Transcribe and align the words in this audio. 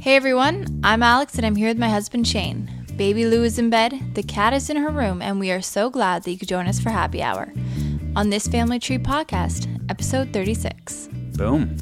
Hey 0.00 0.16
everyone, 0.16 0.80
I'm 0.82 1.02
Alex 1.02 1.34
and 1.34 1.44
I'm 1.44 1.56
here 1.56 1.68
with 1.68 1.78
my 1.78 1.90
husband 1.90 2.26
Shane. 2.26 2.86
Baby 2.96 3.26
Lou 3.26 3.44
is 3.44 3.58
in 3.58 3.68
bed, 3.68 4.14
the 4.14 4.22
cat 4.22 4.54
is 4.54 4.70
in 4.70 4.78
her 4.78 4.88
room, 4.88 5.20
and 5.20 5.38
we 5.38 5.50
are 5.50 5.60
so 5.60 5.90
glad 5.90 6.22
that 6.22 6.30
you 6.30 6.38
could 6.38 6.48
join 6.48 6.66
us 6.66 6.80
for 6.80 6.88
happy 6.88 7.22
hour 7.22 7.52
on 8.16 8.30
this 8.30 8.48
Family 8.48 8.78
Tree 8.78 8.96
podcast, 8.96 9.68
episode 9.90 10.32
36. 10.32 11.10
Boom. 11.36 11.76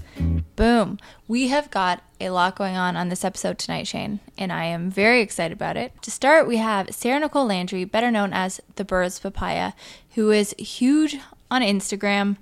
Boom. 0.56 0.98
We 1.28 1.46
have 1.46 1.70
got 1.70 2.02
a 2.20 2.30
lot 2.30 2.56
going 2.56 2.76
on 2.76 2.96
on 2.96 3.08
this 3.08 3.24
episode 3.24 3.56
tonight, 3.56 3.86
Shane, 3.86 4.18
and 4.36 4.52
I 4.52 4.64
am 4.64 4.90
very 4.90 5.20
excited 5.20 5.56
about 5.56 5.76
it. 5.76 5.92
To 6.02 6.10
start, 6.10 6.48
we 6.48 6.56
have 6.56 6.92
Sarah 6.92 7.20
Nicole 7.20 7.46
Landry, 7.46 7.84
better 7.84 8.10
known 8.10 8.32
as 8.32 8.60
the 8.74 8.84
Birds 8.84 9.20
Papaya, 9.20 9.74
who 10.16 10.32
is 10.32 10.56
huge 10.58 11.18
on 11.52 11.62
Instagram. 11.62 12.36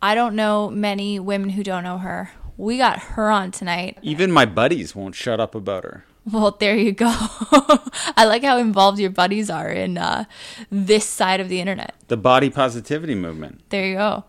I 0.00 0.14
don't 0.14 0.34
know 0.34 0.70
many 0.70 1.20
women 1.20 1.50
who 1.50 1.62
don't 1.62 1.84
know 1.84 1.98
her. 1.98 2.30
We 2.60 2.76
got 2.76 2.98
her 2.98 3.30
on 3.30 3.52
tonight. 3.52 3.96
Even 4.02 4.30
my 4.30 4.44
buddies 4.44 4.94
won't 4.94 5.14
shut 5.14 5.40
up 5.40 5.54
about 5.54 5.82
her. 5.82 6.04
Well, 6.30 6.50
there 6.60 6.76
you 6.76 6.92
go. 6.92 7.06
I 7.10 8.26
like 8.26 8.42
how 8.42 8.58
involved 8.58 8.98
your 8.98 9.08
buddies 9.08 9.48
are 9.48 9.70
in 9.70 9.96
uh, 9.96 10.26
this 10.70 11.06
side 11.06 11.40
of 11.40 11.48
the 11.48 11.58
internet. 11.58 11.94
The 12.08 12.18
body 12.18 12.50
positivity 12.50 13.14
movement. 13.14 13.62
There 13.70 13.86
you 13.86 13.94
go. 13.94 14.24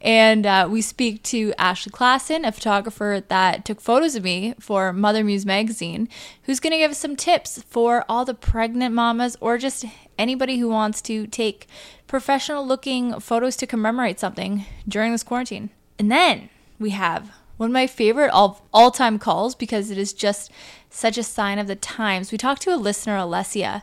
And 0.00 0.46
uh, 0.46 0.66
we 0.70 0.80
speak 0.80 1.22
to 1.24 1.52
Ashley 1.58 1.92
Klassen, 1.92 2.48
a 2.48 2.52
photographer 2.52 3.22
that 3.28 3.66
took 3.66 3.82
photos 3.82 4.14
of 4.14 4.24
me 4.24 4.54
for 4.58 4.90
Mother 4.94 5.22
Muse 5.22 5.44
magazine, 5.44 6.08
who's 6.44 6.60
going 6.60 6.70
to 6.70 6.78
give 6.78 6.92
us 6.92 6.98
some 6.98 7.16
tips 7.16 7.62
for 7.64 8.02
all 8.08 8.24
the 8.24 8.32
pregnant 8.32 8.94
mamas 8.94 9.36
or 9.42 9.58
just 9.58 9.84
anybody 10.16 10.56
who 10.56 10.70
wants 10.70 11.02
to 11.02 11.26
take 11.26 11.66
professional 12.06 12.66
looking 12.66 13.20
photos 13.20 13.56
to 13.56 13.66
commemorate 13.66 14.18
something 14.18 14.64
during 14.88 15.12
this 15.12 15.22
quarantine. 15.22 15.68
And 15.98 16.10
then 16.10 16.48
we 16.78 16.90
have 16.90 17.30
one 17.58 17.68
of 17.68 17.74
my 17.74 17.86
favorite 17.86 18.30
all 18.30 18.66
all 18.72 18.90
time 18.90 19.18
calls 19.18 19.54
because 19.54 19.90
it 19.90 19.98
is 19.98 20.14
just 20.14 20.50
such 20.88 21.18
a 21.18 21.22
sign 21.22 21.58
of 21.58 21.66
the 21.66 21.76
times. 21.76 22.32
We 22.32 22.38
talked 22.38 22.62
to 22.62 22.74
a 22.74 22.76
listener, 22.76 23.18
Alessia, 23.18 23.82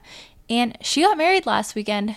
and 0.49 0.75
she 0.81 1.03
got 1.03 1.17
married 1.17 1.45
last 1.45 1.75
weekend 1.75 2.15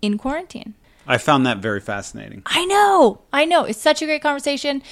in 0.00 0.16
quarantine. 0.16 0.74
I 1.06 1.18
found 1.18 1.44
that 1.46 1.58
very 1.58 1.80
fascinating. 1.80 2.42
I 2.46 2.64
know, 2.66 3.22
I 3.32 3.44
know. 3.44 3.64
It's 3.64 3.80
such 3.80 4.00
a 4.00 4.06
great 4.06 4.22
conversation, 4.22 4.82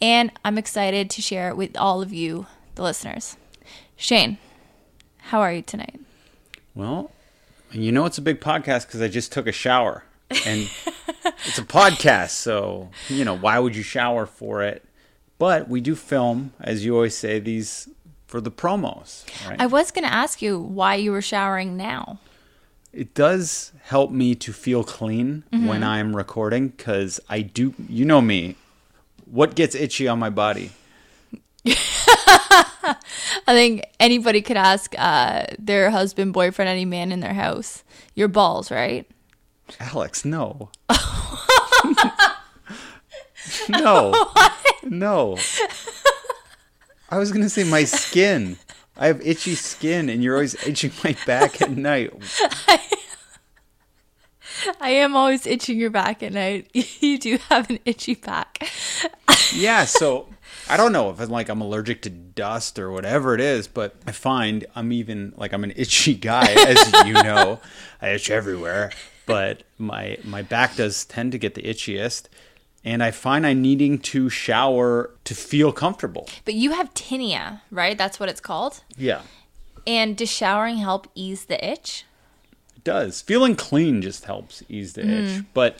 and 0.00 0.32
I'm 0.44 0.56
excited 0.56 1.10
to 1.10 1.20
share 1.20 1.50
it 1.50 1.56
with 1.56 1.76
all 1.76 2.00
of 2.00 2.12
you, 2.12 2.46
the 2.76 2.82
listeners. 2.82 3.36
Shane, 3.96 4.38
how 5.18 5.40
are 5.40 5.52
you 5.52 5.62
tonight? 5.62 6.00
Well, 6.74 7.10
you 7.72 7.92
know 7.92 8.06
it's 8.06 8.18
a 8.18 8.22
big 8.22 8.40
podcast 8.40 8.86
because 8.86 9.02
I 9.02 9.08
just 9.08 9.32
took 9.32 9.46
a 9.46 9.52
shower. 9.52 10.04
And 10.46 10.70
it's 11.46 11.58
a 11.58 11.62
podcast, 11.62 12.30
so, 12.30 12.90
you 13.08 13.24
know, 13.24 13.36
why 13.36 13.58
would 13.58 13.74
you 13.74 13.82
shower 13.82 14.24
for 14.26 14.62
it? 14.62 14.85
But 15.38 15.68
we 15.68 15.80
do 15.80 15.94
film, 15.94 16.52
as 16.60 16.84
you 16.84 16.94
always 16.94 17.16
say, 17.16 17.38
these 17.40 17.88
for 18.26 18.40
the 18.40 18.50
promos. 18.50 19.24
Right? 19.48 19.60
I 19.60 19.66
was 19.66 19.90
going 19.90 20.04
to 20.04 20.12
ask 20.12 20.40
you 20.42 20.58
why 20.58 20.94
you 20.96 21.12
were 21.12 21.22
showering 21.22 21.76
now. 21.76 22.18
it 22.92 23.12
does 23.14 23.72
help 23.84 24.10
me 24.10 24.34
to 24.34 24.52
feel 24.52 24.82
clean 24.82 25.44
when 25.50 25.82
I'm 25.84 26.16
recording 26.16 26.68
because 26.68 27.20
I 27.28 27.42
do, 27.42 27.74
you 27.88 28.04
know 28.06 28.22
me, 28.22 28.56
what 29.26 29.54
gets 29.54 29.74
itchy 29.74 30.08
on 30.08 30.18
my 30.18 30.30
body? 30.30 30.70
I 31.66 32.96
think 33.48 33.84
anybody 34.00 34.40
could 34.42 34.56
ask 34.56 34.94
uh, 34.98 35.44
their 35.58 35.90
husband, 35.90 36.32
boyfriend, 36.32 36.68
any 36.68 36.84
man 36.84 37.12
in 37.12 37.20
their 37.20 37.34
house. 37.34 37.84
Your 38.14 38.28
balls, 38.28 38.70
right? 38.70 39.06
Alex, 39.80 40.24
no. 40.24 40.70
no. 43.68 44.12
No. 44.82 45.38
I 47.08 47.18
was 47.18 47.30
going 47.30 47.42
to 47.42 47.50
say 47.50 47.64
my 47.64 47.84
skin. 47.84 48.56
I 48.96 49.08
have 49.08 49.20
itchy 49.24 49.54
skin 49.54 50.08
and 50.08 50.22
you're 50.22 50.34
always 50.34 50.54
itching 50.66 50.92
my 51.04 51.16
back 51.26 51.60
at 51.60 51.70
night. 51.70 52.12
I 54.80 54.90
am 54.90 55.14
always 55.14 55.46
itching 55.46 55.78
your 55.78 55.90
back 55.90 56.22
at 56.22 56.32
night. 56.32 56.70
You 57.00 57.18
do 57.18 57.38
have 57.48 57.68
an 57.70 57.78
itchy 57.84 58.14
back. 58.14 58.68
Yeah, 59.52 59.84
so 59.84 60.28
I 60.68 60.76
don't 60.76 60.92
know 60.92 61.10
if 61.10 61.20
I'm 61.20 61.28
like 61.28 61.48
I'm 61.48 61.60
allergic 61.60 62.02
to 62.02 62.10
dust 62.10 62.78
or 62.78 62.90
whatever 62.90 63.34
it 63.34 63.40
is, 63.40 63.68
but 63.68 63.94
I 64.06 64.12
find 64.12 64.66
I'm 64.74 64.92
even 64.92 65.32
like 65.36 65.52
I'm 65.52 65.62
an 65.64 65.72
itchy 65.76 66.14
guy, 66.14 66.46
as 66.52 67.06
you 67.06 67.12
know. 67.12 67.60
I 68.02 68.08
itch 68.10 68.30
everywhere, 68.30 68.92
but 69.26 69.62
my 69.78 70.18
my 70.24 70.42
back 70.42 70.76
does 70.76 71.04
tend 71.04 71.32
to 71.32 71.38
get 71.38 71.54
the 71.54 71.62
itchiest, 71.62 72.24
and 72.86 73.02
I 73.02 73.10
find 73.10 73.44
I'm 73.44 73.60
needing 73.60 73.98
to 73.98 74.30
shower 74.30 75.10
to 75.24 75.34
feel 75.34 75.72
comfortable. 75.72 76.28
But 76.44 76.54
you 76.54 76.70
have 76.70 76.94
tinea, 76.94 77.60
right? 77.72 77.98
That's 77.98 78.20
what 78.20 78.28
it's 78.28 78.40
called. 78.40 78.82
Yeah, 78.96 79.22
And 79.86 80.16
does 80.16 80.30
showering 80.30 80.78
help 80.78 81.08
ease 81.14 81.46
the 81.46 81.62
itch? 81.62 82.04
it 82.76 82.84
does. 82.84 83.20
Feeling 83.20 83.56
clean 83.56 84.00
just 84.00 84.24
helps 84.24 84.62
ease 84.68 84.92
the 84.92 85.02
itch, 85.02 85.40
mm. 85.40 85.46
but 85.52 85.78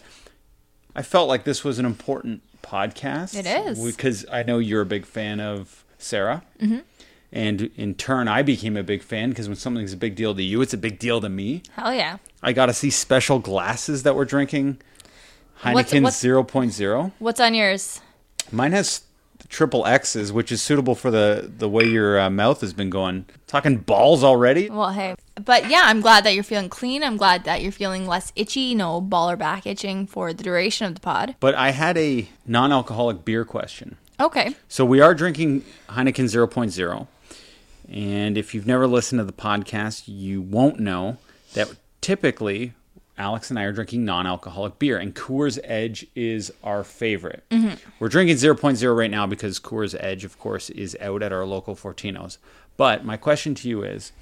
I 0.96 1.02
felt 1.02 1.28
like 1.28 1.44
this 1.44 1.62
was 1.62 1.78
an 1.78 1.86
important 1.86 2.42
podcast. 2.62 3.38
It 3.38 3.46
is. 3.46 3.96
because 3.96 4.26
I 4.30 4.42
know 4.42 4.58
you're 4.58 4.82
a 4.82 4.86
big 4.86 5.06
fan 5.06 5.38
of 5.40 5.84
Sarah. 5.98 6.42
Mm-hmm. 6.60 6.78
And 7.32 7.70
in 7.76 7.94
turn, 7.94 8.28
I 8.28 8.42
became 8.42 8.76
a 8.76 8.82
big 8.82 9.02
fan 9.02 9.28
because 9.28 9.48
when 9.48 9.56
something's 9.56 9.92
a 9.92 9.96
big 9.96 10.14
deal 10.14 10.34
to 10.34 10.42
you, 10.42 10.62
it's 10.62 10.72
a 10.72 10.78
big 10.78 10.98
deal 10.98 11.20
to 11.20 11.28
me. 11.28 11.62
Hell 11.72 11.92
yeah. 11.92 12.18
I 12.42 12.52
got 12.52 12.66
to 12.66 12.72
see 12.72 12.90
special 12.90 13.38
glasses 13.38 14.04
that 14.04 14.16
we're 14.16 14.24
drinking. 14.24 14.78
What's- 15.62 15.92
Heineken 15.92 16.02
what's- 16.02 16.22
0.0. 16.22 17.12
What's 17.18 17.40
on 17.40 17.54
yours? 17.54 18.00
Mine 18.52 18.72
has 18.72 19.02
triple 19.48 19.86
X's, 19.86 20.32
which 20.32 20.50
is 20.50 20.60
suitable 20.60 20.94
for 20.94 21.10
the, 21.10 21.50
the 21.56 21.68
way 21.68 21.84
your 21.84 22.18
uh, 22.18 22.30
mouth 22.30 22.60
has 22.60 22.72
been 22.72 22.90
going. 22.90 23.26
Talking 23.46 23.78
balls 23.78 24.24
already. 24.24 24.68
Well, 24.70 24.90
hey. 24.90 25.14
But 25.36 25.68
yeah, 25.70 25.82
I'm 25.84 26.00
glad 26.00 26.24
that 26.24 26.34
you're 26.34 26.44
feeling 26.44 26.68
clean. 26.68 27.02
I'm 27.04 27.16
glad 27.16 27.44
that 27.44 27.62
you're 27.62 27.72
feeling 27.72 28.06
less 28.06 28.32
itchy, 28.34 28.74
no 28.74 29.00
ball 29.00 29.30
or 29.30 29.36
back 29.36 29.66
itching 29.66 30.06
for 30.06 30.32
the 30.32 30.42
duration 30.42 30.86
of 30.86 30.94
the 30.94 31.00
pod. 31.00 31.36
But 31.40 31.54
I 31.54 31.70
had 31.70 31.96
a 31.96 32.28
non 32.46 32.72
alcoholic 32.72 33.24
beer 33.24 33.44
question. 33.44 33.96
Okay. 34.18 34.54
So 34.68 34.84
we 34.84 35.00
are 35.00 35.14
drinking 35.14 35.62
Heineken 35.90 36.24
0.0. 36.24 37.06
And 37.88 38.36
if 38.36 38.54
you've 38.54 38.66
never 38.66 38.86
listened 38.86 39.20
to 39.20 39.24
the 39.24 39.32
podcast, 39.32 40.04
you 40.06 40.40
won't 40.40 40.80
know 40.80 41.18
that 41.54 41.70
typically 42.00 42.72
Alex 43.18 43.50
and 43.50 43.58
I 43.58 43.64
are 43.64 43.72
drinking 43.72 44.04
non 44.04 44.26
alcoholic 44.26 44.78
beer, 44.78 44.98
and 44.98 45.14
Coors 45.14 45.58
Edge 45.64 46.06
is 46.14 46.52
our 46.62 46.84
favorite. 46.84 47.44
Mm-hmm. 47.50 47.74
We're 47.98 48.08
drinking 48.08 48.36
0.0 48.36 48.96
right 48.96 49.10
now 49.10 49.26
because 49.26 49.58
Coors 49.58 49.96
Edge, 49.98 50.24
of 50.24 50.38
course, 50.38 50.70
is 50.70 50.96
out 51.00 51.22
at 51.22 51.32
our 51.32 51.46
local 51.46 51.74
Fortinos. 51.74 52.38
But 52.76 53.04
my 53.04 53.16
question 53.16 53.54
to 53.56 53.68
you 53.68 53.82
is 53.82 54.12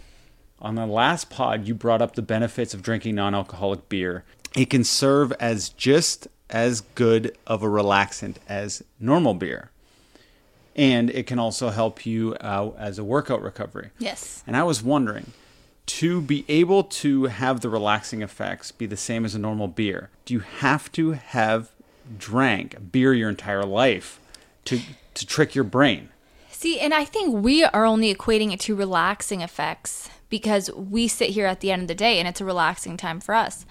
on 0.60 0.76
the 0.76 0.86
last 0.86 1.28
pod, 1.30 1.66
you 1.66 1.74
brought 1.74 2.02
up 2.02 2.14
the 2.14 2.22
benefits 2.22 2.74
of 2.74 2.82
drinking 2.82 3.16
non 3.16 3.34
alcoholic 3.34 3.88
beer. 3.88 4.24
It 4.56 4.70
can 4.70 4.84
serve 4.84 5.32
as 5.40 5.68
just 5.70 6.28
as 6.48 6.82
good 6.82 7.36
of 7.46 7.62
a 7.62 7.66
relaxant 7.66 8.36
as 8.48 8.84
normal 9.00 9.34
beer 9.34 9.70
and 10.76 11.10
it 11.10 11.26
can 11.26 11.38
also 11.38 11.70
help 11.70 12.04
you 12.04 12.36
out 12.40 12.74
as 12.78 12.98
a 12.98 13.04
workout 13.04 13.42
recovery. 13.42 13.90
Yes. 13.98 14.42
And 14.46 14.56
I 14.56 14.62
was 14.64 14.82
wondering, 14.82 15.32
to 15.86 16.20
be 16.20 16.44
able 16.48 16.84
to 16.84 17.24
have 17.24 17.60
the 17.60 17.68
relaxing 17.68 18.22
effects 18.22 18.72
be 18.72 18.86
the 18.86 18.96
same 18.96 19.24
as 19.24 19.34
a 19.34 19.38
normal 19.38 19.68
beer, 19.68 20.10
do 20.24 20.34
you 20.34 20.40
have 20.40 20.90
to 20.92 21.12
have 21.12 21.70
drank 22.18 22.92
beer 22.92 23.14
your 23.14 23.28
entire 23.30 23.64
life 23.64 24.20
to 24.64 24.80
to 25.14 25.26
trick 25.26 25.54
your 25.54 25.64
brain? 25.64 26.08
See, 26.50 26.80
and 26.80 26.94
I 26.94 27.04
think 27.04 27.34
we 27.34 27.64
are 27.64 27.84
only 27.84 28.14
equating 28.14 28.52
it 28.52 28.60
to 28.60 28.74
relaxing 28.74 29.42
effects 29.42 30.08
because 30.28 30.70
we 30.72 31.08
sit 31.08 31.30
here 31.30 31.46
at 31.46 31.60
the 31.60 31.70
end 31.70 31.82
of 31.82 31.88
the 31.88 31.94
day 31.94 32.18
and 32.18 32.26
it's 32.26 32.40
a 32.40 32.44
relaxing 32.44 32.96
time 32.96 33.20
for 33.20 33.34
us. 33.34 33.66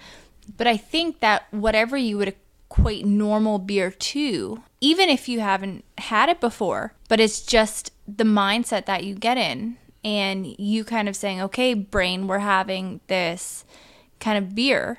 But 0.56 0.66
I 0.66 0.76
think 0.76 1.20
that 1.20 1.46
whatever 1.50 1.96
you 1.96 2.16
would 2.18 2.34
equate 2.70 3.04
normal 3.04 3.58
beer 3.58 3.90
to, 3.90 4.62
even 4.80 5.08
if 5.08 5.28
you 5.28 5.40
haven't 5.40 5.84
had 5.98 6.28
it 6.28 6.40
before, 6.40 6.94
but 7.08 7.20
it's 7.20 7.42
just 7.42 7.90
the 8.06 8.24
mindset 8.24 8.86
that 8.86 9.04
you 9.04 9.14
get 9.14 9.38
in 9.38 9.76
and 10.04 10.46
you 10.58 10.84
kind 10.84 11.08
of 11.08 11.16
saying, 11.16 11.40
okay, 11.40 11.74
brain, 11.74 12.26
we're 12.26 12.40
having 12.40 13.00
this 13.06 13.64
kind 14.20 14.36
of 14.36 14.54
beer. 14.54 14.98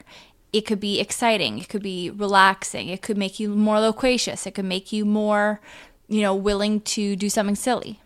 It 0.51 0.61
could 0.61 0.79
be 0.79 0.99
exciting. 0.99 1.59
It 1.59 1.69
could 1.69 1.83
be 1.83 2.09
relaxing. 2.09 2.89
It 2.89 3.01
could 3.01 3.17
make 3.17 3.39
you 3.39 3.49
more 3.49 3.79
loquacious. 3.79 4.47
It 4.47 4.51
could 4.55 4.65
make 4.65 4.91
you 4.91 5.05
more, 5.05 5.61
you 6.07 6.21
know, 6.21 6.33
willing 6.33 6.81
to 6.81 7.15
do 7.15 7.29
something 7.29 7.55
silly. 7.55 7.99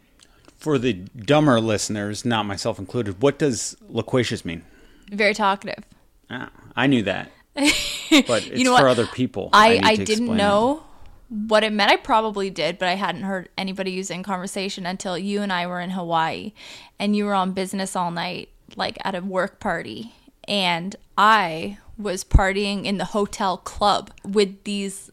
For 0.57 0.77
the 0.77 0.93
dumber 0.93 1.61
listeners, 1.61 2.25
not 2.25 2.45
myself 2.45 2.79
included, 2.79 3.21
what 3.21 3.39
does 3.39 3.77
loquacious 3.87 4.43
mean? 4.43 4.63
Very 5.09 5.33
talkative. 5.33 5.85
Ah, 6.29 6.49
I 6.75 6.87
knew 6.87 7.01
that, 7.03 7.31
but 7.55 7.71
it's 8.11 8.63
know 8.63 8.75
for 8.75 8.83
what? 8.83 8.91
other 8.91 9.07
people. 9.07 9.49
I, 9.53 9.75
need 9.75 9.85
I, 9.85 9.95
didn't 9.95 10.35
know 10.35 10.83
what 11.29 11.63
it 11.63 11.71
meant. 11.71 11.91
I 11.91 11.95
probably 11.95 12.49
did, 12.49 12.77
but 12.79 12.87
I 12.87 12.95
hadn't 12.95 13.23
heard 13.23 13.49
anybody 13.57 13.91
use 13.91 14.09
it 14.09 14.15
in 14.15 14.23
conversation 14.23 14.85
until 14.85 15.17
you 15.17 15.41
and 15.41 15.53
I 15.53 15.67
were 15.67 15.79
in 15.79 15.91
Hawaii 15.91 16.53
and 16.97 17.15
you 17.15 17.25
were 17.25 17.33
on 17.35 17.53
business 17.53 17.95
all 17.95 18.11
night, 18.11 18.49
like 18.75 18.97
at 19.03 19.15
a 19.15 19.21
work 19.21 19.59
party. 19.59 20.13
And 20.47 20.95
I 21.17 21.77
was 21.97 22.23
partying 22.23 22.85
in 22.85 22.97
the 22.97 23.05
hotel 23.05 23.57
club 23.57 24.11
with 24.23 24.63
these 24.63 25.11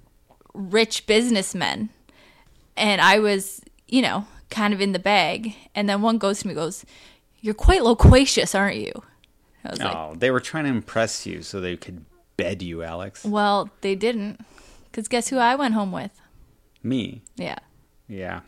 rich 0.54 1.06
businessmen. 1.06 1.90
And 2.76 3.00
I 3.00 3.18
was, 3.18 3.60
you 3.86 4.00
know, 4.02 4.26
kind 4.50 4.72
of 4.72 4.80
in 4.80 4.92
the 4.92 4.98
bag. 4.98 5.54
And 5.74 5.88
then 5.88 6.00
one 6.00 6.18
goes 6.18 6.40
to 6.40 6.48
me, 6.48 6.54
goes, 6.54 6.84
"You're 7.40 7.54
quite 7.54 7.82
loquacious, 7.82 8.54
aren't 8.54 8.76
you?" 8.76 8.92
I 9.64 9.70
was 9.70 9.80
like, 9.80 9.94
Oh, 9.94 10.14
they 10.16 10.30
were 10.30 10.40
trying 10.40 10.64
to 10.64 10.70
impress 10.70 11.26
you 11.26 11.42
so 11.42 11.60
they 11.60 11.76
could 11.76 12.04
bed 12.36 12.62
you, 12.62 12.82
Alex. 12.82 13.24
"Well, 13.24 13.70
they 13.80 13.94
didn't, 13.94 14.44
because 14.96 15.08
guess 15.08 15.28
who 15.28 15.36
I 15.36 15.54
went 15.54 15.74
home 15.74 15.92
with?" 15.92 16.20
Me. 16.82 17.22
Yeah. 17.36 17.58
Yeah. 18.08 18.40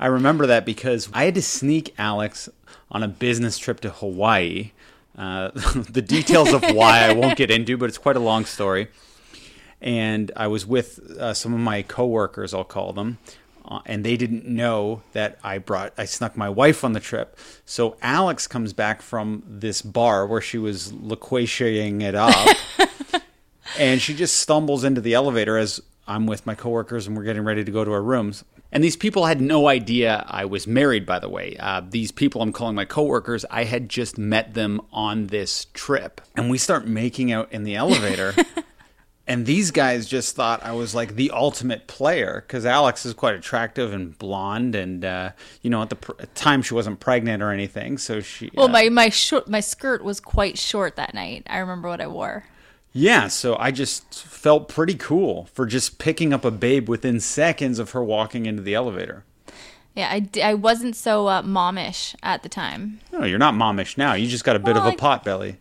I 0.00 0.06
remember 0.06 0.46
that 0.46 0.64
because 0.64 1.08
I 1.12 1.24
had 1.24 1.34
to 1.34 1.42
sneak 1.42 1.94
Alex 1.98 2.48
on 2.90 3.02
a 3.02 3.08
business 3.08 3.58
trip 3.58 3.80
to 3.80 3.90
Hawaii. 3.90 4.72
Uh, 5.16 5.50
the 5.90 6.02
details 6.02 6.52
of 6.52 6.62
why 6.74 7.00
I 7.00 7.12
won't 7.12 7.36
get 7.36 7.50
into, 7.50 7.76
but 7.76 7.88
it's 7.88 7.98
quite 7.98 8.16
a 8.16 8.20
long 8.20 8.44
story. 8.44 8.88
And 9.80 10.32
I 10.36 10.46
was 10.48 10.66
with 10.66 10.98
uh, 11.18 11.34
some 11.34 11.54
of 11.54 11.60
my 11.60 11.82
coworkers, 11.82 12.52
I'll 12.52 12.64
call 12.64 12.92
them, 12.92 13.18
uh, 13.64 13.80
and 13.86 14.04
they 14.04 14.16
didn't 14.16 14.46
know 14.46 15.02
that 15.12 15.38
I 15.44 15.58
brought, 15.58 15.92
I 15.96 16.04
snuck 16.04 16.36
my 16.36 16.48
wife 16.48 16.82
on 16.82 16.92
the 16.92 17.00
trip. 17.00 17.36
So 17.64 17.96
Alex 18.02 18.46
comes 18.46 18.72
back 18.72 19.02
from 19.02 19.42
this 19.46 19.82
bar 19.82 20.26
where 20.26 20.40
she 20.40 20.58
was 20.58 20.90
loquaciating 20.92 22.02
it 22.02 22.14
up, 22.14 22.56
and 23.78 24.00
she 24.00 24.14
just 24.14 24.38
stumbles 24.38 24.84
into 24.84 25.00
the 25.00 25.14
elevator 25.14 25.58
as 25.58 25.80
I'm 26.06 26.26
with 26.26 26.46
my 26.46 26.54
coworkers 26.54 27.06
and 27.06 27.16
we're 27.16 27.24
getting 27.24 27.44
ready 27.44 27.64
to 27.64 27.70
go 27.70 27.84
to 27.84 27.92
our 27.92 28.02
rooms. 28.02 28.44
And 28.70 28.84
these 28.84 28.96
people 28.96 29.26
had 29.26 29.40
no 29.40 29.68
idea 29.68 30.24
I 30.28 30.44
was 30.44 30.66
married, 30.66 31.06
by 31.06 31.18
the 31.18 31.28
way. 31.28 31.56
Uh, 31.58 31.82
these 31.86 32.10
people 32.10 32.42
I'm 32.42 32.52
calling 32.52 32.74
my 32.74 32.84
coworkers, 32.84 33.44
I 33.50 33.64
had 33.64 33.88
just 33.88 34.18
met 34.18 34.54
them 34.54 34.80
on 34.92 35.28
this 35.28 35.66
trip. 35.72 36.20
And 36.36 36.50
we 36.50 36.58
start 36.58 36.86
making 36.86 37.32
out 37.32 37.50
in 37.50 37.64
the 37.64 37.76
elevator. 37.76 38.34
and 39.26 39.46
these 39.46 39.70
guys 39.70 40.06
just 40.06 40.36
thought 40.36 40.62
I 40.62 40.72
was 40.72 40.94
like 40.94 41.14
the 41.14 41.30
ultimate 41.30 41.86
player 41.86 42.44
because 42.46 42.66
Alex 42.66 43.06
is 43.06 43.14
quite 43.14 43.34
attractive 43.34 43.94
and 43.94 44.16
blonde. 44.18 44.74
And, 44.74 45.02
uh, 45.02 45.30
you 45.62 45.70
know, 45.70 45.80
at 45.80 45.88
the 45.88 45.96
pr- 45.96 46.24
time 46.34 46.60
she 46.60 46.74
wasn't 46.74 47.00
pregnant 47.00 47.42
or 47.42 47.50
anything. 47.50 47.96
So 47.96 48.20
she. 48.20 48.50
Well, 48.54 48.66
uh, 48.66 48.72
my 48.72 48.88
my 48.90 49.08
short 49.08 49.48
my 49.48 49.60
skirt 49.60 50.04
was 50.04 50.20
quite 50.20 50.58
short 50.58 50.96
that 50.96 51.14
night. 51.14 51.46
I 51.48 51.58
remember 51.58 51.88
what 51.88 52.02
I 52.02 52.06
wore. 52.06 52.44
Yeah, 53.00 53.28
so 53.28 53.56
I 53.56 53.70
just 53.70 54.12
felt 54.24 54.68
pretty 54.68 54.94
cool 54.96 55.44
for 55.52 55.66
just 55.66 55.98
picking 56.00 56.32
up 56.32 56.44
a 56.44 56.50
babe 56.50 56.88
within 56.88 57.20
seconds 57.20 57.78
of 57.78 57.92
her 57.92 58.02
walking 58.02 58.44
into 58.46 58.60
the 58.60 58.74
elevator. 58.74 59.24
Yeah, 59.94 60.08
I, 60.10 60.28
I 60.42 60.54
wasn't 60.54 60.96
so 60.96 61.28
uh, 61.28 61.42
momish 61.42 62.16
at 62.24 62.42
the 62.42 62.48
time. 62.48 62.98
No, 63.12 63.24
you're 63.24 63.38
not 63.38 63.54
momish 63.54 63.96
now. 63.96 64.14
You 64.14 64.26
just 64.26 64.42
got 64.42 64.56
a 64.56 64.58
bit 64.58 64.74
Well, 64.74 64.82
of 64.88 64.92
a 64.92 64.96
I- 64.96 64.96
pot 64.96 65.24
belly. 65.24 65.58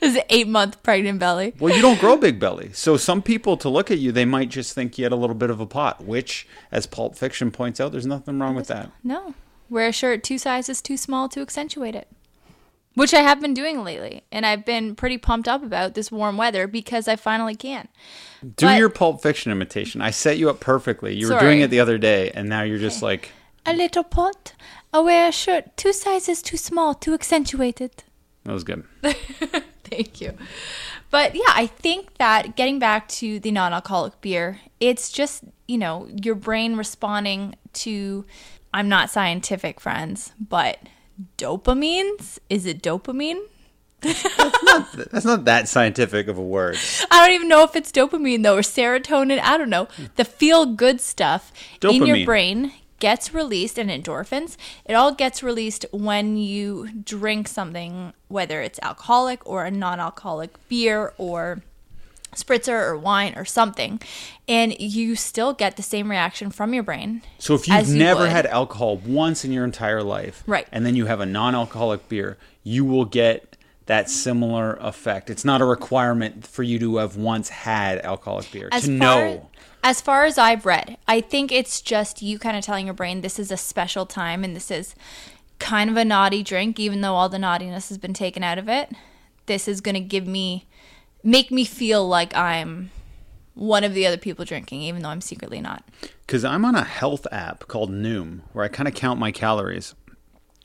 This 0.00 0.02
is 0.02 0.16
an 0.16 0.22
eight 0.30 0.48
month 0.48 0.82
pregnant 0.82 1.18
belly. 1.18 1.54
Well, 1.60 1.74
you 1.74 1.80
don't 1.82 2.00
grow 2.00 2.16
big 2.16 2.40
belly. 2.40 2.70
So 2.72 2.96
some 2.96 3.20
people 3.22 3.56
to 3.58 3.68
look 3.68 3.90
at 3.90 3.98
you, 3.98 4.10
they 4.12 4.24
might 4.24 4.48
just 4.48 4.74
think 4.74 4.96
you 4.98 5.04
had 5.04 5.12
a 5.12 5.16
little 5.16 5.36
bit 5.36 5.50
of 5.50 5.60
a 5.60 5.66
pot, 5.66 6.02
which, 6.04 6.46
as 6.72 6.86
Pulp 6.86 7.14
Fiction 7.14 7.50
points 7.50 7.78
out, 7.80 7.92
there's 7.92 8.06
nothing 8.06 8.38
wrong 8.38 8.54
with 8.54 8.68
that. 8.68 8.90
No, 9.04 9.34
wear 9.70 9.88
a 9.88 9.92
shirt 9.92 10.24
two 10.24 10.38
sizes 10.38 10.80
too 10.82 10.96
small 10.96 11.28
to 11.28 11.40
accentuate 11.40 11.94
it. 11.94 12.08
Which 12.96 13.12
I 13.12 13.20
have 13.20 13.40
been 13.40 13.52
doing 13.52 13.84
lately, 13.84 14.22
and 14.32 14.46
I've 14.46 14.64
been 14.64 14.96
pretty 14.96 15.18
pumped 15.18 15.46
up 15.46 15.62
about 15.62 15.92
this 15.94 16.10
warm 16.10 16.38
weather 16.38 16.66
because 16.66 17.06
I 17.06 17.16
finally 17.16 17.54
can. 17.54 17.88
Do 18.40 18.66
But- 18.66 18.78
your 18.78 18.88
Pulp 18.88 19.22
Fiction 19.22 19.52
imitation. 19.52 20.00
I 20.00 20.10
set 20.10 20.38
you 20.38 20.48
up 20.48 20.60
perfectly. 20.60 21.14
You 21.14 21.28
were 21.30 21.38
doing 21.38 21.60
it 21.60 21.68
the 21.68 21.78
other 21.80 21.98
day, 21.98 22.30
and 22.34 22.48
now 22.48 22.62
you're 22.62 22.78
just 22.78 23.02
like, 23.02 23.32
A 23.66 23.74
little 23.74 24.02
pot. 24.02 24.54
I 24.94 25.00
wear 25.00 25.28
a 25.28 25.32
shirt 25.32 25.76
two 25.76 25.92
sizes 25.92 26.40
too 26.40 26.56
small 26.56 26.94
to 26.94 27.12
accentuate 27.12 27.82
it. 27.82 28.04
that 28.44 28.52
was 28.54 28.64
good. 28.64 28.82
Thank 29.84 30.20
you. 30.22 30.32
But 31.10 31.34
yeah, 31.34 31.42
I 31.54 31.66
think 31.66 32.16
that 32.16 32.56
getting 32.56 32.78
back 32.78 33.08
to 33.20 33.38
the 33.40 33.52
non 33.52 33.72
alcoholic 33.74 34.20
beer, 34.22 34.58
it's 34.80 35.10
just, 35.12 35.44
you 35.68 35.76
know, 35.78 36.08
your 36.22 36.34
brain 36.34 36.76
responding 36.76 37.54
to, 37.74 38.24
I'm 38.72 38.88
not 38.88 39.10
scientific, 39.10 39.80
friends, 39.80 40.32
but 40.40 40.78
dopamines? 41.38 42.38
Is 42.48 42.66
it 42.66 42.82
dopamine? 42.82 43.40
That's 44.00 45.24
not 45.24 45.44
that 45.46 45.68
scientific 45.68 46.28
of 46.28 46.38
a 46.38 46.42
word. 46.42 46.76
I 47.10 47.26
don't 47.26 47.34
even 47.34 47.48
know 47.48 47.64
if 47.64 47.74
it's 47.76 47.90
dopamine 47.90 48.42
though, 48.42 48.56
or 48.56 48.62
serotonin. 48.62 49.40
I 49.40 49.56
don't 49.56 49.70
know. 49.70 49.88
The 50.16 50.24
feel 50.24 50.66
good 50.66 51.00
stuff 51.00 51.52
in 51.82 52.06
your 52.06 52.24
brain 52.26 52.72
gets 52.98 53.34
released 53.34 53.78
and 53.78 53.90
endorphins. 53.90 54.56
It 54.84 54.94
all 54.94 55.12
gets 55.12 55.42
released 55.42 55.86
when 55.92 56.36
you 56.36 56.88
drink 57.04 57.48
something, 57.48 58.12
whether 58.28 58.60
it's 58.60 58.78
alcoholic 58.82 59.46
or 59.46 59.64
a 59.64 59.70
non 59.70 60.00
alcoholic 60.00 60.56
beer 60.68 61.12
or 61.18 61.62
spritzer 62.34 62.80
or 62.82 62.96
wine 62.96 63.34
or 63.36 63.44
something. 63.44 64.00
And 64.46 64.78
you 64.80 65.16
still 65.16 65.52
get 65.54 65.76
the 65.76 65.82
same 65.82 66.10
reaction 66.10 66.50
from 66.50 66.74
your 66.74 66.82
brain. 66.82 67.22
So 67.38 67.54
if 67.54 67.66
you've 67.68 67.88
you 67.88 67.98
never 67.98 68.20
would. 68.20 68.30
had 68.30 68.46
alcohol 68.46 68.98
once 68.98 69.44
in 69.44 69.52
your 69.52 69.64
entire 69.64 70.02
life, 70.02 70.42
Right. 70.46 70.66
and 70.72 70.84
then 70.84 70.96
you 70.96 71.06
have 71.06 71.20
a 71.20 71.26
non-alcoholic 71.26 72.08
beer, 72.08 72.36
you 72.62 72.84
will 72.84 73.04
get 73.04 73.56
that 73.86 74.10
similar 74.10 74.76
effect. 74.80 75.30
It's 75.30 75.44
not 75.44 75.60
a 75.60 75.64
requirement 75.64 76.46
for 76.46 76.62
you 76.64 76.78
to 76.80 76.96
have 76.96 77.16
once 77.16 77.48
had 77.48 77.98
alcoholic 78.00 78.50
beer 78.50 78.68
as 78.72 78.82
to 78.82 78.98
far, 78.98 78.98
know. 78.98 79.48
As 79.84 80.00
far 80.00 80.24
as 80.24 80.36
I've 80.36 80.66
read, 80.66 80.96
I 81.06 81.20
think 81.20 81.52
it's 81.52 81.80
just 81.80 82.20
you 82.20 82.38
kind 82.40 82.56
of 82.56 82.64
telling 82.64 82.86
your 82.86 82.94
brain 82.94 83.20
this 83.20 83.38
is 83.38 83.52
a 83.52 83.56
special 83.56 84.04
time 84.04 84.42
and 84.42 84.56
this 84.56 84.70
is 84.72 84.96
kind 85.60 85.88
of 85.88 85.96
a 85.96 86.04
naughty 86.04 86.42
drink, 86.42 86.80
even 86.80 87.00
though 87.00 87.14
all 87.14 87.28
the 87.28 87.38
naughtiness 87.38 87.88
has 87.88 87.96
been 87.98 88.12
taken 88.12 88.42
out 88.42 88.58
of 88.58 88.68
it. 88.68 88.90
This 89.46 89.68
is 89.68 89.80
going 89.80 89.94
to 89.94 90.00
give 90.00 90.26
me, 90.26 90.66
make 91.26 91.50
me 91.50 91.64
feel 91.64 92.06
like 92.06 92.34
I'm 92.36 92.90
one 93.54 93.84
of 93.84 93.94
the 93.94 94.06
other 94.06 94.16
people 94.16 94.44
drinking, 94.44 94.82
even 94.82 95.02
though 95.02 95.08
I'm 95.08 95.20
secretly 95.20 95.60
not. 95.60 95.84
Because 96.24 96.44
I'm 96.44 96.64
on 96.64 96.74
a 96.74 96.84
health 96.84 97.26
app 97.32 97.66
called 97.66 97.90
Noom, 97.90 98.40
where 98.52 98.64
I 98.64 98.68
kind 98.68 98.88
of 98.88 98.94
count 98.94 99.18
my 99.18 99.32
calories, 99.32 99.94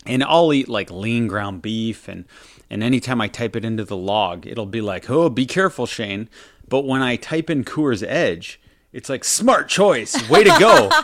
and 0.05 0.23
I'll 0.23 0.53
eat 0.53 0.69
like 0.69 0.91
lean 0.91 1.27
ground 1.27 1.61
beef, 1.61 2.07
and 2.07 2.25
and 2.69 2.83
anytime 2.83 3.19
I 3.19 3.27
type 3.27 3.55
it 3.55 3.65
into 3.65 3.83
the 3.83 3.97
log, 3.97 4.45
it'll 4.45 4.65
be 4.65 4.81
like, 4.81 5.09
oh, 5.09 5.29
be 5.29 5.45
careful, 5.45 5.85
Shane. 5.85 6.29
But 6.67 6.85
when 6.85 7.01
I 7.01 7.15
type 7.17 7.49
in 7.49 7.65
Coors 7.65 8.05
Edge, 8.07 8.61
it's 8.93 9.09
like 9.09 9.23
smart 9.23 9.67
choice, 9.67 10.29
way 10.29 10.43
to 10.43 10.55
go. 10.59 10.89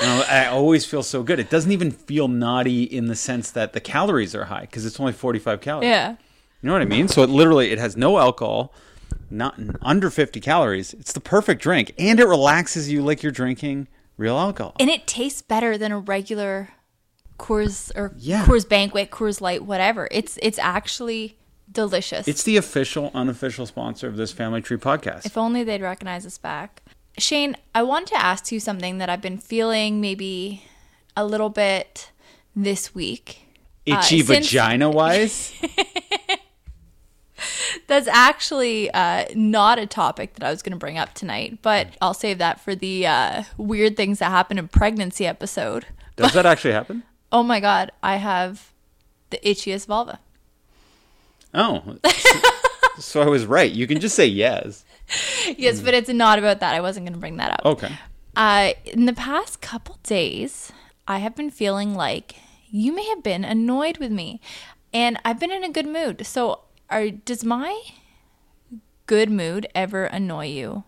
I 0.00 0.46
always 0.46 0.84
feel 0.84 1.02
so 1.02 1.22
good. 1.22 1.40
It 1.40 1.50
doesn't 1.50 1.72
even 1.72 1.90
feel 1.90 2.28
naughty 2.28 2.84
in 2.84 3.06
the 3.06 3.16
sense 3.16 3.50
that 3.52 3.72
the 3.72 3.80
calories 3.80 4.34
are 4.34 4.44
high 4.44 4.60
because 4.60 4.86
it's 4.86 5.00
only 5.00 5.12
45 5.12 5.60
calories. 5.60 5.88
Yeah. 5.88 6.10
You 6.10 6.66
know 6.66 6.72
what 6.72 6.82
I 6.82 6.86
mean? 6.86 7.08
So 7.08 7.22
it 7.22 7.30
literally 7.30 7.70
it 7.70 7.78
has 7.78 7.96
no 7.96 8.18
alcohol, 8.18 8.72
not 9.30 9.58
under 9.82 10.10
50 10.10 10.40
calories. 10.40 10.94
It's 10.94 11.12
the 11.12 11.20
perfect 11.20 11.62
drink, 11.62 11.92
and 11.98 12.18
it 12.20 12.26
relaxes 12.26 12.90
you 12.90 13.02
like 13.02 13.22
you're 13.22 13.32
drinking 13.32 13.88
real 14.16 14.36
alcohol. 14.38 14.74
And 14.80 14.90
it 14.90 15.06
tastes 15.06 15.42
better 15.42 15.76
than 15.78 15.92
a 15.92 15.98
regular 15.98 16.70
Coors 17.38 17.92
or 17.96 18.12
Yeah. 18.18 18.44
Coors 18.44 18.68
Banquet, 18.68 19.10
Coors 19.10 19.40
Light, 19.40 19.64
whatever. 19.64 20.08
It's 20.10 20.38
it's 20.42 20.58
actually 20.58 21.36
delicious. 21.70 22.26
It's 22.26 22.42
the 22.42 22.56
official, 22.56 23.10
unofficial 23.14 23.64
sponsor 23.66 24.08
of 24.08 24.16
this 24.16 24.32
Family 24.32 24.60
Tree 24.60 24.76
podcast. 24.76 25.24
If 25.26 25.36
only 25.38 25.62
they'd 25.62 25.82
recognize 25.82 26.26
us 26.26 26.36
back. 26.38 26.82
Shane, 27.16 27.56
I 27.74 27.82
wanted 27.84 28.08
to 28.08 28.16
ask 28.16 28.50
you 28.50 28.58
something 28.60 28.98
that 28.98 29.08
I've 29.08 29.20
been 29.22 29.38
feeling 29.38 30.00
maybe 30.00 30.64
a 31.16 31.24
little 31.24 31.50
bit 31.50 32.10
this 32.56 32.94
week. 32.94 33.40
Itchy 33.86 34.20
uh, 34.20 34.24
since- 34.24 34.46
vagina 34.50 34.90
wise? 34.90 35.52
That's 37.86 38.08
actually 38.08 38.90
uh, 38.90 39.26
not 39.34 39.78
a 39.78 39.86
topic 39.86 40.34
that 40.34 40.46
I 40.46 40.50
was 40.50 40.62
going 40.62 40.72
to 40.72 40.78
bring 40.78 40.98
up 40.98 41.14
tonight, 41.14 41.58
but 41.62 41.88
I'll 42.00 42.14
save 42.14 42.38
that 42.38 42.60
for 42.60 42.74
the 42.74 43.06
uh, 43.06 43.42
weird 43.56 43.96
things 43.96 44.18
that 44.18 44.30
happen 44.30 44.58
in 44.58 44.68
pregnancy 44.68 45.26
episode. 45.26 45.86
Does 46.16 46.32
that 46.32 46.46
actually 46.52 46.72
happen? 46.72 47.02
Oh 47.30 47.42
my 47.42 47.60
God, 47.60 47.92
I 48.02 48.16
have 48.16 48.72
the 49.30 49.38
itchiest 49.38 49.86
vulva. 49.86 50.20
Oh. 51.54 51.96
so 52.98 53.22
I 53.22 53.26
was 53.26 53.46
right. 53.46 53.70
You 53.70 53.86
can 53.86 54.00
just 54.00 54.14
say 54.14 54.26
yes. 54.26 54.84
Yes, 55.56 55.80
but 55.80 55.94
it's 55.94 56.08
not 56.10 56.38
about 56.38 56.60
that. 56.60 56.74
I 56.74 56.80
wasn't 56.80 57.06
going 57.06 57.14
to 57.14 57.18
bring 57.18 57.38
that 57.38 57.52
up. 57.52 57.60
Okay. 57.64 57.92
Uh, 58.36 58.72
in 58.84 59.06
the 59.06 59.12
past 59.12 59.60
couple 59.60 59.98
days, 60.02 60.72
I 61.06 61.18
have 61.18 61.34
been 61.34 61.50
feeling 61.50 61.94
like 61.94 62.36
you 62.70 62.92
may 62.92 63.06
have 63.08 63.22
been 63.22 63.44
annoyed 63.44 63.98
with 63.98 64.12
me, 64.12 64.40
and 64.92 65.18
I've 65.24 65.40
been 65.40 65.50
in 65.50 65.64
a 65.64 65.72
good 65.72 65.86
mood. 65.86 66.26
So, 66.26 66.60
are 66.90 67.10
does 67.10 67.44
my 67.44 67.80
good 69.06 69.30
mood 69.30 69.66
ever 69.74 70.04
annoy 70.04 70.46
you? 70.46 70.84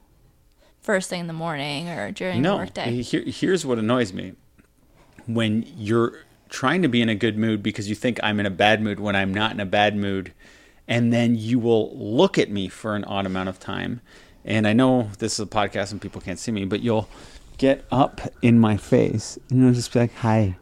First 0.81 1.11
thing 1.11 1.21
in 1.21 1.27
the 1.27 1.33
morning 1.33 1.89
or 1.89 2.11
during 2.11 2.43
the 2.43 2.49
No. 2.49 2.57
workday? 2.57 3.03
Here, 3.03 3.23
here's 3.27 3.67
what 3.67 3.79
annoys 3.79 4.13
me. 4.13 4.33
When 5.27 5.65
you're 5.77 6.21
trying 6.49 6.83
to 6.83 6.89
be 6.89 7.01
in 7.03 7.09
a 7.09 7.15
good 7.15 7.37
mood 7.39 7.63
because 7.63 7.89
you 7.89 7.95
think 7.95 8.19
I'm 8.23 8.41
in 8.41 8.47
a 8.47 8.51
bad 8.51 8.83
mood 8.83 8.99
when 8.99 9.15
I'm 9.15 9.33
not 9.33 9.53
in 9.53 9.61
a 9.61 9.67
bad 9.67 9.95
mood, 9.97 10.33
and 10.89 11.13
then 11.13 11.37
you 11.37 11.59
will 11.59 11.97
look 11.97 12.39
at 12.39 12.51
me 12.51 12.69
for 12.69 12.97
an 12.97 13.05
odd 13.05 13.27
amount 13.27 13.49
of 13.49 13.61
time. 13.61 14.01
And 14.45 14.67
I 14.67 14.73
know 14.73 15.11
this 15.19 15.35
is 15.35 15.41
a 15.41 15.47
podcast 15.47 15.93
and 15.93 16.01
people 16.01 16.21
can't 16.21 16.39
see 16.39 16.51
me, 16.51 16.65
but 16.65 16.81
you'll 16.81 17.09
get 17.59 17.85
up 17.93 18.23
in 18.41 18.59
my 18.59 18.77
face 18.79 19.39
and 19.51 19.61
you'll 19.61 19.75
just 19.75 19.93
be 19.93 20.01
like, 20.01 20.15
hi. 20.15 20.57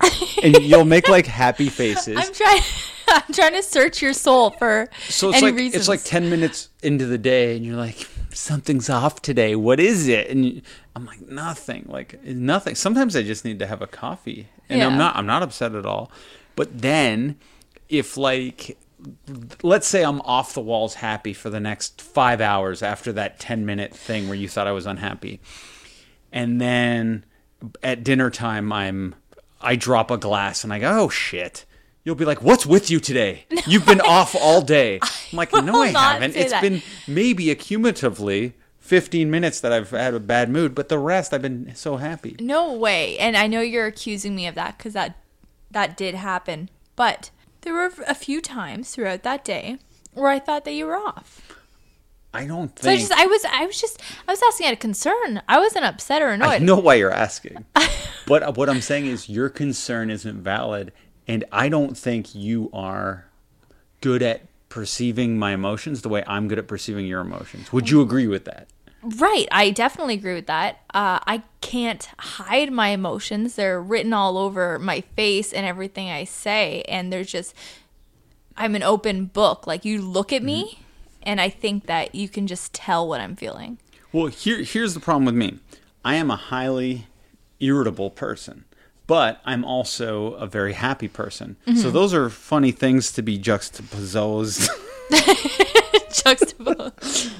and 0.42 0.56
you'll 0.62 0.86
make 0.86 1.08
like 1.08 1.26
happy 1.26 1.68
faces. 1.68 2.16
I'm 2.16 2.32
trying. 2.32 2.62
I'm 3.08 3.32
trying 3.32 3.54
to 3.54 3.62
search 3.62 4.02
your 4.02 4.12
soul 4.12 4.50
for 4.50 4.88
So 5.08 5.28
it's 5.30 5.38
any 5.38 5.46
like 5.46 5.54
reasons. 5.56 5.74
it's 5.76 5.88
like 5.88 6.02
ten 6.04 6.30
minutes 6.30 6.68
into 6.82 7.06
the 7.06 7.18
day, 7.18 7.56
and 7.56 7.64
you're 7.64 7.76
like, 7.76 8.06
something's 8.32 8.88
off 8.90 9.22
today. 9.22 9.56
What 9.56 9.80
is 9.80 10.08
it? 10.08 10.28
And 10.30 10.62
I'm 10.94 11.06
like, 11.06 11.20
nothing. 11.22 11.86
Like 11.88 12.22
nothing. 12.24 12.74
Sometimes 12.74 13.16
I 13.16 13.22
just 13.22 13.44
need 13.44 13.58
to 13.60 13.66
have 13.66 13.82
a 13.82 13.86
coffee, 13.86 14.48
and 14.68 14.82
I'm 14.82 14.98
not. 14.98 15.16
I'm 15.16 15.26
not 15.26 15.42
upset 15.42 15.74
at 15.74 15.86
all. 15.86 16.10
But 16.56 16.82
then, 16.82 17.36
if 17.88 18.16
like, 18.16 18.78
let's 19.62 19.86
say 19.86 20.04
I'm 20.04 20.20
off 20.22 20.54
the 20.54 20.60
walls 20.60 20.94
happy 20.94 21.32
for 21.32 21.50
the 21.50 21.60
next 21.60 22.00
five 22.02 22.40
hours 22.40 22.82
after 22.82 23.12
that 23.14 23.38
ten 23.40 23.64
minute 23.66 23.94
thing 23.94 24.28
where 24.28 24.36
you 24.36 24.48
thought 24.48 24.66
I 24.66 24.72
was 24.72 24.86
unhappy, 24.86 25.40
and 26.32 26.60
then 26.60 27.24
at 27.82 28.02
dinner 28.04 28.30
time 28.30 28.72
I'm 28.72 29.14
I 29.60 29.76
drop 29.76 30.10
a 30.10 30.16
glass 30.16 30.64
and 30.64 30.72
I 30.72 30.78
go, 30.78 31.04
oh 31.04 31.08
shit. 31.08 31.64
You'll 32.04 32.14
be 32.14 32.24
like, 32.24 32.42
"What's 32.42 32.64
with 32.64 32.90
you 32.90 33.00
today? 33.00 33.44
You've 33.66 33.86
been 33.86 34.00
off 34.04 34.34
all 34.34 34.62
day." 34.62 35.00
I'm 35.02 35.36
like, 35.36 35.52
"No, 35.52 35.82
I 35.82 35.88
haven't. 35.88 36.36
It's 36.36 36.50
that. 36.50 36.62
been 36.62 36.82
maybe 37.06 37.46
accumulatively 37.46 38.54
15 38.78 39.30
minutes 39.30 39.60
that 39.60 39.72
I've 39.72 39.90
had 39.90 40.14
a 40.14 40.20
bad 40.20 40.48
mood, 40.48 40.74
but 40.74 40.88
the 40.88 40.98
rest 40.98 41.34
I've 41.34 41.42
been 41.42 41.72
so 41.74 41.96
happy." 41.96 42.36
No 42.40 42.72
way. 42.72 43.18
And 43.18 43.36
I 43.36 43.46
know 43.46 43.60
you're 43.60 43.86
accusing 43.86 44.34
me 44.34 44.46
of 44.46 44.54
that 44.54 44.78
because 44.78 44.94
that 44.94 45.16
that 45.70 45.96
did 45.96 46.14
happen. 46.14 46.70
But 46.96 47.30
there 47.62 47.74
were 47.74 47.90
a 48.06 48.14
few 48.14 48.40
times 48.40 48.90
throughout 48.90 49.22
that 49.22 49.44
day 49.44 49.78
where 50.14 50.28
I 50.28 50.38
thought 50.38 50.64
that 50.64 50.72
you 50.72 50.86
were 50.86 50.96
off. 50.96 51.60
I 52.32 52.46
don't 52.46 52.78
So 52.78 52.90
I 52.90 52.96
just 52.96 53.12
I 53.12 53.26
was 53.26 53.44
I 53.44 53.66
was 53.66 53.80
just 53.80 54.00
I 54.28 54.32
was 54.32 54.40
asking 54.42 54.68
out 54.68 54.72
of 54.72 54.78
concern. 54.78 55.42
I 55.48 55.58
wasn't 55.58 55.84
upset 55.84 56.22
or 56.22 56.28
annoyed. 56.28 56.48
I 56.48 56.58
know 56.58 56.78
why 56.78 56.94
you're 56.94 57.12
asking. 57.12 57.64
but 58.26 58.56
what 58.56 58.70
I'm 58.70 58.80
saying 58.80 59.06
is 59.06 59.28
your 59.28 59.48
concern 59.48 60.10
isn't 60.10 60.40
valid 60.42 60.92
and 61.30 61.44
I 61.52 61.68
don't 61.68 61.96
think 61.96 62.34
you 62.34 62.70
are 62.72 63.26
good 64.00 64.20
at 64.20 64.42
perceiving 64.68 65.38
my 65.38 65.52
emotions 65.52 66.02
the 66.02 66.08
way 66.08 66.24
I'm 66.26 66.48
good 66.48 66.58
at 66.58 66.66
perceiving 66.66 67.06
your 67.06 67.20
emotions. 67.20 67.72
Would 67.72 67.88
you 67.88 68.00
agree 68.02 68.26
with 68.26 68.46
that? 68.46 68.66
Right. 69.02 69.46
I 69.52 69.70
definitely 69.70 70.14
agree 70.14 70.34
with 70.34 70.48
that. 70.48 70.80
Uh, 70.92 71.20
I 71.24 71.44
can't 71.60 72.08
hide 72.18 72.72
my 72.72 72.88
emotions. 72.88 73.54
They're 73.54 73.80
written 73.80 74.12
all 74.12 74.38
over 74.38 74.80
my 74.80 75.02
face 75.02 75.52
and 75.52 75.64
everything 75.64 76.10
I 76.10 76.24
say. 76.24 76.82
And 76.88 77.12
there's 77.12 77.30
just, 77.30 77.54
I'm 78.56 78.74
an 78.74 78.82
open 78.82 79.26
book. 79.26 79.68
Like 79.68 79.84
you 79.84 80.02
look 80.02 80.32
at 80.32 80.42
me, 80.42 80.80
and 81.22 81.40
I 81.40 81.48
think 81.48 81.86
that 81.86 82.14
you 82.14 82.28
can 82.28 82.48
just 82.48 82.74
tell 82.74 83.06
what 83.06 83.20
I'm 83.20 83.36
feeling. 83.36 83.78
Well, 84.12 84.26
here 84.26 84.62
here's 84.62 84.94
the 84.94 85.00
problem 85.00 85.26
with 85.26 85.36
me. 85.36 85.60
I 86.04 86.16
am 86.16 86.28
a 86.30 86.36
highly 86.36 87.06
irritable 87.60 88.10
person, 88.10 88.64
but 89.10 89.40
I'm 89.44 89.64
also 89.64 90.34
a 90.34 90.46
very 90.46 90.74
happy 90.74 91.08
person. 91.08 91.56
So 91.74 91.90
those 91.90 92.14
are 92.14 92.30
funny 92.30 92.70
things 92.70 93.10
to 93.14 93.22
be 93.22 93.38
juxtaposed. 93.38 94.70
Juxtaposed. 96.12 97.32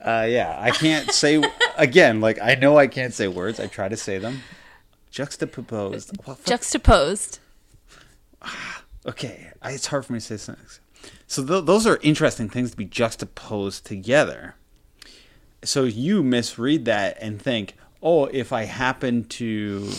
Uh, 0.00 0.26
yeah, 0.26 0.56
I 0.58 0.70
can't 0.70 1.12
say 1.12 1.42
again. 1.76 2.22
Like 2.22 2.40
I 2.40 2.54
know 2.54 2.78
I 2.78 2.86
can't 2.86 3.12
say 3.12 3.28
words. 3.28 3.60
I 3.60 3.66
try 3.66 3.90
to 3.90 3.96
say 3.96 4.16
them. 4.16 4.40
Juxtaposed. 5.10 6.12
Juxtaposed. 6.46 7.40
okay, 9.06 9.52
I, 9.60 9.72
it's 9.72 9.88
hard 9.88 10.06
for 10.06 10.14
me 10.14 10.20
to 10.20 10.38
say 10.38 10.54
things. 10.54 10.80
So 11.26 11.44
th- 11.44 11.66
those 11.66 11.86
are 11.86 11.98
interesting 12.00 12.48
things 12.48 12.70
to 12.70 12.76
be 12.78 12.86
juxtaposed 12.86 13.84
together. 13.84 14.54
So 15.62 15.84
you 15.84 16.22
misread 16.22 16.86
that 16.86 17.18
and 17.20 17.38
think, 17.38 17.74
oh, 18.02 18.24
if 18.24 18.50
I 18.50 18.64
happen 18.64 19.24
to, 19.24 19.90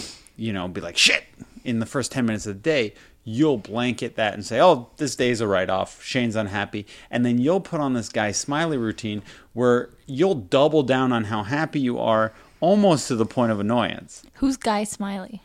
you 0.41 0.51
know, 0.51 0.67
be 0.67 0.81
like 0.81 0.97
shit 0.97 1.23
in 1.63 1.79
the 1.79 1.85
first 1.85 2.11
ten 2.11 2.25
minutes 2.25 2.45
of 2.47 2.55
the 2.55 2.59
day, 2.61 2.93
you'll 3.23 3.57
blanket 3.57 4.15
that 4.15 4.33
and 4.33 4.43
say, 4.43 4.59
oh, 4.59 4.89
this 4.97 5.15
day's 5.15 5.41
a 5.41 5.47
write 5.47 5.69
off. 5.69 6.03
Shane's 6.03 6.35
unhappy, 6.35 6.85
and 7.09 7.25
then 7.25 7.37
you'll 7.37 7.61
put 7.61 7.79
on 7.79 7.93
this 7.93 8.09
guy's 8.09 8.37
smiley 8.37 8.77
routine 8.77 9.21
where 9.53 9.89
you'll 10.07 10.35
double 10.35 10.83
down 10.83 11.11
on 11.11 11.25
how 11.25 11.43
happy 11.43 11.79
you 11.79 11.99
are, 11.99 12.33
almost 12.59 13.07
to 13.07 13.15
the 13.15 13.25
point 13.25 13.51
of 13.51 13.59
annoyance. 13.59 14.23
Who's 14.35 14.57
Guy 14.57 14.83
Smiley? 14.83 15.41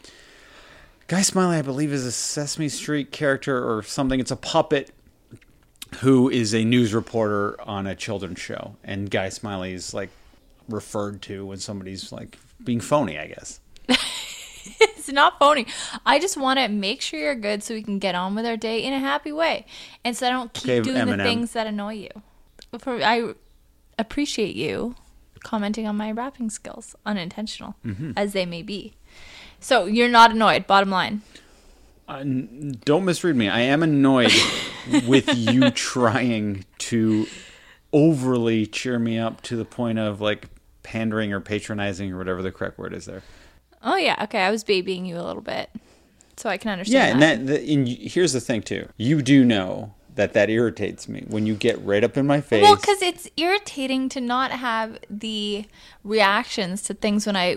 Guy 1.08 1.22
Smiley, 1.22 1.56
I 1.56 1.62
believe, 1.62 1.92
is 1.92 2.04
a 2.04 2.12
Sesame 2.12 2.68
Street 2.68 3.12
character 3.12 3.56
or 3.58 3.82
something. 3.82 4.18
It's 4.18 4.30
a 4.30 4.36
puppet 4.36 4.90
who 6.00 6.28
is 6.28 6.54
a 6.54 6.64
news 6.64 6.92
reporter 6.92 7.60
on 7.60 7.86
a 7.86 7.94
children's 7.94 8.40
show, 8.40 8.76
and 8.82 9.10
Guy 9.10 9.28
Smiley 9.28 9.72
is 9.72 9.92
like 9.92 10.10
referred 10.68 11.22
to 11.22 11.46
when 11.46 11.58
somebody's 11.58 12.10
like 12.12 12.38
being 12.64 12.80
phony, 12.80 13.18
I 13.18 13.26
guess. 13.28 13.60
It's 14.80 15.12
not 15.12 15.38
phony. 15.38 15.66
I 16.04 16.18
just 16.18 16.36
want 16.36 16.58
to 16.58 16.66
make 16.68 17.00
sure 17.00 17.20
you're 17.20 17.34
good 17.36 17.62
so 17.62 17.74
we 17.74 17.82
can 17.82 17.98
get 18.00 18.14
on 18.16 18.34
with 18.34 18.44
our 18.44 18.56
day 18.56 18.80
in 18.82 18.92
a 18.92 18.98
happy 18.98 19.30
way. 19.30 19.64
And 20.04 20.16
so 20.16 20.26
I 20.26 20.30
don't 20.30 20.52
keep 20.52 20.64
Okay, 20.68 20.80
doing 20.80 21.06
the 21.06 21.16
things 21.22 21.52
that 21.52 21.66
annoy 21.68 21.94
you. 21.94 22.10
I 22.84 23.34
appreciate 23.98 24.56
you 24.56 24.96
commenting 25.40 25.86
on 25.86 25.96
my 25.96 26.10
rapping 26.10 26.50
skills, 26.50 26.96
unintentional 27.06 27.76
Mm-hmm. 27.84 28.12
as 28.16 28.32
they 28.32 28.44
may 28.46 28.62
be. 28.62 28.94
So 29.60 29.86
you're 29.86 30.08
not 30.08 30.32
annoyed, 30.32 30.66
bottom 30.66 30.90
line. 30.90 31.22
Uh, 32.08 32.22
don't 32.84 33.04
misread 33.04 33.36
me. 33.36 33.48
I 33.48 33.60
am 33.60 33.82
annoyed 33.82 34.32
with 35.06 35.32
you 35.36 35.70
trying 35.70 36.64
to 36.78 37.26
overly 37.92 38.66
cheer 38.66 38.98
me 38.98 39.18
up 39.18 39.40
to 39.42 39.56
the 39.56 39.64
point 39.64 39.98
of 39.98 40.20
like 40.20 40.48
pandering 40.82 41.32
or 41.32 41.40
patronizing 41.40 42.12
or 42.12 42.18
whatever 42.18 42.42
the 42.42 42.52
correct 42.52 42.76
word 42.78 42.92
is 42.92 43.06
there. 43.06 43.22
Oh, 43.82 43.96
yeah. 43.96 44.16
Okay. 44.24 44.40
I 44.40 44.50
was 44.50 44.64
babying 44.64 45.06
you 45.06 45.18
a 45.18 45.22
little 45.22 45.42
bit. 45.42 45.70
So 46.36 46.50
I 46.50 46.58
can 46.58 46.70
understand. 46.70 47.20
Yeah, 47.20 47.28
and 47.34 47.48
that. 47.48 47.52
the, 47.52 47.72
and 47.72 47.88
here's 47.88 48.34
the 48.34 48.40
thing 48.40 48.62
too. 48.62 48.88
You 48.98 49.22
do 49.22 49.44
know 49.44 49.94
that 50.16 50.32
that 50.34 50.50
irritates 50.50 51.08
me 51.08 51.24
when 51.28 51.46
you 51.46 51.54
get 51.54 51.82
right 51.82 52.04
up 52.04 52.16
in 52.16 52.26
my 52.26 52.40
face. 52.40 52.62
Well, 52.62 52.76
because 52.76 53.00
it's 53.00 53.28
irritating 53.36 54.08
to 54.10 54.20
not 54.20 54.50
have 54.50 54.98
the 55.08 55.66
reactions 56.04 56.82
to 56.82 56.94
things 56.94 57.26
when 57.26 57.36
I 57.36 57.56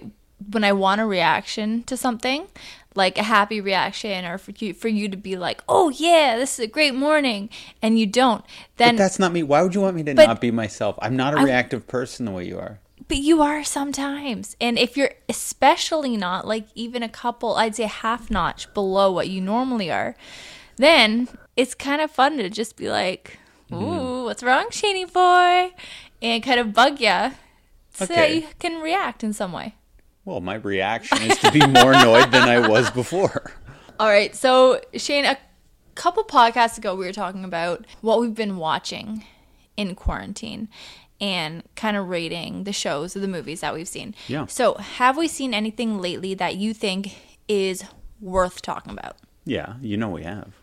when 0.52 0.64
I 0.64 0.72
want 0.72 1.02
a 1.02 1.06
reaction 1.06 1.84
to 1.84 1.98
something, 1.98 2.48
like 2.96 3.18
a 3.18 3.24
happy 3.24 3.60
reaction, 3.60 4.24
or 4.24 4.38
for 4.38 4.52
you 4.52 4.74
for 4.74 4.88
you 4.88 5.10
to 5.10 5.18
be 5.18 5.36
like, 5.36 5.62
"Oh 5.68 5.90
yeah, 5.90 6.38
this 6.38 6.54
is 6.58 6.64
a 6.64 6.68
great 6.68 6.96
morning," 6.96 7.50
and 7.82 8.00
you 8.00 8.06
don't. 8.06 8.46
Then, 8.78 8.96
But 8.96 9.00
that's 9.00 9.20
not 9.20 9.34
me. 9.34 9.44
Why 9.44 9.62
would 9.62 9.76
you 9.76 9.82
want 9.82 9.98
me 9.98 10.04
to 10.04 10.14
not 10.14 10.40
be 10.40 10.52
myself? 10.52 10.98
I'm 11.02 11.18
not 11.18 11.34
a 11.34 11.40
I- 11.40 11.44
reactive 11.44 11.88
person 11.88 12.26
the 12.26 12.32
way 12.32 12.46
you 12.48 12.58
are. 12.58 12.80
But 13.10 13.18
you 13.18 13.42
are 13.42 13.64
sometimes, 13.64 14.56
and 14.62 14.78
if 14.80 14.96
you're 14.96 15.12
especially 15.28 16.16
not 16.16 16.48
like 16.48 16.68
even 16.76 17.04
a 17.04 17.10
couple, 17.10 17.56
I'd 17.56 17.76
say 17.76 17.84
half 17.84 18.32
notch 18.32 18.74
below 18.74 19.12
what 19.12 19.28
you 19.28 19.42
normally 19.42 19.92
are, 19.92 20.16
then 20.78 21.28
it's 21.58 21.76
kind 21.76 22.02
of 22.02 22.12
fun 22.12 22.38
to 22.38 22.50
just 22.50 22.78
be 22.78 22.90
like, 22.90 23.38
Mm-hmm. 23.72 23.84
"Ooh, 23.84 24.24
what's 24.26 24.42
wrong, 24.42 24.68
Shani 24.72 25.12
boy?" 25.12 25.76
and 26.22 26.44
kind 26.44 26.60
of 26.60 26.74
bug 26.74 27.00
you 27.00 27.32
so 27.92 28.06
that 28.06 28.34
you 28.34 28.48
can 28.60 28.82
react 28.82 29.24
in 29.24 29.32
some 29.34 29.52
way. 29.52 29.76
Well, 30.26 30.42
my 30.42 30.56
reaction 30.56 31.20
is 31.22 31.38
to 31.40 31.52
be 31.52 31.66
more 31.66 31.94
annoyed 31.94 32.32
than 32.32 32.48
I 32.50 32.68
was 32.68 32.90
before. 33.02 33.52
All 34.00 34.08
right, 34.08 34.36
so 34.36 34.82
Shane, 34.96 35.26
a 35.26 35.38
couple 35.96 36.24
podcasts 36.24 36.78
ago, 36.78 36.96
we 36.96 37.06
were 37.06 37.14
talking 37.14 37.44
about 37.44 37.86
what 38.02 38.20
we've 38.22 38.36
been 38.36 38.58
watching 38.58 39.24
in 39.78 39.96
quarantine 39.96 40.68
and 41.22 41.64
kind 41.76 41.98
of 41.98 42.08
rating 42.08 42.64
the 42.64 42.74
shows 42.74 43.16
or 43.16 43.20
the 43.20 43.28
movies 43.28 43.62
that 43.62 43.74
we've 43.74 43.88
seen. 43.88 44.16
Yeah. 44.28 44.46
So, 44.48 44.76
have 44.76 45.18
we 45.18 45.28
seen 45.28 45.54
anything 45.54 46.00
lately 46.00 46.34
that 46.36 46.56
you 46.56 46.74
think 46.74 47.16
is 47.48 47.84
worth 48.22 48.62
talking 48.62 48.92
about? 48.92 49.18
Yeah, 49.46 49.76
you 49.82 49.98
know 49.98 50.10
we 50.10 50.24
have. 50.24 50.54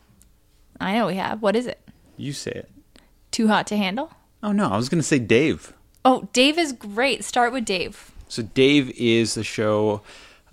I 0.81 0.95
know 0.95 1.07
we 1.07 1.17
have. 1.17 1.43
What 1.43 1.57
is 1.57 1.67
it? 1.67 1.81
You 2.17 2.33
say 2.33 2.53
it. 2.53 2.71
Too 3.31 3.49
hot 3.49 3.67
to 3.69 3.77
handle? 3.77 4.13
Oh 4.43 4.53
no, 4.53 4.69
I 4.71 4.77
was 4.77 4.89
going 4.89 5.01
to 5.01 5.07
say 5.07 5.19
Dave. 5.19 5.73
Oh, 6.05 6.29
Dave 6.33 6.59
is 6.59 6.73
great. 6.73 7.25
Start 7.25 7.53
with 7.53 7.65
Dave. 7.65 8.13
So 8.29 8.43
Dave 8.43 8.91
is 8.91 9.35
the 9.35 9.45
show 9.45 10.03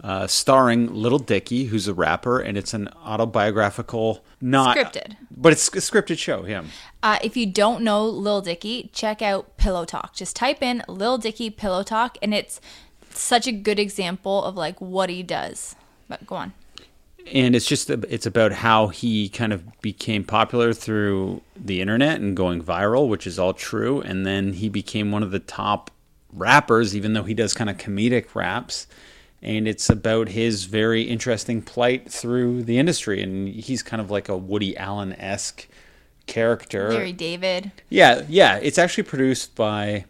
uh, 0.04 0.28
starring 0.28 0.94
Little 0.94 1.20
Dicky, 1.20 1.66
who's 1.66 1.88
a 1.88 1.94
rapper, 1.94 2.40
and 2.40 2.58
it's 2.58 2.74
an 2.74 2.90
autobiographical, 3.06 4.24
not 4.42 4.76
Scripted. 4.78 5.16
but 5.32 5.54
it's 5.54 5.68
a 5.70 5.72
scripted 5.80 6.18
show. 6.18 6.44
Him. 6.44 6.70
Uh, 7.02 7.20
if 7.24 7.38
you 7.38 7.46
don't 7.46 7.84
know 7.84 8.06
Lil 8.06 8.42
Dicky, 8.42 8.90
check 8.94 9.22
out 9.22 9.58
Pillow 9.58 9.86
Talk. 9.86 10.14
Just 10.14 10.36
type 10.36 10.62
in 10.62 10.84
Lil 10.88 11.18
Dicky 11.18 11.50
Pillow 11.50 11.84
Talk, 11.84 12.18
and 12.22 12.34
it's 12.34 12.60
such 13.12 13.48
a 13.48 13.52
good 13.52 13.80
example 13.80 14.44
of 14.44 14.56
like 14.56 14.80
what 14.82 15.10
he 15.10 15.24
does. 15.24 15.76
But 16.10 16.28
go 16.28 16.36
on. 16.36 16.54
and 17.32 17.56
it's 17.56 17.66
just 17.66 17.90
it's 17.90 18.26
about 18.26 18.52
how 18.52 18.88
he 18.90 19.30
kind 19.30 19.54
of 19.54 19.82
became 19.82 20.26
popular 20.26 20.74
through 20.74 21.42
the 21.56 21.80
internet 21.80 22.20
and 22.20 22.36
going 22.36 22.62
viral 22.62 23.08
which 23.08 23.26
is 23.26 23.40
all 23.40 23.54
true 23.54 24.02
and 24.02 24.26
then 24.26 24.52
he 24.54 24.68
became 24.68 25.10
one 25.12 25.24
of 25.24 25.32
the 25.32 25.40
top 25.40 25.90
rappers 26.34 26.94
even 26.94 27.14
though 27.14 27.24
he 27.24 27.34
does 27.34 27.54
kind 27.54 27.70
of 27.70 27.78
comedic 27.78 28.36
raps 28.36 28.88
and 29.44 29.68
it's 29.68 29.90
about 29.90 30.30
his 30.30 30.64
very 30.64 31.04
interesting 31.04 31.62
plight 31.62 32.10
through 32.12 32.64
the 32.64 32.78
industry 32.80 33.22
and 33.22 33.48
he's 33.50 33.84
kind 33.84 34.02
of 34.02 34.10
like 34.10 34.30
a 34.30 34.38
Woody 34.38 34.76
Allen-esque 34.78 35.68
character 36.26 36.90
Larry 36.90 37.12
David. 37.12 37.72
yeah 37.90 38.24
yeah 38.30 38.58
it's 38.62 38.78
actually 38.78 39.04
produced 39.04 39.56
by 39.56 40.06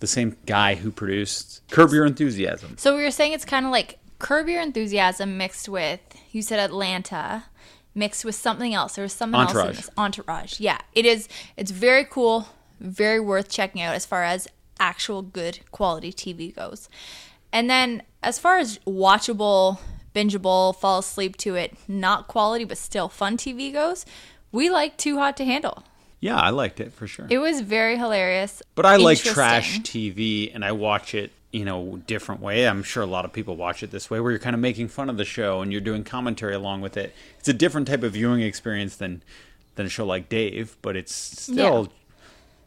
the 0.00 0.06
same 0.06 0.36
guy 0.46 0.74
who 0.74 0.90
produced 0.90 1.62
Curb 1.70 1.92
Your 1.92 2.04
Enthusiasm 2.04 2.76
So 2.76 2.96
we 2.96 3.02
were 3.04 3.10
saying 3.12 3.32
it's 3.32 3.44
kind 3.44 3.64
of 3.64 3.72
like 3.72 3.98
Curb 4.18 4.48
Your 4.48 4.60
Enthusiasm 4.60 5.38
mixed 5.38 5.68
with 5.68 6.00
you 6.32 6.42
said 6.42 6.58
Atlanta, 6.58 7.44
mixed 7.94 8.24
with 8.24 8.34
something 8.34 8.72
else. 8.74 8.94
There 8.94 9.02
was 9.02 9.12
something 9.12 9.38
else 9.38 9.52
in 9.52 9.58
Entourage. 9.58 9.76
this. 9.76 9.90
Entourage. 9.98 10.60
Yeah, 10.60 10.78
it 10.94 11.04
is. 11.04 11.28
It's 11.58 11.70
very 11.70 12.04
cool. 12.04 12.48
Very 12.80 13.20
worth 13.20 13.50
checking 13.50 13.82
out 13.82 13.94
as 13.94 14.06
far 14.06 14.24
as 14.24 14.48
actual 14.80 15.20
good 15.22 15.60
quality 15.70 16.10
TV 16.12 16.54
goes. 16.54 16.88
And 17.52 17.68
then 17.68 18.02
as 18.22 18.38
far 18.38 18.58
as 18.58 18.78
watchable, 18.86 19.78
bingeable, 20.14 20.76
fall 20.76 20.98
asleep 20.98 21.36
to 21.38 21.54
it, 21.54 21.76
not 21.88 22.28
quality 22.28 22.64
but 22.64 22.78
still 22.78 23.08
fun 23.08 23.36
TV 23.36 23.72
goes, 23.72 24.06
we 24.50 24.70
like 24.70 24.96
Too 24.96 25.18
Hot 25.18 25.36
to 25.38 25.44
Handle. 25.44 25.82
Yeah, 26.20 26.36
I 26.36 26.50
liked 26.50 26.78
it 26.78 26.92
for 26.92 27.06
sure. 27.08 27.26
It 27.28 27.38
was 27.38 27.62
very 27.62 27.96
hilarious. 27.96 28.62
But 28.76 28.86
I 28.86 28.96
like 28.96 29.18
trash 29.18 29.80
TV 29.80 30.54
and 30.54 30.64
I 30.64 30.70
watch 30.70 31.14
it, 31.16 31.32
you 31.50 31.64
know, 31.64 32.00
different 32.06 32.40
way. 32.40 32.68
I'm 32.68 32.84
sure 32.84 33.02
a 33.02 33.06
lot 33.06 33.24
of 33.24 33.32
people 33.32 33.56
watch 33.56 33.82
it 33.82 33.90
this 33.90 34.08
way 34.08 34.20
where 34.20 34.30
you're 34.30 34.38
kind 34.38 34.54
of 34.54 34.60
making 34.60 34.86
fun 34.88 35.10
of 35.10 35.16
the 35.16 35.24
show 35.24 35.62
and 35.62 35.72
you're 35.72 35.80
doing 35.80 36.04
commentary 36.04 36.54
along 36.54 36.80
with 36.80 36.96
it. 36.96 37.12
It's 37.40 37.48
a 37.48 37.52
different 37.52 37.88
type 37.88 38.04
of 38.04 38.12
viewing 38.12 38.40
experience 38.40 38.96
than 38.96 39.22
than 39.74 39.86
a 39.86 39.88
show 39.88 40.04
like 40.04 40.28
Dave, 40.28 40.76
but 40.82 40.96
it's 40.96 41.14
still 41.14 41.90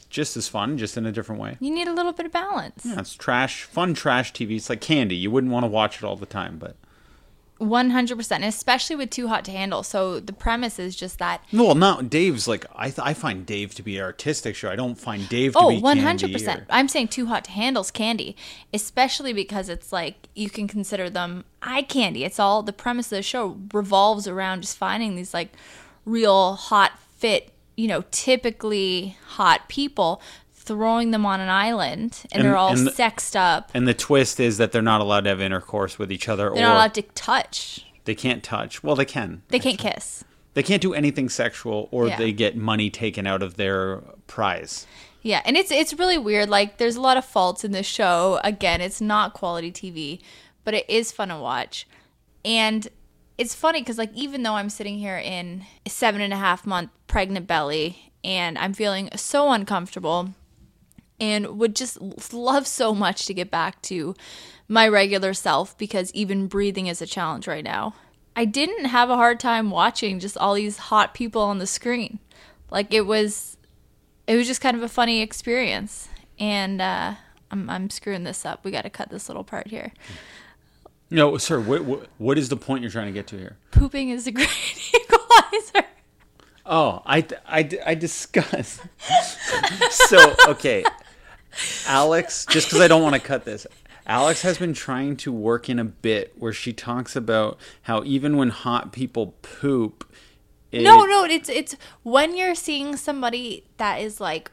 just 0.09 0.38
as 0.38 0.47
fun, 0.47 0.77
just 0.77 0.97
in 0.97 1.05
a 1.05 1.12
different 1.12 1.41
way. 1.41 1.57
You 1.59 1.71
need 1.74 1.88
a 1.88 1.93
little 1.93 2.13
bit 2.13 2.25
of 2.25 2.31
balance. 2.31 2.85
Yeah, 2.85 3.00
it's 3.00 3.13
trash, 3.15 3.63
fun 3.63 3.93
trash 3.93 4.33
TV. 4.33 4.55
It's 4.55 4.69
like 4.69 4.81
candy. 4.81 5.15
You 5.15 5.31
wouldn't 5.31 5.51
want 5.51 5.63
to 5.63 5.67
watch 5.67 5.97
it 5.97 6.03
all 6.03 6.15
the 6.15 6.25
time, 6.25 6.57
but 6.57 6.75
100%, 7.59 8.45
especially 8.45 8.97
with 8.97 9.09
Too 9.09 9.27
Hot 9.29 9.45
to 9.45 9.51
Handle. 9.51 9.81
So 9.83 10.19
the 10.19 10.33
premise 10.33 10.77
is 10.77 10.93
just 10.95 11.19
that 11.19 11.41
well, 11.53 11.74
not 11.74 12.09
Dave's 12.09 12.47
like 12.50 12.65
I 12.75 12.89
th- 12.89 13.00
I 13.00 13.13
find 13.13 13.45
Dave 13.45 13.74
to 13.75 13.83
be 13.83 13.97
an 13.97 14.03
artistic 14.03 14.55
show. 14.55 14.69
I 14.69 14.75
don't 14.75 14.95
find 14.95 15.27
Dave 15.29 15.53
to 15.53 15.59
Oh, 15.59 15.69
be 15.69 15.79
one 15.79 15.97
candy 15.97 16.01
hundred 16.05 16.33
percent. 16.33 16.62
or- 16.63 16.65
I'm 16.69 16.89
saying 16.89 17.07
too 17.09 17.27
hot 17.27 17.45
to 17.45 17.51
handle's 17.51 17.91
candy, 17.91 18.35
especially 18.74 19.31
because 19.31 19.69
it's 19.69 19.93
like 19.93 20.27
you 20.35 20.50
can 20.50 20.67
consider 20.67 21.09
them 21.09 21.45
eye 21.62 21.83
candy. 21.83 22.25
It's 22.25 22.39
all 22.39 22.62
the 22.62 22.74
premise 22.74 23.07
of 23.07 23.17
the 23.17 23.24
show 23.24 23.57
revolves 23.74 24.27
around 24.27 24.62
just 24.63 24.77
finding 24.77 25.15
these 25.15 25.33
like 25.33 25.53
real 26.03 26.55
hot 26.55 27.00
fit, 27.17 27.53
you 27.77 27.88
know, 27.88 28.03
typically 28.12 29.17
hot 29.27 29.67
people, 29.70 30.22
throwing 30.53 31.12
them 31.12 31.25
on 31.25 31.39
an 31.39 31.50
island, 31.50 32.22
and, 32.32 32.41
And- 32.41 32.46
they're 32.46 32.58
all 32.58 32.72
and 32.72 32.88
the- 32.88 32.91
sexed 32.91 33.36
up. 33.36 33.70
And 33.74 33.88
the 33.88 33.94
twist 33.94 34.39
is 34.39 34.58
that 34.58 34.72
they're 34.72 34.82
not 34.82 35.01
allowed 35.01 35.22
to 35.25 35.29
have 35.29 35.41
intercourse 35.41 36.00
with 36.00 36.12
each 36.12 36.27
other, 36.27 36.46
They're 36.50 36.63
or 36.63 36.67
not 36.67 36.75
allowed 36.75 36.94
to 36.96 37.01
touch. 37.01 37.86
they 38.05 38.15
can't 38.15 38.44
touch. 38.44 38.84
Well, 38.84 38.96
they 38.96 39.05
can. 39.05 39.41
They 39.50 39.60
can't 39.60 39.77
kiss. 39.79 40.24
They 40.53 40.63
can't 40.63 40.82
do 40.82 40.94
anything 40.94 41.27
sexual, 41.29 41.89
or 41.91 42.08
Yeah. 42.08 42.17
they 42.17 42.32
get 42.32 42.55
money 42.55 42.89
taken 42.89 43.27
out 43.27 43.41
of 43.44 43.55
their 43.58 43.98
prize. 44.27 44.88
Yeah, 45.22 45.41
and 45.44 45.58
it's 45.58 45.72
it's 45.72 45.94
really 45.96 46.17
weird. 46.20 46.50
Like 46.50 46.77
there's 46.77 46.96
a 46.96 47.01
lot 47.01 47.17
of 47.17 47.25
faults 47.25 47.63
in 47.63 47.72
this 47.72 47.88
show. 47.88 48.39
Again, 48.44 48.79
it's 48.79 49.01
not 49.01 49.34
quality 49.34 49.72
TV, 49.72 50.22
but 50.63 50.74
it 50.75 50.86
is 50.88 51.12
fun 51.12 51.29
to 51.29 51.38
watch. 51.38 51.88
And 52.46 52.88
it's 53.38 53.56
funny 53.56 53.82
because 53.82 53.98
like 53.98 54.13
even 54.13 54.44
though 54.44 54.54
I'm 54.54 54.70
sitting 54.70 54.98
here 54.98 55.18
in 55.18 55.65
a 55.86 55.89
seven 55.89 56.22
and 56.22 56.34
a 56.34 56.38
half 56.38 56.65
month 56.65 56.92
pregnant 57.08 57.48
belly 57.48 58.12
and 58.24 58.58
I'm 58.58 58.74
feeling 58.74 59.10
so 59.15 59.51
uncomfortable 59.51 60.30
and 61.20 61.60
would 61.60 61.75
just 61.75 62.34
love 62.34 62.68
so 62.68 62.94
much 62.94 63.25
to 63.25 63.34
get 63.34 63.51
back 63.51 63.82
to 63.84 64.15
my 64.68 64.88
regular 64.88 65.34
self 65.34 65.77
because 65.77 66.13
even 66.13 66.48
breathing 66.48 66.88
is 66.88 67.01
a 67.01 67.06
challenge 67.06 67.48
right 67.48 67.63
now. 67.63 67.96
I 68.36 68.46
didn't 68.46 68.86
have 68.86 69.10
a 69.10 69.15
hard 69.15 69.39
time 69.39 69.70
watching 69.70 70.20
just 70.20 70.38
all 70.38 70.56
these 70.56 70.77
hot 70.77 71.13
people 71.13 71.42
on 71.42 71.60
the 71.60 71.68
screen. 71.68 72.20
Like 72.70 72.94
it 72.94 73.06
was 73.06 73.58
it 74.27 74.36
was 74.36 74.48
just 74.48 74.62
kind 74.62 74.75
of 74.75 74.84
a 74.84 74.89
funny 74.89 75.22
experience. 75.22 76.10
And 76.39 76.82
uh 76.82 77.15
I'm 77.51 77.70
I'm 77.70 77.89
screwing 77.89 78.24
this 78.24 78.46
up. 78.46 78.65
We 78.65 78.72
got 78.72 78.82
to 78.84 78.89
cut 78.89 79.10
this 79.10 79.30
little 79.30 79.44
part 79.44 79.68
here. 79.68 79.94
No, 81.09 81.38
sir. 81.38 81.59
What, 81.59 81.83
what 81.85 82.07
what 82.17 82.38
is 82.38 82.50
the 82.50 82.57
point 82.57 82.81
you're 82.81 82.91
trying 82.91 83.07
to 83.07 83.12
get 83.12 83.27
to 83.27 83.38
here? 83.38 83.57
Pooping 83.71 84.09
is 84.09 84.27
a 84.27 84.31
great 84.31 84.50
equalizer. 84.93 85.88
Oh, 86.65 87.03
I 87.05 87.25
I 87.47 87.69
I 87.85 87.95
discuss. 87.95 88.79
so 89.91 90.35
okay, 90.47 90.83
Alex. 91.88 92.45
Just 92.50 92.67
because 92.67 92.81
I 92.81 92.88
don't 92.88 93.03
want 93.03 93.13
to 93.13 93.21
cut 93.21 93.45
this, 93.45 93.67
Alex 94.07 94.41
has 94.41 94.57
been 94.57 94.74
trying 94.74 95.15
to 95.17 95.31
work 95.31 95.69
in 95.69 95.77
a 95.77 95.85
bit 95.85 96.33
where 96.38 96.53
she 96.53 96.74
talks 96.74 97.15
about 97.15 97.59
how 97.83 98.03
even 98.03 98.35
when 98.35 98.50
hot 98.50 98.91
people 98.91 99.35
poop, 99.43 100.12
it, 100.71 100.81
No, 100.81 101.05
no, 101.05 101.24
it's 101.24 101.50
it's 101.50 101.75
when 102.01 102.35
you're 102.35 102.55
seeing 102.55 102.98
somebody 102.98 103.63
that 103.77 104.01
is 104.01 104.20
like, 104.20 104.51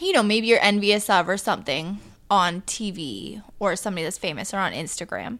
you 0.00 0.12
know, 0.12 0.24
maybe 0.24 0.48
you're 0.48 0.60
envious 0.60 1.08
of 1.08 1.28
or 1.28 1.36
something 1.36 2.00
on 2.32 2.62
TV 2.62 3.42
or 3.58 3.76
somebody 3.76 4.04
that's 4.04 4.16
famous 4.16 4.54
or 4.54 4.56
on 4.56 4.72
Instagram. 4.72 5.38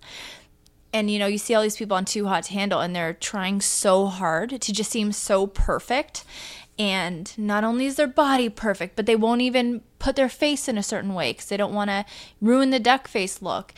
And 0.93 1.11
you 1.11 1.19
know, 1.19 1.27
you 1.27 1.39
see 1.39 1.55
all 1.55 1.63
these 1.63 1.79
people 1.79 1.97
on 1.97 2.05
Too 2.05 2.27
Hot 2.27 2.45
to 2.45 2.53
Handle 2.53 2.81
and 2.81 2.95
they're 2.95 3.15
trying 3.15 3.63
so 3.63 4.09
hard 4.09 4.61
to 4.61 4.73
just 4.75 4.91
seem 4.91 5.11
so 5.11 5.47
perfect. 5.47 6.23
And 6.79 7.33
not 7.39 7.65
only 7.65 7.87
is 7.87 7.97
their 7.97 8.07
body 8.07 8.51
perfect, 8.51 8.95
but 8.95 9.07
they 9.07 9.17
won't 9.17 9.41
even 9.41 9.81
put 9.99 10.17
their 10.17 10.29
face 10.29 10.69
in 10.69 10.77
a 10.77 10.83
certain 10.83 11.15
way 11.15 11.33
because 11.33 11.47
they 11.47 11.57
don't 11.57 11.73
want 11.73 11.89
to 11.89 12.05
ruin 12.43 12.69
the 12.69 12.79
duck 12.79 13.09
face 13.09 13.41
look. 13.41 13.73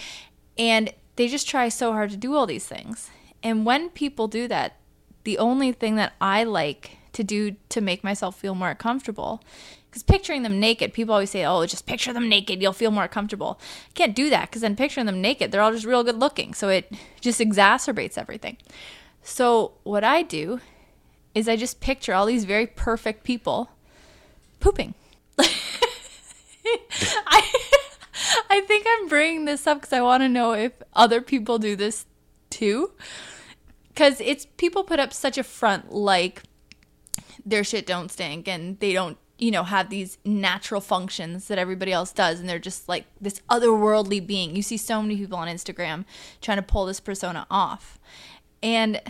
And 0.59 0.93
they 1.15 1.29
just 1.29 1.49
try 1.49 1.69
so 1.69 1.93
hard 1.93 2.11
to 2.11 2.17
do 2.17 2.35
all 2.35 2.47
these 2.47 2.67
things. 2.67 3.11
And 3.45 3.65
when 3.65 3.91
people 3.91 4.27
do 4.27 4.49
that, 4.49 4.81
the 5.23 5.39
only 5.39 5.71
thing 5.71 5.95
that 5.95 6.15
I 6.21 6.43
like 6.43 6.99
to 7.13 7.23
do 7.23 7.55
to 7.69 7.81
make 7.81 8.03
myself 8.03 8.37
feel 8.37 8.57
more 8.57 8.75
comfortable. 8.75 9.41
Because 9.95 10.03
picturing 10.03 10.43
them 10.43 10.59
naked, 10.59 10.93
people 10.93 11.15
always 11.15 11.31
say, 11.31 11.45
oh, 11.45 11.65
just 11.67 11.87
picture 11.87 12.13
them 12.13 12.29
naked, 12.29 12.61
you'll 12.61 12.73
feel 12.73 12.91
more 12.91 13.07
comfortable. 13.07 13.61
Can't 13.95 14.13
do 14.13 14.29
that 14.29 14.51
because 14.51 14.63
then 14.63 14.75
picturing 14.75 15.07
them 15.07 15.21
naked, 15.21 15.53
they're 15.53 15.61
all 15.61 15.71
just 15.71 15.85
real 15.85 16.03
good 16.03 16.19
looking. 16.19 16.53
So 16.53 16.69
it 16.69 16.93
just 17.21 17.39
exacerbates 17.39 18.19
everything. 18.19 18.57
So 19.23 19.75
what 19.85 20.03
I 20.03 20.23
do 20.23 20.59
is 21.33 21.49
I 21.49 21.55
just 21.55 21.79
picture 21.79 22.13
all 22.13 22.27
these 22.27 22.45
very 22.45 22.67
perfect 22.67 23.23
people 23.23 23.71
pooping. 24.59 24.95
I, 25.39 25.49
I 28.51 28.61
think 28.63 28.85
I'm 28.89 29.07
bringing 29.07 29.45
this 29.45 29.65
up 29.65 29.81
because 29.81 29.93
I 29.93 30.01
want 30.01 30.25
to 30.25 30.29
know 30.29 30.55
if 30.55 30.73
other 30.95 31.21
people 31.21 31.61
do 31.61 31.77
this 31.77 32.07
too 32.51 32.91
because 33.91 34.21
it's 34.21 34.49
people 34.57 34.83
put 34.83 34.99
up 34.99 35.13
such 35.13 35.39
a 35.39 35.45
front 35.45 35.93
like 35.93 36.43
their 37.47 37.63
shit 37.63 37.87
don't 37.87 38.11
stink 38.11 38.49
and 38.49 38.81
they 38.81 38.93
don't 38.93 39.19
you 39.39 39.51
know 39.51 39.65
have 39.65 39.91
these 39.91 40.19
natural 40.25 40.81
functions 40.81 41.49
that 41.49 41.59
everybody 41.59 41.93
else 41.93 42.13
does 42.13 42.39
and 42.41 42.49
they're 42.49 42.59
just 42.59 42.89
like 42.89 43.07
this 43.21 43.41
otherworldly 43.51 44.25
being. 44.25 44.55
You 44.55 44.63
see 44.63 44.77
so 44.77 45.03
many 45.03 45.17
people 45.17 45.39
on 45.39 45.49
instagram 45.49 46.05
trying 46.41 46.59
to 46.59 46.63
pull 46.63 46.87
this 46.87 47.01
persona 47.01 47.47
off. 47.51 47.99
And 48.63 49.01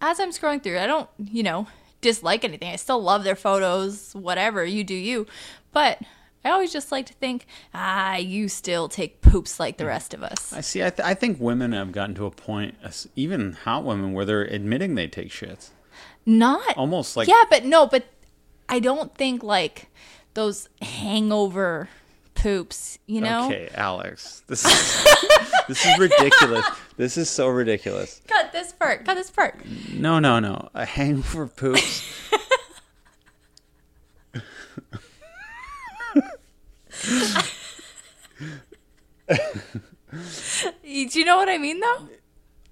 as 0.00 0.18
i'm 0.20 0.30
scrolling 0.30 0.62
through 0.62 0.78
i 0.78 0.86
don't 0.86 1.08
you 1.18 1.42
know 1.42 1.66
dislike 2.00 2.44
anything. 2.44 2.70
I 2.70 2.76
still 2.76 3.02
love 3.02 3.24
their 3.24 3.36
photos 3.36 4.12
whatever 4.14 4.64
you 4.64 4.84
do 4.84 4.94
you. 4.94 5.26
But 5.72 6.00
i 6.42 6.50
always 6.50 6.72
just 6.72 6.90
like 6.90 7.04
to 7.04 7.12
think 7.14 7.46
ah 7.74 8.16
you 8.16 8.48
still 8.48 8.88
take 8.88 9.20
poops 9.20 9.60
like 9.60 9.76
the 9.76 9.84
rest 9.86 10.14
of 10.14 10.22
us. 10.22 10.52
I 10.52 10.60
see. 10.62 10.82
I, 10.82 10.90
th- 10.90 11.06
I 11.06 11.14
think 11.14 11.38
women 11.40 11.72
have 11.72 11.92
gotten 11.92 12.14
to 12.14 12.24
a 12.24 12.30
point, 12.30 12.76
even 13.16 13.52
hot 13.52 13.84
women, 13.84 14.12
where 14.12 14.24
they're 14.24 14.42
admitting 14.44 14.94
they 14.94 15.08
take 15.08 15.28
shits. 15.28 15.70
Not 16.24 16.76
Almost 16.76 17.16
like 17.16 17.28
yeah, 17.28 17.44
but 17.50 17.64
no, 17.64 17.86
but 17.86 18.06
I 18.70 18.78
don't 18.78 19.14
think 19.14 19.42
like 19.42 19.88
those 20.34 20.68
hangover 20.80 21.88
poops. 22.34 22.98
You 23.06 23.20
know, 23.20 23.46
Okay, 23.46 23.68
Alex. 23.74 24.42
This 24.46 24.64
is 24.64 25.06
this 25.68 25.84
is 25.84 25.98
ridiculous. 25.98 26.64
This 26.96 27.18
is 27.18 27.28
so 27.28 27.48
ridiculous. 27.48 28.22
cut 28.28 28.52
this 28.52 28.72
part. 28.72 29.04
Cut 29.04 29.14
this 29.14 29.30
part. 29.30 29.60
No, 29.92 30.18
no, 30.20 30.38
no. 30.38 30.68
A 30.74 30.84
hangover 30.84 31.46
poops. 31.48 32.08
Do 40.82 41.18
you 41.18 41.24
know 41.24 41.36
what 41.36 41.48
I 41.48 41.58
mean 41.58 41.80
though? 41.80 42.08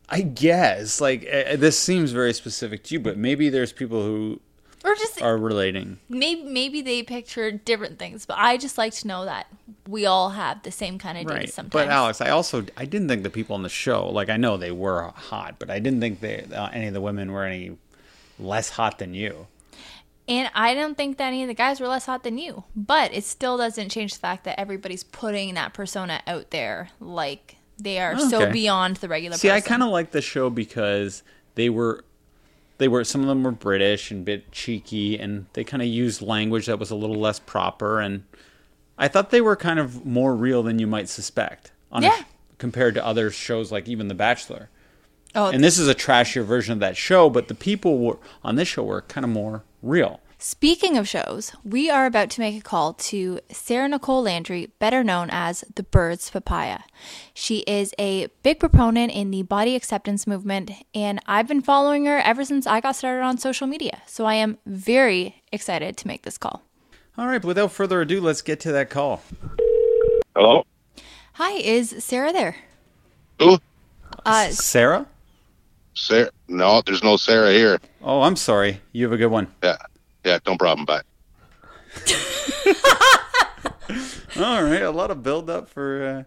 I 0.08 0.22
guess 0.22 1.00
like 1.00 1.28
uh, 1.30 1.56
this 1.56 1.78
seems 1.78 2.12
very 2.12 2.32
specific 2.32 2.84
to 2.84 2.94
you, 2.94 3.00
but 3.00 3.16
maybe 3.18 3.48
there's 3.48 3.72
people 3.72 4.02
who 4.02 4.40
Or 4.88 4.94
just 4.96 5.22
are 5.22 5.36
relating. 5.36 5.98
maybe 6.08 6.42
maybe 6.42 6.82
they 6.82 7.02
picture 7.02 7.50
different 7.50 7.98
things, 7.98 8.26
but 8.26 8.36
I 8.38 8.56
just 8.56 8.78
like 8.78 8.92
to 8.94 9.06
know 9.06 9.24
that 9.24 9.46
we 9.86 10.06
all 10.06 10.30
have 10.30 10.62
the 10.62 10.70
same 10.70 10.98
kind 10.98 11.18
of 11.18 11.26
days 11.26 11.34
Right. 11.36 11.52
sometimes. 11.52 11.72
But 11.72 11.88
Alex, 11.88 12.20
I 12.20 12.30
also 12.30 12.64
I 12.76 12.84
didn't 12.84 13.08
think 13.08 13.22
the 13.22 13.30
people 13.30 13.54
on 13.54 13.62
the 13.62 13.68
show, 13.68 14.08
like 14.08 14.28
I 14.28 14.36
know 14.36 14.56
they 14.56 14.70
were 14.72 15.02
hot, 15.14 15.56
but 15.58 15.70
I 15.70 15.78
didn't 15.78 16.00
think 16.00 16.20
they 16.20 16.44
uh, 16.54 16.68
any 16.72 16.86
of 16.88 16.94
the 16.94 17.00
women 17.00 17.32
were 17.32 17.44
any 17.44 17.76
less 18.38 18.70
hot 18.70 18.98
than 18.98 19.14
you. 19.14 19.46
And 20.28 20.50
I 20.54 20.74
don't 20.74 20.94
think 20.94 21.16
that 21.16 21.28
any 21.28 21.42
of 21.42 21.48
the 21.48 21.54
guys 21.54 21.80
were 21.80 21.88
less 21.88 22.04
hot 22.04 22.22
than 22.22 22.36
you. 22.36 22.64
But 22.76 23.14
it 23.14 23.24
still 23.24 23.56
doesn't 23.56 23.88
change 23.88 24.12
the 24.12 24.18
fact 24.20 24.44
that 24.44 24.60
everybody's 24.60 25.02
putting 25.02 25.54
that 25.54 25.72
persona 25.72 26.20
out 26.26 26.50
there 26.50 26.90
like 27.00 27.56
they 27.78 27.98
are 27.98 28.18
so 28.18 28.50
beyond 28.50 28.96
the 28.96 29.08
regular 29.08 29.36
See, 29.36 29.48
person. 29.48 29.62
I 29.64 29.66
kind 29.66 29.82
of 29.82 29.88
like 29.88 30.10
the 30.10 30.20
show 30.20 30.50
because 30.50 31.22
they 31.54 31.70
were 31.70 32.04
they 32.78 32.88
were 32.88 33.04
some 33.04 33.20
of 33.20 33.26
them 33.28 33.42
were 33.42 33.50
British 33.52 34.10
and 34.10 34.20
a 34.20 34.24
bit 34.24 34.50
cheeky 34.52 35.18
and 35.18 35.46
they 35.52 35.64
kind 35.64 35.82
of 35.82 35.88
used 35.88 36.22
language 36.22 36.66
that 36.66 36.78
was 36.78 36.90
a 36.90 36.94
little 36.96 37.16
less 37.20 37.38
proper 37.38 38.00
and 38.00 38.24
I 38.96 39.06
thought 39.08 39.30
they 39.30 39.40
were 39.40 39.54
kind 39.56 39.78
of 39.78 40.04
more 40.06 40.34
real 40.34 40.62
than 40.62 40.78
you 40.78 40.86
might 40.86 41.08
suspect 41.08 41.70
on 41.92 42.02
a- 42.20 42.24
compared 42.58 42.94
to 42.94 43.04
other 43.06 43.30
shows 43.30 43.70
like 43.70 43.86
even 43.88 44.08
The 44.08 44.14
Bachelor. 44.14 44.70
Oh, 45.34 45.50
And 45.50 45.62
this 45.62 45.78
is 45.78 45.86
a 45.88 45.94
trashier 45.94 46.44
version 46.44 46.72
of 46.72 46.80
that 46.80 46.96
show, 46.96 47.28
but 47.30 47.48
the 47.48 47.54
people 47.54 47.98
were 47.98 48.18
on 48.42 48.56
this 48.56 48.66
show 48.66 48.82
were 48.82 49.02
kind 49.02 49.24
of 49.24 49.30
more 49.30 49.62
real. 49.82 50.20
Speaking 50.40 50.96
of 50.96 51.08
shows, 51.08 51.50
we 51.64 51.90
are 51.90 52.06
about 52.06 52.30
to 52.30 52.40
make 52.40 52.56
a 52.56 52.62
call 52.62 52.92
to 52.92 53.40
Sarah 53.50 53.88
Nicole 53.88 54.22
Landry, 54.22 54.70
better 54.78 55.02
known 55.02 55.30
as 55.32 55.64
the 55.74 55.82
Birds 55.82 56.30
Papaya. 56.30 56.78
She 57.34 57.64
is 57.66 57.92
a 57.98 58.28
big 58.44 58.60
proponent 58.60 59.10
in 59.10 59.32
the 59.32 59.42
body 59.42 59.74
acceptance 59.74 60.28
movement, 60.28 60.70
and 60.94 61.18
I've 61.26 61.48
been 61.48 61.60
following 61.60 62.06
her 62.06 62.18
ever 62.18 62.44
since 62.44 62.68
I 62.68 62.80
got 62.80 62.94
started 62.94 63.24
on 63.24 63.38
social 63.38 63.66
media. 63.66 64.00
So 64.06 64.26
I 64.26 64.34
am 64.34 64.58
very 64.64 65.42
excited 65.50 65.96
to 65.96 66.06
make 66.06 66.22
this 66.22 66.38
call. 66.38 66.62
All 67.16 67.26
right, 67.26 67.44
without 67.44 67.72
further 67.72 68.00
ado, 68.00 68.20
let's 68.20 68.40
get 68.40 68.60
to 68.60 68.70
that 68.70 68.90
call. 68.90 69.24
Hello? 70.36 70.64
Hi, 71.32 71.54
is 71.54 71.96
Sarah 71.98 72.32
there? 72.32 72.54
Who? 73.40 73.58
Uh, 74.24 74.50
Sarah? 74.50 75.08
Sarah? 75.94 76.30
No, 76.46 76.80
there's 76.86 77.02
no 77.02 77.16
Sarah 77.16 77.50
here. 77.50 77.80
Oh, 78.00 78.22
I'm 78.22 78.36
sorry. 78.36 78.80
You 78.92 79.04
have 79.06 79.12
a 79.12 79.16
good 79.16 79.32
one. 79.32 79.48
Yeah. 79.64 79.78
Yeah, 80.28 80.38
no 80.46 80.58
problem. 80.58 80.84
Bye. 80.84 81.00
All 84.36 84.62
right, 84.62 84.82
a 84.82 84.90
lot 84.90 85.10
of 85.10 85.22
build 85.22 85.48
up 85.48 85.70
for 85.70 86.04
uh, 86.04 86.22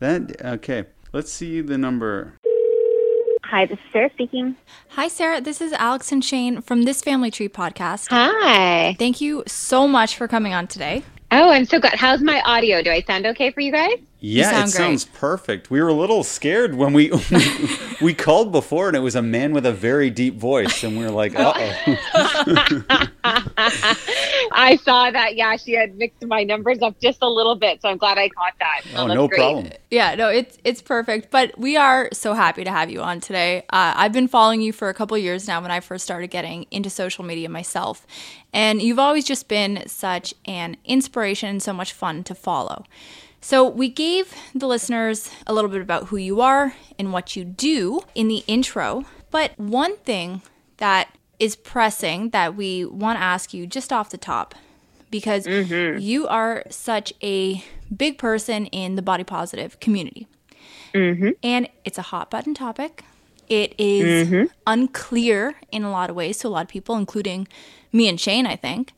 that. 0.00 0.44
Okay, 0.44 0.86
let's 1.12 1.30
see 1.30 1.60
the 1.60 1.78
number. 1.78 2.34
Hi, 3.44 3.66
this 3.66 3.78
is 3.78 3.84
Sarah 3.92 4.10
speaking. 4.12 4.56
hi, 4.88 5.06
Sarah. 5.06 5.40
This 5.40 5.60
is 5.60 5.72
Alex 5.74 6.10
and 6.10 6.24
Shane 6.24 6.62
from 6.62 6.82
This 6.82 7.00
Family 7.00 7.30
Tree 7.30 7.48
podcast. 7.48 8.08
Hi. 8.10 8.96
Thank 8.98 9.20
you 9.20 9.44
so 9.46 9.86
much 9.86 10.16
for 10.16 10.26
coming 10.26 10.52
on 10.52 10.66
today. 10.66 11.04
Oh, 11.30 11.50
I'm 11.50 11.64
so 11.64 11.78
glad. 11.78 11.94
How's 11.94 12.22
my 12.22 12.40
audio? 12.42 12.82
Do 12.82 12.90
I 12.90 13.02
sound 13.02 13.24
okay 13.26 13.52
for 13.52 13.60
you 13.60 13.70
guys? 13.70 13.98
Yeah, 14.18 14.50
sound 14.50 14.68
it 14.68 14.72
sounds 14.72 15.04
perfect. 15.04 15.70
We 15.70 15.80
were 15.80 15.88
a 15.88 15.94
little 15.94 16.24
scared 16.24 16.74
when 16.74 16.92
we 16.92 17.12
we 18.00 18.14
called 18.14 18.50
before, 18.50 18.88
and 18.88 18.96
it 18.96 19.00
was 19.00 19.14
a 19.14 19.22
man 19.22 19.52
with 19.52 19.64
a 19.64 19.72
very 19.72 20.10
deep 20.10 20.36
voice, 20.36 20.82
and 20.82 20.98
we 20.98 21.04
were 21.04 21.10
like, 21.10 21.34
"Uh 21.36 21.52
oh." 21.56 23.08
I 23.24 24.78
saw 24.82 25.10
that. 25.10 25.34
Yeah, 25.34 25.56
she 25.56 25.72
had 25.72 25.96
mixed 25.96 26.22
my 26.26 26.44
numbers 26.44 26.82
up 26.82 27.00
just 27.00 27.18
a 27.22 27.28
little 27.28 27.54
bit, 27.54 27.80
so 27.80 27.88
I'm 27.88 27.96
glad 27.96 28.18
I 28.18 28.28
caught 28.28 28.52
that. 28.58 28.82
Oh, 28.94 29.08
that's 29.08 29.14
no 29.14 29.28
great. 29.28 29.38
problem. 29.38 29.70
Yeah, 29.90 30.14
no, 30.14 30.28
it's 30.28 30.58
it's 30.62 30.82
perfect. 30.82 31.30
But 31.30 31.58
we 31.58 31.76
are 31.76 32.10
so 32.12 32.34
happy 32.34 32.64
to 32.64 32.70
have 32.70 32.90
you 32.90 33.00
on 33.00 33.20
today. 33.20 33.60
Uh, 33.70 33.94
I've 33.96 34.12
been 34.12 34.28
following 34.28 34.60
you 34.60 34.72
for 34.72 34.90
a 34.90 34.94
couple 34.94 35.16
years 35.16 35.48
now 35.48 35.62
when 35.62 35.70
I 35.70 35.80
first 35.80 36.04
started 36.04 36.28
getting 36.28 36.66
into 36.70 36.90
social 36.90 37.24
media 37.24 37.48
myself, 37.48 38.06
and 38.52 38.82
you've 38.82 38.98
always 38.98 39.24
just 39.24 39.48
been 39.48 39.84
such 39.86 40.34
an 40.44 40.76
inspiration 40.84 41.48
and 41.48 41.62
so 41.62 41.72
much 41.72 41.94
fun 41.94 42.24
to 42.24 42.34
follow. 42.34 42.84
So 43.40 43.66
we 43.68 43.88
gave 43.88 44.34
the 44.54 44.66
listeners 44.66 45.30
a 45.46 45.54
little 45.54 45.70
bit 45.70 45.80
about 45.80 46.08
who 46.08 46.16
you 46.16 46.40
are 46.40 46.74
and 46.98 47.12
what 47.12 47.36
you 47.36 47.44
do 47.44 48.00
in 48.14 48.28
the 48.28 48.44
intro. 48.46 49.04
But 49.30 49.58
one 49.58 49.96
thing 49.98 50.42
that 50.76 51.08
is 51.38 51.56
pressing 51.56 52.30
that 52.30 52.54
we 52.54 52.84
want 52.84 53.18
to 53.18 53.22
ask 53.22 53.52
you 53.52 53.66
just 53.66 53.92
off 53.92 54.10
the 54.10 54.18
top 54.18 54.54
because 55.10 55.46
mm-hmm. 55.46 55.98
you 55.98 56.26
are 56.26 56.64
such 56.70 57.12
a 57.22 57.62
big 57.94 58.18
person 58.18 58.66
in 58.66 58.96
the 58.96 59.02
body 59.02 59.24
positive 59.24 59.78
community. 59.80 60.26
Mm-hmm. 60.92 61.30
And 61.42 61.68
it's 61.84 61.98
a 61.98 62.02
hot 62.02 62.30
button 62.30 62.54
topic. 62.54 63.04
It 63.48 63.74
is 63.78 64.28
mm-hmm. 64.28 64.44
unclear 64.66 65.54
in 65.70 65.84
a 65.84 65.90
lot 65.90 66.10
of 66.10 66.16
ways 66.16 66.38
to 66.38 66.48
a 66.48 66.50
lot 66.50 66.62
of 66.62 66.68
people, 66.68 66.96
including 66.96 67.46
me 67.92 68.08
and 68.08 68.18
Shane, 68.18 68.46
I 68.46 68.56
think. 68.56 68.92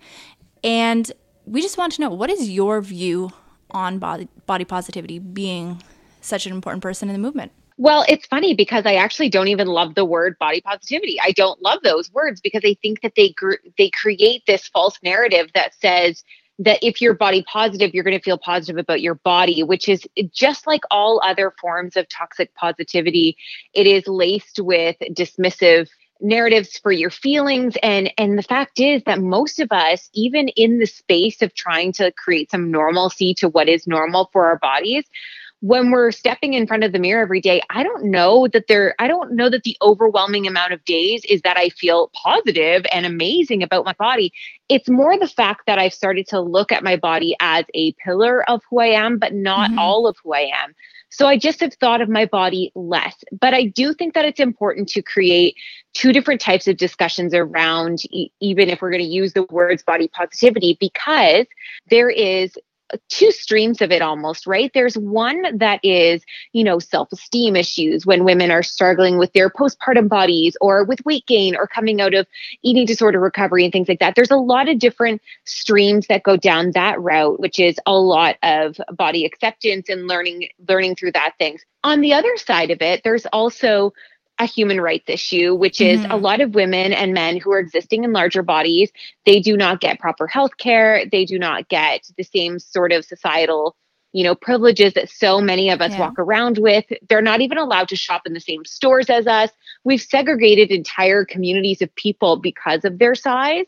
And 0.62 1.10
we 1.44 1.60
just 1.60 1.78
want 1.78 1.92
to 1.94 2.00
know 2.00 2.10
what 2.10 2.30
is 2.30 2.48
your 2.48 2.80
view 2.80 3.32
on 3.70 3.98
body, 3.98 4.28
body 4.46 4.64
positivity 4.64 5.18
being 5.18 5.82
such 6.20 6.46
an 6.46 6.52
important 6.52 6.82
person 6.82 7.08
in 7.08 7.12
the 7.12 7.18
movement? 7.18 7.52
Well, 7.78 8.04
it's 8.08 8.26
funny 8.26 8.54
because 8.54 8.86
I 8.86 8.94
actually 8.94 9.28
don't 9.28 9.48
even 9.48 9.66
love 9.66 9.94
the 9.94 10.04
word 10.04 10.38
body 10.38 10.62
positivity. 10.62 11.18
I 11.22 11.32
don't 11.32 11.60
love 11.60 11.80
those 11.82 12.10
words 12.12 12.40
because 12.40 12.62
I 12.64 12.74
think 12.80 13.02
that 13.02 13.12
they 13.16 13.30
gr- 13.30 13.54
they 13.76 13.90
create 13.90 14.42
this 14.46 14.68
false 14.68 14.98
narrative 15.02 15.50
that 15.54 15.74
says 15.74 16.24
that 16.58 16.78
if 16.82 17.02
you're 17.02 17.12
body 17.12 17.44
positive, 17.46 17.92
you're 17.92 18.04
going 18.04 18.16
to 18.16 18.22
feel 18.22 18.38
positive 18.38 18.78
about 18.78 19.02
your 19.02 19.16
body, 19.16 19.62
which 19.62 19.90
is 19.90 20.06
just 20.32 20.66
like 20.66 20.80
all 20.90 21.20
other 21.22 21.52
forms 21.60 21.96
of 21.96 22.08
toxic 22.08 22.54
positivity. 22.54 23.36
It 23.74 23.86
is 23.86 24.06
laced 24.06 24.58
with 24.58 24.96
dismissive 25.10 25.88
narratives 26.18 26.78
for 26.78 26.92
your 26.92 27.10
feelings 27.10 27.74
and 27.82 28.10
and 28.16 28.38
the 28.38 28.42
fact 28.42 28.80
is 28.80 29.02
that 29.04 29.20
most 29.20 29.60
of 29.60 29.70
us 29.70 30.08
even 30.14 30.48
in 30.48 30.78
the 30.78 30.86
space 30.86 31.42
of 31.42 31.54
trying 31.54 31.92
to 31.92 32.10
create 32.12 32.50
some 32.50 32.70
normalcy 32.70 33.34
to 33.34 33.50
what 33.50 33.68
is 33.68 33.86
normal 33.86 34.30
for 34.32 34.46
our 34.46 34.58
bodies 34.58 35.04
when 35.60 35.90
we're 35.90 36.10
stepping 36.12 36.52
in 36.54 36.66
front 36.66 36.84
of 36.84 36.92
the 36.92 36.98
mirror 36.98 37.22
every 37.22 37.40
day 37.40 37.60
i 37.70 37.82
don't 37.82 38.04
know 38.04 38.46
that 38.52 38.66
there 38.68 38.94
i 38.98 39.08
don't 39.08 39.32
know 39.32 39.48
that 39.48 39.62
the 39.62 39.76
overwhelming 39.82 40.46
amount 40.46 40.72
of 40.72 40.84
days 40.84 41.24
is 41.28 41.40
that 41.42 41.56
i 41.56 41.68
feel 41.70 42.10
positive 42.14 42.84
and 42.92 43.06
amazing 43.06 43.62
about 43.62 43.84
my 43.84 43.94
body 43.94 44.32
it's 44.68 44.88
more 44.88 45.18
the 45.18 45.26
fact 45.28 45.62
that 45.66 45.78
i've 45.78 45.94
started 45.94 46.26
to 46.26 46.40
look 46.40 46.70
at 46.72 46.84
my 46.84 46.96
body 46.96 47.34
as 47.40 47.64
a 47.74 47.92
pillar 48.04 48.48
of 48.50 48.62
who 48.70 48.80
i 48.80 48.86
am 48.86 49.18
but 49.18 49.32
not 49.34 49.70
Mhm. 49.70 49.78
all 49.78 50.06
of 50.06 50.16
who 50.22 50.34
i 50.34 50.40
am 50.54 50.74
so 51.08 51.26
i 51.26 51.38
just 51.38 51.60
have 51.60 51.72
thought 51.74 52.00
of 52.02 52.08
my 52.08 52.26
body 52.26 52.70
less 52.74 53.16
but 53.40 53.54
i 53.54 53.64
do 53.64 53.94
think 53.94 54.12
that 54.14 54.24
it's 54.26 54.40
important 54.40 54.88
to 54.88 55.00
create 55.02 55.56
two 55.94 56.12
different 56.12 56.40
types 56.42 56.68
of 56.68 56.76
discussions 56.76 57.32
around 57.32 58.02
e- 58.10 58.30
even 58.40 58.68
if 58.68 58.82
we're 58.82 58.90
going 58.90 59.02
to 59.02 59.08
use 59.08 59.32
the 59.32 59.44
words 59.44 59.82
body 59.82 60.08
positivity 60.08 60.76
because 60.78 61.46
there 61.88 62.10
is 62.10 62.58
two 63.08 63.30
streams 63.30 63.82
of 63.82 63.90
it 63.90 64.02
almost 64.02 64.46
right? 64.46 64.70
There's 64.74 64.96
one 64.96 65.58
that 65.58 65.80
is 65.82 66.24
you 66.52 66.64
know 66.64 66.78
self-esteem 66.78 67.56
issues 67.56 68.06
when 68.06 68.24
women 68.24 68.50
are 68.50 68.62
struggling 68.62 69.18
with 69.18 69.32
their 69.32 69.50
postpartum 69.50 70.08
bodies 70.08 70.56
or 70.60 70.84
with 70.84 71.04
weight 71.04 71.26
gain 71.26 71.56
or 71.56 71.66
coming 71.66 72.00
out 72.00 72.14
of 72.14 72.26
eating 72.62 72.86
disorder 72.86 73.20
recovery 73.20 73.64
and 73.64 73.72
things 73.72 73.88
like 73.88 74.00
that. 74.00 74.14
There's 74.14 74.30
a 74.30 74.36
lot 74.36 74.68
of 74.68 74.78
different 74.78 75.22
streams 75.44 76.06
that 76.08 76.22
go 76.22 76.36
down 76.36 76.72
that 76.72 77.00
route 77.00 77.40
which 77.40 77.58
is 77.58 77.76
a 77.86 77.94
lot 77.94 78.36
of 78.42 78.76
body 78.92 79.24
acceptance 79.24 79.88
and 79.88 80.06
learning 80.06 80.48
learning 80.68 80.96
through 80.96 81.12
that 81.12 81.34
things. 81.38 81.64
On 81.84 82.00
the 82.00 82.12
other 82.12 82.36
side 82.36 82.70
of 82.70 82.82
it 82.82 83.02
there's 83.04 83.26
also 83.26 83.92
a 84.38 84.44
human 84.46 84.80
rights 84.80 85.08
issue, 85.08 85.54
which 85.54 85.80
is 85.80 86.02
Mhm. 86.02 86.06
a 86.10 86.16
lot 86.16 86.40
of 86.40 86.54
women 86.54 86.92
and 86.92 87.14
men 87.14 87.38
who 87.38 87.50
are 87.52 87.58
existing 87.58 88.04
in 88.04 88.12
larger 88.12 88.42
bodies. 88.42 88.92
They 89.24 89.40
do 89.40 89.56
not 89.56 89.80
get 89.80 89.98
proper 89.98 90.26
health 90.26 90.56
care. 90.58 91.04
They 91.10 91.24
do 91.24 91.38
not 91.38 91.68
get 91.68 92.10
the 92.16 92.24
same 92.24 92.58
sort 92.58 92.92
of 92.92 93.04
societal, 93.04 93.76
you 94.12 94.24
know, 94.24 94.34
privileges 94.34 94.92
that 94.94 95.08
so 95.08 95.40
many 95.40 95.70
of 95.70 95.80
us 95.80 95.92
Yeah. 95.92 96.00
walk 96.00 96.18
around 96.18 96.58
with. 96.58 96.84
They're 97.08 97.22
not 97.22 97.40
even 97.40 97.58
allowed 97.58 97.88
to 97.88 97.96
shop 97.96 98.22
in 98.26 98.34
the 98.34 98.40
same 98.40 98.64
stores 98.64 99.08
as 99.10 99.26
us. 99.26 99.50
We've 99.84 100.00
segregated 100.00 100.70
entire 100.70 101.24
communities 101.24 101.80
of 101.82 101.94
people 101.94 102.36
because 102.36 102.84
of 102.84 102.98
their 102.98 103.14
size. 103.14 103.66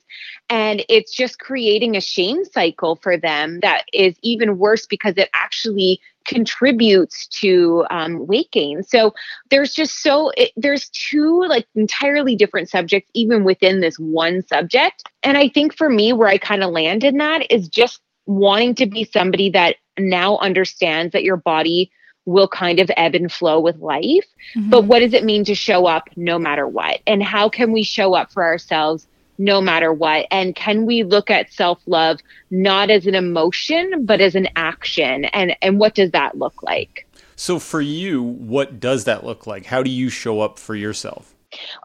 And 0.50 0.84
it's 0.88 1.12
just 1.14 1.38
creating 1.38 1.96
a 1.96 2.00
shame 2.00 2.44
cycle 2.44 2.96
for 2.96 3.16
them 3.16 3.60
that 3.60 3.84
is 3.92 4.16
even 4.22 4.58
worse 4.58 4.86
because 4.86 5.14
it 5.16 5.30
actually 5.34 6.00
contributes 6.28 7.26
to 7.26 7.84
um, 7.90 8.26
weight 8.26 8.52
gain. 8.52 8.82
So 8.82 9.14
there's 9.50 9.72
just 9.72 10.02
so 10.02 10.30
it, 10.36 10.52
there's 10.56 10.88
two 10.90 11.42
like 11.48 11.66
entirely 11.74 12.36
different 12.36 12.68
subjects 12.68 13.10
even 13.14 13.42
within 13.42 13.80
this 13.80 13.98
one 13.98 14.46
subject. 14.46 15.02
And 15.24 15.36
I 15.36 15.48
think 15.48 15.74
for 15.74 15.88
me, 15.88 16.12
where 16.12 16.28
I 16.28 16.38
kind 16.38 16.62
of 16.62 16.70
land 16.70 17.02
in 17.02 17.16
that 17.16 17.50
is 17.50 17.68
just 17.68 18.00
wanting 18.26 18.74
to 18.76 18.86
be 18.86 19.04
somebody 19.04 19.50
that 19.50 19.76
now 19.98 20.36
understands 20.38 21.12
that 21.14 21.24
your 21.24 21.38
body 21.38 21.90
will 22.26 22.46
kind 22.46 22.78
of 22.78 22.90
ebb 22.98 23.14
and 23.14 23.32
flow 23.32 23.58
with 23.58 23.78
life. 23.78 24.26
But 24.68 24.84
what 24.84 24.98
does 24.98 25.14
it 25.14 25.24
mean 25.24 25.44
to 25.46 25.54
show 25.54 25.86
up 25.86 26.10
no 26.14 26.38
matter 26.38 26.68
what? 26.68 27.00
And 27.06 27.22
how 27.22 27.48
can 27.48 27.72
we 27.72 27.82
show 27.82 28.14
up 28.14 28.30
for 28.30 28.44
ourselves 28.44 29.06
no 29.38 29.60
matter 29.60 29.92
what? 29.92 30.26
And 30.30 30.54
can 30.54 30.84
we 30.84 31.04
look 31.04 31.30
at 31.30 31.52
self 31.52 31.80
love 31.86 32.20
not 32.50 32.90
as 32.90 33.06
an 33.06 33.14
emotion, 33.14 34.04
but 34.04 34.20
as 34.20 34.34
an 34.34 34.48
action? 34.56 35.24
And, 35.26 35.56
and 35.62 35.78
what 35.78 35.94
does 35.94 36.10
that 36.10 36.36
look 36.36 36.62
like? 36.62 37.06
So 37.36 37.58
for 37.60 37.80
you, 37.80 38.22
what 38.22 38.80
does 38.80 39.04
that 39.04 39.24
look 39.24 39.46
like? 39.46 39.64
How 39.66 39.82
do 39.82 39.90
you 39.90 40.08
show 40.08 40.40
up 40.40 40.58
for 40.58 40.74
yourself? 40.74 41.34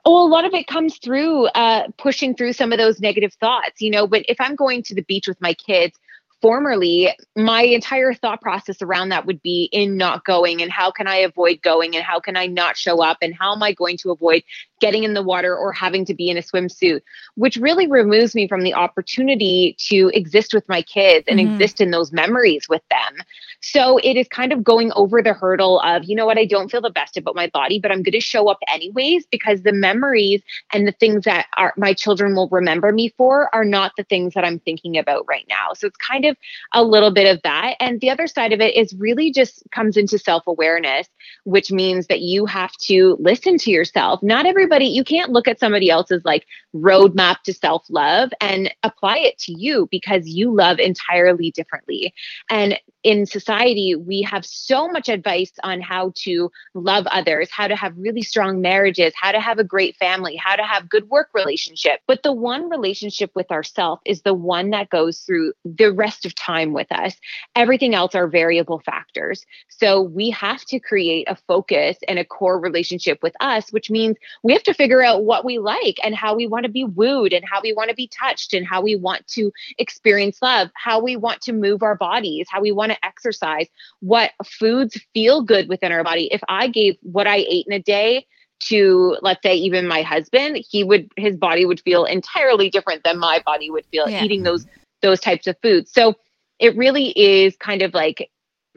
Oh, 0.04 0.26
a 0.26 0.28
lot 0.28 0.46
of 0.46 0.54
it 0.54 0.68
comes 0.68 0.98
through 0.98 1.46
uh, 1.48 1.88
pushing 1.98 2.36
through 2.36 2.54
some 2.54 2.72
of 2.72 2.80
those 2.80 3.00
negative 3.00 3.34
thoughts, 3.36 3.82
you 3.82 3.92
know. 3.92 4.08
But 4.08 4.26
if 4.28 4.42
I'm 4.42 4.56
going 4.56 4.84
to 4.84 4.96
the 4.96 5.04
beach 5.04 5.28
with 5.28 5.40
my 5.40 5.54
kids, 5.54 5.98
formerly, 6.44 7.10
my 7.38 7.62
entire 7.62 8.14
thought 8.14 8.42
process 8.42 8.82
around 8.82 9.10
that 9.10 9.26
would 9.26 9.42
be 9.42 9.70
in 9.72 9.96
not 9.96 10.26
going 10.26 10.62
and 10.62 10.70
how 10.70 10.92
can 10.92 11.08
I 11.08 11.16
avoid 11.16 11.62
going 11.62 11.96
and 11.96 12.04
how 12.04 12.20
can 12.20 12.36
I 12.36 12.48
not 12.48 12.76
show 12.76 13.02
up 13.02 13.20
and 13.22 13.34
how 13.34 13.54
am 13.54 13.64
I 13.64 13.72
going 13.72 13.96
to 14.00 14.12
avoid 14.12 14.44
getting 14.84 15.04
in 15.04 15.14
the 15.14 15.24
water 15.24 15.56
or 15.56 15.72
having 15.72 16.06
to 16.06 16.14
be 16.14 16.30
in 16.30 16.38
a 16.38 16.42
swimsuit, 16.42 17.02
which 17.36 17.58
really 17.58 17.88
removes 17.88 18.36
me 18.36 18.48
from 18.48 18.64
the 18.64 18.74
opportunity 18.74 19.76
to 19.80 20.12
exist 20.14 20.54
with 20.54 20.68
my 20.70 20.82
kids 20.82 21.26
and 21.28 21.40
Mhm. 21.40 21.48
exist 21.48 21.82
in 21.82 21.92
those 21.92 22.12
memories 22.12 22.68
with 22.70 22.84
them. 22.90 23.26
So 23.62 23.98
it 24.04 24.18
is 24.18 24.28
kind 24.28 24.52
of 24.52 24.64
going 24.64 24.92
over 24.96 25.22
the 25.22 25.34
hurdle 25.34 25.80
of, 25.82 26.04
you 26.04 26.16
know 26.16 26.26
what, 26.26 26.38
I 26.38 26.46
don't 26.46 26.70
feel 26.70 26.82
the 26.82 26.90
best 26.90 27.18
about 27.18 27.36
my 27.36 27.48
body, 27.48 27.80
but 27.80 27.92
I'm 27.92 28.04
going 28.04 28.12
to 28.14 28.20
show 28.20 28.50
up 28.50 28.60
anyways 28.68 29.26
because 29.32 29.62
the 29.64 29.72
memories 29.74 30.42
and 30.74 30.88
the 30.88 30.92
things 30.92 31.24
that 31.26 31.46
are 31.58 31.74
my 31.78 31.94
children 31.94 32.36
will 32.36 32.50
remember 32.50 32.92
me 32.92 33.10
for 33.18 33.50
are 33.54 33.66
not 33.66 33.94
the 33.98 34.04
things 34.04 34.34
that 34.34 34.44
I'm 34.44 34.60
thinking 34.60 34.98
about 34.98 35.26
right 35.28 35.46
now. 35.50 35.74
So 35.74 35.88
it's 35.88 35.98
kind 35.98 36.26
of 36.26 36.34
of 36.34 36.38
a 36.74 36.84
little 36.84 37.12
bit 37.12 37.32
of 37.34 37.42
that. 37.44 37.76
And 37.80 38.00
the 38.00 38.10
other 38.10 38.28
side 38.28 38.52
of 38.54 38.60
it 38.62 38.76
is 38.76 38.94
really 38.96 39.32
just 39.32 39.64
comes 39.72 39.98
into 39.98 40.18
self 40.18 40.48
awareness, 40.48 41.08
which 41.44 41.72
means 41.72 42.08
that 42.08 42.22
you 42.22 42.46
have 42.46 42.72
to 42.88 43.18
listen 43.20 43.58
to 43.60 43.72
yourself. 43.72 44.22
Not 44.22 44.46
everybody, 44.46 44.73
you 44.82 45.04
can't 45.04 45.32
look 45.32 45.48
at 45.48 45.60
somebody 45.60 45.90
else's 45.90 46.24
like 46.26 46.46
roadmap 46.76 47.42
to 47.44 47.54
self 47.54 47.86
love 47.90 48.32
and 48.42 48.74
apply 48.84 49.18
it 49.18 49.38
to 49.40 49.54
you 49.54 49.88
because 49.92 50.28
you 50.28 50.54
love 50.54 50.80
entirely 50.80 51.52
differently. 51.52 52.14
And 52.50 52.80
in 53.04 53.26
society, 53.26 53.96
we 53.96 54.22
have 54.22 54.46
so 54.46 54.88
much 54.88 55.10
advice 55.10 55.52
on 55.64 55.82
how 55.82 56.14
to 56.16 56.50
love 56.74 57.06
others, 57.08 57.50
how 57.52 57.68
to 57.68 57.76
have 57.76 57.94
really 57.98 58.22
strong 58.22 58.62
marriages, 58.62 59.14
how 59.16 59.32
to 59.32 59.42
have 59.42 59.60
a 59.60 59.64
great 59.64 59.96
family, 59.98 60.36
how 60.38 60.56
to 60.56 60.64
have 60.64 60.90
good 60.90 61.10
work 61.10 61.30
relationship. 61.34 62.00
But 62.08 62.24
the 62.24 62.32
one 62.32 62.70
relationship 62.70 63.32
with 63.36 63.52
ourself 63.52 64.00
is 64.06 64.22
the 64.22 64.34
one 64.34 64.70
that 64.70 64.90
goes 64.90 65.20
through 65.20 65.54
the 65.66 65.92
rest 65.92 66.26
of 66.26 66.34
time 66.36 66.72
with 66.72 66.92
us. 66.92 67.16
Everything 67.56 67.94
else 67.94 68.16
are 68.16 68.28
variable 68.28 68.80
factors. 68.80 69.46
So 69.68 70.02
we 70.02 70.30
have 70.30 70.64
to 70.66 70.80
create 70.80 71.28
a 71.30 71.36
focus 71.36 71.98
and 72.08 72.20
a 72.20 72.26
core 72.26 72.60
relationship 72.60 73.20
with 73.22 73.36
us, 73.42 73.70
which 73.72 73.90
means 73.90 74.16
we 74.44 74.54
have 74.54 74.63
to 74.66 74.74
figure 74.74 75.04
out 75.04 75.24
what 75.24 75.46
we 75.46 75.60
like 75.60 75.98
and 76.04 76.16
how 76.16 76.36
we 76.36 76.48
want 76.48 76.66
to 76.66 76.72
be 76.72 76.84
wooed 76.84 77.34
and 77.34 77.44
how 77.50 77.62
we 77.62 77.74
want 77.74 77.90
to 77.90 77.96
be 77.96 78.08
touched 78.08 78.54
and 78.54 78.66
how 78.66 78.82
we 78.82 78.96
want 78.96 79.26
to 79.28 79.52
experience 79.78 80.42
love, 80.42 80.70
how 80.76 81.02
we 81.02 81.16
want 81.16 81.42
to 81.42 81.54
move 81.54 81.84
our 81.84 81.96
bodies, 81.96 82.48
how 82.50 82.62
we 82.62 82.72
want 82.72 82.92
to 82.92 83.06
exercise, 83.06 83.68
what 84.00 84.32
foods 84.44 85.00
feel 85.14 85.42
good 85.42 85.70
within 85.70 85.92
our 85.92 86.04
body. 86.04 86.30
If 86.32 86.42
I 86.48 86.68
gave 86.68 86.96
what 87.02 87.28
I 87.28 87.38
ate 87.38 87.66
in 87.68 87.74
a 87.74 87.80
day 87.80 88.26
to 88.68 89.18
let's 89.22 89.42
say 89.44 89.56
even 89.56 89.88
my 89.88 90.02
husband, 90.02 90.64
he 90.70 90.84
would 90.84 91.10
his 91.18 91.36
body 91.36 91.66
would 91.66 91.82
feel 91.82 92.06
entirely 92.06 92.70
different 92.70 93.04
than 93.04 93.20
my 93.20 93.42
body 93.46 93.70
would 93.70 93.86
feel 93.92 94.08
Yeah. 94.10 94.24
eating 94.24 94.44
those 94.44 94.66
those 95.02 95.20
types 95.20 95.48
of 95.48 95.58
foods. 95.62 95.92
So 95.92 96.16
it 96.60 96.76
really 96.78 97.10
is 97.20 97.58
kind 97.58 97.82
of 97.82 97.94
like 97.94 98.30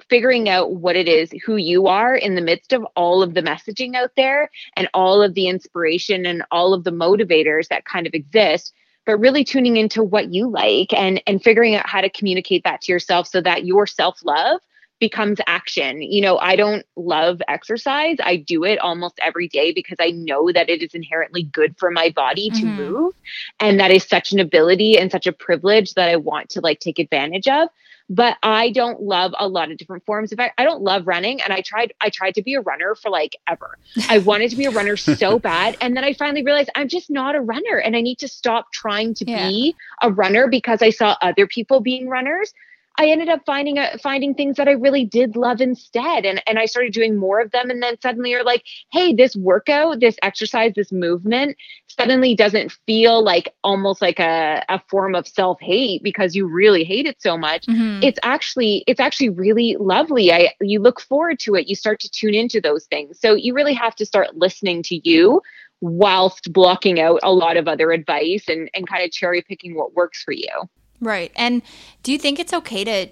figuring 0.08 0.48
out 0.48 0.72
what 0.76 0.96
it 0.96 1.08
is 1.08 1.30
who 1.44 1.56
you 1.56 1.86
are 1.86 2.14
in 2.14 2.34
the 2.34 2.40
midst 2.40 2.72
of 2.72 2.84
all 2.96 3.22
of 3.22 3.34
the 3.34 3.42
messaging 3.42 3.94
out 3.94 4.10
there 4.16 4.50
and 4.76 4.88
all 4.94 5.22
of 5.22 5.34
the 5.34 5.48
inspiration 5.48 6.26
and 6.26 6.42
all 6.50 6.74
of 6.74 6.84
the 6.84 6.90
motivators 6.90 7.68
that 7.68 7.84
kind 7.84 8.06
of 8.06 8.14
exist 8.14 8.72
but 9.06 9.18
really 9.18 9.44
tuning 9.44 9.76
into 9.76 10.02
what 10.02 10.32
you 10.32 10.48
like 10.48 10.92
and 10.92 11.22
and 11.26 11.42
figuring 11.42 11.74
out 11.74 11.88
how 11.88 12.00
to 12.00 12.10
communicate 12.10 12.62
that 12.64 12.80
to 12.82 12.92
yourself 12.92 13.26
so 13.26 13.40
that 13.40 13.64
your 13.64 13.86
self-love 13.86 14.60
becomes 14.98 15.38
action. 15.46 16.00
You 16.00 16.22
know, 16.22 16.38
I 16.38 16.56
don't 16.56 16.84
love 16.96 17.42
exercise. 17.48 18.16
I 18.22 18.36
do 18.36 18.64
it 18.64 18.78
almost 18.78 19.18
every 19.22 19.46
day 19.46 19.72
because 19.72 19.98
I 20.00 20.10
know 20.10 20.50
that 20.52 20.70
it 20.70 20.82
is 20.82 20.94
inherently 20.94 21.42
good 21.42 21.76
for 21.78 21.90
my 21.90 22.10
body 22.10 22.50
to 22.52 22.66
Mhm. 22.66 22.74
move 22.74 23.12
and 23.60 23.78
that 23.78 23.90
is 23.90 24.04
such 24.04 24.32
an 24.32 24.40
ability 24.40 24.98
and 24.98 25.10
such 25.10 25.26
a 25.26 25.32
privilege 25.32 25.94
that 25.94 26.08
I 26.08 26.16
want 26.16 26.48
to 26.50 26.60
like 26.60 26.80
take 26.80 26.98
advantage 26.98 27.46
of. 27.46 27.68
But 28.08 28.36
I 28.42 28.70
don't 28.70 29.02
love 29.02 29.34
a 29.38 29.48
lot 29.48 29.70
of 29.72 29.78
different 29.78 30.04
forms. 30.06 30.30
In 30.30 30.36
fact, 30.36 30.54
I 30.58 30.64
don't 30.64 30.82
love 30.82 31.06
running 31.06 31.40
and 31.42 31.52
I 31.52 31.60
tried 31.60 31.92
I 32.00 32.10
tried 32.10 32.34
to 32.36 32.42
be 32.42 32.54
a 32.54 32.60
runner 32.60 32.94
for 32.94 33.10
like 33.10 33.36
ever. 33.48 33.78
I 34.08 34.18
wanted 34.18 34.50
to 34.50 34.56
be 34.56 34.66
a 34.66 34.70
runner 34.70 34.96
so 34.96 35.38
bad 35.40 35.76
and 35.80 35.96
then 35.96 36.04
I 36.04 36.12
finally 36.12 36.44
realized 36.44 36.70
I'm 36.76 36.88
just 36.88 37.10
not 37.10 37.34
a 37.34 37.40
runner 37.40 37.78
and 37.78 37.96
I 37.96 38.00
need 38.00 38.18
to 38.20 38.28
stop 38.28 38.72
trying 38.72 39.14
to 39.14 39.24
Yeah. 39.28 39.48
be 39.48 39.76
a 40.02 40.12
runner 40.12 40.46
because 40.48 40.82
I 40.82 40.90
saw 40.90 41.16
other 41.20 41.46
people 41.46 41.80
being 41.80 42.08
runners. 42.08 42.52
I 42.98 43.08
ended 43.08 43.28
up 43.28 43.42
finding 43.44 43.76
a, 43.76 43.98
finding 43.98 44.34
things 44.34 44.56
that 44.56 44.68
I 44.68 44.72
really 44.72 45.04
did 45.04 45.36
love 45.36 45.60
instead, 45.60 46.24
and 46.24 46.42
and 46.46 46.58
I 46.58 46.64
started 46.64 46.94
doing 46.94 47.16
more 47.18 47.40
of 47.40 47.50
them. 47.50 47.68
And 47.68 47.82
then 47.82 48.00
suddenly 48.00 48.30
you're 48.30 48.42
like, 48.42 48.64
hey, 48.90 49.12
this 49.12 49.36
workout, 49.36 50.00
this 50.00 50.16
exercise, 50.22 50.72
this 50.74 50.90
movement 50.92 51.58
suddenly 51.98 52.34
doesn't 52.34 52.72
feel 52.86 53.22
like 53.22 53.54
almost 53.64 54.02
like 54.02 54.18
a, 54.18 54.64
a 54.68 54.80
form 54.88 55.14
of 55.14 55.26
self 55.26 55.58
hate 55.60 56.02
because 56.02 56.34
you 56.34 56.46
really 56.46 56.84
hate 56.84 57.06
it 57.06 57.20
so 57.20 57.36
much. 57.36 57.66
Mhm. 57.66 58.02
It's 58.02 58.18
actually 58.22 58.84
it's 58.86 59.00
actually 59.00 59.30
really 59.30 59.76
lovely. 59.78 60.32
I 60.32 60.52
you 60.60 60.80
look 60.80 61.00
forward 61.00 61.38
to 61.40 61.54
it. 61.54 61.68
You 61.68 61.74
start 61.74 62.00
to 62.00 62.10
tune 62.10 62.34
into 62.34 62.60
those 62.60 62.86
things. 62.86 63.20
So 63.20 63.34
you 63.34 63.54
really 63.54 63.74
have 63.74 63.94
to 63.96 64.06
start 64.06 64.36
listening 64.36 64.82
to 64.84 65.08
you 65.08 65.40
whilst 65.80 66.52
blocking 66.52 67.00
out 67.00 67.20
a 67.22 67.32
lot 67.32 67.56
of 67.56 67.68
other 67.68 67.92
advice 67.92 68.44
and 68.48 68.70
and 68.74 68.88
kind 68.88 69.04
of 69.04 69.10
cherry 69.10 69.42
picking 69.42 69.74
what 69.74 69.94
works 69.94 70.22
for 70.22 70.32
you. 70.32 70.68
Right. 71.00 71.32
And 71.36 71.62
do 72.02 72.12
you 72.12 72.18
think 72.18 72.38
it's 72.38 72.52
okay 72.52 72.84
to 72.84 73.08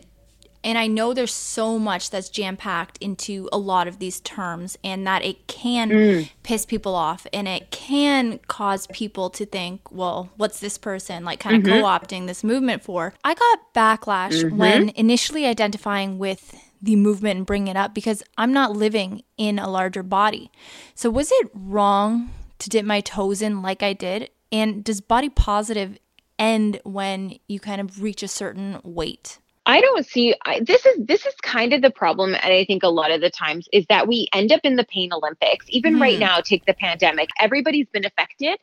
and 0.64 0.78
I 0.78 0.86
know 0.86 1.12
there's 1.12 1.32
so 1.32 1.78
much 1.78 2.10
that's 2.10 2.30
jam 2.30 2.56
packed 2.56 2.96
into 2.98 3.48
a 3.52 3.58
lot 3.58 3.86
of 3.86 3.98
these 3.98 4.20
terms, 4.20 4.78
and 4.82 5.06
that 5.06 5.22
it 5.22 5.46
can 5.46 5.90
mm. 5.90 6.30
piss 6.42 6.64
people 6.64 6.94
off 6.94 7.26
and 7.32 7.46
it 7.46 7.70
can 7.70 8.40
cause 8.48 8.86
people 8.88 9.28
to 9.30 9.44
think, 9.44 9.92
well, 9.92 10.30
what's 10.36 10.60
this 10.60 10.78
person 10.78 11.24
like 11.24 11.38
kind 11.38 11.56
of 11.56 11.62
mm-hmm. 11.62 11.82
co 11.82 11.86
opting 11.86 12.26
this 12.26 12.42
movement 12.42 12.82
for? 12.82 13.12
I 13.22 13.34
got 13.34 13.74
backlash 13.74 14.42
mm-hmm. 14.42 14.56
when 14.56 14.88
initially 14.90 15.46
identifying 15.46 16.18
with 16.18 16.58
the 16.80 16.96
movement 16.96 17.38
and 17.38 17.46
bringing 17.46 17.68
it 17.68 17.76
up 17.76 17.94
because 17.94 18.22
I'm 18.38 18.52
not 18.52 18.72
living 18.72 19.22
in 19.36 19.58
a 19.58 19.68
larger 19.68 20.02
body. 20.02 20.50
So, 20.94 21.10
was 21.10 21.30
it 21.30 21.50
wrong 21.54 22.30
to 22.58 22.70
dip 22.70 22.84
my 22.84 23.00
toes 23.00 23.42
in 23.42 23.62
like 23.62 23.82
I 23.82 23.92
did? 23.92 24.30
And 24.50 24.84
does 24.84 25.00
body 25.00 25.28
positive 25.28 25.98
end 26.38 26.80
when 26.84 27.38
you 27.48 27.60
kind 27.60 27.80
of 27.80 28.02
reach 28.02 28.22
a 28.22 28.28
certain 28.28 28.80
weight? 28.82 29.38
I 29.66 29.80
don't 29.80 30.06
see 30.06 30.34
I, 30.44 30.60
this 30.60 30.84
is 30.84 30.98
this 31.06 31.24
is 31.26 31.34
kind 31.42 31.72
of 31.72 31.82
the 31.82 31.90
problem 31.90 32.34
and 32.34 32.52
I 32.52 32.64
think 32.64 32.82
a 32.82 32.88
lot 32.88 33.10
of 33.10 33.20
the 33.20 33.30
times 33.30 33.68
is 33.72 33.86
that 33.88 34.06
we 34.06 34.28
end 34.32 34.52
up 34.52 34.60
in 34.64 34.76
the 34.76 34.84
pain 34.84 35.12
Olympics. 35.12 35.66
Even 35.68 35.98
right 35.98 36.16
Mhm. 36.16 36.20
now 36.20 36.40
take 36.40 36.64
the 36.66 36.74
pandemic. 36.74 37.30
Everybody's 37.40 37.88
been 37.88 38.04
affected, 38.04 38.58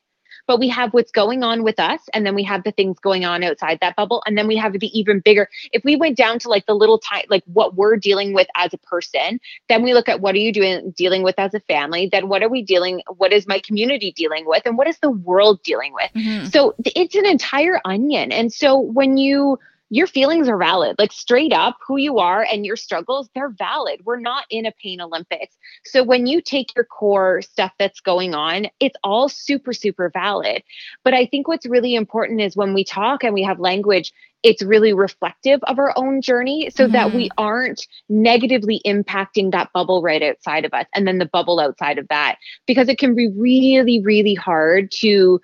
but 0.48 0.60
we 0.60 0.70
have 0.70 0.94
what's 0.94 1.12
going 1.12 1.44
on 1.44 1.64
with 1.64 1.80
us 1.80 2.02
and 2.14 2.26
then 2.26 2.36
we 2.36 2.44
have 2.44 2.64
the 2.64 2.72
things 2.72 3.00
going 3.00 3.26
on 3.26 3.44
outside 3.44 3.80
that 3.82 3.96
bubble 3.96 4.22
and 4.26 4.38
then 4.38 4.48
we 4.48 4.56
have 4.58 4.74
the 4.80 4.88
even 4.98 5.20
bigger 5.22 5.48
if 5.72 5.84
we 5.84 5.96
went 5.96 6.18
down 6.18 6.38
to 6.40 6.50
like 6.50 6.66
the 6.68 6.74
little 6.76 7.00
time 7.00 7.24
like 7.30 7.44
what 7.46 7.76
we're 7.76 7.98
dealing 7.98 8.34
with 8.34 8.48
as 8.56 8.74
a 8.74 8.78
person, 8.80 9.40
then 9.70 9.82
we 9.84 9.94
look 9.94 10.08
at 10.08 10.22
what 10.22 10.36
are 10.36 10.40
you 10.40 10.54
doing 10.54 10.92
dealing 10.96 11.24
with 11.24 11.36
as 11.40 11.54
a 11.56 11.60
family, 11.62 12.10
then 12.12 12.28
what 12.28 12.44
are 12.44 12.50
we 12.50 12.62
dealing 12.62 13.02
what 13.18 13.34
is 13.34 13.48
my 13.48 13.60
community 13.60 14.12
dealing 14.16 14.46
with 14.46 14.62
and 14.66 14.78
what 14.78 14.88
is 14.88 15.00
the 15.00 15.10
world 15.10 15.62
dealing 15.64 15.94
with? 15.94 16.12
Mhm. 16.16 16.52
So 16.52 16.76
it's 16.86 17.16
an 17.16 17.26
entire 17.26 17.80
onion. 17.86 18.32
And 18.32 18.54
so 18.54 18.78
when 18.78 19.18
you 19.18 19.58
your 19.92 20.08
feelings 20.08 20.48
are 20.48 20.58
valid, 20.58 20.96
like 20.98 21.12
straight 21.12 21.52
up 21.52 21.78
who 21.86 21.98
you 21.98 22.18
are 22.18 22.48
and 22.50 22.66
your 22.66 22.78
struggles, 22.78 23.30
they're 23.36 23.50
valid. 23.50 24.00
We're 24.06 24.22
not 24.22 24.46
in 24.50 24.66
a 24.66 24.72
pain 24.72 25.02
Olympics. 25.02 25.58
So 25.84 26.02
when 26.02 26.28
you 26.28 26.42
take 26.42 26.74
your 26.78 26.86
core 26.86 27.42
stuff 27.42 27.74
that's 27.78 28.00
going 28.00 28.34
on, 28.34 28.68
it's 28.80 28.96
all 29.04 29.28
super, 29.28 29.74
super 29.74 30.10
valid. 30.10 30.64
But 31.04 31.14
I 31.14 31.26
think 31.26 31.50
what's 31.50 31.66
really 31.66 31.94
important 31.94 32.40
is 32.40 32.56
when 32.56 32.74
we 32.74 32.86
talk 32.86 33.26
and 33.26 33.34
we 33.34 33.44
have 33.44 33.60
language, 33.60 34.14
it's 34.44 34.64
really 34.64 34.94
reflective 34.94 35.60
of 35.64 35.78
our 35.78 35.94
own 35.98 36.22
journey 36.22 36.70
so 36.70 36.88
that 36.88 37.14
we 37.14 37.26
mm-hmm. 37.26 37.44
aren't 37.44 37.86
negatively 38.08 38.82
impacting 38.86 39.52
that 39.52 39.72
bubble 39.74 40.02
right 40.02 40.24
outside 40.24 40.64
of 40.64 40.74
us 40.74 40.86
and 40.96 41.06
then 41.06 41.18
the 41.18 41.26
bubble 41.26 41.60
outside 41.60 41.98
of 41.98 42.08
that 42.08 42.38
because 42.66 42.88
it 42.88 42.98
can 42.98 43.14
be 43.14 43.28
really, 43.28 44.02
really 44.02 44.36
hard 44.36 44.90
to 44.90 45.42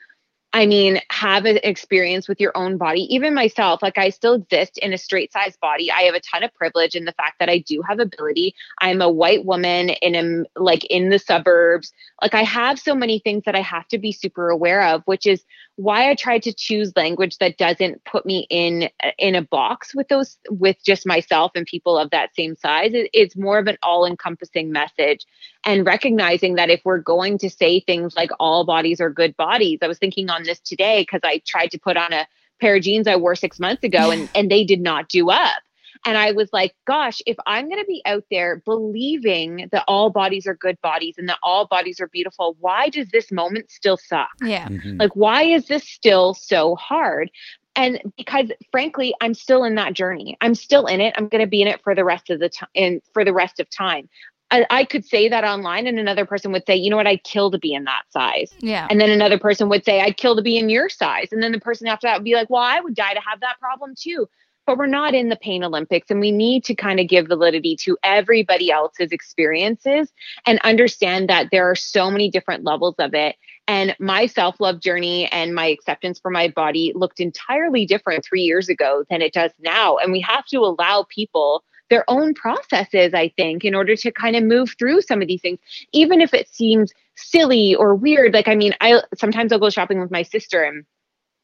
I 0.58 0.65
mean, 0.65 1.00
have 1.12 1.46
an 1.46 1.60
experience 1.63 2.28
with 2.28 2.41
your 2.41 2.52
own 2.58 2.78
body. 2.78 3.02
Even 3.13 3.36
myself, 3.36 3.84
like 3.84 4.00
I 4.00 4.10
still 4.10 4.34
exist 4.34 4.80
in 4.80 4.91
a 4.91 4.98
straight 4.98 5.32
size 5.32 5.56
body. 5.56 5.91
I 5.91 6.02
have 6.02 6.15
a 6.15 6.20
ton 6.20 6.41
of 6.41 6.52
privilege 6.56 6.96
in 6.96 7.06
the 7.06 7.12
fact 7.12 7.38
that 7.38 7.48
I 7.48 7.60
do 7.60 7.84
have 7.88 8.00
ability. 8.00 8.56
I'm 8.82 9.00
a 9.00 9.08
white 9.08 9.46
woman 9.46 9.91
and 10.02 10.15
I'm 10.15 10.48
like 10.56 10.84
in 10.86 11.10
the 11.10 11.20
suburbs. 11.20 11.93
Like 12.24 12.34
I 12.34 12.41
have 12.41 12.80
so 12.80 12.96
many 12.96 13.20
things 13.20 13.43
that 13.46 13.54
I 13.54 13.62
have 13.62 13.88
to 13.89 14.00
be 14.00 14.12
super 14.12 14.50
aware 14.50 14.82
of, 14.82 15.04
which 15.06 15.28
is 15.28 15.43
why 15.78 16.10
I 16.10 16.16
try 16.16 16.40
to 16.40 16.52
choose 16.52 16.92
language 16.96 17.38
that 17.38 17.58
doesn't 17.58 18.04
put 18.04 18.26
me 18.26 18.48
in 18.50 18.90
in 19.20 19.36
a 19.36 19.44
box 19.44 19.94
with 19.94 20.08
those 20.08 20.38
with 20.50 20.76
just 20.84 21.06
myself 21.06 21.52
and 21.54 21.68
people 21.68 21.98
of 22.00 22.10
that 22.10 22.36
same 22.36 22.56
size. 22.56 22.94
It, 22.94 23.12
it's 23.13 23.36
more 23.36 23.60
of 23.60 23.68
an 23.68 23.78
all-encompassing 23.84 24.72
message 24.72 25.26
and 25.63 25.86
recognizing 25.86 26.56
that 26.56 26.72
if 26.72 26.82
we're 26.84 26.98
going 26.98 27.38
to 27.38 27.50
say 27.50 27.80
things 27.80 28.16
like 28.16 28.32
all 28.40 28.66
bodies 28.66 29.00
are 29.00 29.12
good 29.12 29.38
bodies, 29.38 29.78
I 29.84 29.88
was 29.88 30.00
thinking 30.00 30.32
on 30.32 30.44
this 30.44 30.60
today 30.60 31.04
because 31.04 31.22
I 31.24 31.44
tried 31.46 31.70
to 31.72 31.80
put 31.80 31.96
on 31.96 32.12
a 32.12 32.28
pair 32.60 32.76
of 32.76 32.82
jeans 32.82 33.08
I 33.08 33.16
wore 33.16 33.36
six 33.36 33.60
months 33.60 33.84
ago 33.84 34.10
and, 34.10 34.28
and 34.34 34.50
they 34.50 34.63
did 34.63 34.82
not 34.82 35.10
do 35.10 35.30
up. 35.30 35.62
And 36.08 36.17
I 36.17 36.32
was 36.32 36.50
like, 36.54 36.74
gosh, 36.86 37.22
if 37.26 37.36
I'm 37.46 37.67
going 37.67 37.82
to 37.82 37.86
be 37.86 38.02
out 38.06 38.24
there 38.32 38.62
believing 38.65 39.67
that 39.74 39.84
all 39.89 40.10
bodies 40.10 40.48
are 40.48 40.56
good 40.56 40.80
bodies 40.82 41.15
and 41.17 41.28
that 41.28 41.38
all 41.43 41.67
bodies 41.67 42.00
are 42.00 42.08
beautiful, 42.08 42.56
why 42.62 42.88
does 42.88 43.10
this 43.12 43.30
moment 43.30 43.70
still 43.70 43.98
suck? 43.98 44.30
Yeah. 44.41 44.70
Mhm. 44.70 45.00
Like, 45.02 45.17
why 45.17 45.43
is 45.43 45.67
this 45.67 45.84
still 45.84 46.34
so 46.34 46.76
hard? 46.76 47.30
And 47.76 48.02
because 48.15 48.52
frankly, 48.72 49.13
I'm 49.20 49.34
still 49.34 49.65
in 49.65 49.76
that 49.76 49.93
journey. 49.93 50.38
I'm 50.39 50.56
still 50.56 50.86
in 50.86 51.02
it. 51.02 51.13
I'm 51.17 51.28
going 51.28 51.43
to 51.43 51.48
be 51.48 51.62
in 51.62 51.67
it 51.67 51.82
for 51.84 51.93
the 51.93 52.06
rest 52.06 52.30
of 52.30 52.39
the 52.39 52.48
time 52.48 52.70
and 52.74 53.02
for 53.13 53.26
the 53.26 53.34
rest 53.34 53.60
of 53.60 53.70
time. 53.70 54.08
I, 54.50 54.65
I 54.70 54.86
could 54.86 55.04
say 55.04 55.28
that 55.28 55.43
online, 55.43 55.88
and 55.88 56.00
another 56.00 56.26
person 56.26 56.54
would 56.54 56.65
say, 56.65 56.76
you 56.78 56.89
know 56.89 56.96
what, 56.96 57.06
I'd 57.06 57.26
kill 57.26 57.52
to 57.52 57.58
be 57.58 57.74
in 57.74 57.84
that 57.84 58.04
size. 58.12 58.54
Yeah. 58.60 58.88
And 58.89 59.02
then 59.02 59.10
another 59.10 59.38
person 59.38 59.67
would 59.67 59.84
say, 59.84 60.00
I'd 60.00 60.15
kill 60.15 60.38
to 60.38 60.41
be 60.41 60.58
in 60.58 60.70
your 60.70 60.88
size. 60.88 61.34
And 61.34 61.43
then 61.43 61.52
the 61.52 61.60
person 61.60 61.86
after 61.86 62.08
that 62.08 62.17
would 62.20 62.24
be 62.24 62.34
like, 62.34 62.50
well, 62.50 62.62
I 62.62 62.80
would 62.80 62.96
die 62.96 63.13
to 63.13 63.20
have 63.20 63.41
that 63.41 63.60
problem 63.60 63.93
too. 63.93 64.30
But 64.67 64.77
we're 64.77 64.88
not 64.88 65.15
in 65.15 65.30
the 65.30 65.38
pain 65.38 65.63
Olympics, 65.63 66.12
and 66.12 66.19
we 66.19 66.32
need 66.32 66.65
to 66.65 66.75
kind 66.75 66.99
of 66.99 67.08
give 67.08 67.27
validity 67.27 67.77
to 67.77 67.97
everybody 68.03 68.69
else's 68.69 69.13
experiences 69.13 70.12
and 70.45 70.60
understand 70.60 71.30
that 71.30 71.47
there 71.51 71.71
are 71.71 71.75
so 71.75 72.12
many 72.12 72.30
different 72.30 72.65
levels 72.65 72.95
of 72.99 73.13
it. 73.13 73.38
And 73.69 73.95
my 73.97 74.25
self 74.25 74.60
love 74.60 74.82
journey 74.82 75.27
and 75.32 75.56
my 75.56 75.67
acceptance 75.67 76.19
for 76.19 76.30
my 76.30 76.49
body 76.49 76.91
looked 76.95 77.21
entirely 77.21 77.86
different 77.86 78.25
three 78.25 78.41
years 78.41 78.67
ago 78.67 79.06
than 79.10 79.21
it 79.21 79.32
does 79.34 79.51
now. 79.60 79.97
And 79.97 80.12
we 80.12 80.19
have 80.19 80.45
to 80.47 80.58
allow 80.58 81.06
people 81.08 81.63
their 81.89 82.03
own 82.10 82.34
processes, 82.34 83.13
I 83.13 83.30
think, 83.38 83.63
in 83.63 83.73
order 83.73 83.95
to 83.95 84.12
kind 84.12 84.36
of 84.36 84.43
move 84.43 84.75
through 84.77 85.01
some 85.01 85.21
of 85.21 85.30
these 85.30 85.41
things, 85.41 85.60
even 85.93 86.19
if 86.19 86.34
it 86.34 86.49
seems 86.49 86.91
silly 87.15 87.73
or 87.73 87.95
weird. 87.95 88.34
Like, 88.34 88.49
I 88.49 88.56
mean, 88.56 88.73
I 88.82 89.01
sometimes 89.17 89.53
I'll 89.53 89.60
go 89.60 89.69
shopping 89.69 90.01
with 90.01 90.12
my 90.12 90.23
sister 90.23 90.62
and 90.62 90.86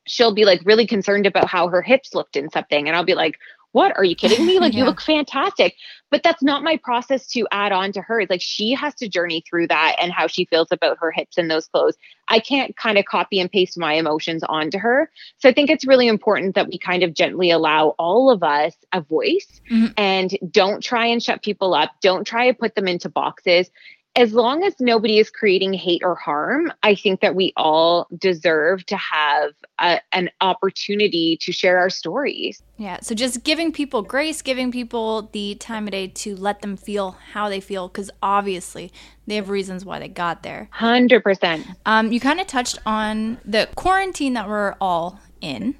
she'll 0.05 0.33
be 0.33 0.45
like 0.45 0.61
really 0.65 0.87
concerned 0.87 1.25
about 1.25 1.47
how 1.47 1.67
her 1.67 1.81
hips 1.81 2.13
looked 2.13 2.35
in 2.35 2.49
something. 2.49 2.87
And 2.87 2.95
I'll 2.95 3.05
be 3.05 3.15
like, 3.15 3.37
what? 3.73 3.97
Are 3.97 4.03
you 4.03 4.15
kidding 4.15 4.45
me? 4.45 4.59
Like 4.59 4.73
yeah. 4.73 4.79
you 4.79 4.85
look 4.85 5.01
fantastic. 5.01 5.75
But 6.11 6.21
that's 6.21 6.43
not 6.43 6.63
my 6.63 6.77
process 6.77 7.25
to 7.29 7.47
add 7.51 7.71
on 7.71 7.91
to 7.93 8.01
hers. 8.01 8.27
Like 8.29 8.41
she 8.41 8.71
has 8.73 8.93
to 8.95 9.09
journey 9.09 9.43
through 9.49 9.67
that 9.67 9.95
and 9.99 10.13
how 10.13 10.27
she 10.27 10.45
feels 10.45 10.67
about 10.71 10.99
her 10.99 11.11
hips 11.11 11.37
and 11.39 11.49
those 11.49 11.67
clothes. 11.67 11.97
I 12.27 12.39
can't 12.39 12.77
kind 12.77 12.99
of 12.99 13.05
copy 13.05 13.39
and 13.39 13.51
paste 13.51 13.77
my 13.77 13.93
emotions 13.93 14.43
onto 14.47 14.77
her. 14.77 15.09
So 15.39 15.49
i 15.49 15.53
think 15.53 15.69
it's 15.69 15.87
really 15.87 16.07
important 16.07 16.55
that 16.55 16.67
we 16.67 16.77
kind 16.77 17.01
of 17.01 17.15
gently 17.15 17.49
allow 17.49 17.95
all 17.97 18.29
of 18.29 18.43
us 18.43 18.75
a 18.93 19.01
voice 19.01 19.59
mm-hmm. 19.69 19.91
and 19.97 20.37
don't 20.51 20.81
try 20.81 21.07
and 21.07 21.21
shut 21.21 21.41
people 21.41 21.73
up. 21.73 21.91
Don't 22.01 22.25
try 22.25 22.45
and 22.45 22.57
put 22.57 22.75
them 22.75 22.87
into 22.87 23.09
boxes 23.09 23.71
as 24.15 24.34
long 24.34 24.63
as 24.63 24.76
nobody 24.80 25.17
is 25.17 25.32
creating 25.32 25.73
hate 25.73 26.04
or 26.04 26.13
harm, 26.13 26.71
I 26.84 26.93
think 26.93 27.21
that 27.21 27.34
we 27.34 27.52
all 27.58 28.08
deserve 28.15 28.86
to 28.86 28.97
have 28.97 29.54
a, 29.80 30.02
an 30.12 30.30
opportunity 30.39 31.38
to 31.41 31.52
share 31.52 31.80
our 31.80 31.89
stories. 31.89 32.62
Yeah. 32.78 32.99
So 33.02 33.15
just 33.15 33.43
giving 33.43 33.71
people 33.71 34.04
grace, 34.04 34.43
giving 34.43 34.71
people 34.71 35.30
the 35.34 35.56
time 35.56 35.88
of 35.88 35.91
day 35.91 36.08
to 36.10 36.36
let 36.36 36.62
them 36.62 36.78
feel 36.78 37.17
how 37.32 37.49
they 37.49 37.60
feel, 37.60 37.88
because 37.88 38.12
obviously 38.21 38.91
they 39.26 39.36
have 39.36 39.49
reasons 39.49 39.84
why 39.84 39.97
they 39.97 40.10
got 40.10 40.43
there. 40.43 40.69
100%. 40.76 41.76
Um, 41.88 42.12
you 42.12 42.19
kind 42.19 42.39
of 42.39 42.45
touched 42.45 42.78
on 42.86 43.39
the 43.43 43.67
quarantine 43.76 44.34
that 44.34 44.47
we're 44.47 44.76
all 44.80 45.19
in. 45.41 45.76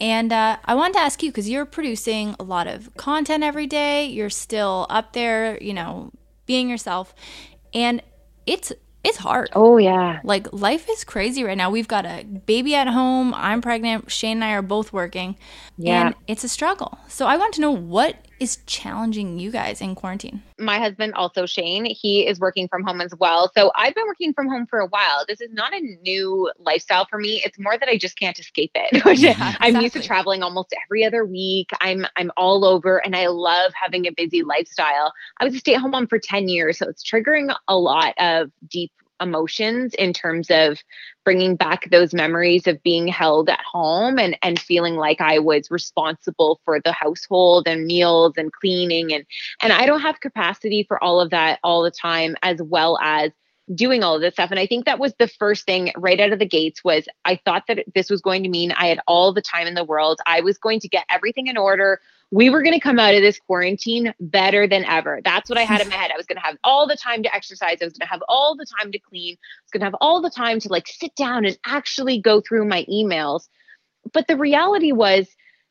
And 0.00 0.32
uh, 0.32 0.58
I 0.64 0.74
wanted 0.76 0.94
to 0.94 1.00
ask 1.00 1.20
you 1.22 1.30
because 1.30 1.48
you're 1.48 1.66
producing 1.66 2.36
a 2.38 2.44
lot 2.44 2.68
of 2.68 2.94
content 2.96 3.42
every 3.42 3.66
day. 3.66 4.06
You're 4.06 4.30
still 4.30 4.86
up 4.88 5.14
there, 5.14 5.60
you 5.60 5.74
know, 5.74 6.12
being 6.46 6.68
yourself 6.68 7.14
and 7.74 8.02
it's 8.46 8.72
it's 9.04 9.16
hard. 9.18 9.50
Oh 9.54 9.78
yeah. 9.78 10.20
Like 10.22 10.52
life 10.52 10.88
is 10.88 11.04
crazy 11.04 11.42
right 11.42 11.56
now. 11.56 11.70
We've 11.70 11.88
got 11.88 12.06
a 12.06 12.24
baby 12.24 12.74
at 12.74 12.86
home. 12.86 13.34
I'm 13.34 13.60
pregnant. 13.60 14.10
Shane 14.10 14.38
and 14.38 14.44
I 14.44 14.52
are 14.52 14.62
both 14.62 14.92
working. 14.92 15.36
Yeah. 15.76 16.06
And 16.06 16.14
it's 16.28 16.44
a 16.44 16.48
struggle. 16.48 16.98
So 17.08 17.26
I 17.26 17.36
want 17.36 17.54
to 17.54 17.60
know 17.60 17.72
what 17.72 18.16
is 18.42 18.58
challenging 18.66 19.38
you 19.38 19.52
guys 19.52 19.80
in 19.80 19.94
quarantine? 19.94 20.42
My 20.58 20.80
husband, 20.80 21.14
also 21.14 21.46
Shane, 21.46 21.84
he 21.84 22.26
is 22.26 22.40
working 22.40 22.66
from 22.66 22.82
home 22.82 23.00
as 23.00 23.14
well. 23.14 23.52
So 23.56 23.70
I've 23.76 23.94
been 23.94 24.06
working 24.06 24.34
from 24.34 24.48
home 24.48 24.66
for 24.66 24.80
a 24.80 24.86
while. 24.86 25.24
This 25.28 25.40
is 25.40 25.50
not 25.52 25.72
a 25.72 25.80
new 26.02 26.50
lifestyle 26.58 27.06
for 27.08 27.20
me. 27.20 27.40
It's 27.44 27.56
more 27.60 27.78
that 27.78 27.88
I 27.88 27.96
just 27.96 28.16
can't 28.16 28.36
escape 28.40 28.72
it. 28.74 29.18
yeah, 29.18 29.54
I'm 29.60 29.80
used 29.80 29.94
to 29.94 30.02
traveling 30.02 30.42
almost 30.42 30.74
every 30.84 31.04
other 31.04 31.24
week. 31.24 31.70
I'm 31.80 32.04
I'm 32.16 32.32
all 32.36 32.64
over 32.64 32.98
and 32.98 33.14
I 33.14 33.28
love 33.28 33.72
having 33.80 34.08
a 34.08 34.10
busy 34.10 34.42
lifestyle. 34.42 35.12
I 35.38 35.44
was 35.44 35.54
a 35.54 35.58
stay-at-home 35.58 35.92
mom 35.92 36.08
for 36.08 36.18
10 36.18 36.48
years, 36.48 36.78
so 36.78 36.88
it's 36.88 37.08
triggering 37.08 37.54
a 37.68 37.76
lot 37.76 38.14
of 38.18 38.50
deep 38.68 38.90
emotions 39.20 39.94
in 39.94 40.12
terms 40.12 40.50
of 40.50 40.78
bringing 41.24 41.56
back 41.56 41.88
those 41.90 42.12
memories 42.12 42.66
of 42.66 42.82
being 42.82 43.06
held 43.06 43.48
at 43.48 43.60
home 43.60 44.18
and 44.18 44.36
and 44.42 44.58
feeling 44.58 44.96
like 44.96 45.20
I 45.20 45.38
was 45.38 45.70
responsible 45.70 46.60
for 46.64 46.80
the 46.80 46.92
household 46.92 47.68
and 47.68 47.86
meals 47.86 48.34
and 48.36 48.52
cleaning 48.52 49.12
and 49.12 49.24
and 49.60 49.72
I 49.72 49.86
don't 49.86 50.00
have 50.00 50.20
capacity 50.20 50.84
for 50.86 51.02
all 51.02 51.20
of 51.20 51.30
that 51.30 51.60
all 51.62 51.82
the 51.82 51.90
time 51.90 52.36
as 52.42 52.60
well 52.62 52.98
as 53.00 53.30
doing 53.74 54.02
all 54.02 54.16
of 54.16 54.20
this 54.20 54.34
stuff. 54.34 54.50
And 54.50 54.58
i 54.58 54.66
think 54.66 54.84
that 54.84 54.98
was 54.98 55.14
the 55.18 55.28
first 55.28 55.64
thing 55.64 55.92
right 55.96 56.18
out 56.20 56.32
of 56.32 56.38
the 56.38 56.46
gates 56.46 56.82
was 56.82 57.06
i 57.24 57.36
thought 57.44 57.64
that 57.68 57.84
this 57.94 58.10
was 58.10 58.20
going 58.20 58.42
to 58.42 58.48
mean 58.48 58.72
i 58.72 58.86
had 58.86 59.00
all 59.06 59.32
the 59.32 59.40
time 59.40 59.66
in 59.66 59.74
the 59.74 59.84
world. 59.84 60.20
I 60.26 60.40
was 60.40 60.58
going 60.58 60.80
to 60.80 60.88
get 60.88 61.06
everything 61.08 61.46
in 61.46 61.56
order 61.56 62.00
we 62.32 62.48
were 62.48 62.62
going 62.62 62.72
to 62.72 62.80
come 62.80 62.98
out 62.98 63.14
of 63.14 63.20
this 63.20 63.38
quarantine 63.38 64.12
better 64.18 64.66
than 64.66 64.84
ever. 64.86 65.20
That's 65.22 65.50
what 65.50 65.58
I 65.58 65.62
had 65.62 65.82
in 65.82 65.88
my 65.90 65.94
head. 66.02 66.10
I 66.10 66.16
was 66.16 66.26
going 66.26 66.38
to 66.38 66.42
have 66.42 66.56
all 66.64 66.88
the 66.88 66.96
time 66.96 67.22
to 67.22 67.32
exercise. 67.32 67.78
I 67.80 67.84
was 67.84 67.92
going 67.92 68.06
to 68.06 68.10
have 68.10 68.22
all 68.26 68.56
the 68.56 68.66
time 68.80 68.90
to 68.90 68.98
clean. 68.98 69.34
I 69.34 69.62
was 69.62 69.70
going 69.70 69.80
to 69.80 69.86
have 69.86 69.96
all 70.00 70.22
the 70.22 70.30
time 70.30 70.58
to 70.60 70.68
like 70.68 70.88
sit 70.88 71.14
down 71.14 71.44
and 71.44 71.56
actually 71.66 72.18
go 72.18 72.40
through 72.40 72.64
my 72.64 72.86
emails. 72.90 73.48
But 74.14 74.26
the 74.28 74.36
reality 74.36 74.92
was 74.92 75.28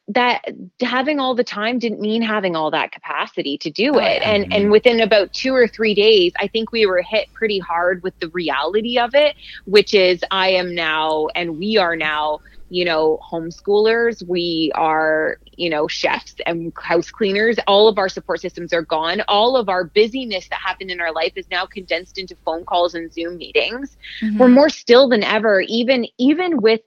that 0.09 0.43
having 0.81 1.19
all 1.19 1.33
the 1.33 1.43
time 1.43 1.79
didn't 1.79 1.99
mean 1.99 2.21
having 2.21 2.55
all 2.55 2.69
that 2.71 2.91
capacity 2.91 3.57
to 3.57 3.71
do 3.71 3.95
oh, 3.95 3.99
it. 3.99 4.21
And 4.21 4.43
and 4.43 4.53
mm-hmm. 4.53 4.71
within 4.71 4.99
about 4.99 5.33
2 5.33 5.55
or 5.55 5.67
3 5.67 5.95
days, 5.95 6.31
I 6.39 6.47
think 6.47 6.71
we 6.71 6.85
were 6.85 7.01
hit 7.01 7.33
pretty 7.33 7.59
hard 7.59 8.03
with 8.03 8.17
the 8.19 8.29
reality 8.29 8.99
of 8.99 9.15
it, 9.15 9.35
which 9.65 9.95
is 9.95 10.23
I 10.29 10.49
am 10.49 10.75
now 10.75 11.27
and 11.33 11.57
we 11.57 11.77
are 11.77 11.95
now 11.95 12.41
you 12.71 12.85
know, 12.85 13.19
homeschoolers, 13.21 14.25
we 14.25 14.71
are, 14.75 15.39
you 15.57 15.69
know, 15.69 15.89
chefs 15.89 16.35
and 16.45 16.71
house 16.81 17.11
cleaners. 17.11 17.57
All 17.67 17.89
of 17.89 17.97
our 17.97 18.07
support 18.07 18.39
systems 18.39 18.71
are 18.71 18.81
gone. 18.81 19.21
All 19.27 19.57
of 19.57 19.67
our 19.67 19.83
busyness 19.83 20.47
that 20.47 20.61
happened 20.61 20.89
in 20.89 21.01
our 21.01 21.11
life 21.11 21.33
is 21.35 21.45
now 21.51 21.65
condensed 21.65 22.17
into 22.17 22.33
phone 22.45 22.63
calls 22.63 22.95
and 22.95 23.11
Zoom 23.11 23.35
meetings. 23.35 23.97
Mm-hmm. 24.21 24.37
We're 24.37 24.47
more 24.47 24.69
still 24.69 25.09
than 25.09 25.21
ever, 25.21 25.59
even 25.67 26.07
even 26.17 26.61
with 26.61 26.79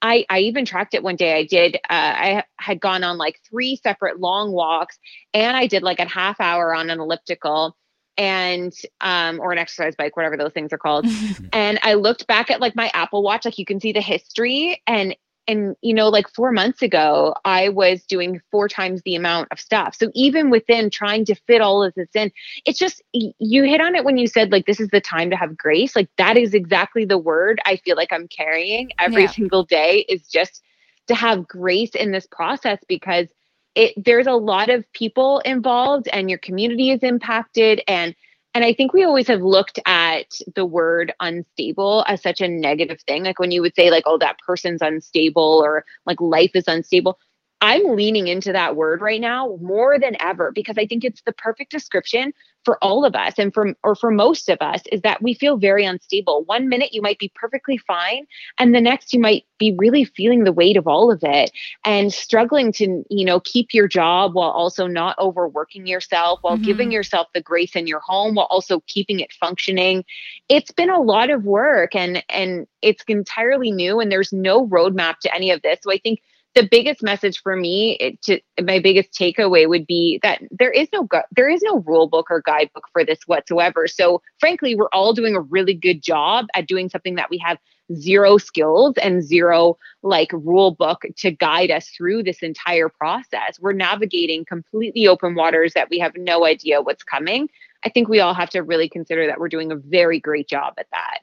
I, 0.00 0.24
I 0.30 0.40
even 0.40 0.64
tracked 0.64 0.94
it 0.94 1.02
one 1.02 1.16
day. 1.16 1.36
I 1.36 1.44
did, 1.44 1.76
uh, 1.76 1.78
I 1.90 2.44
had 2.56 2.80
gone 2.80 3.02
on 3.02 3.18
like 3.18 3.40
three 3.48 3.76
separate 3.76 4.20
long 4.20 4.52
walks 4.52 4.98
and 5.34 5.56
I 5.56 5.66
did 5.66 5.82
like 5.82 5.98
a 5.98 6.08
half 6.08 6.40
hour 6.40 6.72
on 6.72 6.88
an 6.88 7.00
elliptical 7.00 7.76
and 8.18 8.74
um 9.00 9.40
or 9.40 9.52
an 9.52 9.58
exercise 9.58 9.94
bike 9.96 10.16
whatever 10.16 10.36
those 10.36 10.52
things 10.52 10.70
are 10.70 10.78
called 10.78 11.06
and 11.54 11.78
i 11.82 11.94
looked 11.94 12.26
back 12.26 12.50
at 12.50 12.60
like 12.60 12.76
my 12.76 12.90
apple 12.92 13.22
watch 13.22 13.46
like 13.46 13.58
you 13.58 13.64
can 13.64 13.80
see 13.80 13.92
the 13.92 14.02
history 14.02 14.82
and 14.86 15.16
and 15.48 15.76
you 15.82 15.92
know 15.94 16.08
like 16.08 16.28
4 16.28 16.52
months 16.52 16.82
ago 16.82 17.34
I 17.44 17.68
was 17.68 18.04
doing 18.04 18.40
four 18.50 18.68
times 18.68 19.02
the 19.04 19.14
amount 19.14 19.48
of 19.50 19.60
stuff. 19.60 19.94
So 19.94 20.10
even 20.14 20.50
within 20.50 20.90
trying 20.90 21.24
to 21.26 21.34
fit 21.34 21.60
all 21.60 21.82
of 21.82 21.94
this 21.94 22.08
in, 22.14 22.30
it's 22.64 22.78
just 22.78 23.02
you 23.12 23.64
hit 23.64 23.80
on 23.80 23.94
it 23.94 24.04
when 24.04 24.18
you 24.18 24.26
said 24.26 24.52
like 24.52 24.66
this 24.66 24.80
is 24.80 24.88
the 24.88 25.00
time 25.00 25.30
to 25.30 25.36
have 25.36 25.56
grace. 25.56 25.96
Like 25.96 26.08
that 26.18 26.36
is 26.36 26.54
exactly 26.54 27.04
the 27.04 27.18
word 27.18 27.60
I 27.64 27.76
feel 27.76 27.96
like 27.96 28.12
I'm 28.12 28.28
carrying 28.28 28.90
every 28.98 29.22
yeah. 29.22 29.30
single 29.30 29.64
day 29.64 30.04
is 30.08 30.26
just 30.28 30.62
to 31.08 31.14
have 31.14 31.48
grace 31.48 31.94
in 31.94 32.12
this 32.12 32.26
process 32.26 32.78
because 32.88 33.28
it 33.74 33.94
there's 33.96 34.26
a 34.26 34.32
lot 34.32 34.68
of 34.68 34.90
people 34.92 35.40
involved 35.40 36.08
and 36.08 36.28
your 36.28 36.38
community 36.38 36.90
is 36.90 37.02
impacted 37.02 37.82
and 37.88 38.14
and 38.54 38.64
I 38.64 38.72
think 38.74 38.92
we 38.92 39.04
always 39.04 39.28
have 39.28 39.42
looked 39.42 39.78
at 39.86 40.26
the 40.54 40.66
word 40.66 41.12
unstable 41.20 42.04
as 42.06 42.22
such 42.22 42.40
a 42.40 42.48
negative 42.48 43.00
thing. 43.06 43.24
Like 43.24 43.38
when 43.38 43.50
you 43.50 43.62
would 43.62 43.74
say, 43.74 43.90
like, 43.90 44.04
oh, 44.06 44.18
that 44.18 44.38
person's 44.46 44.82
unstable 44.82 45.62
or 45.64 45.84
like 46.06 46.20
life 46.20 46.50
is 46.54 46.64
unstable. 46.66 47.18
I'm 47.62 47.94
leaning 47.94 48.26
into 48.26 48.52
that 48.52 48.74
word 48.74 49.00
right 49.00 49.20
now 49.20 49.56
more 49.62 49.96
than 49.96 50.16
ever 50.20 50.50
because 50.50 50.76
I 50.76 50.84
think 50.84 51.04
it's 51.04 51.22
the 51.22 51.32
perfect 51.32 51.70
description 51.70 52.34
for 52.64 52.76
all 52.82 53.04
of 53.04 53.14
us 53.14 53.34
and 53.38 53.54
for 53.54 53.74
or 53.84 53.94
for 53.94 54.10
most 54.10 54.48
of 54.48 54.58
us 54.60 54.82
is 54.90 55.00
that 55.02 55.22
we 55.22 55.32
feel 55.32 55.56
very 55.56 55.84
unstable. 55.84 56.42
One 56.46 56.68
minute 56.68 56.92
you 56.92 57.00
might 57.00 57.20
be 57.20 57.30
perfectly 57.36 57.78
fine 57.78 58.26
and 58.58 58.74
the 58.74 58.80
next 58.80 59.12
you 59.12 59.20
might 59.20 59.44
be 59.58 59.76
really 59.78 60.04
feeling 60.04 60.42
the 60.42 60.52
weight 60.52 60.76
of 60.76 60.88
all 60.88 61.12
of 61.12 61.20
it 61.22 61.52
and 61.84 62.12
struggling 62.12 62.72
to, 62.72 63.04
you 63.08 63.24
know, 63.24 63.38
keep 63.38 63.72
your 63.72 63.86
job 63.86 64.34
while 64.34 64.50
also 64.50 64.88
not 64.88 65.16
overworking 65.20 65.86
yourself, 65.86 66.40
while 66.42 66.56
mm-hmm. 66.56 66.64
giving 66.64 66.90
yourself 66.90 67.28
the 67.32 67.40
grace 67.40 67.76
in 67.76 67.86
your 67.86 68.00
home 68.00 68.34
while 68.34 68.48
also 68.50 68.82
keeping 68.88 69.20
it 69.20 69.32
functioning. 69.32 70.04
It's 70.48 70.72
been 70.72 70.90
a 70.90 71.00
lot 71.00 71.30
of 71.30 71.44
work 71.44 71.94
and 71.94 72.24
and 72.28 72.66
it's 72.80 73.04
entirely 73.06 73.70
new 73.70 74.00
and 74.00 74.10
there's 74.10 74.32
no 74.32 74.66
roadmap 74.66 75.18
to 75.18 75.32
any 75.32 75.52
of 75.52 75.62
this. 75.62 75.78
So 75.82 75.92
I 75.92 75.98
think 75.98 76.20
the 76.54 76.68
biggest 76.70 77.02
message 77.02 77.40
for 77.40 77.56
me 77.56 78.18
to 78.22 78.40
my 78.62 78.78
biggest 78.78 79.12
takeaway 79.12 79.68
would 79.68 79.86
be 79.86 80.20
that 80.22 80.42
there 80.50 80.70
is 80.70 80.88
no 80.92 81.04
gu- 81.04 81.22
there 81.30 81.48
is 81.48 81.62
no 81.62 81.80
rule 81.80 82.08
book 82.08 82.26
or 82.30 82.42
guidebook 82.42 82.86
for 82.92 83.04
this 83.04 83.20
whatsoever. 83.26 83.86
So 83.86 84.22
frankly 84.38 84.74
we're 84.74 84.88
all 84.92 85.14
doing 85.14 85.34
a 85.34 85.40
really 85.40 85.74
good 85.74 86.02
job 86.02 86.46
at 86.54 86.66
doing 86.66 86.88
something 86.88 87.14
that 87.14 87.30
we 87.30 87.38
have 87.38 87.58
zero 87.94 88.38
skills 88.38 88.94
and 89.02 89.22
zero 89.22 89.76
like 90.02 90.30
rule 90.32 90.72
book 90.72 91.04
to 91.16 91.30
guide 91.30 91.70
us 91.70 91.88
through 91.88 92.22
this 92.22 92.42
entire 92.42 92.88
process. 92.88 93.58
We're 93.60 93.72
navigating 93.72 94.44
completely 94.44 95.06
open 95.06 95.34
waters 95.34 95.74
that 95.74 95.90
we 95.90 95.98
have 95.98 96.12
no 96.16 96.44
idea 96.44 96.82
what's 96.82 97.02
coming. 97.02 97.48
I 97.84 97.88
think 97.88 98.08
we 98.08 98.20
all 98.20 98.34
have 98.34 98.50
to 98.50 98.62
really 98.62 98.88
consider 98.88 99.26
that 99.26 99.40
we're 99.40 99.48
doing 99.48 99.72
a 99.72 99.76
very 99.76 100.20
great 100.20 100.48
job 100.48 100.74
at 100.78 100.86
that 100.92 101.20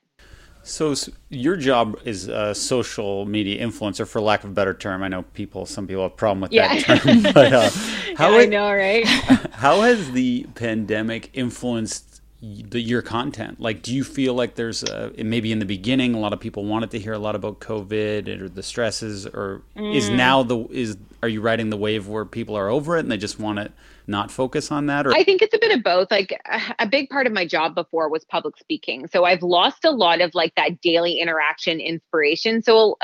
so 0.63 0.93
your 1.29 1.55
job 1.55 1.99
is 2.05 2.27
a 2.27 2.53
social 2.53 3.25
media 3.25 3.65
influencer, 3.65 4.07
for 4.07 4.21
lack 4.21 4.43
of 4.43 4.51
a 4.51 4.53
better 4.53 4.73
term. 4.73 5.03
I 5.03 5.07
know 5.07 5.23
people, 5.33 5.65
some 5.65 5.87
people 5.87 6.03
have 6.03 6.11
a 6.11 6.15
problem 6.15 6.41
with 6.41 6.51
yeah. 6.51 6.79
that 6.79 7.01
term, 7.01 7.23
but 7.23 7.53
uh, 7.53 7.69
how 8.17 8.31
yeah, 8.31 8.37
I 8.37 8.45
know, 8.45 8.71
right? 8.71 9.07
how 9.51 9.81
has 9.81 10.11
the 10.11 10.45
pandemic 10.55 11.29
influenced 11.33 12.21
the, 12.41 12.79
your 12.79 13.01
content? 13.01 13.59
Like, 13.59 13.81
do 13.81 13.93
you 13.93 14.03
feel 14.03 14.33
like 14.33 14.55
there's 14.55 14.83
a, 14.83 15.11
maybe 15.17 15.51
in 15.51 15.59
the 15.59 15.65
beginning 15.65 16.13
a 16.13 16.19
lot 16.19 16.33
of 16.33 16.39
people 16.39 16.65
wanted 16.65 16.91
to 16.91 16.99
hear 16.99 17.13
a 17.13 17.19
lot 17.19 17.35
about 17.35 17.59
COVID 17.59 18.41
or 18.41 18.49
the 18.49 18.63
stresses, 18.63 19.25
or 19.25 19.61
mm. 19.75 19.95
is 19.95 20.09
now 20.09 20.43
the 20.43 20.65
is 20.67 20.97
are 21.21 21.29
you 21.29 21.41
riding 21.41 21.69
the 21.69 21.77
wave 21.77 22.07
where 22.07 22.25
people 22.25 22.55
are 22.55 22.69
over 22.69 22.95
it 22.95 23.01
and 23.01 23.11
they 23.11 23.17
just 23.17 23.39
want 23.39 23.57
to 23.57 23.71
not 24.09 24.31
focus 24.31 24.71
on 24.71 24.87
that? 24.87 25.07
Or 25.07 25.13
I 25.13 25.23
think 25.23 25.41
it's 25.41 25.53
a 25.53 25.59
bit 25.59 25.71
of 25.71 25.83
both. 25.83 26.11
Like 26.11 26.39
a 26.79 26.87
big 26.87 27.09
part 27.09 27.27
of 27.27 27.33
my 27.33 27.45
job 27.45 27.75
before 27.75 28.09
was 28.09 28.25
public 28.25 28.57
speaking. 28.57 29.07
So 29.07 29.23
I've 29.23 29.43
lost 29.43 29.85
a 29.85 29.91
lot 29.91 30.19
of 30.19 30.33
like 30.33 30.55
that 30.55 30.81
daily 30.81 31.19
interaction 31.19 31.79
inspiration. 31.79 32.61
So 32.61 32.97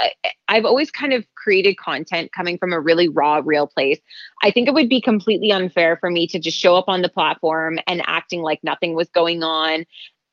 I've 0.47 0.65
always 0.65 0.91
kind 0.91 1.13
of 1.13 1.25
created 1.35 1.77
content 1.77 2.31
coming 2.33 2.57
from 2.57 2.73
a 2.73 2.79
really 2.79 3.07
raw, 3.07 3.41
real 3.45 3.67
place. 3.67 3.99
I 4.43 4.51
think 4.51 4.67
it 4.67 4.73
would 4.73 4.89
be 4.89 4.99
completely 4.99 5.51
unfair 5.51 5.97
for 5.97 6.09
me 6.09 6.27
to 6.27 6.39
just 6.39 6.57
show 6.57 6.75
up 6.75 6.85
on 6.87 7.01
the 7.01 7.09
platform 7.09 7.79
and 7.87 8.01
acting 8.05 8.41
like 8.41 8.63
nothing 8.63 8.95
was 8.95 9.07
going 9.09 9.43
on 9.43 9.85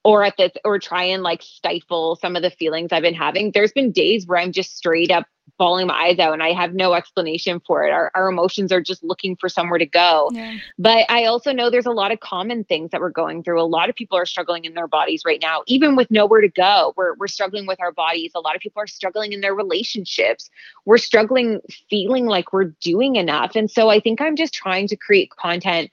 or 0.04 0.24
at 0.24 0.36
this 0.36 0.52
or 0.64 0.78
try 0.78 1.04
and 1.04 1.22
like 1.22 1.42
stifle 1.42 2.16
some 2.16 2.36
of 2.36 2.42
the 2.42 2.50
feelings 2.50 2.92
I've 2.92 3.02
been 3.02 3.14
having. 3.14 3.52
There's 3.52 3.72
been 3.72 3.92
days 3.92 4.26
where 4.26 4.38
I'm 4.38 4.52
just 4.52 4.76
straight 4.76 5.10
up 5.10 5.26
bawling 5.58 5.86
my 5.86 5.94
eyes 5.94 6.18
out 6.18 6.32
and 6.32 6.42
I 6.42 6.52
have 6.52 6.74
no 6.74 6.94
explanation 6.94 7.60
for 7.64 7.84
it. 7.84 7.90
Our, 7.90 8.10
our 8.14 8.28
emotions 8.28 8.72
are 8.72 8.80
just 8.80 9.04
looking 9.04 9.36
for 9.36 9.48
somewhere 9.48 9.78
to 9.78 9.86
go. 9.86 10.30
Yeah. 10.32 10.56
But 10.78 11.04
I 11.08 11.26
also 11.26 11.52
know 11.52 11.70
there's 11.70 11.86
a 11.86 11.92
lot 11.92 12.10
of 12.10 12.20
common 12.20 12.64
things 12.64 12.90
that 12.90 13.00
we're 13.00 13.10
going 13.10 13.42
through. 13.42 13.60
A 13.60 13.64
lot 13.64 13.88
of 13.88 13.94
people 13.94 14.18
are 14.18 14.26
struggling 14.26 14.64
in 14.64 14.74
their 14.74 14.88
bodies 14.88 15.22
right 15.24 15.40
now, 15.40 15.62
even 15.66 15.94
with 15.94 16.10
nowhere 16.10 16.40
to 16.40 16.48
go. 16.48 16.94
We're, 16.96 17.14
we're 17.14 17.28
struggling 17.28 17.66
with 17.66 17.80
our 17.80 17.92
bodies. 17.92 18.32
A 18.34 18.40
lot 18.40 18.56
of 18.56 18.60
people 18.60 18.82
are 18.82 18.86
struggling 18.86 19.32
in 19.32 19.40
their 19.40 19.54
relationships. 19.54 20.50
We're 20.84 20.98
struggling 20.98 21.60
feeling 21.88 22.26
like 22.26 22.52
we're 22.52 22.72
doing 22.80 23.16
enough. 23.16 23.52
And 23.54 23.70
so 23.70 23.88
I 23.88 24.00
think 24.00 24.20
I'm 24.20 24.36
just 24.36 24.54
trying 24.54 24.88
to 24.88 24.96
create 24.96 25.30
content 25.30 25.90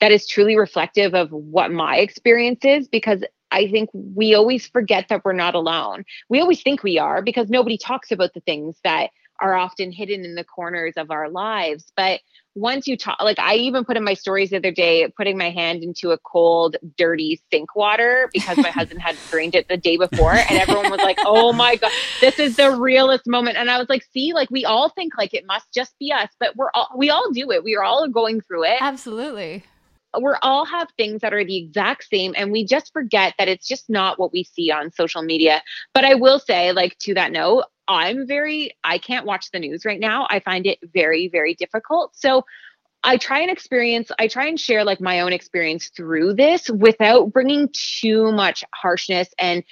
that 0.00 0.10
is 0.10 0.26
truly 0.26 0.58
reflective 0.58 1.14
of 1.14 1.30
what 1.30 1.70
my 1.70 1.98
experience 1.98 2.64
is 2.64 2.88
because 2.88 3.22
I 3.52 3.68
think 3.70 3.90
we 3.92 4.34
always 4.34 4.66
forget 4.66 5.06
that 5.10 5.24
we're 5.24 5.34
not 5.34 5.54
alone. 5.54 6.04
We 6.28 6.40
always 6.40 6.62
think 6.62 6.82
we 6.82 6.98
are 6.98 7.22
because 7.22 7.50
nobody 7.50 7.78
talks 7.78 8.10
about 8.10 8.32
the 8.34 8.40
things 8.40 8.76
that 8.82 9.10
are 9.40 9.54
often 9.54 9.90
hidden 9.92 10.24
in 10.24 10.34
the 10.36 10.44
corners 10.44 10.94
of 10.96 11.10
our 11.10 11.28
lives. 11.28 11.92
But 11.96 12.20
once 12.54 12.86
you 12.86 12.96
talk, 12.96 13.20
like 13.20 13.38
I 13.38 13.56
even 13.56 13.84
put 13.84 13.96
in 13.96 14.04
my 14.04 14.14
stories 14.14 14.50
the 14.50 14.58
other 14.58 14.70
day, 14.70 15.08
putting 15.16 15.36
my 15.36 15.50
hand 15.50 15.82
into 15.82 16.10
a 16.10 16.18
cold, 16.18 16.76
dirty 16.96 17.40
sink 17.50 17.74
water 17.74 18.30
because 18.32 18.56
my 18.58 18.70
husband 18.78 19.02
had 19.02 19.16
drained 19.30 19.54
it 19.54 19.68
the 19.68 19.76
day 19.76 19.96
before. 19.96 20.32
And 20.32 20.58
everyone 20.58 20.90
was 20.90 21.00
like, 21.00 21.18
oh 21.26 21.52
my 21.52 21.76
God, 21.76 21.90
this 22.20 22.38
is 22.38 22.56
the 22.56 22.70
realest 22.70 23.26
moment. 23.26 23.56
And 23.56 23.70
I 23.70 23.78
was 23.78 23.88
like, 23.88 24.04
see, 24.12 24.32
like 24.32 24.50
we 24.50 24.64
all 24.64 24.90
think 24.90 25.16
like 25.18 25.34
it 25.34 25.44
must 25.46 25.72
just 25.74 25.98
be 25.98 26.12
us, 26.12 26.28
but 26.38 26.54
we're 26.56 26.70
all, 26.72 26.88
we 26.96 27.10
all 27.10 27.30
do 27.32 27.50
it. 27.50 27.64
We 27.64 27.74
are 27.76 27.82
all 27.82 28.06
going 28.08 28.40
through 28.42 28.64
it. 28.64 28.78
Absolutely 28.80 29.64
we're 30.20 30.38
all 30.42 30.64
have 30.64 30.88
things 30.96 31.20
that 31.20 31.32
are 31.32 31.44
the 31.44 31.56
exact 31.56 32.04
same 32.04 32.34
and 32.36 32.52
we 32.52 32.64
just 32.64 32.92
forget 32.92 33.34
that 33.38 33.48
it's 33.48 33.66
just 33.66 33.88
not 33.88 34.18
what 34.18 34.32
we 34.32 34.44
see 34.44 34.70
on 34.70 34.92
social 34.92 35.22
media. 35.22 35.62
But 35.94 36.04
i 36.04 36.14
will 36.14 36.38
say 36.38 36.72
like 36.72 36.98
to 37.00 37.14
that 37.14 37.32
note 37.32 37.64
i'm 37.88 38.26
very 38.26 38.72
i 38.84 38.98
can't 38.98 39.26
watch 39.26 39.50
the 39.52 39.58
news 39.58 39.84
right 39.84 40.00
now. 40.00 40.26
I 40.30 40.40
find 40.40 40.66
it 40.66 40.78
very 40.92 41.28
very 41.28 41.54
difficult. 41.54 42.16
So 42.16 42.44
I 43.04 43.16
try 43.16 43.40
and 43.40 43.50
experience, 43.50 44.12
I 44.18 44.28
try 44.28 44.46
and 44.46 44.58
share 44.58 44.84
like 44.84 45.00
my 45.00 45.20
own 45.20 45.32
experience 45.32 45.88
through 45.88 46.34
this 46.34 46.70
without 46.70 47.32
bringing 47.32 47.68
too 47.72 48.30
much 48.30 48.62
harshness 48.72 49.28
and 49.38 49.64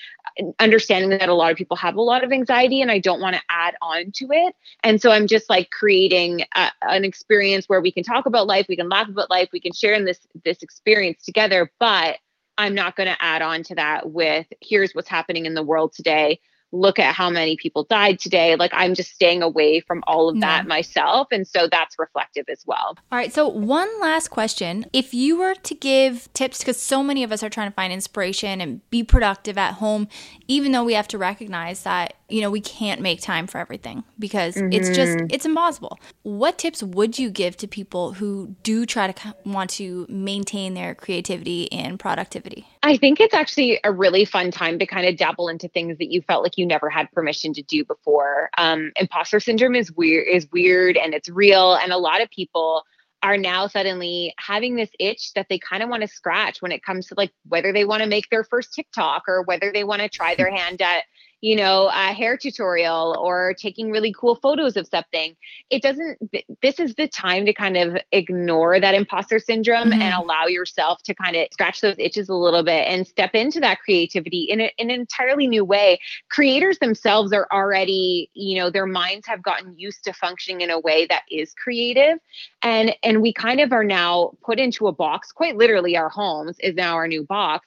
understanding 0.58 1.10
that 1.10 1.28
a 1.28 1.34
lot 1.34 1.50
of 1.50 1.56
people 1.56 1.76
have 1.76 1.96
a 1.96 2.02
lot 2.02 2.24
of 2.24 2.32
anxiety 2.32 2.80
and 2.80 2.90
I 2.90 2.98
don't 2.98 3.20
want 3.20 3.36
to 3.36 3.42
add 3.48 3.74
on 3.82 4.12
to 4.16 4.28
it. 4.30 4.54
And 4.82 5.00
so 5.00 5.10
I'm 5.10 5.26
just 5.26 5.50
like 5.50 5.70
creating 5.70 6.42
a, 6.54 6.70
an 6.82 7.04
experience 7.04 7.68
where 7.68 7.80
we 7.80 7.92
can 7.92 8.04
talk 8.04 8.26
about 8.26 8.46
life, 8.46 8.66
we 8.68 8.76
can 8.76 8.88
laugh 8.88 9.08
about 9.08 9.30
life, 9.30 9.48
we 9.52 9.60
can 9.60 9.72
share 9.72 9.94
in 9.94 10.04
this 10.04 10.20
this 10.44 10.62
experience 10.62 11.24
together, 11.24 11.70
but 11.78 12.18
I'm 12.58 12.74
not 12.74 12.94
going 12.96 13.08
to 13.08 13.22
add 13.22 13.42
on 13.42 13.62
to 13.64 13.74
that 13.76 14.10
with 14.10 14.46
here's 14.60 14.92
what's 14.92 15.08
happening 15.08 15.46
in 15.46 15.54
the 15.54 15.62
world 15.62 15.92
today 15.94 16.40
look 16.72 16.98
at 16.98 17.14
how 17.14 17.30
many 17.30 17.56
people 17.56 17.84
died 17.84 18.18
today. 18.18 18.56
Like 18.56 18.70
I'm 18.74 18.94
just 18.94 19.12
staying 19.12 19.42
away 19.42 19.80
from 19.80 20.02
all 20.06 20.28
of 20.28 20.40
that 20.40 20.64
yeah. 20.64 20.68
myself. 20.68 21.28
And 21.30 21.46
so 21.46 21.68
that's 21.70 21.98
reflective 21.98 22.46
as 22.48 22.62
well. 22.66 22.96
All 23.10 23.18
right. 23.18 23.32
So, 23.32 23.48
one 23.48 23.88
last 24.00 24.28
question. 24.28 24.86
If 24.92 25.12
you 25.12 25.38
were 25.38 25.54
to 25.54 25.74
give 25.74 26.32
tips, 26.32 26.58
because 26.58 26.78
so 26.78 27.02
many 27.02 27.24
of 27.24 27.32
us 27.32 27.42
are 27.42 27.50
trying 27.50 27.70
to 27.70 27.74
find 27.74 27.92
inspiration 27.92 28.60
and 28.60 28.88
be 28.90 29.02
productive 29.02 29.58
at 29.58 29.74
home, 29.74 30.08
even 30.48 30.72
though 30.72 30.84
we 30.84 30.94
have 30.94 31.08
to 31.08 31.18
recognize 31.18 31.82
that 31.82 32.14
you 32.30 32.40
know, 32.40 32.50
we 32.50 32.60
can't 32.60 33.00
make 33.00 33.20
time 33.20 33.46
for 33.46 33.58
everything 33.58 34.04
because 34.18 34.54
mm-hmm. 34.54 34.72
it's 34.72 34.88
just, 34.88 35.18
mm-hmm. 35.18 35.26
it's 35.30 35.44
impossible. 35.44 35.98
What 36.22 36.58
tips 36.58 36.82
would 36.82 37.18
you 37.18 37.30
give 37.30 37.56
to 37.58 37.66
people 37.66 38.12
who 38.12 38.54
do 38.62 38.86
try 38.86 39.10
to 39.10 39.34
want 39.44 39.70
to 39.70 40.06
maintain 40.08 40.74
their 40.74 40.94
creativity 40.94 41.70
and 41.72 41.98
productivity? 41.98 42.66
I 42.82 42.96
think 42.96 43.20
it's 43.20 43.34
actually 43.34 43.80
a 43.84 43.92
really 43.92 44.24
fun 44.24 44.50
time 44.50 44.78
to 44.78 44.86
kind 44.86 45.06
of 45.06 45.16
dabble 45.16 45.48
into 45.48 45.68
things 45.68 45.98
that 45.98 46.10
you 46.10 46.22
felt 46.22 46.42
like 46.42 46.56
you 46.56 46.59
never 46.66 46.88
had 46.90 47.10
permission 47.12 47.52
to 47.54 47.62
do 47.62 47.84
before. 47.84 48.50
Um, 48.58 48.92
imposter 48.96 49.40
syndrome 49.40 49.74
is 49.74 49.92
weird, 49.92 50.26
is 50.28 50.48
weird 50.52 50.96
and 50.96 51.14
it's 51.14 51.28
real. 51.28 51.74
And 51.74 51.92
a 51.92 51.98
lot 51.98 52.22
of 52.22 52.30
people, 52.30 52.84
are 53.22 53.36
now 53.36 53.66
suddenly 53.66 54.34
having 54.38 54.76
this 54.76 54.90
itch 54.98 55.32
that 55.34 55.46
they 55.48 55.58
kind 55.58 55.82
of 55.82 55.88
want 55.88 56.02
to 56.02 56.08
scratch 56.08 56.62
when 56.62 56.72
it 56.72 56.82
comes 56.82 57.06
to 57.06 57.14
like 57.16 57.32
whether 57.46 57.72
they 57.72 57.84
want 57.84 58.02
to 58.02 58.08
make 58.08 58.28
their 58.30 58.44
first 58.44 58.72
TikTok 58.72 59.24
or 59.28 59.42
whether 59.42 59.70
they 59.72 59.84
want 59.84 60.00
to 60.00 60.08
try 60.08 60.34
their 60.34 60.50
hand 60.54 60.80
at 60.80 61.04
you 61.40 61.56
know, 61.56 61.88
a 61.88 62.12
hair 62.12 62.36
tutorial 62.36 63.16
or 63.18 63.54
taking 63.54 63.90
really 63.90 64.14
cool 64.18 64.34
photos 64.34 64.76
of 64.76 64.86
something. 64.86 65.34
It 65.70 65.82
doesn't, 65.82 66.18
this 66.62 66.78
is 66.78 66.94
the 66.94 67.08
time 67.08 67.46
to 67.46 67.54
kind 67.54 67.76
of 67.76 67.96
ignore 68.12 68.78
that 68.78 68.94
imposter 68.94 69.38
syndrome 69.38 69.90
mm-hmm. 69.90 70.02
and 70.02 70.14
allow 70.14 70.46
yourself 70.46 71.02
to 71.04 71.14
kind 71.14 71.36
of 71.36 71.48
scratch 71.52 71.80
those 71.80 71.94
itches 71.98 72.28
a 72.28 72.34
little 72.34 72.62
bit 72.62 72.86
and 72.86 73.06
step 73.06 73.34
into 73.34 73.60
that 73.60 73.80
creativity 73.80 74.42
in, 74.42 74.60
a, 74.60 74.72
in 74.76 74.90
an 74.90 75.00
entirely 75.00 75.46
new 75.46 75.64
way. 75.64 75.98
Creators 76.30 76.78
themselves 76.78 77.32
are 77.32 77.48
already, 77.50 78.30
you 78.34 78.58
know, 78.58 78.70
their 78.70 78.86
minds 78.86 79.26
have 79.26 79.42
gotten 79.42 79.78
used 79.78 80.04
to 80.04 80.12
functioning 80.12 80.60
in 80.60 80.70
a 80.70 80.78
way 80.78 81.06
that 81.06 81.22
is 81.30 81.54
creative. 81.54 82.18
And, 82.62 82.94
and 83.02 83.22
we 83.22 83.32
kind 83.32 83.60
of 83.60 83.72
are 83.72 83.84
now 83.84 84.32
put 84.44 84.58
into 84.58 84.86
a 84.88 84.92
box, 84.92 85.32
quite 85.32 85.56
literally, 85.56 85.96
our 85.96 86.10
homes 86.10 86.56
is 86.60 86.74
now 86.74 86.94
our 86.94 87.08
new 87.08 87.24
box 87.24 87.66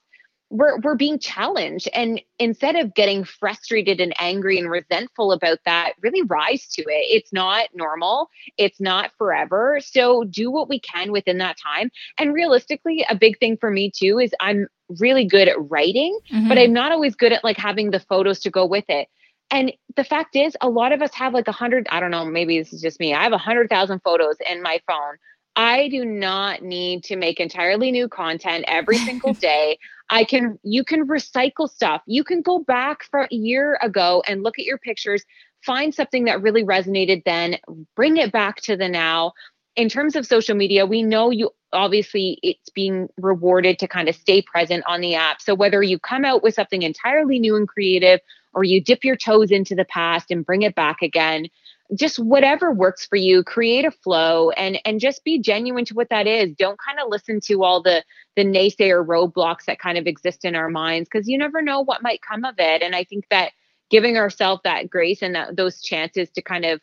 we're 0.50 0.78
we're 0.80 0.94
being 0.94 1.18
challenged. 1.18 1.88
And 1.94 2.20
instead 2.38 2.76
of 2.76 2.94
getting 2.94 3.24
frustrated 3.24 4.00
and 4.00 4.14
angry 4.18 4.58
and 4.58 4.70
resentful 4.70 5.32
about 5.32 5.58
that 5.64 5.94
really 6.02 6.22
rise 6.22 6.66
to 6.74 6.82
it. 6.82 7.06
It's 7.10 7.32
not 7.32 7.68
normal. 7.74 8.28
It's 8.58 8.80
not 8.80 9.10
forever. 9.18 9.80
So 9.82 10.24
do 10.24 10.50
what 10.50 10.68
we 10.68 10.80
can 10.80 11.12
within 11.12 11.38
that 11.38 11.56
time. 11.60 11.90
And 12.18 12.34
realistically 12.34 13.04
a 13.08 13.14
big 13.14 13.38
thing 13.38 13.56
for 13.56 13.70
me 13.70 13.90
too 13.90 14.18
is 14.18 14.34
i'm 14.40 14.66
really 15.00 15.24
good 15.24 15.48
at 15.48 15.56
writing 15.70 16.18
mm-hmm. 16.30 16.46
but 16.46 16.58
i'm 16.58 16.72
not 16.72 16.92
always 16.92 17.14
good 17.16 17.32
at 17.32 17.42
like 17.42 17.56
having 17.56 17.90
the 17.90 18.00
photos 18.00 18.40
to 18.40 18.50
go 18.50 18.66
with 18.66 18.84
it. 18.88 19.08
And 19.50 19.72
the 19.96 20.04
fact 20.04 20.36
is 20.36 20.56
a 20.60 20.68
lot 20.68 20.92
of 20.92 21.02
us 21.02 21.14
have 21.14 21.34
like 21.34 21.48
a 21.48 21.52
hundred 21.52 21.86
i 21.90 22.00
don't 22.00 22.10
know 22.10 22.24
maybe 22.24 22.58
this 22.58 22.72
is 22.72 22.80
just 22.80 23.00
me. 23.00 23.14
I 23.14 23.22
have 23.22 23.32
a 23.32 23.38
hundred 23.38 23.70
thousand 23.70 24.00
photos 24.00 24.36
in 24.48 24.62
my 24.62 24.80
phone. 24.86 25.16
I 25.56 25.88
do 25.88 26.04
not 26.04 26.62
need 26.62 27.04
to 27.04 27.16
make 27.16 27.38
entirely 27.38 27.92
new 27.92 28.08
content 28.08 28.64
every 28.66 28.96
single 28.98 29.34
day. 29.50 29.78
I 30.10 30.24
can 30.24 30.58
you 30.62 30.84
can 30.84 31.06
recycle 31.06 31.68
stuff. 31.68 32.02
You 32.06 32.24
can 32.24 32.42
go 32.42 32.58
back 32.58 33.04
for 33.04 33.22
a 33.22 33.34
year 33.34 33.78
ago 33.82 34.22
and 34.26 34.42
look 34.42 34.58
at 34.58 34.64
your 34.64 34.78
pictures, 34.78 35.24
find 35.64 35.94
something 35.94 36.24
that 36.24 36.42
really 36.42 36.64
resonated 36.64 37.24
then, 37.24 37.56
bring 37.96 38.16
it 38.16 38.32
back 38.32 38.60
to 38.62 38.76
the 38.76 38.88
now. 38.88 39.32
In 39.76 39.88
terms 39.88 40.14
of 40.14 40.26
social 40.26 40.54
media, 40.54 40.86
we 40.86 41.02
know 41.02 41.30
you 41.30 41.50
obviously 41.72 42.38
it's 42.42 42.70
being 42.70 43.08
rewarded 43.16 43.78
to 43.80 43.88
kind 43.88 44.08
of 44.08 44.14
stay 44.14 44.40
present 44.40 44.84
on 44.86 45.00
the 45.00 45.14
app. 45.14 45.42
So 45.42 45.54
whether 45.54 45.82
you 45.82 45.98
come 45.98 46.24
out 46.24 46.42
with 46.42 46.54
something 46.54 46.82
entirely 46.82 47.38
new 47.38 47.56
and 47.56 47.66
creative 47.66 48.20
or 48.54 48.62
you 48.62 48.80
dip 48.80 49.04
your 49.04 49.16
toes 49.16 49.50
into 49.50 49.74
the 49.74 49.84
past 49.84 50.30
and 50.30 50.46
bring 50.46 50.62
it 50.62 50.76
back 50.76 51.02
again, 51.02 51.48
just 51.96 52.18
whatever 52.18 52.72
works 52.72 53.06
for 53.06 53.16
you 53.16 53.42
create 53.42 53.84
a 53.84 53.90
flow 53.90 54.50
and 54.50 54.78
and 54.84 55.00
just 55.00 55.22
be 55.24 55.38
genuine 55.38 55.84
to 55.84 55.94
what 55.94 56.08
that 56.10 56.26
is. 56.26 56.54
Don't 56.56 56.78
kind 56.78 56.98
of 56.98 57.08
listen 57.08 57.40
to 57.44 57.62
all 57.62 57.82
the 57.82 58.02
the 58.36 58.44
naysayer 58.44 59.06
roadblocks 59.06 59.66
that 59.66 59.78
kind 59.78 59.98
of 59.98 60.06
exist 60.06 60.44
in 60.44 60.54
our 60.54 60.70
minds 60.70 61.08
because 61.12 61.28
you 61.28 61.36
never 61.36 61.60
know 61.60 61.80
what 61.80 62.02
might 62.02 62.20
come 62.22 62.44
of 62.44 62.54
it. 62.58 62.82
And 62.82 62.94
i 62.94 63.04
think 63.04 63.26
that 63.30 63.52
giving 63.90 64.16
ourselves 64.16 64.60
that 64.64 64.90
grace 64.90 65.22
and 65.22 65.34
that, 65.34 65.56
those 65.56 65.82
chances 65.82 66.30
to 66.30 66.42
kind 66.42 66.64
of 66.64 66.80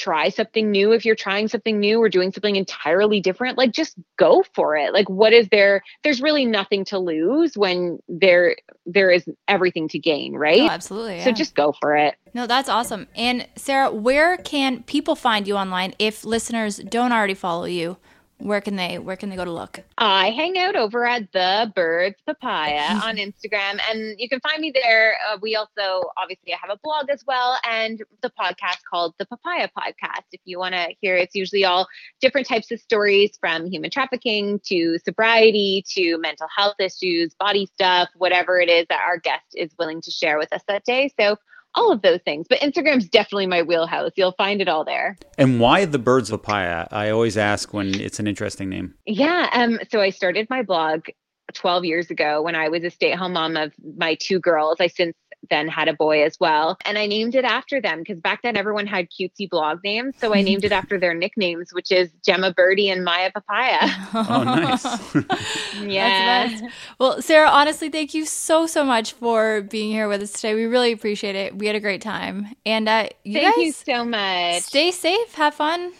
try 0.00 0.28
something 0.28 0.70
new. 0.70 0.92
If 0.92 1.04
you're 1.04 1.14
trying 1.14 1.48
something 1.48 1.78
new 1.78 2.00
or 2.00 2.08
doing 2.08 2.32
something 2.32 2.56
entirely 2.56 3.20
different 3.20 3.58
like 3.58 3.72
just 3.72 3.96
go 4.16 4.44
for 4.54 4.76
it. 4.76 4.92
Like 4.92 5.08
what 5.08 5.32
is 5.32 5.48
there? 5.50 5.82
There's 6.02 6.20
really 6.20 6.44
nothing 6.44 6.84
to 6.86 6.98
lose 6.98 7.56
when 7.56 7.98
there 8.08 8.56
there 8.86 9.10
is 9.10 9.24
everything 9.46 9.88
to 9.88 9.98
gain 9.98 10.34
right? 10.34 10.62
Oh, 10.62 10.68
absolutely 10.68 11.16
yeah. 11.16 11.24
so 11.24 11.32
just 11.32 11.54
go 11.54 11.72
for 11.80 11.96
it. 11.96 12.14
No 12.34 12.46
that's 12.46 12.68
awesome. 12.68 13.06
And 13.14 13.46
sarah 13.56 13.90
where 13.90 14.36
can 14.38 14.82
people 14.84 15.14
find 15.14 15.46
you 15.46 15.56
online 15.56 15.94
if 15.98 16.24
listeners 16.24 16.78
don't 16.78 17.12
already 17.12 17.34
follow 17.34 17.64
you 17.64 17.98
where 18.40 18.60
can 18.60 18.76
they 18.76 18.98
where 18.98 19.16
can 19.16 19.30
they 19.30 19.36
go 19.36 19.44
to 19.44 19.52
look? 19.52 19.80
I 19.98 20.30
hang 20.30 20.58
out 20.58 20.76
over 20.76 21.06
at 21.06 21.30
the 21.32 21.72
birds 21.74 22.16
papaya 22.26 23.00
on 23.04 23.16
instagram 23.16 23.80
and 23.90 24.18
you 24.18 24.28
can 24.28 24.40
find 24.40 24.60
me 24.60 24.72
there. 24.74 25.16
Uh, 25.28 25.38
we 25.40 25.56
also 25.56 26.10
obviously 26.16 26.52
i 26.52 26.56
have 26.60 26.70
a 26.70 26.78
blog 26.82 27.10
as 27.10 27.24
well 27.26 27.58
and 27.68 28.02
the 28.22 28.30
podcast 28.30 28.78
called 28.88 29.14
the 29.18 29.26
papaya 29.26 29.68
podcast. 29.76 30.24
If 30.32 30.40
you 30.44 30.58
want 30.58 30.74
to 30.74 30.88
hear 31.00 31.16
it's 31.16 31.34
usually 31.34 31.64
all 31.64 31.86
different 32.20 32.46
types 32.46 32.70
of 32.70 32.80
stories 32.80 33.36
from 33.40 33.66
human 33.66 33.90
trafficking 33.90 34.60
to 34.66 34.98
sobriety 35.04 35.84
to 35.94 36.18
mental 36.18 36.48
health 36.54 36.76
issues 36.78 37.34
body 37.34 37.66
stuff 37.66 38.08
whatever 38.16 38.60
it 38.60 38.68
is 38.68 38.86
that 38.88 39.00
our 39.06 39.18
guest 39.18 39.44
is 39.54 39.70
willing 39.78 40.00
to 40.02 40.10
share 40.10 40.38
with 40.38 40.52
us 40.52 40.62
that 40.68 40.84
day. 40.84 41.10
So 41.18 41.36
all 41.74 41.92
of 41.92 42.02
those 42.02 42.20
things. 42.24 42.46
But 42.48 42.60
Instagram's 42.60 43.08
definitely 43.08 43.46
my 43.46 43.62
wheelhouse. 43.62 44.12
You'll 44.16 44.32
find 44.32 44.60
it 44.60 44.68
all 44.68 44.84
there. 44.84 45.16
And 45.38 45.60
why 45.60 45.84
the 45.84 45.98
birds 45.98 46.30
papaya? 46.30 46.86
I 46.90 47.10
always 47.10 47.36
ask 47.36 47.72
when 47.72 47.98
it's 48.00 48.18
an 48.18 48.26
interesting 48.26 48.68
name. 48.68 48.94
Yeah. 49.06 49.48
Um, 49.52 49.78
so 49.90 50.00
I 50.00 50.10
started 50.10 50.48
my 50.50 50.62
blog 50.62 51.06
12 51.54 51.84
years 51.84 52.10
ago 52.10 52.42
when 52.42 52.54
I 52.54 52.68
was 52.68 52.84
a 52.84 52.90
stay 52.90 53.12
at 53.12 53.18
home 53.18 53.32
mom 53.32 53.56
of 53.56 53.72
my 53.96 54.14
two 54.14 54.38
girls. 54.38 54.76
I 54.80 54.86
since 54.86 55.14
then 55.48 55.68
had 55.68 55.88
a 55.88 55.94
boy 55.94 56.22
as 56.22 56.38
well. 56.38 56.76
And 56.84 56.98
I 56.98 57.06
named 57.06 57.34
it 57.34 57.44
after 57.44 57.80
them 57.80 58.00
because 58.00 58.20
back 58.20 58.42
then 58.42 58.56
everyone 58.56 58.86
had 58.86 59.08
cutesy 59.10 59.48
blog 59.48 59.82
names. 59.82 60.14
So 60.18 60.34
I 60.34 60.42
named 60.42 60.64
it 60.64 60.72
after 60.72 60.98
their 60.98 61.14
nicknames, 61.14 61.72
which 61.72 61.90
is 61.90 62.10
Gemma 62.24 62.52
Birdie 62.52 62.90
and 62.90 63.04
Maya 63.04 63.30
Papaya. 63.32 63.78
Oh, 64.14 64.42
nice. 64.44 64.84
yeah. 65.82 66.48
That's. 66.48 66.62
Well, 66.98 67.22
Sarah, 67.22 67.48
honestly, 67.48 67.88
thank 67.88 68.12
you 68.12 68.26
so, 68.26 68.66
so 68.66 68.84
much 68.84 69.14
for 69.14 69.62
being 69.62 69.90
here 69.90 70.08
with 70.08 70.20
us 70.22 70.32
today. 70.32 70.54
We 70.54 70.66
really 70.66 70.92
appreciate 70.92 71.36
it. 71.36 71.56
We 71.56 71.66
had 71.66 71.76
a 71.76 71.80
great 71.80 72.02
time. 72.02 72.54
And 72.66 72.88
uh, 72.88 73.08
you 73.24 73.40
Thank 73.40 73.56
guys 73.56 73.64
you 73.64 73.72
so 73.72 74.04
much. 74.04 74.62
stay 74.62 74.90
safe, 74.90 75.34
have 75.34 75.54
fun. 75.54 75.92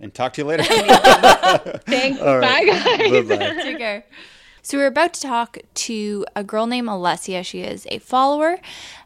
and 0.00 0.12
talk 0.14 0.32
to 0.34 0.42
you 0.42 0.46
later. 0.46 0.62
Thanks. 0.62 2.20
All 2.22 2.38
right. 2.38 2.66
Bye, 2.66 2.98
guys. 2.98 3.28
Bye-bye. 3.28 3.62
Take 3.62 3.78
care. 3.78 4.04
So 4.68 4.76
we're 4.76 4.88
about 4.88 5.14
to 5.14 5.22
talk 5.22 5.56
to 5.72 6.26
a 6.36 6.44
girl 6.44 6.66
named 6.66 6.88
Alessia. 6.88 7.42
She 7.42 7.60
is 7.62 7.86
a 7.90 8.00
follower. 8.00 8.58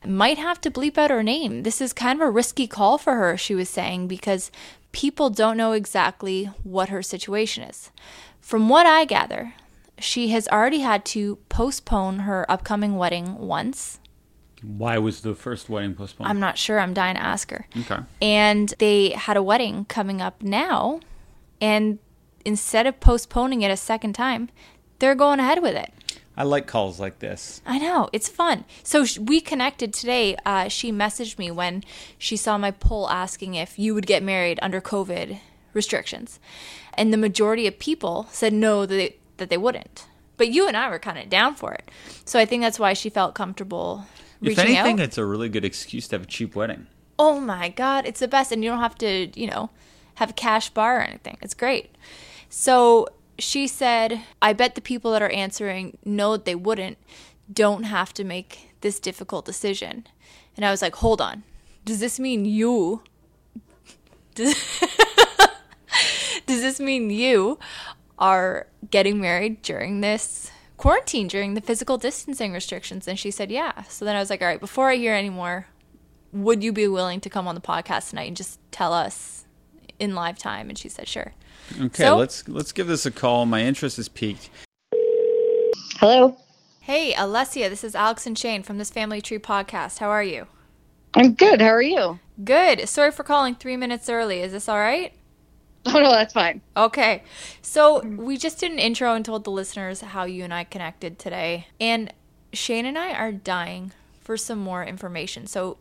Might 0.04 0.36
have 0.36 0.60
to 0.62 0.72
bleep 0.72 0.98
out 0.98 1.12
her 1.12 1.22
name. 1.22 1.62
This 1.62 1.80
is 1.80 1.92
kind 1.92 2.20
of 2.20 2.26
a 2.26 2.30
risky 2.32 2.66
call 2.66 2.98
for 2.98 3.14
her, 3.14 3.36
she 3.36 3.54
was 3.54 3.68
saying, 3.68 4.08
because 4.08 4.50
people 4.90 5.30
don't 5.30 5.56
know 5.56 5.70
exactly 5.70 6.46
what 6.64 6.88
her 6.88 7.00
situation 7.00 7.62
is. 7.62 7.92
From 8.40 8.68
what 8.68 8.86
I 8.86 9.04
gather, 9.04 9.54
she 10.00 10.30
has 10.30 10.48
already 10.48 10.80
had 10.80 11.04
to 11.14 11.36
postpone 11.48 12.20
her 12.20 12.44
upcoming 12.50 12.96
wedding 12.96 13.38
once. 13.38 14.00
Why 14.62 14.98
was 14.98 15.20
the 15.20 15.36
first 15.36 15.68
wedding 15.68 15.94
postponed? 15.94 16.28
I'm 16.28 16.40
not 16.40 16.58
sure. 16.58 16.80
I'm 16.80 16.92
dying 16.92 17.14
to 17.14 17.22
ask 17.22 17.52
her. 17.52 17.68
okay. 17.82 18.00
And 18.20 18.74
they 18.80 19.10
had 19.10 19.36
a 19.36 19.42
wedding 19.44 19.84
coming 19.84 20.20
up 20.20 20.42
now. 20.42 20.98
And 21.60 22.00
instead 22.44 22.88
of 22.88 22.98
postponing 22.98 23.62
it 23.62 23.70
a 23.70 23.76
second 23.76 24.14
time, 24.14 24.50
they're 25.02 25.16
going 25.16 25.40
ahead 25.40 25.60
with 25.60 25.74
it. 25.74 25.92
I 26.36 26.44
like 26.44 26.68
calls 26.68 27.00
like 27.00 27.18
this. 27.18 27.60
I 27.66 27.78
know 27.78 28.08
it's 28.12 28.28
fun. 28.28 28.64
So 28.84 29.04
sh- 29.04 29.18
we 29.18 29.40
connected 29.40 29.92
today. 29.92 30.36
Uh, 30.46 30.68
she 30.68 30.92
messaged 30.92 31.38
me 31.38 31.50
when 31.50 31.82
she 32.18 32.36
saw 32.36 32.56
my 32.56 32.70
poll 32.70 33.10
asking 33.10 33.54
if 33.54 33.80
you 33.80 33.94
would 33.94 34.06
get 34.06 34.22
married 34.22 34.60
under 34.62 34.80
COVID 34.80 35.40
restrictions, 35.74 36.38
and 36.94 37.12
the 37.12 37.16
majority 37.16 37.66
of 37.66 37.80
people 37.80 38.28
said 38.30 38.52
no 38.52 38.86
that 38.86 38.94
they, 38.94 39.16
that 39.38 39.50
they 39.50 39.56
wouldn't. 39.56 40.06
But 40.36 40.50
you 40.50 40.68
and 40.68 40.76
I 40.76 40.88
were 40.88 41.00
kind 41.00 41.18
of 41.18 41.28
down 41.28 41.56
for 41.56 41.72
it, 41.72 41.90
so 42.24 42.38
I 42.38 42.44
think 42.44 42.62
that's 42.62 42.78
why 42.78 42.92
she 42.92 43.10
felt 43.10 43.34
comfortable 43.34 44.06
reaching 44.40 44.60
out. 44.60 44.68
If 44.68 44.76
anything, 44.76 45.00
out. 45.00 45.04
it's 45.04 45.18
a 45.18 45.26
really 45.26 45.48
good 45.48 45.64
excuse 45.64 46.06
to 46.08 46.14
have 46.14 46.22
a 46.22 46.26
cheap 46.26 46.54
wedding. 46.54 46.86
Oh 47.18 47.40
my 47.40 47.70
god, 47.70 48.06
it's 48.06 48.20
the 48.20 48.28
best, 48.28 48.52
and 48.52 48.62
you 48.62 48.70
don't 48.70 48.78
have 48.78 48.96
to, 48.98 49.28
you 49.34 49.48
know, 49.48 49.70
have 50.14 50.30
a 50.30 50.34
cash 50.34 50.70
bar 50.70 50.98
or 50.98 51.02
anything. 51.02 51.38
It's 51.42 51.54
great. 51.54 51.96
So 52.48 53.08
she 53.42 53.66
said, 53.66 54.20
I 54.40 54.52
bet 54.52 54.74
the 54.74 54.80
people 54.80 55.10
that 55.12 55.22
are 55.22 55.30
answering 55.30 55.98
no, 56.04 56.36
they 56.36 56.54
wouldn't, 56.54 56.96
don't 57.52 57.84
have 57.84 58.14
to 58.14 58.24
make 58.24 58.70
this 58.80 59.00
difficult 59.00 59.44
decision. 59.44 60.06
And 60.56 60.64
I 60.64 60.70
was 60.70 60.80
like, 60.80 60.96
hold 60.96 61.20
on. 61.20 61.42
Does 61.84 61.98
this 61.98 62.20
mean 62.20 62.44
you? 62.44 63.02
Does, 64.34 64.54
does 66.46 66.60
this 66.60 66.78
mean 66.78 67.10
you 67.10 67.58
are 68.18 68.68
getting 68.90 69.20
married 69.20 69.62
during 69.62 70.00
this 70.00 70.50
quarantine, 70.76 71.26
during 71.26 71.54
the 71.54 71.60
physical 71.60 71.98
distancing 71.98 72.52
restrictions? 72.52 73.08
And 73.08 73.18
she 73.18 73.32
said, 73.32 73.50
yeah. 73.50 73.82
So 73.84 74.04
then 74.04 74.14
I 74.14 74.20
was 74.20 74.30
like, 74.30 74.40
all 74.40 74.48
right, 74.48 74.60
before 74.60 74.88
I 74.88 74.96
hear 74.96 75.14
any 75.14 75.30
more, 75.30 75.66
would 76.32 76.62
you 76.62 76.72
be 76.72 76.86
willing 76.86 77.20
to 77.20 77.28
come 77.28 77.48
on 77.48 77.56
the 77.56 77.60
podcast 77.60 78.10
tonight 78.10 78.28
and 78.28 78.36
just 78.36 78.60
tell 78.70 78.92
us 78.92 79.41
in 80.02 80.14
live 80.14 80.36
time? 80.38 80.68
And 80.68 80.76
she 80.76 80.88
said, 80.88 81.06
sure. 81.08 81.32
Okay, 81.80 82.04
So- 82.04 82.16
let's 82.16 82.46
let's 82.48 82.72
give 82.72 82.88
this 82.88 83.06
a 83.06 83.10
call. 83.10 83.46
My 83.46 83.62
interest 83.62 83.98
is 83.98 84.08
piqued. 84.08 84.50
Hello. 85.98 86.36
Hey, 86.80 87.12
Alessia, 87.14 87.68
this 87.70 87.84
is 87.84 87.94
Alex 87.94 88.26
and 88.26 88.36
Shane 88.36 88.64
from 88.64 88.78
this 88.78 88.90
Family 88.90 89.20
Tree 89.20 89.38
podcast. 89.38 89.98
How 89.98 90.08
are 90.10 90.22
you? 90.24 90.48
I'm 91.14 91.34
good. 91.34 91.60
How 91.60 91.68
are 91.68 91.80
you? 91.82 92.18
Good. 92.42 92.88
Sorry 92.88 93.12
for 93.12 93.22
calling 93.22 93.54
three 93.54 93.76
minutes 93.76 94.08
early. 94.08 94.40
Is 94.40 94.50
this 94.50 94.68
all 94.68 94.78
right? 94.78 95.14
Oh, 95.86 95.92
no, 95.92 96.10
that's 96.10 96.32
fine. 96.32 96.60
Okay. 96.76 97.22
So 97.60 98.02
we 98.02 98.36
just 98.36 98.58
did 98.58 98.72
an 98.72 98.78
intro 98.78 99.14
and 99.14 99.24
told 99.24 99.44
the 99.44 99.50
listeners 99.50 100.00
how 100.00 100.24
you 100.24 100.42
and 100.44 100.52
I 100.54 100.64
connected 100.64 101.18
today. 101.18 101.66
And 101.80 102.12
Shane 102.52 102.86
and 102.86 102.98
I 102.98 103.12
are 103.12 103.32
dying 103.32 103.92
for 104.20 104.36
some 104.36 104.58
more 104.58 104.84
information. 104.84 105.46
So 105.46 105.78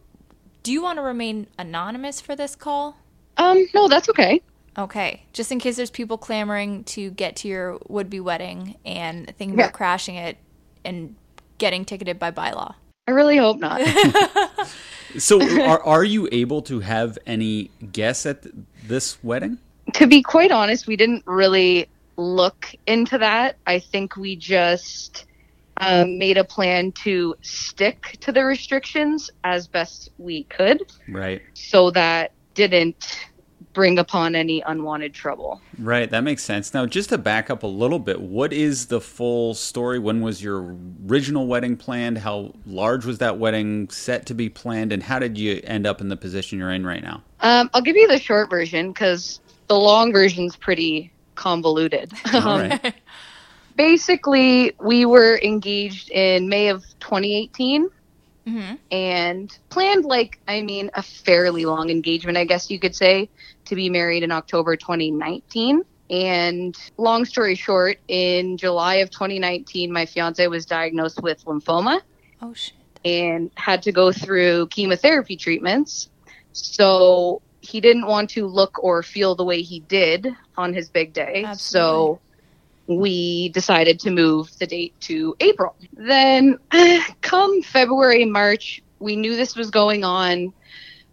do 0.64 0.72
you 0.72 0.84
want 0.84 0.98
to 0.98 1.04
remain 1.04 1.48
anonymous 1.58 2.22
for 2.22 2.36
this 2.36 2.56
call? 2.56 2.98
Um, 3.38 3.66
no, 3.74 3.88
that's 3.88 4.10
okay. 4.10 4.42
Okay. 4.78 5.24
Just 5.34 5.52
in 5.52 5.60
case 5.60 5.76
there's 5.78 5.90
people 5.92 6.18
clamoring 6.18 6.84
to 6.86 7.12
get 7.12 7.36
to 7.38 7.48
your 7.48 7.80
would 7.88 8.10
be 8.10 8.20
wedding 8.20 8.76
and 8.86 9.28
thinking 9.38 9.60
about 9.60 9.74
crashing 9.74 10.16
it 10.16 10.38
and 10.86 11.16
getting 11.58 11.86
ticketed 11.86 12.18
by 12.20 12.32
bylaw. 12.32 12.76
I 13.08 13.12
really 13.12 13.38
hope 13.38 13.60
not. 13.60 13.82
So, 15.18 15.42
are 15.64 15.84
are 15.84 16.06
you 16.06 16.30
able 16.32 16.62
to 16.64 16.80
have 16.80 17.18
any 17.28 17.70
guests 17.92 18.26
at 18.26 18.44
th- 18.44 18.56
this 18.88 19.22
wedding? 19.22 19.58
to 19.96 20.08
be 20.08 20.22
quite 20.22 20.52
honest, 20.52 20.88
we 20.88 20.96
didn't 20.96 21.24
really 21.28 21.88
look 22.16 22.68
into 22.88 23.18
that. 23.18 23.58
I 23.68 23.80
think 23.80 24.16
we 24.16 24.38
just 24.38 25.26
um, 25.78 26.18
made 26.18 26.38
a 26.38 26.46
plan 26.46 26.94
to 27.04 27.36
stick 27.42 28.18
to 28.22 28.32
the 28.32 28.46
restrictions 28.46 29.30
as 29.44 29.68
best 29.68 30.10
we 30.18 30.44
could 30.46 30.82
Right. 31.10 31.42
so 31.56 31.92
that 31.92 32.32
didn't 32.54 33.28
bring 33.74 34.00
upon 34.00 34.36
any 34.36 34.62
unwanted 34.62 35.14
trouble. 35.14 35.62
Right, 35.78 36.10
that 36.10 36.22
makes 36.22 36.44
sense. 36.44 36.74
Now, 36.74 36.86
just 36.86 37.10
to 37.10 37.18
back 37.18 37.50
up 37.50 37.64
a 37.64 37.68
little 37.68 38.00
bit, 38.00 38.20
what 38.20 38.52
is 38.52 38.88
the 38.88 39.00
full 39.00 39.54
story? 39.54 39.98
When 39.98 40.22
was 40.22 40.44
your 40.44 40.76
original 41.08 41.48
wedding 41.48 41.78
planned? 41.78 42.18
How 42.18 42.54
large 42.66 43.06
was 43.06 43.20
that 43.20 43.38
wedding 43.38 43.90
set 43.90 44.26
to 44.28 44.34
be 44.34 44.50
planned? 44.50 44.92
And 44.92 45.02
how 45.02 45.20
did 45.20 45.38
you 45.38 45.62
end 45.64 45.88
up 45.88 46.02
in 46.02 46.10
the 46.10 46.18
position 46.18 46.60
you're 46.60 46.72
in 46.72 46.86
right 46.86 47.02
now? 47.02 47.24
Um, 47.40 47.70
I'll 47.74 47.82
give 47.82 47.96
you 47.96 48.08
the 48.08 48.20
short 48.20 48.50
version 48.50 48.92
because 48.92 49.40
the 49.68 49.78
long 49.78 50.12
version's 50.12 50.56
pretty 50.56 51.12
convoluted. 51.36 52.12
All 52.34 52.60
right. 52.60 52.94
basically 53.76 54.74
we 54.80 55.06
were 55.06 55.40
engaged 55.44 56.10
in 56.12 56.50
may 56.50 56.68
of 56.68 56.84
2018 57.00 57.90
Mhm. 58.48 58.80
and 58.92 59.52
planned 59.70 60.04
like 60.06 60.40
i 60.48 60.62
mean 60.62 60.90
a 60.96 61.04
fairly 61.04 61.66
long 61.66 61.90
engagement 61.90 62.38
i 62.38 62.44
guess 62.46 62.70
you 62.72 62.80
could 62.80 62.96
say 62.96 63.30
to 63.66 63.76
be 63.76 63.90
married 63.90 64.24
in 64.24 64.32
october 64.32 64.76
2019 64.76 65.84
and 66.10 66.76
long 66.98 67.24
story 67.24 67.54
short 67.56 67.98
in 68.08 68.58
july 68.58 68.96
of 68.96 69.12
2019 69.12 69.92
my 69.92 70.06
fiance 70.08 70.46
was 70.48 70.66
diagnosed 70.66 71.22
with 71.22 71.44
lymphoma 71.46 72.02
Oh, 72.42 72.54
shit. 72.54 72.74
and 73.06 73.52
had 73.56 73.84
to 73.84 73.92
go 73.92 74.12
through 74.12 74.68
chemotherapy 74.70 75.38
treatments. 75.38 76.10
So 76.54 77.42
he 77.62 77.80
didn't 77.80 78.08
want 78.08 78.32
to 78.32 78.48
look 78.48 78.84
or 78.84 79.04
feel 79.04 79.36
the 79.36 79.44
way 79.46 79.62
he 79.62 79.80
did 79.82 80.28
on 80.58 80.74
his 80.74 80.90
big 80.90 81.14
day. 81.14 81.46
So 81.56 82.20
we 82.88 83.50
decided 83.50 84.00
to 84.02 84.12
move 84.12 84.52
the 84.60 84.68
date 84.68 84.94
to 85.02 85.36
April. 85.40 85.76
Then, 85.94 86.58
come 87.22 87.62
February, 87.62 88.26
March, 88.26 88.82
we 89.00 89.16
knew 89.16 89.36
this 89.36 89.56
was 89.56 89.70
going 89.70 90.04
on, 90.04 90.54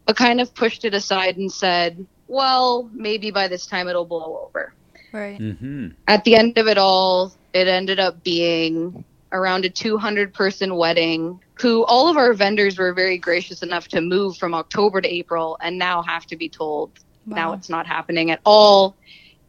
but 0.06 0.16
kind 0.16 0.40
of 0.40 0.54
pushed 0.54 0.84
it 0.84 0.94
aside 0.94 1.36
and 1.36 1.50
said, 1.50 2.06
well, 2.26 2.88
maybe 2.92 3.30
by 3.30 3.48
this 3.48 3.66
time 3.66 3.88
it'll 3.88 4.04
blow 4.04 4.46
over 4.46 4.74
Right. 5.10 5.38
Mm-hmm. 5.38 5.88
at 6.06 6.24
the 6.24 6.36
end 6.36 6.58
of 6.58 6.68
it 6.68 6.76
all, 6.76 7.32
it 7.54 7.66
ended 7.66 7.98
up 7.98 8.22
being 8.22 9.04
around 9.32 9.64
a 9.64 9.70
200 9.70 10.34
person 10.34 10.76
wedding. 10.76 11.40
Who 11.60 11.84
all 11.86 12.08
of 12.08 12.16
our 12.16 12.34
vendors 12.34 12.78
were 12.78 12.92
very 12.92 13.16
gracious 13.18 13.62
enough 13.62 13.88
to 13.88 14.00
move 14.00 14.36
from 14.36 14.54
October 14.54 15.00
to 15.00 15.08
April 15.08 15.56
and 15.60 15.78
now 15.78 16.02
have 16.02 16.26
to 16.26 16.36
be 16.36 16.48
told 16.48 16.90
now 17.26 17.52
it's 17.52 17.68
not 17.68 17.86
happening 17.86 18.30
at 18.30 18.40
all. 18.44 18.96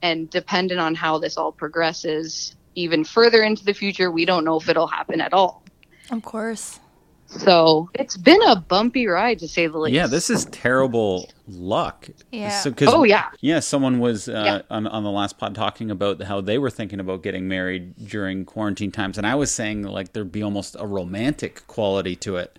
And 0.02 0.30
dependent 0.30 0.80
on 0.80 0.96
how 0.96 1.18
this 1.18 1.38
all 1.38 1.52
progresses 1.52 2.56
even 2.76 3.04
further 3.04 3.42
into 3.44 3.66
the 3.66 3.74
future, 3.74 4.10
we 4.12 4.26
don't 4.26 4.46
know 4.46 4.58
if 4.58 4.70
it'll 4.70 4.88
happen 4.88 5.20
at 5.22 5.34
all. 5.34 5.64
Of 6.12 6.24
course. 6.24 6.80
So 7.28 7.90
it's 7.94 8.18
been 8.18 8.42
a 8.44 8.56
bumpy 8.56 9.06
ride 9.06 9.38
to 9.40 9.48
say 9.48 9.68
the 9.68 9.78
least. 9.78 9.94
Yeah, 9.94 10.08
this 10.08 10.32
is 10.32 10.46
terrible 10.46 11.30
luck. 11.48 12.08
Yeah. 12.32 12.50
So, 12.62 12.72
'cause- 12.72 12.88
Oh, 12.92 13.04
yeah. 13.04 13.26
Yeah, 13.40 13.60
someone 13.60 14.00
was 14.00 14.28
uh, 14.28 14.44
Yeah. 14.46 14.62
on 14.76 14.88
on 14.88 15.04
the 15.04 15.12
last 15.12 15.38
pod 15.38 15.54
talking 15.54 15.92
about 15.92 16.24
how 16.24 16.42
they 16.42 16.58
were 16.58 16.72
thinking 16.72 17.00
about 17.00 17.22
getting 17.22 17.48
married 17.48 17.94
during 18.08 18.46
quarantine 18.46 18.92
times, 18.92 19.18
and 19.20 19.28
I 19.28 19.36
was 19.36 19.52
saying 19.52 19.84
like 19.84 20.14
there'd 20.14 20.32
be 20.32 20.42
almost 20.42 20.76
a 20.80 20.88
romantic 20.88 21.68
quality 21.68 22.16
to 22.18 22.38
it. 22.38 22.58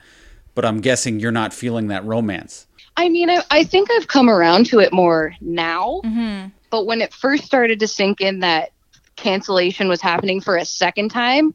But 0.55 0.65
I'm 0.65 0.81
guessing 0.81 1.19
you're 1.19 1.33
not 1.33 1.53
feeling 1.55 1.89
that 1.89 2.05
romance. 2.05 2.67
I 2.97 3.09
mean, 3.09 3.29
I, 3.31 3.43
I 3.51 3.65
think 3.65 3.89
I've 3.91 4.07
come 4.09 4.29
around 4.29 4.67
to 4.67 4.79
it 4.81 4.93
more 4.93 5.35
now. 5.41 6.01
Mm-hmm. 6.05 6.49
But 6.71 6.87
when 6.87 7.01
it 7.01 7.13
first 7.13 7.45
started 7.45 7.81
to 7.81 7.89
sink 7.89 8.21
in 8.21 8.41
that 8.41 8.71
cancellation 9.17 9.89
was 9.89 10.01
happening 10.01 10.41
for 10.41 10.57
a 10.57 10.65
second 10.65 11.11
time, 11.11 11.55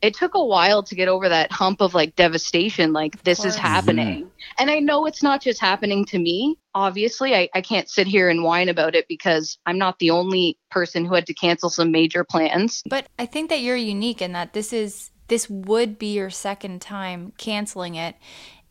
it 0.00 0.14
took 0.14 0.34
a 0.34 0.44
while 0.44 0.82
to 0.82 0.94
get 0.94 1.08
over 1.08 1.30
that 1.30 1.50
hump 1.50 1.80
of 1.80 1.94
like 1.94 2.14
devastation 2.14 2.92
like 2.92 3.22
this 3.22 3.38
is 3.38 3.44
course. 3.44 3.56
happening 3.56 4.18
mm-hmm. 4.18 4.28
and 4.58 4.70
i 4.70 4.78
know 4.78 5.06
it's 5.06 5.22
not 5.22 5.40
just 5.40 5.58
happening 5.58 6.04
to 6.04 6.18
me 6.18 6.58
obviously 6.74 7.34
I, 7.34 7.48
I 7.54 7.62
can't 7.62 7.88
sit 7.88 8.06
here 8.06 8.28
and 8.28 8.42
whine 8.42 8.68
about 8.68 8.94
it 8.94 9.08
because 9.08 9.56
i'm 9.64 9.78
not 9.78 9.98
the 10.00 10.10
only 10.10 10.58
person 10.70 11.06
who 11.06 11.14
had 11.14 11.26
to 11.28 11.32
cancel 11.32 11.70
some 11.70 11.90
major 11.90 12.22
plans 12.22 12.82
But 12.86 13.06
I 13.18 13.24
think 13.24 13.48
that 13.48 13.60
you're 13.60 13.76
unique 13.76 14.20
in 14.20 14.32
that 14.32 14.52
this 14.52 14.74
is 14.74 15.10
this 15.28 15.48
would 15.48 15.98
be 15.98 16.14
your 16.14 16.30
second 16.30 16.80
time 16.82 17.32
canceling 17.38 17.94
it. 17.94 18.16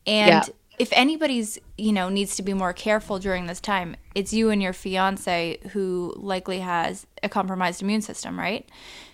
And 0.05 0.29
Yeah. 0.29 0.43
If 0.79 0.89
anybody's, 0.93 1.59
you 1.77 1.91
know, 1.93 2.09
needs 2.09 2.35
to 2.37 2.43
be 2.43 2.53
more 2.53 2.73
careful 2.73 3.19
during 3.19 3.45
this 3.47 3.59
time, 3.59 3.95
it's 4.15 4.33
you 4.33 4.49
and 4.49 4.61
your 4.61 4.73
fiance 4.73 5.59
who 5.71 6.13
likely 6.17 6.59
has 6.59 7.05
a 7.21 7.29
compromised 7.29 7.81
immune 7.81 8.01
system, 8.01 8.39
right? 8.39 8.67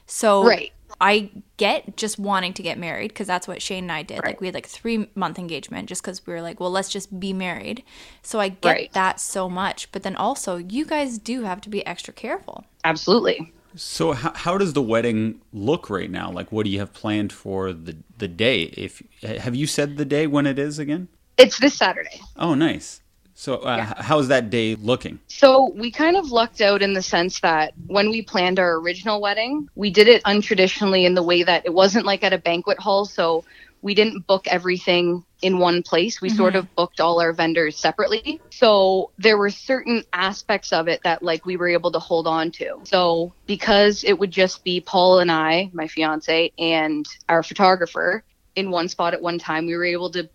So 0.05 0.43
Right. 0.45 0.71
I 1.01 1.31
get 1.57 1.97
just 1.97 2.17
wanting 2.19 2.53
to 2.53 2.63
get 2.63 2.77
married 2.77 3.09
because 3.09 3.27
that's 3.27 3.47
what 3.47 3.61
Shane 3.61 3.85
and 3.85 3.91
I 3.91 4.03
did. 4.03 4.25
Like 4.25 4.41
we 4.41 4.47
had 4.47 4.53
like 4.55 4.67
three 4.67 5.09
month 5.15 5.37
engagement 5.39 5.87
just 5.89 6.01
because 6.01 6.25
we 6.25 6.33
were 6.33 6.41
like, 6.41 6.59
well, 6.59 6.71
let's 6.71 6.89
just 6.89 7.19
be 7.19 7.33
married. 7.33 7.83
So 8.23 8.39
I 8.39 8.49
get 8.49 8.69
Right. 8.71 8.91
that 8.93 9.19
so 9.19 9.49
much. 9.49 9.91
But 9.91 10.03
then 10.03 10.15
also, 10.15 10.57
you 10.57 10.85
guys 10.85 11.17
do 11.19 11.43
have 11.43 11.61
to 11.61 11.69
be 11.69 11.85
extra 11.85 12.13
careful. 12.13 12.65
absolutely 12.83 13.53
So 13.75 14.13
how, 14.13 14.33
how 14.35 14.57
does 14.57 14.73
the 14.73 14.81
wedding 14.81 15.41
look 15.53 15.89
right 15.89 16.09
now? 16.09 16.31
Like, 16.31 16.51
what 16.51 16.63
do 16.65 16.71
you 16.71 16.79
have 16.79 16.93
planned 16.93 17.31
for 17.31 17.71
the 17.71 17.97
the 18.17 18.27
day? 18.27 18.63
If 18.63 19.03
have 19.21 19.55
you 19.55 19.67
said 19.67 19.97
the 19.97 20.05
day 20.05 20.25
when 20.27 20.47
it 20.47 20.57
is 20.57 20.79
again? 20.79 21.07
It's 21.39 21.59
this 21.59 21.75
saturday 21.77 22.21
Oh, 22.37 22.55
nice. 22.55 23.01
So 23.35 23.57
uh, 23.57 23.85
h- 23.89 24.05
how's 24.05 24.29
that 24.29 24.49
day 24.49 24.75
looking? 24.75 25.19
So 25.29 25.71
we 25.75 25.91
kind 25.91 26.17
of 26.17 26.31
lucked 26.31 26.61
out 26.61 26.81
in 26.83 26.93
the 26.93 27.01
sense 27.03 27.41
that 27.41 27.73
when 27.87 28.09
we 28.11 28.23
planned 28.23 28.59
our 28.59 28.75
original 28.79 29.21
wedding, 29.21 29.67
we 29.75 29.91
did 29.91 30.07
it 30.09 30.23
untraditionally 30.25 31.05
in 31.05 31.15
the 31.15 31.23
way 31.23 31.43
that 31.43 31.65
it 31.65 31.73
wasn't 31.73 32.05
like 32.05 32.23
at 32.23 32.33
a 32.33 32.39
banquet 32.39 32.79
hall. 32.79 33.05
So 33.05 33.45
we 33.81 33.95
didn't 33.95 34.27
book 34.27 34.47
everything 34.47 35.23
in 35.41 35.59
one 35.59 35.83
place. 35.83 36.21
We 36.21 36.29
sort 36.29 36.55
of 36.55 36.67
booked 36.75 37.01
all 37.01 37.21
our 37.21 37.33
vendors 37.33 37.79
separately. 37.79 38.41
So 38.51 39.11
there 39.19 39.37
were 39.37 39.51
certain 39.51 40.03
aspects 40.13 40.73
of 40.73 40.87
it 40.89 41.01
that 41.03 41.23
like 41.23 41.45
we 41.45 41.57
were 41.57 41.69
able 41.69 41.91
to 41.93 41.99
hold 41.99 42.27
on 42.27 42.51
to. 42.53 42.81
So 42.85 43.35
because 43.47 44.03
it 44.05 44.19
would 44.19 44.31
just 44.31 44.63
be 44.65 44.81
Paul 44.81 45.19
and 45.19 45.31
I, 45.31 45.71
my 45.73 45.87
fiance, 45.87 46.51
and 46.59 47.05
our 47.29 47.43
photographer 47.43 48.23
in 48.55 48.71
one 48.71 48.89
spot 48.89 49.13
at 49.15 49.21
one 49.21 49.39
time, 49.39 49.65
we 49.67 49.75
were 49.77 49.85
able 49.85 50.11
to 50.11 50.29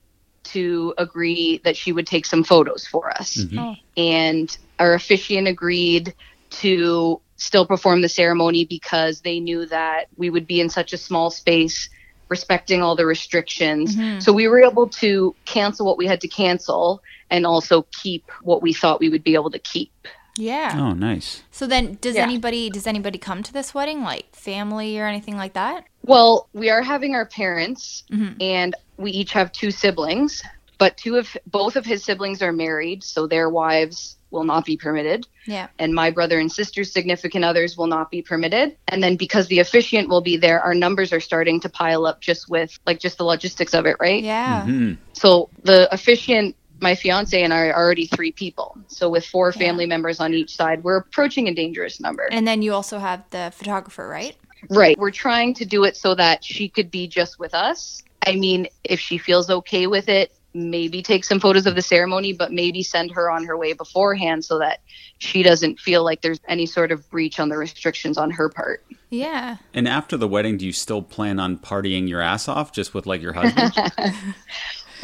to 0.45 0.95
agree 0.99 1.61
that 1.65 1.77
she 1.77 1.93
would 1.93 2.07
take 2.07 2.27
some 2.27 2.45
photos 2.45 2.87
for 2.87 3.11
us. 3.11 3.37
Mm-hmm. 3.37 3.59
Oh. 3.59 3.75
and 3.97 4.57
our 4.79 4.95
officiant 4.95 5.49
agreed 5.49 6.15
to 6.51 7.21
still 7.37 7.67
perform 7.67 8.01
the 8.01 8.09
ceremony 8.09 8.65
because 8.65 9.21
they 9.21 9.41
knew 9.41 9.67
that 9.67 10.07
we 10.17 10.31
would 10.31 10.47
be 10.47 10.61
in 10.61 10.69
such 10.71 10.93
a 10.93 10.97
small 10.97 11.31
space 11.31 11.91
respecting 12.29 12.83
all 12.83 12.97
the 12.97 13.07
restrictions. 13.07 13.97
Mm-hmm. 13.97 14.21
So 14.21 14.33
we 14.33 14.49
were 14.49 14.63
able 14.63 14.89
to 14.89 15.35
cancel 15.45 15.87
what 15.87 15.99
we 15.99 16.07
had 16.07 16.21
to 16.23 16.29
cancel 16.29 17.03
and 17.31 17.47
also 17.47 17.87
keep 18.03 18.31
what 18.43 18.63
we 18.63 18.73
thought 18.73 19.01
we 19.01 19.09
would 19.09 19.25
be 19.25 19.35
able 19.35 19.51
to 19.51 19.59
keep 19.59 19.93
Yeah. 20.37 20.73
Oh, 20.77 20.93
nice. 20.93 21.43
So 21.51 21.67
then, 21.67 21.99
does 22.01 22.17
Yeah. 22.17 22.23
anybody 22.23 22.71
does 22.71 22.87
anybody 22.87 23.19
come 23.19 23.43
to 23.43 23.53
this 23.53 23.73
wedding, 23.75 24.03
like 24.03 24.35
family 24.35 24.99
or 24.99 25.07
anything 25.07 25.37
like 25.37 25.53
that? 25.55 25.85
well 26.07 26.51
we 26.53 26.69
are 26.69 26.83
having 26.83 27.15
our 27.15 27.25
parents 27.25 28.03
Mhm. 28.13 28.37
and 28.43 28.75
we 28.99 29.11
each 29.11 29.33
have 29.33 29.51
two 29.53 29.71
siblings 29.71 30.43
but 30.77 30.99
two 30.99 31.17
of 31.17 31.35
both 31.47 31.77
of 31.77 31.87
his 31.87 32.05
siblings 32.05 32.43
are 32.43 32.53
married 32.53 33.03
so 33.03 33.27
their 33.27 33.49
wives 33.49 34.19
will 34.31 34.45
not 34.45 34.67
be 34.67 34.77
permitted 34.77 35.27
Yeah. 35.47 35.69
and 35.79 35.95
my 35.95 36.11
brother 36.11 36.39
and 36.39 36.53
sister's 36.53 36.93
significant 36.93 37.43
others 37.43 37.79
will 37.79 37.87
not 37.87 38.11
be 38.11 38.21
permitted. 38.21 38.77
And 38.89 39.03
then 39.03 39.17
because 39.17 39.47
the 39.47 39.61
officiant 39.61 40.09
will 40.11 40.21
be 40.21 40.37
there, 40.37 40.61
our 40.61 40.75
numbers 40.75 41.11
are 41.13 41.21
starting 41.21 41.59
to 41.61 41.69
pile 41.71 42.05
up 42.05 42.21
just 42.21 42.51
with 42.51 42.79
like 42.87 42.99
just 43.01 43.17
the 43.17 43.25
logistics 43.25 43.73
of 43.73 43.87
it, 43.87 43.97
right? 44.01 44.23
Yeah. 44.23 44.65
Hmm. 44.65 44.93
So 45.15 45.49
the 45.63 45.89
officiant, 45.95 46.55
my 46.81 46.95
fiance 46.95 47.41
and 47.41 47.53
I 47.53 47.67
are 47.67 47.77
already 47.77 48.07
three 48.07 48.33
people. 48.33 48.77
So 48.89 49.09
with 49.09 49.25
four 49.27 49.53
family 49.53 49.87
members 49.87 50.21
on 50.21 50.35
each 50.35 50.55
side, 50.55 50.85
we're 50.85 50.97
approaching 50.97 51.49
a 51.49 51.55
dangerous 51.55 52.01
number. 52.01 52.29
And 52.31 52.47
then 52.47 52.63
you 52.63 52.73
also 52.73 52.99
have 52.99 53.25
the 53.31 53.53
photographer, 53.55 54.09
right? 54.09 54.37
Right. 54.71 54.99
We're 54.99 55.11
trying 55.11 55.55
to 55.55 55.65
do 55.65 55.85
it 55.85 55.97
so 55.97 56.15
that 56.15 56.45
she 56.45 56.69
could 56.69 56.91
be 56.91 57.07
just 57.07 57.39
with 57.39 57.55
us. 57.55 58.03
I 58.27 58.37
mean, 58.37 58.69
if 58.83 58.99
she 58.99 59.19
feels 59.19 59.51
okay 59.51 59.87
with 59.87 60.09
it, 60.09 60.33
maybe 60.55 61.03
take 61.03 61.25
some 61.25 61.41
photos 61.41 61.67
of 61.67 61.75
the 61.75 61.83
ceremony, 61.83 62.33
but 62.33 62.53
maybe 62.53 62.83
send 62.83 63.11
her 63.11 63.31
on 63.31 63.45
her 63.45 63.57
way 63.57 63.73
beforehand 63.73 64.45
so 64.45 64.59
that 64.61 64.81
she 65.19 65.43
doesn't 65.43 65.81
feel 65.81 66.05
like 66.05 66.23
there's 66.23 66.41
any 66.49 66.65
sort 66.65 66.93
of 66.93 67.09
breach 67.11 67.41
on 67.41 67.49
the 67.49 67.57
restrictions 67.57 68.17
on 68.17 68.31
her 68.31 68.49
part. 68.49 68.85
Yeah. 69.11 69.57
And 69.75 69.89
after 69.89 70.17
the 70.17 70.29
wedding, 70.29 70.57
do 70.57 70.65
you 70.65 70.73
still 70.73 71.03
plan 71.03 71.41
on 71.41 71.59
partying 71.59 72.09
your 72.09 72.21
ass 72.21 72.49
off 72.49 72.73
just 72.73 72.95
with 72.95 73.05
like 73.05 73.21
your 73.21 73.33
husband? 73.33 73.75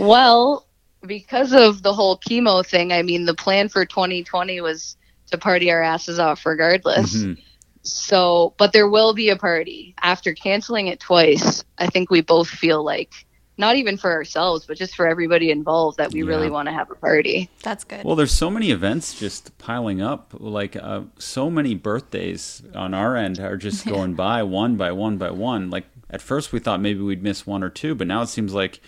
Well, 0.01 0.67
because 1.07 1.53
of 1.53 1.83
the 1.83 1.93
whole 1.93 2.19
chemo 2.19 2.65
thing, 2.67 2.93
I 2.93 3.03
mean, 3.03 3.25
the 3.25 3.35
plan 3.35 3.69
for 3.69 3.85
2020 3.85 4.61
was 4.61 4.97
to 5.31 5.39
party 5.39 5.71
our 5.71 5.83
asses 5.83 6.19
off 6.19 6.45
regardless. 6.45 7.15
Mhm. 7.17 7.39
So, 7.83 8.55
but 8.59 8.73
there 8.73 8.89
will 8.89 9.15
be 9.15 9.31
a 9.31 9.37
party. 9.37 9.95
After 10.03 10.35
canceling 10.35 10.89
it 10.89 11.01
twice, 11.01 11.65
I 11.79 11.87
think 11.87 12.11
we 12.11 12.21
both 12.21 12.49
feel 12.49 12.85
like, 12.85 13.13
not 13.57 13.77
even 13.77 13.97
for 13.97 14.11
ourselves, 14.13 14.67
but 14.67 14.77
just 14.77 14.95
for 14.95 15.07
everybody 15.07 15.51
involved, 15.51 15.97
that 15.99 16.13
we 16.13 16.23
really 16.23 16.51
want 16.51 16.69
to 16.69 16.73
have 16.73 16.91
a 16.91 16.95
party. 16.95 17.49
That's 17.63 17.85
good. 17.85 18.05
Well, 18.05 18.17
there's 18.17 18.33
so 18.33 18.51
many 18.51 18.71
events 18.71 19.19
just 19.19 19.57
piling 19.59 20.03
up. 20.03 20.35
Like 20.39 20.77
uh, 20.77 21.03
so 21.19 21.51
many 21.51 21.75
birthdays 21.75 22.63
on 22.75 22.93
our 22.93 23.17
end 23.17 23.39
are 23.39 23.57
just 23.57 23.87
going 23.95 24.15
by 24.15 24.43
one 24.43 24.77
by 24.77 24.93
one 24.93 25.17
by 25.17 25.31
one. 25.31 25.71
Like 25.71 25.87
at 26.11 26.21
first 26.21 26.53
we 26.53 26.59
thought 26.59 26.81
maybe 26.81 27.01
we'd 27.01 27.23
miss 27.23 27.47
one 27.47 27.63
or 27.63 27.71
two, 27.71 27.95
but 27.95 28.07
now 28.07 28.23
it 28.23 28.29
seems 28.29 28.53
like 28.53 28.81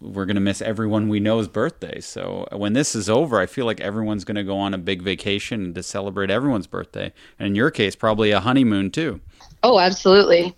we're 0.00 0.26
going 0.26 0.36
to 0.36 0.40
miss 0.40 0.62
everyone 0.62 1.08
we 1.08 1.20
know's 1.20 1.48
birthday. 1.48 2.00
So 2.00 2.46
when 2.52 2.72
this 2.72 2.94
is 2.94 3.08
over, 3.08 3.40
I 3.40 3.46
feel 3.46 3.66
like 3.66 3.80
everyone's 3.80 4.24
going 4.24 4.36
to 4.36 4.44
go 4.44 4.56
on 4.56 4.74
a 4.74 4.78
big 4.78 5.02
vacation 5.02 5.74
to 5.74 5.82
celebrate 5.82 6.30
everyone's 6.30 6.66
birthday. 6.66 7.12
And 7.38 7.48
in 7.48 7.54
your 7.54 7.70
case, 7.70 7.96
probably 7.96 8.30
a 8.30 8.40
honeymoon 8.40 8.90
too. 8.90 9.20
Oh, 9.62 9.78
absolutely. 9.80 10.54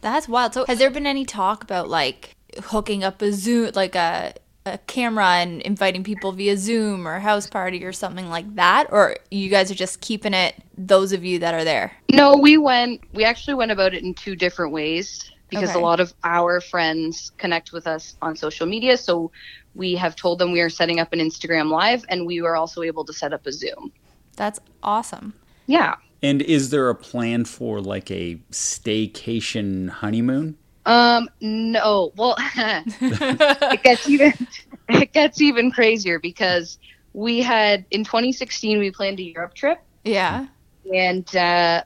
That's 0.00 0.28
wild. 0.28 0.54
So 0.54 0.64
has 0.66 0.78
there 0.78 0.90
been 0.90 1.06
any 1.06 1.24
talk 1.24 1.62
about 1.62 1.88
like 1.88 2.34
hooking 2.64 3.04
up 3.04 3.22
a 3.22 3.32
Zoom, 3.32 3.70
like 3.74 3.94
a 3.94 4.34
a 4.64 4.78
camera 4.86 5.26
and 5.26 5.60
inviting 5.62 6.04
people 6.04 6.30
via 6.30 6.56
Zoom 6.56 7.06
or 7.08 7.18
house 7.18 7.48
party 7.48 7.84
or 7.84 7.92
something 7.92 8.28
like 8.28 8.54
that? 8.54 8.86
Or 8.90 9.16
you 9.30 9.48
guys 9.48 9.70
are 9.70 9.76
just 9.76 10.00
keeping 10.00 10.34
it 10.34 10.54
those 10.78 11.12
of 11.12 11.24
you 11.24 11.40
that 11.40 11.54
are 11.54 11.64
there? 11.64 11.92
No, 12.12 12.36
we 12.36 12.58
went, 12.58 13.00
we 13.12 13.24
actually 13.24 13.54
went 13.54 13.72
about 13.72 13.92
it 13.92 14.04
in 14.04 14.14
two 14.14 14.36
different 14.36 14.72
ways 14.72 15.31
because 15.52 15.70
Okay. 15.70 15.78
a 15.78 15.82
lot 15.82 16.00
of 16.00 16.14
our 16.24 16.60
friends 16.62 17.30
connect 17.36 17.72
with 17.72 17.86
us 17.86 18.16
on 18.22 18.34
social 18.36 18.66
media. 18.66 18.96
So 18.96 19.30
we 19.74 19.94
have 19.96 20.16
told 20.16 20.38
them 20.38 20.50
we 20.50 20.62
are 20.62 20.70
setting 20.70 20.98
up 20.98 21.12
an 21.12 21.18
Instagram 21.18 21.70
live 21.70 22.04
and 22.08 22.26
we 22.26 22.40
were 22.40 22.56
also 22.56 22.80
able 22.82 23.04
to 23.04 23.12
set 23.12 23.32
up 23.34 23.46
a 23.46 23.52
Zoom. 23.52 23.92
That's 24.36 24.58
awesome. 24.82 25.34
Yeah. 25.66 25.96
And 26.22 26.40
is 26.40 26.70
there 26.70 26.88
a 26.88 26.94
plan 26.94 27.44
for 27.44 27.80
like 27.82 28.10
a 28.10 28.36
staycation 28.50 29.90
honeymoon? 29.90 30.56
Um, 30.86 31.28
no. 31.40 32.12
Well, 32.16 32.36
it 32.56 33.82
gets 33.82 34.08
even 34.08 34.32
it 34.88 35.12
gets 35.12 35.40
even 35.42 35.70
crazier 35.70 36.18
because 36.18 36.78
we 37.12 37.40
had 37.42 37.84
in 37.90 38.04
2016 38.04 38.78
we 38.78 38.90
planned 38.90 39.20
a 39.20 39.22
Europe 39.22 39.54
trip 39.54 39.78
Yeah. 40.04 40.46
and 40.94 41.36
uh 41.36 41.84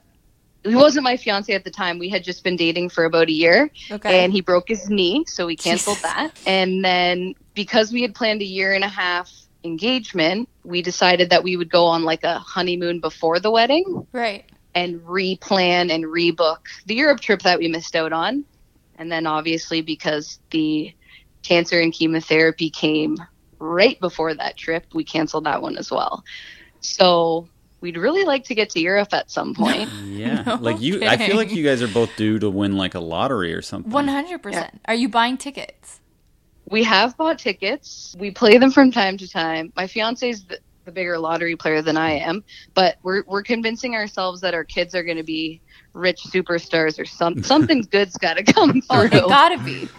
he 0.67 0.75
wasn't 0.75 1.03
my 1.03 1.17
fiance 1.17 1.53
at 1.53 1.63
the 1.63 1.71
time. 1.71 1.99
We 1.99 2.09
had 2.09 2.23
just 2.23 2.43
been 2.43 2.55
dating 2.55 2.89
for 2.89 3.05
about 3.05 3.27
a 3.27 3.31
year 3.31 3.71
Okay. 3.91 4.23
and 4.23 4.31
he 4.31 4.41
broke 4.41 4.67
his 4.67 4.89
knee, 4.89 5.23
so 5.27 5.45
we 5.45 5.55
canceled 5.55 5.99
that. 6.03 6.31
And 6.45 6.83
then 6.83 7.35
because 7.53 7.91
we 7.91 8.01
had 8.01 8.13
planned 8.15 8.41
a 8.41 8.45
year 8.45 8.73
and 8.73 8.83
a 8.83 8.89
half 8.89 9.31
engagement, 9.63 10.49
we 10.63 10.81
decided 10.81 11.29
that 11.29 11.43
we 11.43 11.57
would 11.57 11.69
go 11.69 11.85
on 11.85 12.03
like 12.03 12.23
a 12.23 12.39
honeymoon 12.39 12.99
before 12.99 13.39
the 13.39 13.51
wedding 13.51 14.07
right. 14.11 14.45
and 14.75 14.99
replan 15.01 15.91
and 15.91 16.05
rebook 16.05 16.59
the 16.85 16.95
Europe 16.95 17.19
trip 17.19 17.41
that 17.41 17.59
we 17.59 17.67
missed 17.67 17.95
out 17.95 18.13
on. 18.13 18.45
And 18.97 19.11
then 19.11 19.27
obviously 19.27 19.81
because 19.81 20.39
the 20.51 20.93
cancer 21.43 21.79
and 21.79 21.93
chemotherapy 21.93 22.69
came 22.69 23.17
right 23.59 23.99
before 23.99 24.33
that 24.33 24.57
trip, 24.57 24.85
we 24.93 25.03
canceled 25.03 25.45
that 25.45 25.61
one 25.61 25.77
as 25.77 25.91
well. 25.91 26.23
So 26.79 27.47
we'd 27.81 27.97
really 27.97 28.23
like 28.25 28.43
to 28.45 28.55
get 28.55 28.69
to 28.71 28.79
Europe 28.79 29.13
at 29.13 29.29
some 29.31 29.53
point. 29.53 29.89
Yeah, 30.17 30.41
No 30.41 30.55
like 30.55 30.81
you. 30.81 31.05
I 31.05 31.15
feel 31.15 31.35
like 31.35 31.51
you 31.51 31.63
guys 31.63 31.83
are 31.83 31.87
both 31.87 32.15
due 32.17 32.39
to 32.39 32.49
win 32.49 32.75
like 32.75 32.95
a 32.95 32.99
lottery 32.99 33.53
or 33.53 33.61
something. 33.61 33.91
One 33.91 34.07
hundred 34.07 34.41
percent. 34.41 34.81
Are 34.85 34.95
you 34.95 35.09
buying 35.09 35.37
tickets? 35.37 35.99
we 36.69 36.83
have 36.83 37.15
bought 37.17 37.39
tickets. 37.39 38.15
We 38.19 38.31
play 38.31 38.57
them 38.57 38.71
from 38.71 38.91
time 38.91 39.17
to 39.17 39.27
time. 39.29 39.71
My 39.75 39.87
fiance's 39.87 40.45
the, 40.87 40.91
the 40.91 40.95
bigger 40.95 41.17
lottery 41.19 41.55
player 41.55 41.81
than 41.81 41.97
I 41.97 42.11
am, 42.13 42.43
but 42.73 42.97
we're 43.03 43.23
we're 43.27 43.43
convincing 43.43 43.95
ourselves 43.95 44.41
that 44.41 44.53
our 44.53 44.63
kids 44.63 44.95
are 44.95 45.03
going 45.03 45.17
to 45.17 45.23
be 45.23 45.61
rich 45.93 46.21
superstars 46.23 46.99
or 46.99 47.05
some 47.05 47.43
something 47.51 47.81
good's 47.91 48.17
got 48.17 48.35
to 48.37 48.43
come 48.43 48.81
Oh, 48.89 49.01
through. 49.01 49.09
they 49.09 49.19
gotta 49.19 49.57
be. 49.63 49.89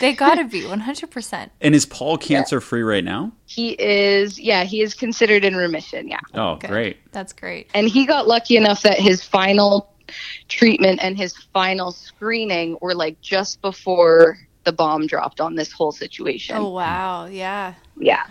they 0.00 0.12
gotta 0.14 0.44
be. 0.44 0.66
One 0.66 0.80
hundred 0.80 1.10
percent. 1.10 1.52
And 1.60 1.74
is 1.74 1.86
Paul 1.86 2.18
cancer 2.18 2.60
free 2.60 2.82
right 2.82 3.04
now? 3.04 3.32
he 3.46 3.70
is, 3.80 4.38
yeah, 4.38 4.64
he 4.64 4.82
is 4.82 4.92
considered 4.94 5.42
in 5.44 5.56
remission. 5.56 6.06
Yeah, 6.08 6.20
Oh, 6.34 6.56
great. 6.56 6.98
That's 7.12 7.32
great. 7.32 7.70
and 7.74 7.88
he 7.88 8.04
got 8.06 8.28
lucky 8.28 8.56
enough 8.58 8.82
that 8.82 8.98
his 8.98 9.24
final 9.24 9.94
treatment 10.48 11.00
and 11.02 11.16
his 11.16 11.34
final 11.52 11.90
screening 11.92 12.76
were 12.82 12.94
like 12.94 13.20
just 13.22 13.60
before 13.62 14.38
the 14.64 14.72
bomb 14.72 15.06
dropped 15.06 15.40
on 15.40 15.54
this 15.54 15.72
whole 15.72 15.92
situation. 15.92 16.56
Oh 16.56 16.70
wow, 16.70 17.24
yeah. 17.26 17.74
Yeah, 18.00 18.26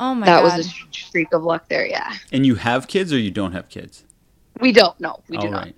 Oh 0.00 0.14
my 0.16 0.26
god. 0.26 0.42
that 0.42 0.42
god. 0.48 0.58
was 0.58 0.66
a 0.66 0.70
streak 0.92 1.32
of 1.34 1.44
luck 1.44 1.68
there. 1.68 1.86
Yeah, 1.86 2.14
And 2.32 2.46
you 2.46 2.56
have 2.56 2.88
kids 2.88 3.12
or 3.12 3.18
you 3.18 3.30
don't 3.30 3.52
have 3.52 3.68
kids? 3.68 4.04
we 4.60 4.72
don't 4.72 5.00
know. 5.00 5.22
We 5.28 5.38
do 5.38 5.48
All 5.48 5.52
not. 5.52 5.68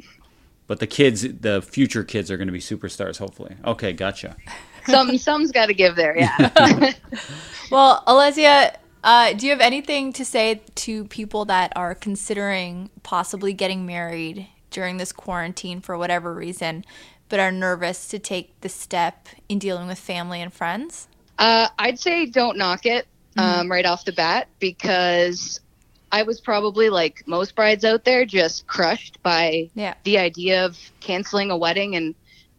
But 0.69 0.81
the 0.81 0.87
kids, 0.89 1.23
the 1.23 1.63
future 1.63 2.05
kids, 2.05 2.31
are 2.31 2.39
going 2.39 2.49
to 2.49 2.53
be 2.53 2.61
superstars. 2.61 3.19
Hopefully. 3.19 3.57
Okay, 3.65 3.93
gotcha. 3.93 4.37
Some 4.87 5.19
some's 5.19 5.53
got 5.53 5.67
to 5.67 5.75
give 5.75 5.97
there. 5.97 6.17
Yeah. 6.19 6.93
Well, 7.71 8.05
Alessia, 8.07 8.77
uh, 9.03 9.33
do 9.33 9.47
you 9.47 9.53
have 9.53 9.61
anything 9.63 10.13
to 10.15 10.27
say 10.27 10.61
to 10.75 11.05
people 11.07 11.47
that 11.47 11.73
are 11.75 11.95
considering 11.95 12.91
possibly 13.03 13.55
getting 13.55 13.87
married 13.87 14.47
during 14.71 14.99
this 14.99 15.11
quarantine 15.13 15.81
for 15.81 15.97
whatever 15.97 16.35
reason, 16.35 16.85
but 17.31 17.41
are 17.41 17.51
nervous 17.51 18.09
to 18.09 18.19
take 18.19 18.61
the 18.61 18.69
step 18.69 19.29
in 19.49 19.59
dealing 19.59 19.89
with 19.89 19.99
family 19.99 20.43
and 20.43 20.53
friends? 20.53 21.09
Uh, 21.39 21.69
I'd 21.79 21.99
say 21.99 22.27
don't 22.27 22.59
knock 22.59 22.85
it 22.85 23.07
um, 23.37 23.71
right 23.71 23.87
off 23.87 24.05
the 24.05 24.13
bat 24.13 24.49
because 24.59 25.61
I 26.11 26.23
was 26.23 26.41
probably 26.41 26.91
like 26.91 27.23
most 27.27 27.55
brides 27.55 27.85
out 27.85 28.05
there, 28.05 28.25
just 28.25 28.67
crushed 28.67 29.23
by 29.23 29.71
Yeah. 29.75 29.95
the 30.05 30.19
idea 30.19 30.65
of 30.67 30.79
canceling 31.01 31.51
a 31.51 31.57
wedding 31.57 31.97
and 31.97 32.15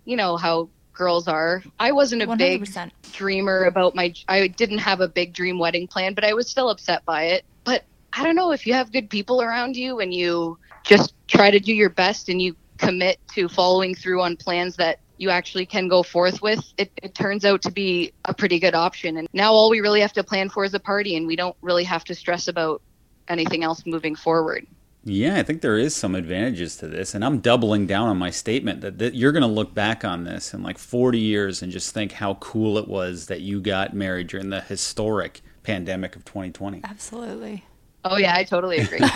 you 0.05 0.17
know 0.17 0.37
how 0.37 0.69
girls 0.93 1.27
are. 1.27 1.63
I 1.79 1.91
wasn't 1.91 2.21
a 2.23 2.27
big 2.35 2.51
hundred 2.51 2.59
percent. 2.59 2.93
dreamer 3.13 3.65
about 3.65 3.95
my. 3.95 4.13
I 4.27 4.47
didn't 4.47 4.79
have 4.79 5.01
a 5.01 5.07
big 5.07 5.33
dream 5.33 5.59
wedding 5.59 5.87
plan, 5.87 6.13
but 6.13 6.23
I 6.23 6.33
was 6.33 6.49
still 6.49 6.69
upset 6.69 7.05
by 7.05 7.23
it. 7.25 7.45
But 7.63 7.83
I 8.11 8.23
don't 8.23 8.35
know 8.35 8.51
if 8.51 8.65
you 8.67 8.73
have 8.73 8.91
good 8.91 9.09
people 9.09 9.41
around 9.41 9.75
you 9.75 9.99
and 9.99 10.13
you 10.13 10.57
just 10.83 11.13
try 11.27 11.49
to 11.51 11.59
do 11.59 11.73
your 11.73 11.89
best 11.89 12.29
and 12.29 12.41
you 12.41 12.55
commit 12.77 13.17
to 13.33 13.47
following 13.47 13.95
through 13.95 14.21
on 14.21 14.35
plans 14.35 14.75
that 14.75 14.99
you 15.23 15.29
actually 15.29 15.65
can 15.65 15.87
go 15.87 16.03
forth 16.03 16.41
with, 16.41 16.73
it, 16.77 16.91
it 17.01 17.15
turns 17.15 17.45
out 17.45 17.61
to 17.63 17.71
be 17.71 18.11
a 18.25 18.33
pretty 18.33 18.59
good 18.59 18.75
option. 18.75 19.17
And 19.17 19.27
now 19.33 19.53
all 19.53 19.69
we 19.69 19.79
really 19.79 20.01
have 20.01 20.13
to 20.13 20.23
plan 20.23 20.49
for 20.49 20.65
is 20.65 20.73
a 20.73 20.79
party, 20.79 21.15
and 21.15 21.25
we 21.25 21.35
don't 21.35 21.55
really 21.61 21.85
have 21.85 22.03
to 22.05 22.13
stress 22.13 22.47
about 22.47 22.81
anything 23.29 23.63
else 23.63 23.85
moving 23.85 24.15
forward. 24.15 24.67
Yeah, 25.05 25.37
I 25.37 25.43
think 25.43 25.61
there 25.61 25.77
is 25.77 25.95
some 25.95 26.13
advantages 26.13 26.77
to 26.77 26.87
this, 26.87 27.15
and 27.15 27.25
I'm 27.25 27.39
doubling 27.39 27.87
down 27.87 28.09
on 28.09 28.17
my 28.17 28.29
statement 28.29 28.81
that, 28.81 28.99
that 28.99 29.15
you're 29.15 29.31
going 29.31 29.41
to 29.41 29.47
look 29.47 29.73
back 29.73 30.05
on 30.05 30.25
this 30.25 30.53
in 30.53 30.61
like 30.61 30.77
40 30.77 31.19
years 31.19 31.61
and 31.61 31.71
just 31.71 31.93
think 31.93 32.11
how 32.11 32.35
cool 32.35 32.77
it 32.77 32.87
was 32.87 33.27
that 33.27 33.41
you 33.41 33.59
got 33.61 33.93
married 33.93 34.27
during 34.27 34.49
the 34.49 34.61
historic 34.61 35.41
pandemic 35.63 36.15
of 36.15 36.23
2020. 36.25 36.81
Absolutely. 36.83 37.63
Oh 38.05 38.17
yeah, 38.17 38.35
I 38.35 38.43
totally 38.43 38.77
agree. 38.77 38.99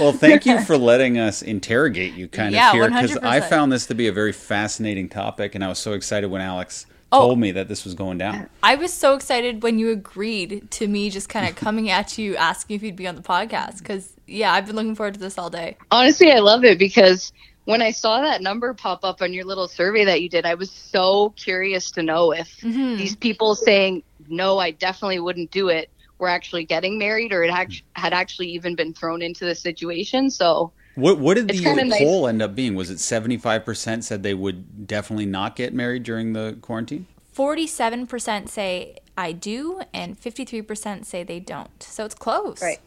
Well, 0.00 0.12
thank 0.12 0.46
you 0.46 0.60
for 0.64 0.76
letting 0.76 1.18
us 1.18 1.42
interrogate 1.42 2.14
you 2.14 2.28
kind 2.28 2.54
Yeah, 2.54 2.70
of 2.70 2.74
here 2.74 2.88
because 2.90 3.16
I 3.18 3.40
found 3.40 3.72
this 3.72 3.86
to 3.86 3.94
be 3.94 4.08
a 4.08 4.12
very 4.12 4.32
fascinating 4.32 5.08
topic, 5.08 5.54
and 5.54 5.62
I 5.64 5.68
was 5.68 5.78
so 5.78 5.92
excited 5.92 6.28
when 6.30 6.40
Alex 6.40 6.86
Oh. 7.12 7.20
told 7.20 7.38
me 7.38 7.52
that 7.52 7.68
this 7.68 7.84
was 7.84 7.94
going 7.94 8.18
down. 8.18 8.48
I 8.64 8.74
was 8.74 8.92
so 8.92 9.14
excited 9.14 9.62
when 9.62 9.78
you 9.78 9.90
agreed 9.90 10.68
to 10.72 10.88
me 10.88 11.08
just 11.08 11.28
kind 11.28 11.48
of 11.48 11.54
coming 11.64 11.88
at 11.88 12.18
you 12.18 12.34
asking 12.36 12.74
if 12.76 12.82
you'd 12.82 12.96
be 12.96 13.06
on 13.06 13.14
the 13.14 13.22
podcast 13.22 13.78
because, 13.78 14.12
yeah, 14.26 14.52
I've 14.52 14.66
been 14.66 14.74
looking 14.74 14.96
forward 14.96 15.14
to 15.14 15.20
this 15.20 15.38
all 15.38 15.48
day. 15.48 15.76
Honestly, 15.92 16.32
I 16.32 16.40
love 16.40 16.64
it 16.64 16.80
because 16.80 17.32
when 17.64 17.80
I 17.80 17.92
saw 17.92 18.20
that 18.22 18.42
number 18.42 18.74
pop 18.74 19.04
up 19.04 19.22
on 19.22 19.32
your 19.32 19.44
little 19.44 19.68
survey 19.68 20.04
that 20.04 20.20
you 20.20 20.28
did, 20.28 20.44
I 20.44 20.54
was 20.54 20.68
so 20.68 21.30
curious 21.36 21.92
to 21.92 22.02
know 22.02 22.32
if 22.32 22.48
Mhm. 22.60 22.98
these 22.98 23.14
people 23.14 23.54
saying, 23.54 24.02
no, 24.28 24.58
I 24.58 24.72
definitely 24.72 25.20
wouldn't 25.20 25.52
do 25.52 25.68
it, 25.68 25.88
were 26.18 26.28
actually 26.28 26.64
getting 26.64 26.98
married 26.98 27.32
or 27.32 27.42
it 27.42 27.50
act- 27.50 27.82
had 27.94 28.12
actually 28.12 28.48
even 28.48 28.74
been 28.74 28.92
thrown 28.94 29.22
into 29.22 29.44
the 29.44 29.54
situation. 29.54 30.30
So, 30.30 30.72
What 30.94 31.18
what 31.18 31.34
did 31.34 31.48
the 31.48 31.58
kinda 31.62 31.84
nice. 31.84 31.98
poll 32.00 32.26
end 32.26 32.40
up 32.42 32.54
being? 32.54 32.74
Was 32.74 32.90
it 32.90 32.98
75% 32.98 34.02
said 34.04 34.22
they 34.22 34.34
would 34.34 34.86
definitely 34.86 35.26
not 35.26 35.56
get 35.56 35.74
married 35.74 36.02
during 36.04 36.32
the 36.32 36.56
quarantine? 36.62 37.06
47% 37.36 38.48
say 38.48 38.96
I 39.18 39.32
do, 39.32 39.80
and 39.92 40.18
53% 40.20 41.04
say 41.06 41.22
they 41.22 41.40
don't. 41.40 41.82
So 41.82 42.04
it's 42.04 42.14
close. 42.14 42.60
Right. 42.62 42.80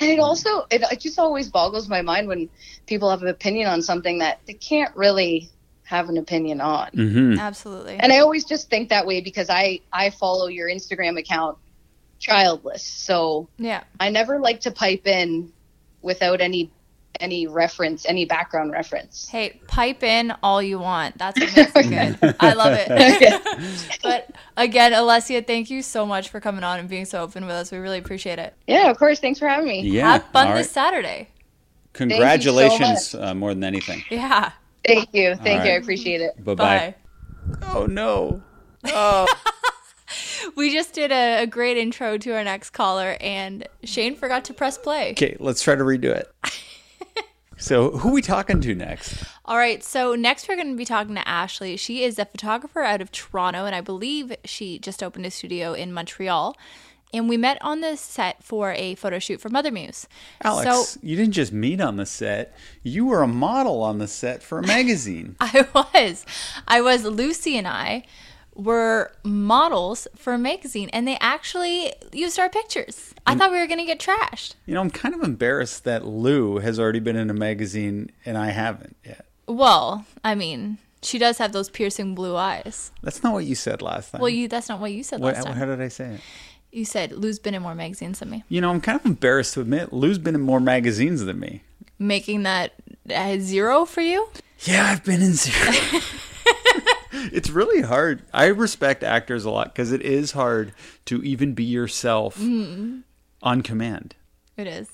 and 0.00 0.10
it 0.10 0.18
also, 0.18 0.66
it, 0.70 0.82
it 0.90 1.00
just 1.00 1.18
always 1.18 1.48
boggles 1.48 1.88
my 1.88 2.02
mind 2.02 2.26
when 2.26 2.48
people 2.86 3.08
have 3.10 3.22
an 3.22 3.28
opinion 3.28 3.68
on 3.68 3.80
something 3.82 4.18
that 4.18 4.40
they 4.46 4.54
can't 4.54 4.94
really 4.96 5.48
have 5.84 6.08
an 6.08 6.16
opinion 6.16 6.60
on. 6.60 6.90
Mm-hmm. 6.90 7.38
Absolutely. 7.38 7.96
And 8.00 8.12
I 8.12 8.18
always 8.18 8.44
just 8.44 8.68
think 8.68 8.88
that 8.88 9.06
way 9.06 9.20
because 9.20 9.48
I, 9.48 9.78
I 9.92 10.10
follow 10.10 10.48
your 10.48 10.68
Instagram 10.68 11.16
account 11.18 11.56
childless. 12.18 12.82
So, 12.82 13.48
yeah. 13.58 13.84
I 14.00 14.10
never 14.10 14.38
like 14.38 14.60
to 14.60 14.70
pipe 14.70 15.06
in 15.06 15.52
without 16.02 16.40
any 16.40 16.70
any 17.20 17.46
reference, 17.46 18.04
any 18.06 18.26
background 18.26 18.72
reference. 18.72 19.28
Hey, 19.28 19.60
pipe 19.68 20.02
in 20.02 20.34
all 20.42 20.62
you 20.62 20.78
want. 20.78 21.16
That's 21.18 21.40
what 21.40 21.56
makes 21.56 21.72
it 21.74 22.18
good. 22.20 22.36
I 22.40 22.52
love 22.52 22.74
it. 22.76 23.98
but 24.02 24.30
again, 24.56 24.92
Alessia, 24.92 25.46
thank 25.46 25.70
you 25.70 25.80
so 25.82 26.04
much 26.04 26.28
for 26.28 26.40
coming 26.40 26.62
on 26.62 26.78
and 26.78 26.88
being 26.88 27.06
so 27.06 27.22
open 27.22 27.46
with 27.46 27.54
us. 27.54 27.72
We 27.72 27.78
really 27.78 27.98
appreciate 27.98 28.38
it. 28.38 28.54
Yeah, 28.66 28.90
of 28.90 28.98
course. 28.98 29.18
Thanks 29.18 29.38
for 29.38 29.48
having 29.48 29.66
me. 29.66 29.80
Yeah. 29.82 30.12
Have 30.12 30.24
fun 30.26 30.48
all 30.48 30.52
right. 30.52 30.58
this 30.58 30.70
Saturday. 30.70 31.28
Congratulations 31.94 33.14
uh, 33.14 33.34
more 33.34 33.54
than 33.54 33.64
anything. 33.64 34.04
Yeah. 34.10 34.52
Thank 34.86 35.14
you. 35.14 35.34
Thank 35.36 35.64
you. 35.64 35.70
right. 35.70 35.72
I 35.72 35.76
appreciate 35.76 36.20
it. 36.20 36.44
Bye-bye. 36.44 36.64
Bye. 36.64 36.94
Oh 37.72 37.86
no. 37.86 38.42
We 40.56 40.72
just 40.72 40.92
did 40.92 41.12
a, 41.12 41.42
a 41.42 41.46
great 41.46 41.76
intro 41.76 42.18
to 42.18 42.30
our 42.32 42.44
next 42.44 42.70
caller, 42.70 43.16
and 43.20 43.66
Shane 43.84 44.16
forgot 44.16 44.44
to 44.46 44.54
press 44.54 44.78
play. 44.78 45.10
Okay, 45.12 45.36
let's 45.40 45.62
try 45.62 45.74
to 45.74 45.82
redo 45.82 46.04
it. 46.04 46.30
so, 47.56 47.90
who 47.90 48.12
we 48.12 48.22
talking 48.22 48.60
to 48.60 48.74
next? 48.74 49.24
All 49.44 49.56
right, 49.56 49.82
so 49.82 50.14
next 50.14 50.48
we're 50.48 50.56
going 50.56 50.70
to 50.70 50.76
be 50.76 50.84
talking 50.84 51.14
to 51.14 51.26
Ashley. 51.28 51.76
She 51.76 52.04
is 52.04 52.18
a 52.18 52.24
photographer 52.24 52.82
out 52.82 53.00
of 53.00 53.12
Toronto, 53.12 53.64
and 53.64 53.74
I 53.74 53.80
believe 53.80 54.34
she 54.44 54.78
just 54.78 55.02
opened 55.02 55.26
a 55.26 55.30
studio 55.30 55.72
in 55.72 55.92
Montreal. 55.92 56.56
And 57.14 57.28
we 57.28 57.36
met 57.36 57.58
on 57.60 57.80
the 57.80 57.96
set 57.96 58.42
for 58.42 58.72
a 58.72 58.94
photo 58.96 59.18
shoot 59.18 59.40
for 59.40 59.48
Mother 59.48 59.70
Muse. 59.70 60.08
Alex, 60.42 60.90
So 60.90 61.00
you 61.02 61.16
didn't 61.16 61.32
just 61.32 61.52
meet 61.52 61.80
on 61.80 61.96
the 61.96 62.06
set. 62.06 62.54
You 62.82 63.06
were 63.06 63.22
a 63.22 63.28
model 63.28 63.82
on 63.82 63.98
the 63.98 64.08
set 64.08 64.42
for 64.42 64.58
a 64.58 64.66
magazine. 64.66 65.36
I 65.40 65.66
was. 65.72 66.26
I 66.66 66.80
was. 66.80 67.04
Lucy 67.04 67.56
and 67.56 67.68
I 67.68 68.04
were 68.56 69.12
models 69.22 70.08
for 70.16 70.32
a 70.32 70.38
magazine, 70.38 70.88
and 70.92 71.06
they 71.06 71.18
actually 71.20 71.92
used 72.12 72.38
our 72.38 72.48
pictures. 72.48 73.14
I 73.26 73.34
thought 73.34 73.50
we 73.50 73.58
were 73.58 73.66
going 73.66 73.78
to 73.78 73.84
get 73.84 73.98
trashed. 73.98 74.54
you 74.66 74.74
know, 74.74 74.80
I'm 74.80 74.90
kind 74.90 75.14
of 75.14 75.22
embarrassed 75.22 75.84
that 75.84 76.06
Lou 76.06 76.58
has 76.58 76.78
already 76.80 77.00
been 77.00 77.16
in 77.16 77.28
a 77.28 77.34
magazine 77.34 78.10
and 78.24 78.38
I 78.38 78.50
haven't 78.50 78.96
yet. 79.04 79.26
Well, 79.46 80.06
I 80.24 80.34
mean, 80.34 80.78
she 81.02 81.18
does 81.18 81.38
have 81.38 81.52
those 81.52 81.68
piercing 81.68 82.14
blue 82.14 82.36
eyes. 82.36 82.92
That's 83.02 83.22
not 83.22 83.32
what 83.32 83.44
you 83.44 83.54
said 83.54 83.82
last 83.82 84.12
time. 84.12 84.20
Well, 84.20 84.30
you 84.30 84.48
that's 84.48 84.68
not 84.68 84.80
what 84.80 84.92
you 84.92 85.02
said 85.02 85.20
what, 85.20 85.34
last 85.34 85.44
time. 85.44 85.56
how 85.56 85.64
did 85.66 85.80
I 85.80 85.88
say 85.88 86.14
it? 86.14 86.20
You 86.72 86.84
said 86.84 87.12
Lou's 87.12 87.38
been 87.38 87.54
in 87.54 87.62
more 87.62 87.74
magazines 87.74 88.18
than 88.18 88.30
me. 88.30 88.44
You 88.48 88.60
know, 88.60 88.70
I'm 88.70 88.80
kind 88.80 88.98
of 88.98 89.06
embarrassed 89.06 89.54
to 89.54 89.60
admit 89.60 89.92
Lou's 89.92 90.18
been 90.18 90.34
in 90.34 90.40
more 90.40 90.60
magazines 90.60 91.24
than 91.24 91.40
me. 91.40 91.62
Making 91.98 92.42
that 92.42 92.74
zero 93.40 93.84
for 93.84 94.02
you? 94.02 94.28
Yeah, 94.60 94.86
I've 94.90 95.04
been 95.04 95.22
in 95.22 95.32
zero. 95.32 95.72
it's 97.32 97.50
really 97.50 97.82
hard. 97.82 98.22
I 98.32 98.46
respect 98.46 99.02
actors 99.02 99.44
a 99.44 99.50
lot 99.50 99.74
because 99.74 99.92
it 99.92 100.02
is 100.02 100.32
hard 100.32 100.72
to 101.06 101.22
even 101.22 101.54
be 101.54 101.64
yourself 101.64 102.38
Mm-hmm. 102.38 103.00
on 103.42 103.62
command. 103.62 104.14
It 104.56 104.66
is. 104.66 104.88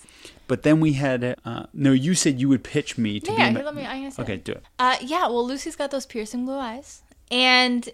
But 0.49 0.63
then 0.65 0.81
we 0.81 0.95
had 0.95 1.37
uh, 1.45 1.65
no. 1.73 1.93
You 1.93 2.15
said 2.15 2.41
you 2.41 2.49
would 2.49 2.65
pitch 2.65 2.99
me 2.99 3.21
to 3.21 3.33
Yeah, 3.33 3.49
be. 3.51 3.55
here, 3.57 3.65
let 3.65 3.75
me. 3.75 3.87
I'm 3.87 4.13
okay, 4.19 4.37
do 4.37 4.53
it. 4.53 4.63
Uh, 4.79 4.97
yeah. 5.01 5.23
Well, 5.29 5.47
Lucy's 5.47 5.77
got 5.77 5.91
those 5.91 6.05
piercing 6.05 6.45
blue 6.45 6.57
eyes, 6.59 7.03
and 7.31 7.89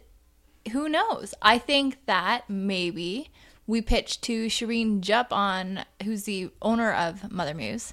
who 0.72 0.88
knows? 0.88 1.34
I 1.42 1.58
think 1.58 1.98
that 2.06 2.48
maybe 2.48 3.30
we 3.66 3.82
pitch 3.82 4.20
to 4.22 4.46
Shireen 4.46 5.00
Jupp 5.02 5.30
on, 5.32 5.84
who's 6.04 6.24
the 6.24 6.50
owner 6.62 6.90
of 6.92 7.30
Mother 7.30 7.52
Muse, 7.54 7.92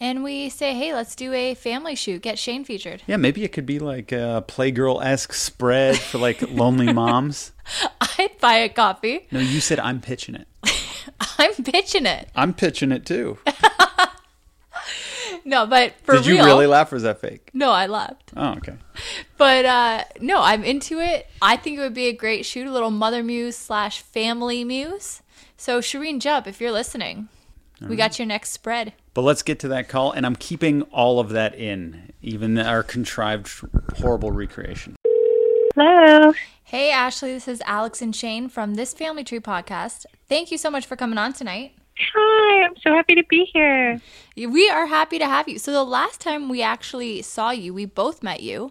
and 0.00 0.22
we 0.22 0.48
say, 0.48 0.74
hey, 0.74 0.94
let's 0.94 1.14
do 1.16 1.32
a 1.32 1.54
family 1.54 1.94
shoot. 1.94 2.22
Get 2.22 2.38
Shane 2.38 2.64
featured. 2.64 3.02
Yeah, 3.06 3.16
maybe 3.16 3.44
it 3.44 3.52
could 3.52 3.66
be 3.66 3.78
like 3.78 4.12
a 4.12 4.44
Playgirl 4.46 5.04
esque 5.04 5.32
spread 5.32 5.98
for 5.98 6.18
like 6.18 6.42
lonely 6.50 6.92
moms. 6.92 7.52
I'd 8.00 8.38
buy 8.40 8.56
a 8.56 8.68
copy. 8.68 9.26
No, 9.30 9.40
you 9.40 9.60
said 9.60 9.80
I'm 9.80 10.00
pitching 10.00 10.34
it. 10.34 10.48
I'm 11.38 11.54
pitching 11.54 12.06
it. 12.06 12.28
I'm 12.34 12.54
pitching 12.54 12.92
it 12.92 13.04
too. 13.06 13.38
No, 15.44 15.66
but 15.66 15.94
for 16.02 16.14
Did 16.16 16.26
you 16.26 16.44
really 16.44 16.66
laugh 16.66 16.92
or 16.92 16.96
is 16.96 17.04
that 17.04 17.22
fake? 17.22 17.48
No, 17.54 17.70
I 17.70 17.86
laughed. 17.86 18.32
Oh, 18.36 18.50
okay. 18.58 18.74
But 19.38 19.64
uh, 19.64 20.04
no, 20.20 20.42
I'm 20.42 20.62
into 20.62 21.00
it. 21.00 21.26
I 21.40 21.56
think 21.56 21.78
it 21.78 21.80
would 21.80 21.94
be 21.94 22.08
a 22.08 22.12
great 22.12 22.44
shoot, 22.44 22.66
a 22.66 22.70
little 22.70 22.90
mother 22.90 23.22
muse 23.22 23.56
slash 23.56 24.02
family 24.02 24.62
muse. 24.62 25.22
So 25.56 25.80
Shireen 25.80 26.20
Jupp, 26.20 26.46
if 26.46 26.60
you're 26.60 26.70
listening, 26.72 27.28
we 27.80 27.96
got 27.96 28.18
your 28.18 28.26
next 28.26 28.50
spread. 28.50 28.92
But 29.18 29.24
let's 29.24 29.42
get 29.42 29.58
to 29.58 29.68
that 29.70 29.88
call, 29.88 30.12
and 30.12 30.24
I'm 30.24 30.36
keeping 30.36 30.82
all 30.92 31.18
of 31.18 31.30
that 31.30 31.56
in, 31.56 32.12
even 32.22 32.56
our 32.56 32.84
contrived, 32.84 33.50
horrible 33.96 34.30
recreation. 34.30 34.94
Hello. 35.74 36.32
Hey 36.62 36.92
Ashley, 36.92 37.32
this 37.32 37.48
is 37.48 37.60
Alex 37.66 38.00
and 38.00 38.14
Shane 38.14 38.48
from 38.48 38.76
this 38.76 38.94
Family 38.94 39.24
Tree 39.24 39.40
podcast. 39.40 40.06
Thank 40.28 40.52
you 40.52 40.56
so 40.56 40.70
much 40.70 40.86
for 40.86 40.94
coming 40.94 41.18
on 41.18 41.32
tonight. 41.32 41.72
Hi, 42.14 42.64
I'm 42.64 42.76
so 42.76 42.94
happy 42.94 43.16
to 43.16 43.24
be 43.28 43.50
here. 43.52 44.00
We 44.36 44.70
are 44.70 44.86
happy 44.86 45.18
to 45.18 45.26
have 45.26 45.48
you. 45.48 45.58
So, 45.58 45.72
the 45.72 45.82
last 45.82 46.20
time 46.20 46.48
we 46.48 46.62
actually 46.62 47.20
saw 47.22 47.50
you, 47.50 47.74
we 47.74 47.86
both 47.86 48.22
met 48.22 48.40
you. 48.40 48.70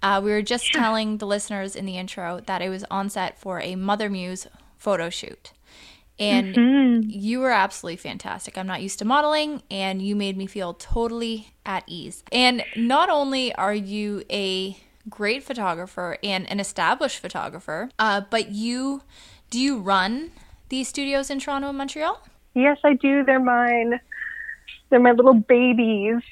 Uh, 0.00 0.20
we 0.22 0.30
were 0.30 0.42
just 0.42 0.72
yeah. 0.72 0.80
telling 0.80 1.18
the 1.18 1.26
listeners 1.26 1.74
in 1.74 1.86
the 1.86 1.98
intro 1.98 2.38
that 2.46 2.62
I 2.62 2.68
was 2.68 2.84
on 2.88 3.10
set 3.10 3.36
for 3.36 3.60
a 3.60 3.74
Mother 3.74 4.08
Muse 4.08 4.46
photo 4.76 5.10
shoot. 5.10 5.50
And 6.18 6.54
mm-hmm. 6.54 7.10
you 7.10 7.40
were 7.40 7.50
absolutely 7.50 7.96
fantastic. 7.96 8.58
I'm 8.58 8.66
not 8.66 8.82
used 8.82 8.98
to 8.98 9.04
modeling, 9.04 9.62
and 9.70 10.02
you 10.02 10.16
made 10.16 10.36
me 10.36 10.46
feel 10.46 10.74
totally 10.74 11.50
at 11.64 11.84
ease. 11.86 12.24
And 12.32 12.64
not 12.76 13.08
only 13.08 13.54
are 13.54 13.74
you 13.74 14.24
a 14.30 14.76
great 15.08 15.42
photographer 15.42 16.18
and 16.22 16.50
an 16.50 16.60
established 16.60 17.20
photographer, 17.20 17.90
uh, 17.98 18.22
but 18.30 18.50
you 18.50 19.02
do 19.50 19.58
you 19.58 19.78
run 19.78 20.32
these 20.68 20.88
studios 20.88 21.30
in 21.30 21.38
Toronto 21.38 21.68
and 21.68 21.78
Montreal? 21.78 22.20
Yes, 22.54 22.78
I 22.84 22.94
do. 22.94 23.24
They're 23.24 23.40
mine. 23.40 24.00
They're 24.90 25.00
my 25.00 25.12
little 25.12 25.34
babies. 25.34 26.22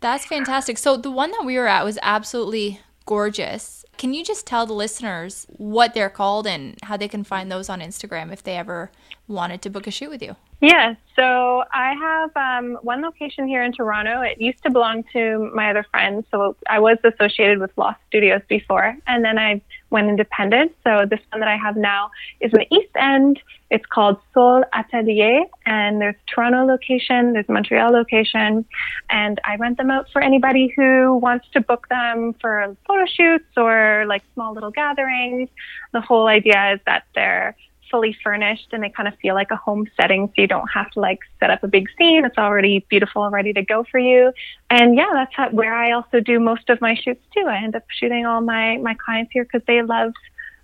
That's 0.00 0.26
fantastic. 0.26 0.78
So 0.78 0.96
the 0.96 1.10
one 1.10 1.30
that 1.32 1.44
we 1.44 1.56
were 1.56 1.68
at 1.68 1.84
was 1.84 1.98
absolutely 2.02 2.80
gorgeous. 3.06 3.83
Can 3.96 4.14
you 4.14 4.24
just 4.24 4.46
tell 4.46 4.66
the 4.66 4.72
listeners 4.72 5.46
what 5.56 5.94
they're 5.94 6.10
called 6.10 6.46
and 6.46 6.76
how 6.82 6.96
they 6.96 7.08
can 7.08 7.24
find 7.24 7.50
those 7.50 7.68
on 7.68 7.80
Instagram 7.80 8.32
if 8.32 8.42
they 8.42 8.56
ever 8.56 8.90
wanted 9.28 9.62
to 9.62 9.70
book 9.70 9.86
a 9.86 9.90
shoot 9.90 10.10
with 10.10 10.22
you? 10.22 10.36
Yeah, 10.60 10.94
so 11.14 11.64
I 11.72 11.92
have 11.92 12.30
um, 12.36 12.78
one 12.82 13.02
location 13.02 13.46
here 13.46 13.62
in 13.62 13.72
Toronto. 13.72 14.22
It 14.22 14.40
used 14.40 14.62
to 14.62 14.70
belong 14.70 15.04
to 15.12 15.50
my 15.54 15.70
other 15.70 15.84
friends, 15.90 16.26
so 16.30 16.56
I 16.68 16.78
was 16.78 16.96
associated 17.04 17.58
with 17.58 17.70
Lost 17.76 18.00
Studios 18.08 18.40
before, 18.48 18.96
and 19.06 19.24
then 19.24 19.38
I 19.38 19.60
went 19.94 20.08
independent. 20.08 20.72
So 20.82 21.06
this 21.08 21.20
one 21.30 21.38
that 21.40 21.48
I 21.48 21.56
have 21.56 21.76
now 21.76 22.10
is 22.40 22.52
in 22.52 22.58
the 22.58 22.74
East 22.76 22.94
End. 22.96 23.40
It's 23.70 23.86
called 23.86 24.18
Soul 24.34 24.64
Atelier, 24.74 25.44
and 25.66 26.00
there's 26.00 26.16
Toronto 26.26 26.64
location, 26.64 27.32
there's 27.32 27.48
Montreal 27.48 27.92
location, 27.92 28.64
and 29.08 29.40
I 29.44 29.56
rent 29.56 29.78
them 29.78 29.90
out 29.90 30.06
for 30.12 30.20
anybody 30.20 30.72
who 30.76 31.16
wants 31.16 31.46
to 31.52 31.60
book 31.60 31.86
them 31.88 32.34
for 32.40 32.76
photo 32.86 33.06
shoots 33.06 33.50
or 33.56 34.04
like 34.06 34.22
small 34.34 34.52
little 34.52 34.70
gatherings. 34.70 35.48
The 35.92 36.00
whole 36.00 36.26
idea 36.26 36.74
is 36.74 36.80
that 36.86 37.04
they're 37.14 37.56
fully 37.94 38.16
furnished 38.24 38.70
and 38.72 38.82
they 38.82 38.90
kind 38.90 39.06
of 39.06 39.14
feel 39.20 39.36
like 39.36 39.52
a 39.52 39.56
home 39.56 39.86
setting. 39.96 40.26
So 40.26 40.42
you 40.42 40.48
don't 40.48 40.66
have 40.66 40.90
to 40.92 41.00
like 41.00 41.20
set 41.38 41.50
up 41.50 41.62
a 41.62 41.68
big 41.68 41.86
scene. 41.96 42.24
It's 42.24 42.36
already 42.36 42.84
beautiful 42.88 43.22
and 43.22 43.32
ready 43.32 43.52
to 43.52 43.62
go 43.62 43.84
for 43.88 44.00
you. 44.00 44.32
And 44.68 44.96
yeah, 44.96 45.10
that's 45.12 45.32
how, 45.32 45.50
where 45.50 45.72
I 45.72 45.92
also 45.92 46.18
do 46.18 46.40
most 46.40 46.70
of 46.70 46.80
my 46.80 46.96
shoots 46.96 47.24
too. 47.32 47.44
I 47.46 47.62
end 47.62 47.76
up 47.76 47.84
shooting 47.96 48.26
all 48.26 48.40
my, 48.40 48.78
my 48.78 48.94
clients 48.94 49.30
here 49.32 49.44
because 49.44 49.62
they 49.68 49.80
love 49.82 50.12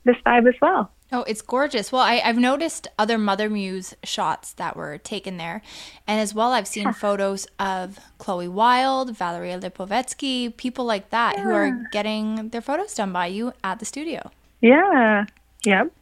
this 0.03 0.16
vibe 0.26 0.49
as 0.49 0.57
well. 0.61 0.91
Oh, 1.12 1.22
it's 1.28 1.41
gorgeous. 1.41 1.93
Well, 1.93 2.03
I, 2.03 2.14
have 2.16 2.37
noticed 2.37 2.89
other 2.99 3.16
Mother 3.16 3.49
Muse 3.49 3.95
shots 4.03 4.53
that 4.55 4.74
were 4.76 4.99
taken 4.99 5.37
there. 5.37 5.62
And 6.09 6.18
as 6.18 6.35
well, 6.35 6.51
I've 6.51 6.66
seen 6.66 6.93
photos 6.93 7.47
of 7.61 8.01
Chloe 8.18 8.49
Wild, 8.49 9.16
Valeria 9.16 9.61
Lipovetsky, 9.61 10.57
people 10.57 10.85
like 10.85 11.11
that 11.11 11.37
yeah. 11.37 11.45
who 11.45 11.51
are 11.51 11.87
getting 11.93 12.49
their 12.49 12.61
photos 12.61 12.95
done 12.95 13.12
by 13.12 13.26
you 13.26 13.53
at 13.62 13.78
the 13.78 13.85
studio. 13.85 14.33
Yeah. 14.61 15.26
Yep. 15.64 15.93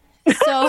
So, 0.45 0.69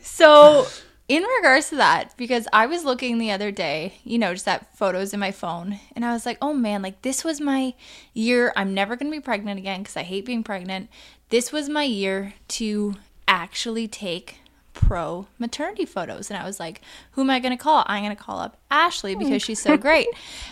so 0.00 0.66
in 1.08 1.24
regards 1.24 1.70
to 1.70 1.76
that, 1.76 2.16
because 2.16 2.46
I 2.52 2.66
was 2.66 2.84
looking 2.84 3.18
the 3.18 3.32
other 3.32 3.50
day, 3.50 3.94
you 4.04 4.18
know, 4.18 4.32
just 4.32 4.46
at 4.46 4.76
photos 4.76 5.12
in 5.12 5.18
my 5.18 5.32
phone, 5.32 5.80
and 5.96 6.04
I 6.04 6.12
was 6.12 6.24
like, 6.24 6.38
oh 6.40 6.54
man, 6.54 6.82
like 6.82 7.02
this 7.02 7.24
was 7.24 7.40
my 7.40 7.74
year. 8.14 8.52
I'm 8.54 8.74
never 8.74 8.94
going 8.94 9.10
to 9.10 9.16
be 9.16 9.20
pregnant 9.20 9.58
again 9.58 9.82
because 9.82 9.96
I 9.96 10.02
hate 10.02 10.24
being 10.24 10.44
pregnant. 10.44 10.88
This 11.30 11.50
was 11.50 11.68
my 11.68 11.82
year 11.82 12.34
to 12.48 12.94
actually 13.26 13.88
take 13.88 14.38
pro 14.72 15.26
maternity 15.38 15.84
photos. 15.84 16.30
And 16.30 16.38
I 16.38 16.44
was 16.44 16.60
like, 16.60 16.80
who 17.12 17.22
am 17.22 17.30
I 17.30 17.40
going 17.40 17.56
to 17.56 17.62
call? 17.62 17.84
I'm 17.86 18.04
going 18.04 18.16
to 18.16 18.22
call 18.22 18.38
up 18.38 18.56
Ashley 18.70 19.14
because 19.16 19.42
she's 19.42 19.60
so 19.60 19.76
great. 19.76 20.06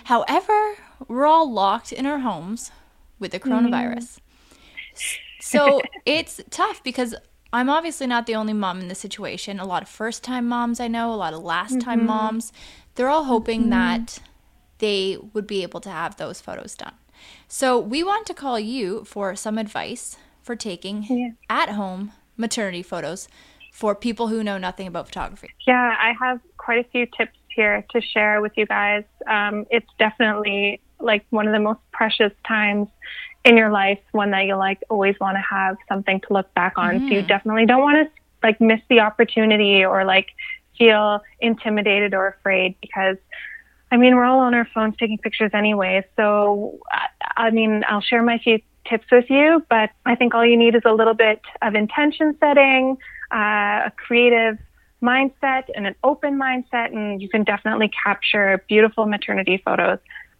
However, 0.04 0.74
we're 1.06 1.26
all 1.26 1.50
locked 1.50 1.92
in 1.92 2.04
our 2.04 2.18
homes 2.18 2.72
with 3.18 3.30
the 3.30 3.38
coronavirus. 3.40 4.18
Mm. 4.94 5.18
So 5.40 5.80
it's 6.06 6.40
tough 6.50 6.82
because 6.82 7.14
I'm 7.52 7.70
obviously 7.70 8.06
not 8.06 8.26
the 8.26 8.34
only 8.34 8.52
mom 8.52 8.80
in 8.80 8.88
this 8.88 8.98
situation. 8.98 9.58
A 9.58 9.64
lot 9.66 9.82
of 9.82 9.88
first 9.88 10.22
time 10.22 10.46
moms 10.46 10.80
I 10.80 10.88
know, 10.88 11.12
a 11.12 11.16
lot 11.16 11.34
of 11.34 11.42
last 11.42 11.80
time 11.80 12.00
mm-hmm. 12.00 12.08
moms, 12.08 12.52
they're 12.94 13.08
all 13.08 13.24
hoping 13.24 13.62
mm-hmm. 13.62 13.70
that 13.70 14.18
they 14.78 15.18
would 15.32 15.46
be 15.46 15.62
able 15.62 15.80
to 15.80 15.90
have 15.90 16.16
those 16.16 16.40
photos 16.40 16.74
done. 16.74 16.94
So 17.48 17.78
we 17.78 18.02
want 18.02 18.26
to 18.26 18.34
call 18.34 18.60
you 18.60 19.04
for 19.04 19.34
some 19.34 19.58
advice 19.58 20.16
for 20.42 20.54
taking 20.54 21.04
yeah. 21.04 21.30
at 21.48 21.70
home 21.70 22.12
maternity 22.36 22.82
photos 22.82 23.28
for 23.72 23.94
people 23.94 24.28
who 24.28 24.42
know 24.42 24.58
nothing 24.58 24.86
about 24.86 25.06
photography. 25.06 25.50
Yeah, 25.66 25.96
I 25.98 26.12
have 26.20 26.40
quite 26.56 26.84
a 26.84 26.88
few 26.90 27.06
tips 27.16 27.38
here 27.48 27.84
to 27.90 28.00
share 28.00 28.40
with 28.40 28.52
you 28.56 28.66
guys. 28.66 29.04
Um, 29.26 29.66
it's 29.70 29.88
definitely 29.98 30.80
like 31.00 31.24
one 31.30 31.46
of 31.46 31.52
the 31.52 31.60
most 31.60 31.80
precious 31.92 32.32
times 32.46 32.88
in 33.44 33.56
your 33.56 33.70
life, 33.70 33.98
one 34.12 34.30
that 34.32 34.46
you 34.46 34.56
like 34.56 34.82
always 34.88 35.16
want 35.20 35.36
to 35.36 35.42
have 35.42 35.76
something 35.88 36.20
to 36.20 36.32
look 36.32 36.52
back 36.54 36.74
on. 36.76 36.94
Mm-hmm. 36.94 37.08
So 37.08 37.14
you 37.14 37.18
mm-hmm. 37.20 37.28
definitely 37.28 37.66
don't 37.66 37.82
want 37.82 38.08
to 38.08 38.20
like 38.42 38.60
miss 38.60 38.80
the 38.88 39.00
opportunity 39.00 39.84
or 39.84 40.04
like 40.04 40.28
feel 40.76 41.22
intimidated 41.40 42.14
or 42.14 42.28
afraid 42.28 42.76
because 42.80 43.16
I 43.90 43.96
mean, 43.96 44.16
we're 44.16 44.24
all 44.24 44.40
on 44.40 44.54
our 44.54 44.68
phones 44.74 44.96
taking 44.98 45.18
pictures 45.18 45.50
anyway. 45.54 46.04
So, 46.16 46.78
I 47.36 47.50
mean, 47.50 47.84
I'll 47.88 48.02
share 48.02 48.22
my 48.22 48.38
few 48.38 48.60
tips 48.88 49.06
with 49.10 49.30
you, 49.30 49.64
but 49.68 49.90
I 50.04 50.14
think 50.14 50.34
all 50.34 50.44
you 50.44 50.56
need 50.56 50.74
is 50.74 50.82
a 50.84 50.92
little 50.92 51.14
bit 51.14 51.40
of 51.62 51.74
intention 51.74 52.36
setting, 52.38 52.98
uh, 53.32 53.86
a 53.86 53.92
creative 53.96 54.58
mindset, 55.02 55.64
and 55.74 55.86
an 55.86 55.94
open 56.04 56.38
mindset, 56.38 56.92
and 56.92 57.22
you 57.22 57.28
can 57.28 57.44
definitely 57.44 57.90
capture 58.04 58.62
beautiful 58.68 59.06
maternity 59.06 59.62
photos 59.64 59.98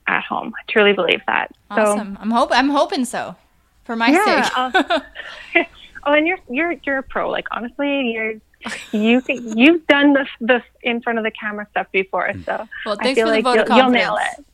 at 0.09 0.25
home. 0.25 0.53
I 0.59 0.71
truly 0.71 0.93
believe 0.93 1.21
that. 1.27 1.53
Awesome. 1.71 2.15
So, 2.15 2.21
I'm 2.23 2.31
hope 2.31 2.51
I'm 2.53 2.71
hoping 2.71 3.05
so 3.05 3.37
for 3.85 3.95
my 3.95 4.09
yeah, 4.09 4.73
sake. 4.75 5.03
oh, 6.05 6.13
and 6.13 6.27
you're 6.27 6.39
you're 6.49 6.75
you're 6.85 6.99
a 6.99 7.03
pro. 7.03 7.31
Like 7.31 7.47
honestly, 7.51 8.13
you're 8.13 8.35
you 8.93 9.23
you've 9.29 9.87
done 9.87 10.15
this 10.15 10.29
this 10.41 10.63
in 10.83 11.01
front 11.03 11.19
of 11.19 11.25
the 11.25 11.31
camera 11.31 11.67
stuff 11.71 11.87
before, 11.93 12.33
so 12.45 12.69
well, 12.85 12.97
I 13.01 13.15
feel 13.15 13.29
like 13.29 13.45
you'll, 13.45 13.77
you'll 13.77 13.91
nail 13.91 14.19
it. 14.21 14.45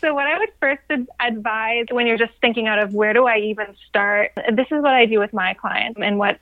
so 0.00 0.14
what 0.14 0.26
I 0.26 0.38
would 0.38 0.50
first 0.60 0.82
advise 1.20 1.86
when 1.90 2.06
you're 2.06 2.18
just 2.18 2.32
thinking 2.40 2.68
out 2.68 2.78
of 2.78 2.94
where 2.94 3.12
do 3.12 3.26
I 3.26 3.38
even 3.38 3.74
start, 3.88 4.30
this 4.52 4.66
is 4.70 4.82
what 4.82 4.94
I 4.94 5.04
do 5.06 5.18
with 5.18 5.32
my 5.32 5.54
clients 5.54 5.98
and 6.00 6.16
what 6.16 6.38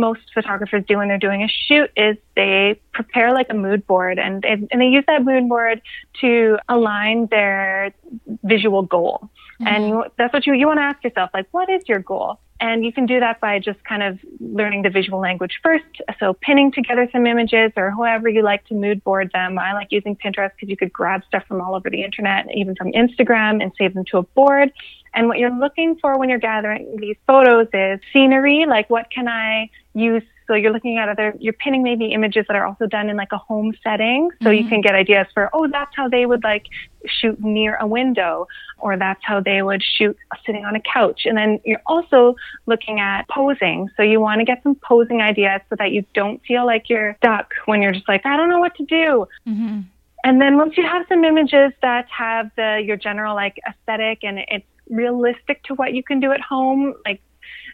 most 0.00 0.20
photographers 0.34 0.84
do 0.86 0.98
when 0.98 1.08
they're 1.08 1.18
doing 1.18 1.42
a 1.42 1.48
shoot 1.48 1.90
is 1.96 2.16
they 2.34 2.80
prepare 2.92 3.32
like 3.32 3.46
a 3.50 3.54
mood 3.54 3.86
board 3.86 4.18
and, 4.18 4.44
and 4.44 4.68
they 4.72 4.86
use 4.86 5.04
that 5.06 5.24
mood 5.24 5.48
board 5.48 5.82
to 6.20 6.58
align 6.68 7.26
their 7.26 7.94
visual 8.42 8.82
goal. 8.82 9.30
Mm-hmm. 9.60 9.66
And 9.66 9.88
you, 9.88 10.04
that's 10.18 10.32
what 10.32 10.46
you, 10.46 10.54
you 10.54 10.66
want 10.66 10.78
to 10.78 10.82
ask 10.82 11.04
yourself, 11.04 11.30
like, 11.32 11.46
what 11.52 11.70
is 11.70 11.82
your 11.86 12.00
goal? 12.00 12.40
And 12.60 12.84
you 12.84 12.92
can 12.92 13.06
do 13.06 13.18
that 13.18 13.40
by 13.40 13.58
just 13.58 13.82
kind 13.82 14.04
of 14.04 14.20
learning 14.38 14.82
the 14.82 14.90
visual 14.90 15.18
language 15.18 15.58
first. 15.64 15.84
So 16.20 16.34
pinning 16.34 16.70
together 16.70 17.08
some 17.10 17.26
images 17.26 17.72
or 17.76 17.90
however 17.90 18.28
you 18.28 18.42
like 18.42 18.64
to 18.66 18.74
mood 18.74 19.02
board 19.02 19.30
them. 19.34 19.58
I 19.58 19.72
like 19.72 19.88
using 19.90 20.14
Pinterest 20.14 20.52
because 20.54 20.68
you 20.68 20.76
could 20.76 20.92
grab 20.92 21.22
stuff 21.26 21.44
from 21.48 21.60
all 21.60 21.74
over 21.74 21.90
the 21.90 22.04
internet, 22.04 22.46
even 22.54 22.76
from 22.76 22.92
Instagram 22.92 23.60
and 23.60 23.72
save 23.76 23.94
them 23.94 24.04
to 24.12 24.18
a 24.18 24.22
board. 24.22 24.72
And 25.14 25.28
what 25.28 25.38
you're 25.38 25.56
looking 25.56 25.96
for 26.00 26.18
when 26.18 26.28
you're 26.28 26.38
gathering 26.38 26.96
these 26.98 27.16
photos 27.26 27.68
is 27.72 28.00
scenery, 28.12 28.64
like 28.66 28.88
what 28.90 29.10
can 29.10 29.28
I 29.28 29.70
use 29.94 30.22
so 30.46 30.54
you're 30.54 30.72
looking 30.72 30.98
at 30.98 31.08
other, 31.08 31.34
you're 31.38 31.52
pinning 31.54 31.82
maybe 31.82 32.06
images 32.12 32.44
that 32.48 32.56
are 32.56 32.66
also 32.66 32.86
done 32.86 33.08
in 33.08 33.16
like 33.16 33.32
a 33.32 33.38
home 33.38 33.72
setting. 33.82 34.28
So 34.42 34.48
mm-hmm. 34.48 34.62
you 34.62 34.68
can 34.68 34.80
get 34.80 34.94
ideas 34.94 35.26
for, 35.32 35.48
oh, 35.52 35.68
that's 35.68 35.94
how 35.96 36.08
they 36.08 36.26
would 36.26 36.42
like 36.42 36.66
shoot 37.06 37.42
near 37.42 37.76
a 37.76 37.86
window, 37.86 38.46
or 38.78 38.96
that's 38.96 39.20
how 39.24 39.40
they 39.40 39.62
would 39.62 39.82
shoot 39.82 40.16
sitting 40.44 40.64
on 40.64 40.76
a 40.76 40.80
couch. 40.80 41.22
And 41.24 41.36
then 41.36 41.60
you're 41.64 41.82
also 41.86 42.34
looking 42.66 43.00
at 43.00 43.28
posing. 43.28 43.88
So 43.96 44.02
you 44.02 44.20
want 44.20 44.40
to 44.40 44.44
get 44.44 44.62
some 44.62 44.74
posing 44.74 45.20
ideas 45.20 45.60
so 45.70 45.76
that 45.78 45.92
you 45.92 46.04
don't 46.12 46.42
feel 46.46 46.66
like 46.66 46.88
you're 46.88 47.16
stuck 47.18 47.54
when 47.66 47.80
you're 47.80 47.92
just 47.92 48.08
like, 48.08 48.26
I 48.26 48.36
don't 48.36 48.50
know 48.50 48.60
what 48.60 48.74
to 48.76 48.84
do. 48.84 49.26
Mm-hmm. 49.48 49.80
And 50.24 50.40
then 50.40 50.56
once 50.56 50.76
you 50.76 50.84
have 50.84 51.04
some 51.08 51.24
images 51.24 51.72
that 51.82 52.06
have 52.16 52.50
the 52.56 52.82
your 52.84 52.96
general 52.96 53.34
like 53.34 53.58
aesthetic 53.68 54.20
and 54.22 54.38
it's 54.48 54.66
realistic 54.88 55.62
to 55.64 55.74
what 55.74 55.94
you 55.94 56.02
can 56.02 56.20
do 56.20 56.32
at 56.32 56.40
home, 56.40 56.94
like 57.04 57.20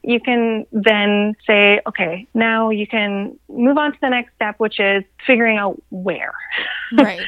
you 0.02 0.20
can 0.20 0.66
then 0.72 1.34
say, 1.46 1.80
okay, 1.86 2.26
now 2.34 2.70
you 2.70 2.86
can 2.86 3.38
move 3.48 3.76
on 3.76 3.92
to 3.92 3.98
the 4.00 4.08
next 4.08 4.34
step, 4.34 4.54
which 4.58 4.78
is 4.80 5.04
figuring 5.26 5.58
out 5.58 5.80
where. 5.90 6.34
Right. 6.96 7.20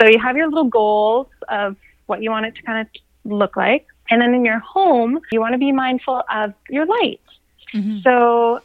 so 0.00 0.06
you 0.06 0.18
have 0.18 0.34
your 0.34 0.48
little 0.48 0.64
goals 0.64 1.26
of 1.50 1.76
what 2.06 2.22
you 2.22 2.30
want 2.30 2.46
it 2.46 2.54
to 2.54 2.62
kind 2.62 2.80
of 2.80 3.30
look 3.30 3.54
like. 3.54 3.86
And 4.08 4.22
then 4.22 4.32
in 4.32 4.46
your 4.46 4.60
home, 4.60 5.20
you 5.30 5.40
want 5.40 5.52
to 5.52 5.58
be 5.58 5.72
mindful 5.72 6.22
of 6.32 6.54
your 6.70 6.86
light. 6.86 7.20
Mm-hmm. 7.74 7.98
So 8.02 8.62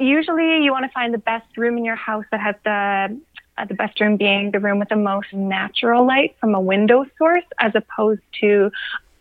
usually 0.00 0.64
you 0.64 0.72
want 0.72 0.84
to 0.84 0.90
find 0.90 1.12
the 1.14 1.18
best 1.18 1.56
room 1.56 1.78
in 1.78 1.84
your 1.84 1.96
house 1.96 2.24
that 2.30 2.40
has 2.40 2.54
the 2.64 3.20
uh, 3.58 3.64
the 3.64 3.74
best 3.74 4.00
room 4.00 4.16
being 4.16 4.50
the 4.50 4.60
room 4.60 4.78
with 4.78 4.88
the 4.88 4.96
most 4.96 5.32
natural 5.32 6.06
light 6.06 6.36
from 6.40 6.54
a 6.54 6.60
window 6.60 7.04
source 7.16 7.44
as 7.58 7.72
opposed 7.74 8.22
to 8.40 8.70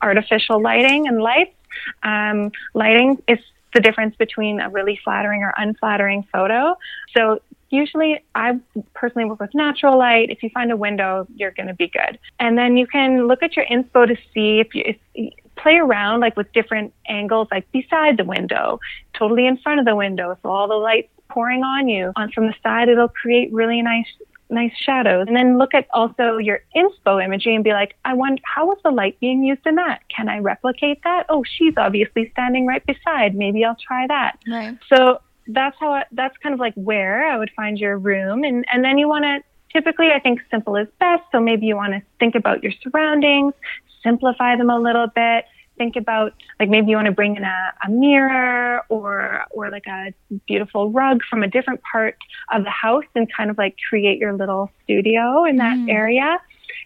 artificial 0.01 0.61
lighting 0.61 1.07
and 1.07 1.21
lights. 1.21 1.55
Um, 2.03 2.51
lighting 2.73 3.21
is 3.27 3.39
the 3.73 3.81
difference 3.81 4.15
between 4.15 4.59
a 4.59 4.69
really 4.69 4.99
flattering 5.03 5.43
or 5.43 5.53
unflattering 5.57 6.25
photo. 6.31 6.77
So 7.15 7.41
usually 7.69 8.23
I 8.33 8.59
personally 8.93 9.27
work 9.29 9.39
with 9.39 9.53
natural 9.53 9.97
light. 9.97 10.29
If 10.29 10.41
you 10.43 10.49
find 10.49 10.71
a 10.71 10.77
window, 10.77 11.27
you're 11.35 11.51
going 11.51 11.67
to 11.67 11.73
be 11.73 11.87
good. 11.87 12.17
And 12.39 12.57
then 12.57 12.77
you 12.77 12.87
can 12.87 13.27
look 13.27 13.43
at 13.43 13.55
your 13.55 13.65
inspo 13.65 14.07
to 14.07 14.15
see 14.33 14.59
if 14.59 14.73
you 14.73 14.83
if, 14.85 15.33
play 15.57 15.77
around 15.77 16.19
like 16.19 16.37
with 16.37 16.51
different 16.53 16.93
angles, 17.07 17.47
like 17.51 17.69
beside 17.71 18.17
the 18.17 18.23
window, 18.23 18.79
totally 19.13 19.47
in 19.47 19.57
front 19.57 19.79
of 19.79 19.85
the 19.85 19.95
window, 19.95 20.37
so 20.41 20.49
all 20.49 20.67
the 20.67 20.75
light's 20.75 21.09
pouring 21.29 21.63
on 21.63 21.87
you. 21.87 22.11
On 22.15 22.31
from 22.31 22.47
the 22.47 22.53
side, 22.63 22.89
it'll 22.89 23.07
create 23.09 23.51
really 23.51 23.81
nice 23.81 24.07
nice 24.49 24.71
shadows. 24.79 25.25
And 25.27 25.35
then 25.35 25.57
look 25.57 25.73
at 25.73 25.87
also 25.93 26.37
your 26.37 26.61
inspo 26.75 27.23
imagery 27.23 27.53
and 27.53 27.63
be 27.63 27.71
like, 27.71 27.95
I 28.05 28.13
wonder 28.13 28.41
how 28.45 28.67
was 28.67 28.77
the 28.83 28.91
light 28.91 29.19
being 29.19 29.43
used 29.43 29.65
in 29.65 29.75
that? 29.75 30.03
Can 30.07 30.29
I 30.29 30.39
replicate 30.39 31.03
that? 31.03 31.25
Oh, 31.27 31.43
she's 31.43 31.73
obviously 31.75 32.29
standing 32.31 32.65
right 32.65 32.85
beside. 32.85 33.35
Maybe 33.35 33.65
I'll 33.65 33.75
try 33.75 34.07
that. 34.07 34.39
Right. 34.47 34.77
So 34.87 35.19
that's 35.47 35.75
how 35.79 35.93
I, 35.93 36.03
that's 36.11 36.35
kind 36.37 36.53
of 36.53 36.59
like 36.59 36.73
where 36.75 37.27
I 37.27 37.37
would 37.37 37.51
find 37.55 37.77
your 37.77 37.97
room 37.97 38.43
and 38.43 38.65
and 38.71 38.83
then 38.83 38.97
you 38.97 39.07
want 39.07 39.23
to 39.23 39.39
typically 39.71 40.11
I 40.11 40.19
think 40.19 40.41
simple 40.51 40.75
is 40.75 40.87
best 40.99 41.23
so 41.31 41.39
maybe 41.39 41.65
you 41.65 41.75
want 41.75 41.93
to 41.93 42.01
think 42.19 42.35
about 42.35 42.63
your 42.63 42.73
surroundings 42.83 43.53
simplify 44.03 44.55
them 44.55 44.69
a 44.69 44.79
little 44.79 45.07
bit 45.07 45.45
think 45.77 45.95
about 45.95 46.33
like 46.59 46.69
maybe 46.69 46.89
you 46.89 46.95
want 46.95 47.05
to 47.05 47.11
bring 47.11 47.35
in 47.35 47.43
a, 47.43 47.73
a 47.85 47.89
mirror 47.89 48.81
or 48.89 49.43
or 49.51 49.69
like 49.69 49.85
a 49.87 50.13
beautiful 50.47 50.89
rug 50.91 51.21
from 51.29 51.43
a 51.43 51.47
different 51.47 51.81
part 51.83 52.17
of 52.53 52.63
the 52.63 52.69
house 52.69 53.03
and 53.15 53.31
kind 53.31 53.49
of 53.49 53.57
like 53.57 53.75
create 53.89 54.17
your 54.19 54.33
little 54.33 54.69
studio 54.83 55.45
in 55.45 55.57
that 55.57 55.77
Mm. 55.77 55.91
area 55.91 56.39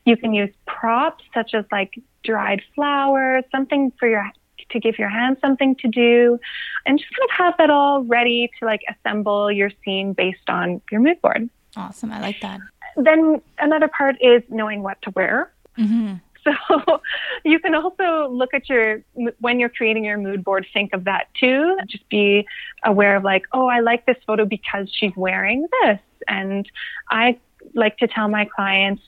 you 0.05 0.15
can 0.17 0.33
use 0.33 0.49
props 0.67 1.23
such 1.33 1.53
as 1.53 1.65
like 1.71 1.93
dried 2.23 2.61
flowers 2.75 3.43
something 3.51 3.91
for 3.99 4.07
your 4.07 4.29
to 4.69 4.79
give 4.79 4.97
your 4.97 5.09
hands 5.09 5.37
something 5.41 5.75
to 5.75 5.87
do 5.87 6.39
and 6.85 6.97
just 6.99 7.11
kind 7.15 7.29
of 7.29 7.35
have 7.37 7.53
that 7.57 7.69
all 7.69 8.03
ready 8.03 8.49
to 8.59 8.65
like 8.65 8.81
assemble 8.89 9.51
your 9.51 9.69
scene 9.83 10.13
based 10.13 10.49
on 10.49 10.81
your 10.91 11.01
mood 11.01 11.21
board. 11.21 11.49
Awesome. 11.75 12.11
I 12.11 12.21
like 12.21 12.39
that. 12.41 12.59
Then 12.95 13.41
another 13.59 13.87
part 13.89 14.15
is 14.21 14.43
knowing 14.49 14.81
what 14.83 15.01
to 15.03 15.09
wear. 15.11 15.51
hmm 15.75 16.13
So 16.65 17.01
you 17.43 17.59
can 17.59 17.75
also 17.75 18.29
look 18.29 18.53
at 18.53 18.69
your, 18.69 19.03
when 19.39 19.59
you're 19.59 19.69
creating 19.69 20.05
your 20.05 20.17
mood 20.17 20.43
board, 20.43 20.65
think 20.73 20.93
of 20.93 21.03
that 21.05 21.27
too. 21.39 21.77
Just 21.87 22.07
be 22.09 22.47
aware 22.83 23.15
of 23.15 23.23
like, 23.23 23.43
oh, 23.53 23.67
I 23.67 23.79
like 23.79 24.05
this 24.05 24.17
photo 24.25 24.45
because 24.45 24.89
she's 24.91 25.11
wearing 25.15 25.67
this. 25.81 25.99
And 26.27 26.69
I 27.09 27.39
like 27.73 27.97
to 27.97 28.07
tell 28.07 28.27
my 28.27 28.45
clients, 28.45 29.01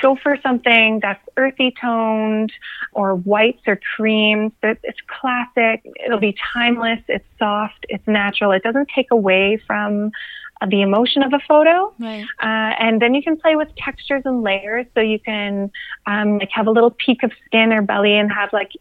go 0.00 0.16
for 0.22 0.38
something 0.42 1.00
that's 1.02 1.22
earthy 1.36 1.74
toned 1.80 2.52
or 2.92 3.14
whites 3.14 3.62
or 3.66 3.78
creams. 3.96 4.52
It's 4.62 4.98
classic. 5.20 5.84
It'll 6.04 6.20
be 6.20 6.36
timeless. 6.52 7.00
It's 7.08 7.24
soft. 7.38 7.84
It's 7.88 8.06
natural. 8.06 8.52
It 8.52 8.62
doesn't 8.62 8.88
take 8.94 9.10
away 9.10 9.60
from 9.66 10.10
the 10.68 10.82
emotion 10.82 11.22
of 11.22 11.32
a 11.32 11.40
photo. 11.46 11.92
Right. 11.98 12.24
Uh, 12.40 12.74
and 12.78 13.00
then 13.00 13.14
you 13.14 13.22
can 13.22 13.36
play 13.36 13.56
with 13.56 13.68
textures 13.76 14.22
and 14.24 14.42
layers. 14.42 14.86
So 14.94 15.00
you 15.00 15.18
can 15.18 15.70
um, 16.06 16.38
like 16.38 16.50
have 16.52 16.66
a 16.66 16.70
little 16.70 16.90
peek 16.90 17.22
of 17.22 17.32
skin 17.44 17.72
or 17.72 17.82
belly 17.82 18.16
and 18.16 18.30
have 18.32 18.52
like, 18.52 18.72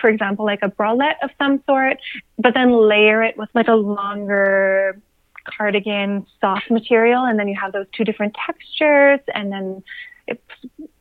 for 0.00 0.08
example, 0.08 0.44
like 0.44 0.60
a 0.62 0.68
bralette 0.68 1.16
of 1.22 1.30
some 1.38 1.62
sort, 1.66 1.98
but 2.38 2.54
then 2.54 2.72
layer 2.72 3.22
it 3.22 3.36
with 3.36 3.48
like 3.54 3.68
a 3.68 3.74
longer 3.74 5.00
cardigan 5.44 6.26
soft 6.40 6.70
material. 6.70 7.24
And 7.24 7.38
then 7.38 7.48
you 7.48 7.56
have 7.60 7.72
those 7.72 7.86
two 7.92 8.04
different 8.04 8.36
textures 8.46 9.20
and 9.34 9.52
then 9.52 9.82
it 10.26 10.42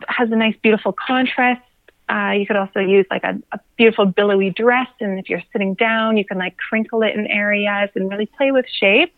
has 0.07 0.31
a 0.31 0.35
nice, 0.35 0.55
beautiful 0.61 0.93
contrast. 0.93 1.61
Uh, 2.07 2.31
you 2.37 2.45
could 2.45 2.55
also 2.55 2.79
use 2.79 3.05
like 3.09 3.23
a, 3.23 3.41
a 3.51 3.59
beautiful 3.77 4.05
billowy 4.05 4.51
dress. 4.51 4.87
And 4.99 5.17
if 5.19 5.29
you're 5.29 5.41
sitting 5.51 5.73
down, 5.73 6.17
you 6.17 6.25
can 6.25 6.37
like 6.37 6.55
crinkle 6.57 7.01
it 7.01 7.15
in 7.15 7.27
areas 7.27 7.89
and 7.95 8.09
really 8.09 8.27
play 8.27 8.51
with 8.51 8.65
shape. 8.69 9.13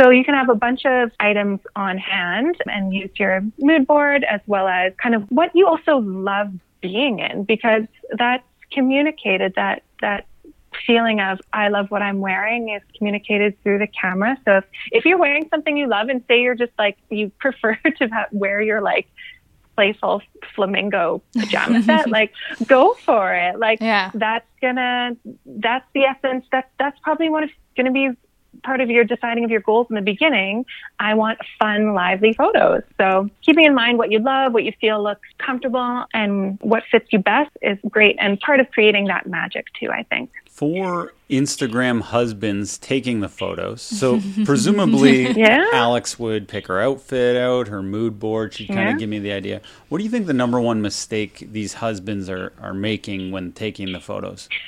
So 0.00 0.10
you 0.10 0.24
can 0.24 0.34
have 0.34 0.48
a 0.48 0.54
bunch 0.54 0.84
of 0.84 1.10
items 1.20 1.60
on 1.76 1.98
hand 1.98 2.56
and 2.66 2.94
use 2.94 3.10
your 3.16 3.42
mood 3.58 3.86
board 3.86 4.24
as 4.24 4.40
well 4.46 4.68
as 4.68 4.92
kind 5.02 5.14
of 5.14 5.24
what 5.30 5.50
you 5.54 5.66
also 5.66 5.98
love 5.98 6.52
being 6.80 7.18
in 7.18 7.44
because 7.44 7.82
that's 8.16 8.44
communicated 8.70 9.54
that, 9.56 9.82
that 10.00 10.26
feeling 10.86 11.20
of 11.20 11.40
I 11.52 11.68
love 11.68 11.90
what 11.90 12.02
I'm 12.02 12.20
wearing 12.20 12.70
is 12.70 12.82
communicated 12.96 13.60
through 13.62 13.78
the 13.78 13.86
camera. 13.86 14.38
So 14.44 14.58
if, 14.58 14.64
if 14.90 15.04
you're 15.04 15.18
wearing 15.18 15.48
something 15.50 15.76
you 15.76 15.86
love 15.86 16.08
and 16.08 16.22
say 16.28 16.40
you're 16.40 16.54
just 16.54 16.72
like, 16.78 16.96
you 17.10 17.30
prefer 17.38 17.78
to 17.98 18.26
wear 18.32 18.60
your 18.60 18.80
like 18.80 19.08
playful 19.74 20.22
flamingo 20.54 21.22
pajama 21.38 21.82
set, 21.82 22.08
like 22.18 22.32
go 22.66 22.94
for 23.04 23.34
it. 23.34 23.58
Like 23.58 23.80
Yeah. 23.80 24.10
that's 24.14 24.46
gonna, 24.60 25.16
that's 25.46 25.86
the 25.94 26.04
essence. 26.04 26.44
That, 26.52 26.70
that's 26.78 26.98
probably 27.00 27.28
what 27.30 27.44
is 27.44 27.50
going 27.76 27.86
to 27.86 27.92
be 27.92 28.10
part 28.62 28.80
of 28.80 28.90
your 28.90 29.02
deciding 29.04 29.44
of 29.44 29.50
your 29.50 29.60
goals 29.60 29.86
in 29.88 29.96
the 29.96 30.02
beginning. 30.02 30.66
I 31.00 31.14
want 31.14 31.38
fun, 31.58 31.94
lively 31.94 32.34
photos. 32.34 32.82
So 32.98 33.30
keeping 33.40 33.64
in 33.64 33.74
mind 33.74 33.98
what 33.98 34.10
you 34.12 34.18
love, 34.18 34.52
what 34.52 34.64
you 34.64 34.72
feel 34.80 35.02
looks 35.02 35.26
comfortable 35.38 36.04
and 36.12 36.58
what 36.60 36.82
fits 36.90 37.06
you 37.12 37.18
best 37.18 37.50
is 37.62 37.78
great 37.88 38.16
and 38.20 38.38
part 38.40 38.60
of 38.60 38.70
creating 38.70 39.06
that 39.06 39.26
magic 39.26 39.66
too, 39.80 39.90
I 39.90 40.02
think. 40.04 40.30
For 40.54 41.14
Instagram 41.30 42.02
husbands 42.02 42.76
taking 42.78 43.20
the 43.20 43.28
photos, 43.28 43.80
so 43.80 44.20
presumably 44.44 45.30
Yeah. 45.32 45.64
Alex 45.72 46.18
would 46.18 46.46
pick 46.46 46.66
her 46.68 46.80
outfit 46.80 47.36
out, 47.36 47.68
her 47.68 47.82
mood 47.82 48.20
board. 48.20 48.52
She'd 48.54 48.68
kind 48.68 48.80
Yeah. 48.80 48.92
of 48.92 48.98
give 48.98 49.08
me 49.08 49.18
the 49.18 49.32
idea. 49.32 49.62
What 49.88 49.98
do 49.98 50.04
you 50.04 50.10
think 50.10 50.26
the 50.26 50.34
number 50.34 50.60
one 50.60 50.82
mistake 50.82 51.48
these 51.50 51.74
husbands 51.74 52.28
are, 52.28 52.52
are 52.60 52.74
making 52.74 53.30
when 53.32 53.52
taking 53.52 53.92
the 53.92 54.00
photos? 54.00 54.48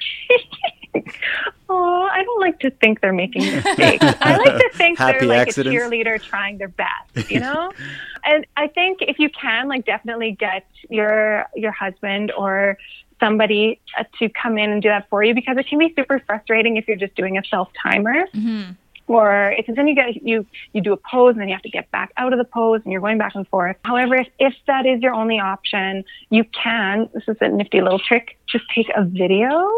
Oh, 1.69 2.09
I 2.13 2.23
don't 2.23 2.41
like 2.41 2.61
to 2.61 2.71
think 2.71 3.01
they're 3.01 3.13
making 3.13 3.43
mistakes. 3.43 4.05
I 4.21 4.37
like 4.37 4.59
to 4.61 4.71
think 4.75 4.99
Happy 4.99 5.21
they're 5.21 5.29
like 5.29 5.49
accidents? 5.49 5.75
a 5.77 5.81
cheerleader 5.81 6.23
trying 6.23 6.59
their 6.59 6.69
best, 6.69 7.31
you 7.31 7.41
know? 7.41 7.73
and 8.23 8.47
I 8.57 8.69
think 8.69 8.99
if 9.01 9.19
you 9.19 9.29
can, 9.31 9.67
like, 9.67 9.85
definitely 9.87 10.33
get 10.33 10.67
your 10.91 11.47
your 11.57 11.73
husband 11.73 12.31
or 12.37 12.77
somebody 13.25 13.81
uh, 13.99 14.05
to 14.19 14.29
come 14.29 14.59
in 14.59 14.71
and 14.71 14.83
do 14.83 14.89
that 14.89 15.09
for 15.09 15.23
you 15.25 15.35
because 15.35 15.57
it 15.57 15.67
can 15.67 15.79
be 15.79 15.93
super 15.97 16.19
frustrating 16.27 16.77
if 16.77 16.87
you're 16.87 16.97
just 16.97 17.15
doing 17.15 17.39
a 17.39 17.45
self 17.45 17.69
timer. 17.83 18.27
Or 19.07 19.53
because 19.57 19.77
then 19.77 19.87
you 19.87 19.95
get 19.95 20.17
you 20.31 20.47
you 20.73 20.81
do 20.81 20.95
a 20.95 20.97
pose 20.97 21.33
and 21.33 21.41
then 21.41 21.49
you 21.49 21.55
have 21.55 21.63
to 21.63 21.69
get 21.69 21.91
back 21.91 22.11
out 22.17 22.33
of 22.33 22.39
the 22.39 22.45
pose 22.45 22.81
and 22.85 22.91
you're 22.91 23.03
going 23.03 23.19
back 23.19 23.35
and 23.35 23.47
forth. 23.49 23.77
However, 23.85 24.15
if, 24.17 24.29
if 24.39 24.55
that 24.67 24.87
is 24.87 25.03
your 25.03 25.13
only 25.13 25.39
option, 25.39 26.05
you 26.31 26.45
can. 26.63 27.11
This 27.13 27.25
is 27.29 27.37
a 27.43 27.49
nifty 27.49 27.83
little 27.83 27.99
trick. 27.99 28.39
Just 28.47 28.65
take 28.75 28.91
a 28.97 29.05
video, 29.05 29.71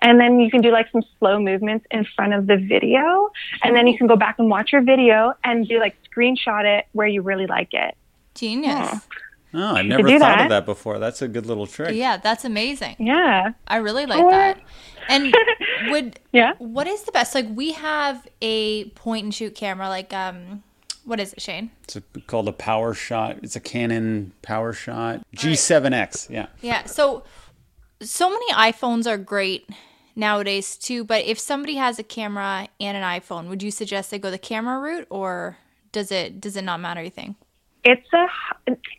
and 0.00 0.18
then 0.18 0.40
you 0.40 0.50
can 0.50 0.62
do 0.62 0.70
like 0.70 0.90
some 0.92 1.02
slow 1.18 1.38
movements 1.38 1.84
in 1.90 2.06
front 2.16 2.32
of 2.32 2.46
the 2.46 2.56
video, 2.56 3.30
and 3.62 3.76
then 3.76 3.86
you 3.86 3.98
can 3.98 4.06
go 4.06 4.16
back 4.16 4.38
and 4.38 4.48
watch 4.48 4.72
your 4.72 4.82
video 4.82 5.34
and 5.44 5.68
do 5.68 5.78
like 5.78 5.94
screenshot 6.10 6.64
it 6.64 6.86
where 6.92 7.06
you 7.06 7.20
really 7.20 7.46
like 7.46 7.74
it. 7.74 7.94
Genius. 8.34 9.06
Oh, 9.54 9.74
I've 9.76 9.86
never 9.86 10.08
thought 10.08 10.18
that. 10.20 10.40
of 10.42 10.48
that 10.50 10.66
before. 10.66 10.98
That's 10.98 11.22
a 11.22 11.28
good 11.28 11.46
little 11.46 11.66
trick. 11.66 11.94
Yeah, 11.94 12.16
that's 12.16 12.44
amazing. 12.44 12.96
Yeah, 12.98 13.52
I 13.68 13.76
really 13.76 14.06
like 14.06 14.20
Or- 14.20 14.30
that. 14.30 14.60
And 15.08 15.34
would 15.90 16.18
yeah. 16.32 16.54
what 16.58 16.86
is 16.86 17.02
the 17.02 17.12
best? 17.12 17.34
Like 17.34 17.46
we 17.50 17.72
have 17.72 18.26
a 18.40 18.84
point 18.90 19.24
and 19.24 19.34
shoot 19.34 19.54
camera. 19.54 19.88
Like 19.88 20.12
um, 20.12 20.62
what 21.04 21.20
is 21.20 21.32
it, 21.34 21.42
Shane? 21.42 21.70
It's 21.84 21.96
a, 21.96 22.00
called 22.26 22.48
a 22.48 22.52
PowerShot. 22.52 23.42
It's 23.44 23.54
a 23.56 23.60
Canon 23.60 24.32
PowerShot 24.42 25.22
G7X. 25.36 26.30
Yeah. 26.30 26.46
Yeah. 26.62 26.84
So 26.86 27.24
so 28.00 28.30
many 28.30 28.52
iPhones 28.52 29.06
are 29.06 29.18
great 29.18 29.68
nowadays 30.16 30.76
too. 30.76 31.04
But 31.04 31.24
if 31.24 31.38
somebody 31.38 31.74
has 31.74 31.98
a 31.98 32.02
camera 32.02 32.68
and 32.80 32.96
an 32.96 33.02
iPhone, 33.02 33.48
would 33.48 33.62
you 33.62 33.70
suggest 33.70 34.10
they 34.10 34.18
go 34.18 34.30
the 34.30 34.38
camera 34.38 34.78
route, 34.78 35.06
or 35.10 35.58
does 35.92 36.10
it 36.10 36.40
does 36.40 36.56
it 36.56 36.62
not 36.64 36.80
matter? 36.80 37.02
You 37.02 37.10
think? 37.10 37.36
It's 37.84 38.06
a 38.12 38.26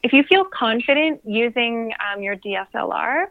if 0.04 0.14
you 0.14 0.24
feel 0.24 0.46
confident 0.46 1.22
using 1.26 1.92
um, 2.00 2.22
your 2.22 2.36
DSLR. 2.36 3.28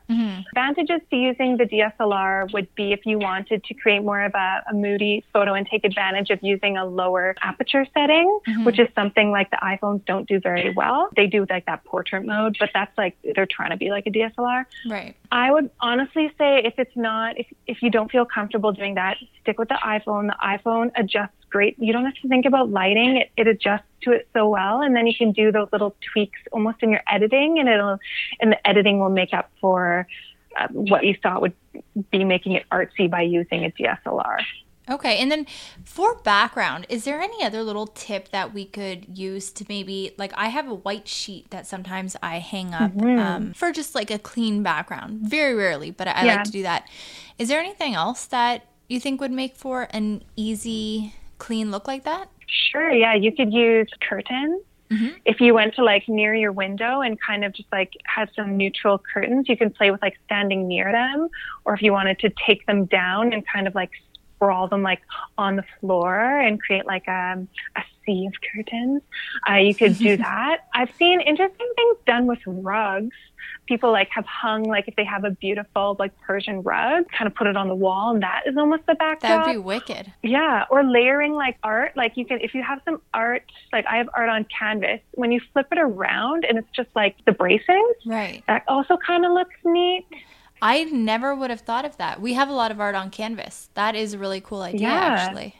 Advantages 0.48 1.00
to 1.10 1.16
using 1.16 1.56
the 1.56 1.64
DSLR 1.64 2.52
would 2.52 2.74
be 2.74 2.92
if 2.92 3.06
you 3.06 3.18
wanted 3.18 3.62
to 3.64 3.74
create 3.74 4.02
more 4.02 4.22
of 4.24 4.34
a, 4.34 4.64
a 4.70 4.74
moody 4.74 5.24
photo 5.32 5.54
and 5.54 5.66
take 5.66 5.84
advantage 5.84 6.30
of 6.30 6.40
using 6.42 6.76
a 6.76 6.84
lower 6.84 7.36
aperture 7.42 7.86
setting, 7.94 8.40
which 8.64 8.80
is 8.80 8.88
something 8.96 9.30
like 9.30 9.50
the 9.50 9.58
iPhones 9.62 10.04
don't 10.06 10.26
do 10.26 10.40
very 10.40 10.72
well. 10.74 11.08
They 11.14 11.28
do 11.28 11.46
like 11.48 11.66
that 11.66 11.84
portrait 11.84 12.24
mode, 12.24 12.56
but 12.58 12.70
that's 12.74 12.96
like 12.98 13.16
they're 13.34 13.46
trying 13.46 13.70
to 13.70 13.76
be 13.76 13.90
like 13.90 14.06
a 14.06 14.10
DSLR. 14.10 14.64
Right. 14.88 15.14
I 15.30 15.52
would 15.52 15.70
honestly 15.80 16.32
say 16.36 16.62
if 16.64 16.74
it's 16.78 16.96
not, 16.96 17.38
if, 17.38 17.46
if 17.66 17.82
you 17.82 17.90
don't 17.90 18.10
feel 18.10 18.24
comfortable 18.24 18.72
doing 18.72 18.94
that, 18.94 19.18
stick 19.42 19.58
with 19.58 19.68
the 19.68 19.78
iPhone. 19.84 20.28
The 20.28 20.36
iPhone 20.42 20.90
adjusts 20.96 21.43
great. 21.54 21.76
You 21.78 21.92
don't 21.92 22.04
have 22.04 22.14
to 22.22 22.28
think 22.28 22.44
about 22.46 22.70
lighting. 22.70 23.16
It, 23.16 23.30
it 23.36 23.46
adjusts 23.46 23.86
to 24.02 24.10
it 24.12 24.28
so 24.34 24.48
well. 24.48 24.82
And 24.82 24.94
then 24.96 25.06
you 25.06 25.14
can 25.14 25.30
do 25.32 25.52
those 25.52 25.68
little 25.72 25.94
tweaks 26.12 26.40
almost 26.52 26.78
in 26.82 26.90
your 26.90 27.02
editing 27.08 27.58
and 27.60 27.68
it'll, 27.68 27.98
and 28.40 28.50
the 28.52 28.66
editing 28.68 28.98
will 28.98 29.08
make 29.20 29.32
up 29.32 29.50
for 29.60 30.06
uh, 30.58 30.66
what 30.72 31.04
you 31.04 31.14
thought 31.22 31.40
would 31.42 31.54
be 32.10 32.24
making 32.24 32.52
it 32.52 32.64
artsy 32.70 33.08
by 33.08 33.22
using 33.22 33.64
a 33.64 33.70
DSLR. 33.70 34.38
Okay, 34.90 35.16
and 35.18 35.30
then 35.32 35.46
for 35.84 36.16
background, 36.16 36.86
is 36.90 37.04
there 37.04 37.18
any 37.20 37.42
other 37.42 37.62
little 37.62 37.86
tip 37.86 38.28
that 38.32 38.52
we 38.52 38.64
could 38.66 39.06
use 39.16 39.50
to 39.52 39.64
maybe 39.68 40.12
like 40.18 40.32
I 40.36 40.48
have 40.48 40.68
a 40.68 40.74
white 40.74 41.08
sheet 41.08 41.50
that 41.50 41.66
sometimes 41.66 42.16
I 42.22 42.38
hang 42.40 42.74
up 42.74 42.92
um, 43.00 43.54
for 43.54 43.72
just 43.72 43.94
like 43.94 44.10
a 44.10 44.18
clean 44.18 44.62
background. 44.62 45.20
Very 45.22 45.54
rarely, 45.54 45.90
but 45.90 46.06
I, 46.08 46.10
I 46.12 46.24
Yeah. 46.26 46.34
like 46.34 46.44
to 46.44 46.50
do 46.50 46.62
that. 46.64 46.86
Is 47.38 47.48
there 47.48 47.60
anything 47.60 47.94
else 47.94 48.26
that 48.26 48.66
you 48.88 49.00
think 49.00 49.22
would 49.22 49.32
make 49.32 49.56
for 49.56 49.88
an 49.90 50.22
easy, 50.36 51.14
clean 51.38 51.70
look 51.70 51.86
like 51.86 52.04
that? 52.04 52.28
Sure, 52.46 52.90
yeah, 52.90 53.14
you 53.14 53.32
could 53.32 53.52
use 53.52 53.88
curtains. 54.00 54.62
Mm-hmm. 54.90 55.16
If 55.24 55.40
you 55.40 55.54
went 55.54 55.74
to 55.76 55.84
like 55.84 56.08
near 56.08 56.34
your 56.34 56.52
window 56.52 57.00
and 57.00 57.20
kind 57.20 57.44
of 57.44 57.52
just 57.52 57.70
like 57.72 57.92
had 58.04 58.30
some 58.36 58.56
neutral 58.56 58.98
curtains, 58.98 59.48
you 59.48 59.56
can 59.56 59.70
play 59.70 59.90
with 59.90 60.02
like 60.02 60.18
standing 60.26 60.68
near 60.68 60.92
them. 60.92 61.28
Or 61.64 61.74
if 61.74 61.82
you 61.82 61.92
wanted 61.92 62.18
to 62.20 62.30
take 62.46 62.66
them 62.66 62.84
down 62.86 63.32
and 63.32 63.46
kind 63.46 63.66
of 63.66 63.74
like 63.74 63.90
sprawl 64.34 64.68
them 64.68 64.82
like 64.82 65.00
on 65.38 65.56
the 65.56 65.64
floor 65.80 66.38
and 66.38 66.60
create 66.60 66.86
like 66.86 67.06
a, 67.08 67.46
a 67.76 67.82
sea 68.04 68.26
of 68.26 68.34
curtains, 68.52 69.02
uh, 69.48 69.54
you 69.54 69.74
could 69.74 69.96
do 69.96 70.16
that. 70.18 70.68
I've 70.74 70.94
seen 70.96 71.20
interesting 71.20 71.68
things 71.76 71.96
done 72.06 72.26
with 72.26 72.40
rugs 72.46 73.16
people 73.66 73.90
like 73.92 74.08
have 74.10 74.26
hung 74.26 74.64
like 74.64 74.88
if 74.88 74.96
they 74.96 75.04
have 75.04 75.24
a 75.24 75.30
beautiful 75.30 75.96
like 75.98 76.12
Persian 76.20 76.62
rug, 76.62 77.04
kind 77.10 77.26
of 77.26 77.34
put 77.34 77.46
it 77.46 77.56
on 77.56 77.68
the 77.68 77.74
wall, 77.74 78.12
and 78.12 78.22
that 78.22 78.42
is 78.46 78.56
almost 78.56 78.84
the 78.86 78.94
backdrop. 78.94 79.20
That 79.22 79.46
would 79.46 79.52
be 79.52 79.58
wicked. 79.58 80.12
Yeah, 80.22 80.64
or 80.70 80.84
layering 80.84 81.34
like 81.34 81.56
art. 81.62 81.96
Like 81.96 82.16
you 82.16 82.24
can, 82.24 82.40
if 82.40 82.54
you 82.54 82.62
have 82.62 82.80
some 82.84 83.00
art, 83.12 83.44
like 83.72 83.86
I 83.86 83.96
have 83.96 84.08
art 84.14 84.28
on 84.28 84.44
canvas. 84.56 85.00
When 85.14 85.32
you 85.32 85.40
flip 85.52 85.66
it 85.72 85.78
around 85.78 86.44
and 86.44 86.58
it's 86.58 86.68
just 86.74 86.88
like 86.94 87.16
the 87.24 87.32
bracings, 87.32 87.94
Right. 88.06 88.42
that 88.46 88.64
also 88.68 88.96
kind 88.96 89.24
of 89.24 89.32
looks 89.32 89.54
neat. 89.64 90.06
I 90.62 90.84
never 90.84 91.34
would 91.34 91.50
have 91.50 91.60
thought 91.60 91.84
of 91.84 91.96
that. 91.98 92.20
We 92.20 92.34
have 92.34 92.48
a 92.48 92.52
lot 92.52 92.70
of 92.70 92.80
art 92.80 92.94
on 92.94 93.10
canvas. 93.10 93.68
That 93.74 93.94
is 93.94 94.14
a 94.14 94.18
really 94.18 94.40
cool 94.40 94.62
idea, 94.62 94.88
Yeah. 94.88 94.94
actually. 95.20 95.56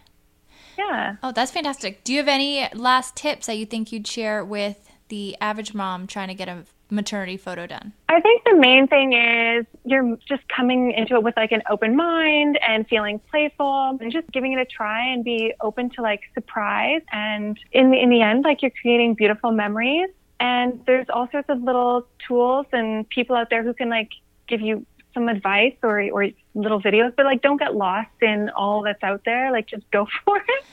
Yeah. 0.79 1.17
Oh, 1.23 1.31
that's 1.33 1.53
fantastic. 1.53 2.03
Do 2.05 2.13
you 2.13 2.19
have 2.19 2.29
any 2.29 2.69
last 2.75 3.15
tips 3.17 3.47
that 3.47 3.57
you 3.59 3.67
think 3.67 3.93
you'd 3.93 4.07
share 4.07 4.45
with 4.45 4.91
the 5.09 5.37
average 5.41 5.75
mom 5.75 6.07
trying 6.07 6.29
to 6.29 6.35
get 6.35 6.49
a 6.49 6.65
maternity 6.95 7.37
photo 7.37 7.67
done? 7.67 7.93
I 8.09 8.21
think 8.21 8.45
the 8.45 8.55
main 8.55 8.87
thing 8.87 9.13
is 9.13 9.67
you're 9.85 10.17
just 10.29 10.43
coming 10.49 10.93
into 10.93 11.15
it 11.17 11.23
with 11.23 11.37
like 11.37 11.53
an 11.53 11.63
open 11.71 11.97
mind 11.97 12.59
and 12.67 12.87
feeling 12.89 13.21
playful 13.31 13.99
and 14.01 14.13
just 14.13 14.31
giving 14.33 14.53
it 14.53 14.59
a 14.59 14.65
try 14.65 15.13
and 15.13 15.25
be 15.25 15.53
open 15.61 15.91
to 15.91 16.03
like 16.03 16.23
surprise. 16.35 17.03
And 17.13 17.59
in 17.73 17.91
the, 17.91 18.01
in 18.01 18.11
the 18.11 18.23
end, 18.23 18.45
like 18.45 18.63
you're 18.63 18.73
creating 18.81 19.15
beautiful 19.15 19.53
memories. 19.53 20.11
And 20.41 20.83
there's 20.87 21.07
all 21.09 21.29
sorts 21.31 21.49
of 21.49 21.63
little 21.63 22.07
tools 22.27 22.67
and 22.73 23.09
people 23.09 23.37
out 23.37 23.51
there 23.51 23.63
who 23.63 23.75
can 23.75 23.89
like 23.89 24.11
give 24.47 24.61
you 24.61 24.87
some 25.15 25.29
advice 25.29 25.77
or, 25.83 26.03
or 26.11 26.27
little 26.55 26.83
videos, 26.83 27.15
but 27.17 27.25
like 27.25 27.41
don't 27.41 27.57
get 27.57 27.75
lost 27.75 28.11
in 28.21 28.51
all 28.51 28.83
that's 28.83 29.03
out 29.03 29.23
there. 29.25 29.53
Like 29.53 29.67
just 29.67 29.89
go 29.91 30.07
for 30.25 30.37
it. 30.37 30.65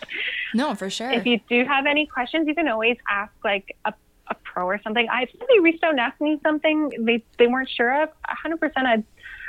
No, 0.54 0.76
for 0.76 0.90
sure. 0.90 1.12
If 1.12 1.26
you 1.26 1.40
do 1.48 1.64
have 1.66 1.86
any 1.86 2.06
questions, 2.08 2.48
you 2.48 2.56
can 2.56 2.68
always 2.68 2.98
ask 3.10 3.32
like 3.44 3.76
a, 3.86 3.94
a 4.32 4.36
pro 4.44 4.66
or 4.66 4.82
something. 4.82 5.08
I 5.10 5.24
if 5.24 5.30
somebody 5.38 5.60
reached 5.60 5.84
out 5.84 5.92
and 5.92 6.00
asked 6.00 6.22
me 6.22 6.40
something 6.42 6.90
they 7.00 7.24
they 7.38 7.48
weren't 7.48 7.70
sure 7.70 8.04
of. 8.04 8.10
hundred 8.28 8.60
percent, 8.60 8.88
I'd 8.88 9.04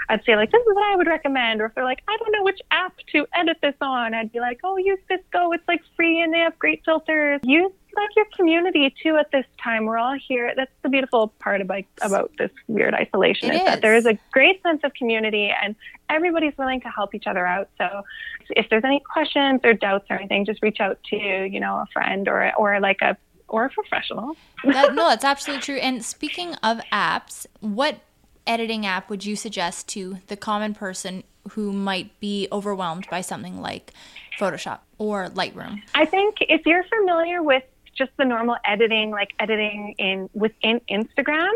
I'd 0.08 0.24
say 0.24 0.36
like 0.36 0.50
this 0.50 0.60
is 0.60 0.74
what 0.74 0.84
I 0.84 0.96
would 0.96 1.06
recommend. 1.06 1.60
Or 1.60 1.66
if 1.66 1.74
they're 1.74 1.84
like 1.84 2.02
I 2.08 2.16
don't 2.18 2.32
know 2.32 2.44
which 2.44 2.60
app 2.70 2.94
to 3.12 3.26
edit 3.34 3.58
this 3.62 3.74
on, 3.80 4.14
I'd 4.14 4.32
be 4.32 4.40
like 4.40 4.60
oh 4.64 4.76
use 4.76 4.98
Visco. 5.10 5.54
It's 5.54 5.66
like 5.66 5.80
free 5.96 6.20
and 6.20 6.32
they 6.32 6.40
have 6.40 6.58
great 6.58 6.82
filters. 6.84 7.40
Use 7.44 7.72
like 7.94 8.10
your 8.16 8.26
community 8.36 8.94
too 9.02 9.16
at 9.16 9.30
this 9.30 9.44
time. 9.62 9.84
We're 9.84 9.98
all 9.98 10.16
here. 10.28 10.52
That's 10.56 10.70
the 10.82 10.88
beautiful 10.88 11.28
part 11.38 11.60
about 11.60 11.84
about 12.00 12.32
this 12.38 12.50
weird 12.66 12.94
isolation 12.94 13.52
is 13.52 13.64
that 13.64 13.82
there 13.82 13.94
is 13.94 14.06
a 14.06 14.18
great 14.32 14.62
sense 14.62 14.80
of 14.84 14.94
community 14.94 15.52
and 15.62 15.76
everybody's 16.08 16.56
willing 16.58 16.80
to 16.82 16.88
help 16.88 17.14
each 17.14 17.26
other 17.26 17.46
out. 17.46 17.68
So 17.78 18.02
if 18.50 18.68
there's 18.70 18.84
any 18.84 19.00
questions 19.12 19.60
or 19.64 19.74
doubts 19.74 20.06
or 20.10 20.16
anything, 20.16 20.44
just 20.44 20.62
reach 20.62 20.80
out 20.80 20.98
to 21.10 21.16
you 21.16 21.60
know 21.60 21.76
a 21.76 21.86
friend 21.92 22.28
or 22.28 22.52
or 22.56 22.80
like 22.80 23.00
a 23.02 23.16
or 23.52 23.66
a 23.66 23.70
professional. 23.70 24.36
that, 24.64 24.94
no, 24.94 25.08
that's 25.10 25.24
absolutely 25.24 25.62
true. 25.62 25.76
And 25.76 26.04
speaking 26.04 26.54
of 26.56 26.80
apps, 26.90 27.46
what 27.60 28.00
editing 28.46 28.84
app 28.84 29.08
would 29.08 29.24
you 29.24 29.36
suggest 29.36 29.86
to 29.88 30.18
the 30.26 30.36
common 30.36 30.74
person 30.74 31.22
who 31.50 31.72
might 31.72 32.18
be 32.18 32.48
overwhelmed 32.50 33.06
by 33.10 33.20
something 33.20 33.60
like 33.60 33.92
Photoshop 34.40 34.80
or 34.98 35.28
Lightroom? 35.28 35.80
I 35.94 36.06
think 36.06 36.36
if 36.40 36.66
you're 36.66 36.84
familiar 36.84 37.42
with 37.42 37.62
just 37.94 38.10
the 38.16 38.24
normal 38.24 38.56
editing, 38.64 39.10
like 39.10 39.30
editing 39.38 39.94
in 39.98 40.30
within 40.32 40.80
Instagram, 40.90 41.52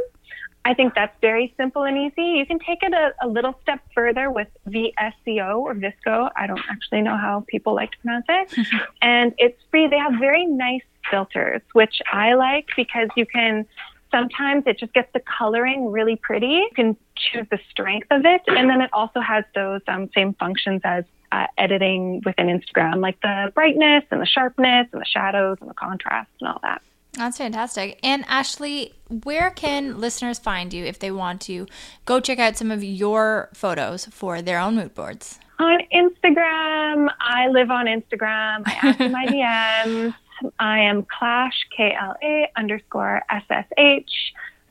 I 0.66 0.74
think 0.74 0.96
that's 0.96 1.16
very 1.20 1.54
simple 1.56 1.84
and 1.84 1.96
easy. 1.96 2.38
You 2.38 2.44
can 2.44 2.58
take 2.58 2.82
it 2.82 2.92
a, 2.92 3.12
a 3.22 3.28
little 3.28 3.56
step 3.62 3.78
further 3.94 4.32
with 4.32 4.48
VSCO 4.68 5.58
or 5.58 5.76
Visco. 5.76 6.28
I 6.36 6.48
don't 6.48 6.60
actually 6.68 7.02
know 7.02 7.16
how 7.16 7.44
people 7.46 7.72
like 7.72 7.92
to 7.92 7.98
pronounce 7.98 8.26
it. 8.28 8.66
and 9.00 9.32
it's 9.38 9.62
free. 9.70 9.86
They 9.86 9.98
have 9.98 10.14
very 10.18 10.44
nice 10.44 10.82
filters, 11.08 11.62
which 11.72 12.02
I 12.12 12.34
like 12.34 12.66
because 12.76 13.08
you 13.16 13.26
can 13.26 13.64
sometimes 14.10 14.64
it 14.66 14.80
just 14.80 14.92
gets 14.92 15.08
the 15.12 15.20
coloring 15.38 15.92
really 15.92 16.16
pretty. 16.16 16.46
You 16.48 16.70
can 16.74 16.96
choose 17.14 17.46
the 17.48 17.60
strength 17.70 18.08
of 18.10 18.24
it. 18.24 18.42
And 18.48 18.68
then 18.68 18.80
it 18.80 18.90
also 18.92 19.20
has 19.20 19.44
those 19.54 19.82
um, 19.86 20.10
same 20.16 20.34
functions 20.34 20.80
as 20.82 21.04
uh, 21.30 21.46
editing 21.58 22.22
within 22.26 22.46
Instagram, 22.48 23.00
like 23.00 23.20
the 23.20 23.52
brightness 23.54 24.02
and 24.10 24.20
the 24.20 24.26
sharpness 24.26 24.88
and 24.92 25.00
the 25.00 25.06
shadows 25.06 25.58
and 25.60 25.70
the 25.70 25.74
contrast 25.74 26.30
and 26.40 26.48
all 26.48 26.58
that. 26.64 26.82
That's 27.16 27.38
fantastic. 27.38 27.98
And 28.02 28.24
Ashley, 28.28 28.92
where 29.08 29.50
can 29.50 29.98
listeners 29.98 30.38
find 30.38 30.72
you 30.72 30.84
if 30.84 30.98
they 30.98 31.10
want 31.10 31.40
to 31.42 31.66
go 32.04 32.20
check 32.20 32.38
out 32.38 32.56
some 32.56 32.70
of 32.70 32.84
your 32.84 33.48
photos 33.54 34.04
for 34.06 34.42
their 34.42 34.58
own 34.58 34.76
mood 34.76 34.94
boards? 34.94 35.38
On 35.58 35.78
Instagram, 35.94 37.08
I 37.18 37.48
live 37.48 37.70
on 37.70 37.86
Instagram. 37.86 38.62
I 38.66 38.78
ask 38.82 38.98
my 39.00 39.26
DMs. 39.86 40.14
I 40.58 40.80
am 40.80 41.04
Clash, 41.04 41.54
K 41.74 41.96
L 41.98 42.14
A 42.22 42.50
underscore 42.56 43.22
S 43.30 43.44
S 43.48 43.64
H. 43.78 44.10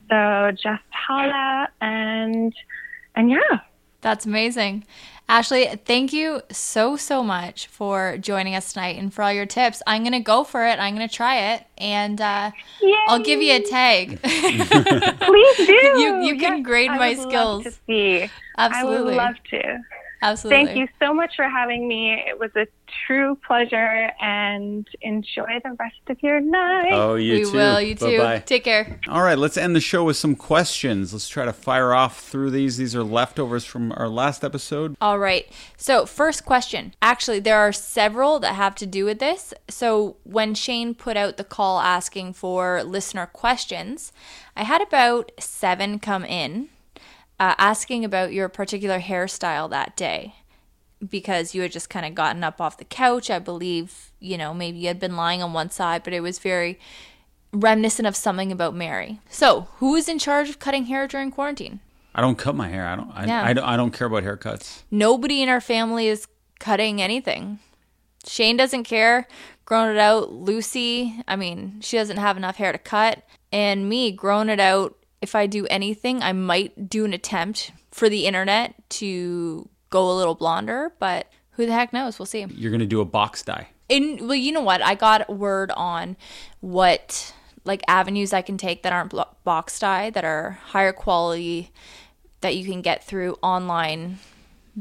So 0.09 0.51
just 0.51 0.83
holla 0.91 1.69
and 1.81 2.53
and 3.15 3.31
yeah. 3.31 3.59
That's 4.01 4.27
amazing. 4.27 4.85
Ashley, 5.27 5.65
thank 5.85 6.13
you 6.13 6.41
so, 6.51 6.95
so 6.97 7.23
much 7.23 7.65
for 7.67 8.15
joining 8.19 8.53
us 8.53 8.73
tonight 8.73 8.97
and 8.97 9.11
for 9.11 9.23
all 9.23 9.33
your 9.33 9.47
tips. 9.47 9.81
I'm 9.87 10.03
going 10.03 10.13
to 10.13 10.19
go 10.19 10.43
for 10.43 10.65
it. 10.67 10.77
I'm 10.79 10.95
going 10.95 11.07
to 11.07 11.13
try 11.13 11.53
it 11.53 11.63
and 11.79 12.21
uh, 12.21 12.51
I'll 13.07 13.23
give 13.23 13.41
you 13.41 13.53
a 13.53 13.61
tag. 13.61 14.21
Please 14.21 15.57
do. 15.57 15.73
You- 15.99 16.21
you 16.25 16.37
can 16.39 16.61
grade 16.61 16.91
I 16.91 16.97
my 16.97 17.09
would 17.09 17.17
love 17.17 17.27
skills. 17.29 17.63
to 17.63 17.71
see. 17.87 18.29
Absolutely. 18.57 18.97
I 18.97 19.03
would 19.03 19.15
love 19.15 19.35
to. 19.49 19.79
Absolutely. 20.21 20.65
Thank 20.65 20.77
you 20.77 20.87
so 20.99 21.13
much 21.13 21.35
for 21.35 21.47
having 21.49 21.87
me. 21.87 22.13
It 22.13 22.39
was 22.39 22.51
a 22.55 22.67
true 23.05 23.37
pleasure 23.45 24.11
and 24.19 24.87
enjoy 25.01 25.59
the 25.63 25.75
rest 25.79 25.95
of 26.07 26.21
your 26.21 26.39
night. 26.39 26.91
Oh, 26.93 27.15
you 27.15 27.33
we 27.33 27.43
too. 27.43 27.51
will. 27.53 27.81
You 27.81 27.95
too. 27.95 28.17
Bye-bye. 28.17 28.39
Take 28.39 28.63
care. 28.63 28.99
All 29.07 29.21
right, 29.21 29.37
let's 29.37 29.57
end 29.57 29.75
the 29.75 29.81
show 29.81 30.03
with 30.03 30.17
some 30.17 30.35
questions. 30.35 31.13
Let's 31.13 31.27
try 31.27 31.45
to 31.45 31.53
fire 31.53 31.93
off 31.93 32.21
through 32.21 32.51
these. 32.51 32.77
These 32.77 32.95
are 32.95 33.03
leftovers 33.03 33.65
from 33.65 33.91
our 33.93 34.07
last 34.07 34.43
episode. 34.43 34.95
All 35.01 35.19
right. 35.19 35.47
So, 35.77 36.05
first 36.05 36.45
question. 36.45 36.93
Actually, 37.01 37.39
there 37.39 37.57
are 37.57 37.73
several 37.73 38.39
that 38.39 38.53
have 38.55 38.75
to 38.75 38.85
do 38.85 39.05
with 39.05 39.19
this. 39.19 39.53
So, 39.69 40.17
when 40.23 40.53
Shane 40.55 40.93
put 40.93 41.17
out 41.17 41.37
the 41.37 41.43
call 41.43 41.79
asking 41.79 42.33
for 42.33 42.83
listener 42.83 43.25
questions, 43.25 44.11
I 44.55 44.63
had 44.63 44.81
about 44.81 45.31
seven 45.39 45.99
come 45.99 46.25
in 46.25 46.69
uh, 47.39 47.55
asking 47.57 48.05
about 48.05 48.33
your 48.33 48.49
particular 48.49 48.99
hairstyle 48.99 49.69
that 49.69 49.95
day 49.97 50.35
because 51.07 51.53
you 51.53 51.61
had 51.61 51.71
just 51.71 51.89
kind 51.89 52.05
of 52.05 52.15
gotten 52.15 52.43
up 52.43 52.61
off 52.61 52.77
the 52.77 52.85
couch. 52.85 53.29
I 53.29 53.39
believe, 53.39 54.11
you 54.19 54.37
know, 54.37 54.53
maybe 54.53 54.79
you 54.79 54.87
had 54.87 54.99
been 54.99 55.15
lying 55.15 55.41
on 55.41 55.53
one 55.53 55.69
side, 55.69 56.03
but 56.03 56.13
it 56.13 56.21
was 56.21 56.39
very 56.39 56.79
reminiscent 57.51 58.07
of 58.07 58.15
something 58.15 58.51
about 58.51 58.75
Mary. 58.75 59.19
So, 59.29 59.67
who 59.77 59.95
is 59.95 60.09
in 60.09 60.19
charge 60.19 60.49
of 60.49 60.59
cutting 60.59 60.85
hair 60.85 61.07
during 61.07 61.31
quarantine? 61.31 61.79
I 62.13 62.21
don't 62.21 62.37
cut 62.37 62.55
my 62.55 62.69
hair. 62.69 62.87
I 62.87 62.95
don't. 62.95 63.11
I, 63.11 63.25
Yeah. 63.25 63.43
I, 63.43 63.53
don't, 63.53 63.63
I 63.65 63.77
don't 63.77 63.91
care 63.91 64.07
about 64.07 64.23
haircuts. 64.23 64.83
nobody 64.89 65.41
in 65.41 65.49
our 65.49 65.61
family 65.61 66.07
is 66.07 66.27
cutting 66.59 67.01
anything. 67.01 67.59
Shane 68.25 68.57
doesn't 68.57 68.85
care. 68.85 69.27
Grown 69.65 69.89
it 69.89 69.99
out. 69.99 70.31
Lucy, 70.31 71.15
I 71.27 71.35
mean, 71.35 71.79
she 71.81 71.97
doesn't 71.97 72.17
have 72.17 72.37
enough 72.37 72.55
hair 72.55 72.71
to 72.71 72.77
cut. 72.77 73.23
And 73.51 73.89
me, 73.89 74.11
grown 74.11 74.49
it 74.49 74.59
out. 74.59 74.95
If 75.21 75.35
I 75.35 75.47
do 75.47 75.65
anything, 75.67 76.21
I 76.21 76.33
might 76.33 76.89
do 76.89 77.03
an 77.05 77.13
attempt 77.13 77.71
for 77.91 78.09
the 78.09 78.25
internet 78.25 78.75
to 78.91 79.67
go 79.89 80.09
a 80.09 80.13
little 80.13 80.35
blonder, 80.35 80.93
but 80.99 81.31
who 81.51 81.65
the 81.65 81.73
heck 81.73 81.93
knows? 81.93 82.19
We'll 82.19 82.25
see. 82.25 82.45
You're 82.49 82.71
gonna 82.71 82.85
do 82.85 83.01
a 83.01 83.05
box 83.05 83.43
dye. 83.43 83.67
In 83.87 84.27
well, 84.27 84.35
you 84.35 84.51
know 84.51 84.61
what? 84.61 84.81
I 84.81 84.95
got 84.95 85.29
word 85.29 85.71
on 85.71 86.17
what 86.59 87.33
like 87.63 87.83
avenues 87.87 88.33
I 88.33 88.41
can 88.41 88.57
take 88.57 88.83
that 88.83 88.93
aren't 88.93 89.13
box 89.43 89.79
dye 89.79 90.09
that 90.11 90.23
are 90.23 90.59
higher 90.67 90.93
quality 90.93 91.71
that 92.41 92.55
you 92.55 92.65
can 92.65 92.81
get 92.81 93.03
through 93.03 93.37
online 93.41 94.19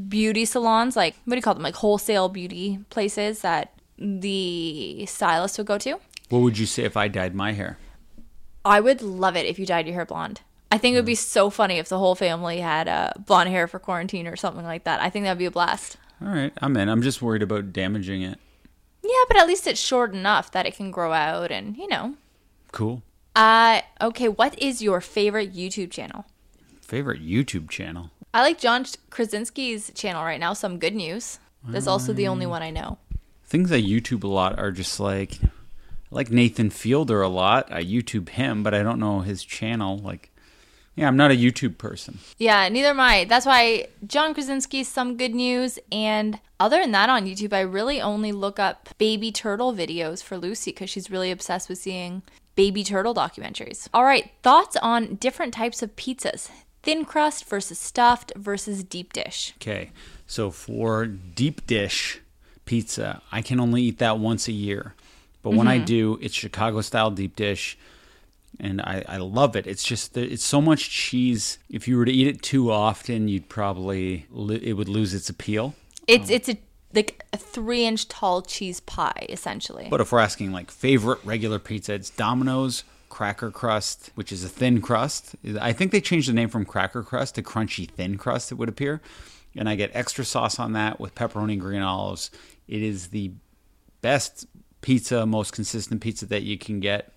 beauty 0.07 0.45
salons, 0.45 0.95
like 0.95 1.15
what 1.25 1.35
do 1.35 1.37
you 1.37 1.41
call 1.41 1.53
them? 1.53 1.63
Like 1.63 1.75
wholesale 1.75 2.29
beauty 2.29 2.79
places 2.89 3.41
that 3.41 3.73
the 3.97 5.05
stylist 5.05 5.57
would 5.57 5.67
go 5.67 5.77
to. 5.79 5.99
What 6.29 6.39
would 6.39 6.57
you 6.57 6.65
say 6.65 6.83
if 6.83 6.97
I 6.97 7.07
dyed 7.07 7.33
my 7.33 7.53
hair? 7.53 7.77
I 8.63 8.79
would 8.79 9.01
love 9.01 9.35
it 9.35 9.45
if 9.45 9.59
you 9.59 9.65
dyed 9.65 9.85
your 9.85 9.95
hair 9.95 10.05
blonde. 10.05 10.41
I 10.71 10.77
think 10.77 10.93
it 10.93 10.97
would 10.97 11.05
be 11.05 11.15
so 11.15 11.49
funny 11.49 11.77
if 11.77 11.89
the 11.89 11.99
whole 11.99 12.15
family 12.15 12.59
had 12.59 12.87
uh, 12.87 13.11
blonde 13.25 13.49
hair 13.49 13.67
for 13.67 13.79
quarantine 13.79 14.27
or 14.27 14.35
something 14.35 14.65
like 14.65 14.83
that. 14.85 15.01
I 15.01 15.09
think 15.09 15.25
that'd 15.25 15.37
be 15.37 15.45
a 15.45 15.51
blast. 15.51 15.97
All 16.21 16.29
right, 16.29 16.53
I'm 16.61 16.75
in. 16.77 16.89
I'm 16.89 17.01
just 17.01 17.21
worried 17.21 17.43
about 17.43 17.71
damaging 17.73 18.21
it. 18.21 18.39
Yeah, 19.03 19.23
but 19.27 19.37
at 19.37 19.47
least 19.47 19.67
it's 19.67 19.79
short 19.79 20.13
enough 20.13 20.51
that 20.51 20.65
it 20.65 20.75
can 20.75 20.91
grow 20.91 21.13
out 21.13 21.51
and, 21.51 21.77
you 21.77 21.87
know. 21.87 22.15
Cool. 22.71 23.03
Uh, 23.35 23.81
okay, 24.01 24.27
what 24.27 24.57
is 24.59 24.81
your 24.81 25.01
favorite 25.01 25.53
YouTube 25.53 25.91
channel? 25.91 26.25
Favorite 26.81 27.21
YouTube 27.21 27.69
channel? 27.69 28.11
I 28.33 28.41
like 28.41 28.59
John 28.59 28.85
Krasinski's 29.09 29.91
channel 29.93 30.23
right 30.23 30.39
now, 30.39 30.53
Some 30.53 30.79
Good 30.79 30.95
News. 30.95 31.39
That's 31.67 31.87
also 31.87 32.13
the 32.13 32.27
only 32.27 32.45
one 32.45 32.61
I 32.61 32.69
know. 32.69 32.97
things 33.43 33.71
I 33.71 33.81
YouTube 33.81 34.23
a 34.23 34.27
lot 34.27 34.59
are 34.59 34.71
just 34.71 34.99
like 34.99 35.39
I 35.43 35.49
like 36.11 36.29
Nathan 36.29 36.69
Fielder 36.69 37.21
a 37.21 37.27
lot. 37.27 37.71
I 37.71 37.83
YouTube 37.83 38.29
him, 38.29 38.61
but 38.61 38.73
I 38.73 38.83
don't 38.83 38.99
know 38.99 39.21
his 39.21 39.43
channel. 39.43 39.97
Like, 39.97 40.31
yeah, 40.95 41.07
I'm 41.07 41.17
not 41.17 41.31
a 41.31 41.35
YouTube 41.35 41.77
person. 41.77 42.19
Yeah, 42.37 42.67
neither 42.69 42.89
am 42.89 42.99
I. 42.99 43.25
That's 43.25 43.45
why 43.45 43.87
John 44.07 44.33
Krasinski's 44.33 44.87
some 44.87 45.17
good 45.17 45.35
news. 45.35 45.77
And 45.91 46.39
other 46.59 46.79
than 46.81 46.91
that, 46.91 47.09
on 47.09 47.25
YouTube, 47.25 47.53
I 47.53 47.61
really 47.61 48.01
only 48.01 48.31
look 48.31 48.59
up 48.59 48.89
baby 48.97 49.31
turtle 49.31 49.73
videos 49.73 50.23
for 50.23 50.37
Lucy 50.37 50.71
because 50.71 50.89
she's 50.89 51.11
really 51.11 51.31
obsessed 51.31 51.67
with 51.67 51.79
seeing 51.79 52.21
baby 52.55 52.83
turtle 52.83 53.13
documentaries. 53.13 53.89
All 53.93 54.05
right, 54.05 54.31
thoughts 54.41 54.77
on 54.81 55.15
different 55.15 55.53
types 55.53 55.83
of 55.83 55.95
pizzas 55.95 56.49
thin 56.85 57.03
crust 57.03 57.45
versus 57.45 57.79
stuffed 57.79 58.31
versus 58.35 58.83
deep 58.83 59.11
dish. 59.11 59.53
Okay, 59.57 59.91
so 60.27 60.51
for 60.51 61.07
deep 61.07 61.65
dish 61.67 62.21
pizza, 62.63 63.21
I 63.31 63.41
can 63.41 63.59
only 63.59 63.81
eat 63.81 63.97
that 63.97 64.19
once 64.19 64.47
a 64.47 64.51
year. 64.53 64.93
But 65.41 65.55
when 65.55 65.67
I 65.67 65.77
mm-hmm. 65.77 65.85
do, 65.85 66.19
it's 66.21 66.33
Chicago 66.33 66.81
style 66.81 67.11
deep 67.11 67.35
dish. 67.35 67.77
And 68.59 68.81
I, 68.81 69.03
I 69.07 69.17
love 69.17 69.55
it. 69.55 69.67
It's 69.67 69.83
just 69.83 70.15
it's 70.17 70.43
so 70.43 70.61
much 70.61 70.89
cheese. 70.89 71.59
If 71.69 71.87
you 71.87 71.97
were 71.97 72.05
to 72.05 72.11
eat 72.11 72.27
it 72.27 72.41
too 72.41 72.71
often, 72.71 73.27
you'd 73.27 73.49
probably 73.49 74.25
it 74.33 74.73
would 74.77 74.89
lose 74.89 75.13
its 75.13 75.29
appeal. 75.29 75.75
It's 76.07 76.29
um, 76.29 76.35
it's 76.35 76.49
a 76.49 76.57
like 76.93 77.23
a 77.33 77.37
three 77.37 77.85
inch 77.85 78.07
tall 78.07 78.41
cheese 78.41 78.79
pie 78.79 79.25
essentially. 79.29 79.87
But 79.89 80.01
if 80.01 80.11
we're 80.11 80.19
asking 80.19 80.51
like 80.51 80.71
favorite 80.71 81.19
regular 81.23 81.59
pizza, 81.59 81.93
it's 81.93 82.09
Domino's 82.09 82.83
cracker 83.09 83.51
crust, 83.51 84.11
which 84.15 84.31
is 84.31 84.43
a 84.43 84.49
thin 84.49 84.81
crust. 84.81 85.35
I 85.59 85.73
think 85.73 85.91
they 85.91 86.01
changed 86.01 86.29
the 86.29 86.33
name 86.33 86.49
from 86.49 86.65
cracker 86.65 87.03
crust 87.03 87.35
to 87.35 87.43
crunchy 87.43 87.89
thin 87.89 88.17
crust, 88.17 88.51
it 88.51 88.55
would 88.55 88.69
appear. 88.69 89.01
And 89.55 89.69
I 89.69 89.75
get 89.75 89.91
extra 89.93 90.25
sauce 90.25 90.59
on 90.59 90.73
that 90.73 90.99
with 90.99 91.15
pepperoni 91.15 91.53
and 91.53 91.61
green 91.61 91.81
olives. 91.81 92.29
It 92.67 92.81
is 92.81 93.07
the 93.07 93.31
best 94.01 94.47
pizza, 94.81 95.25
most 95.25 95.53
consistent 95.53 96.01
pizza 96.01 96.25
that 96.25 96.43
you 96.43 96.57
can 96.57 96.79
get. 96.79 97.13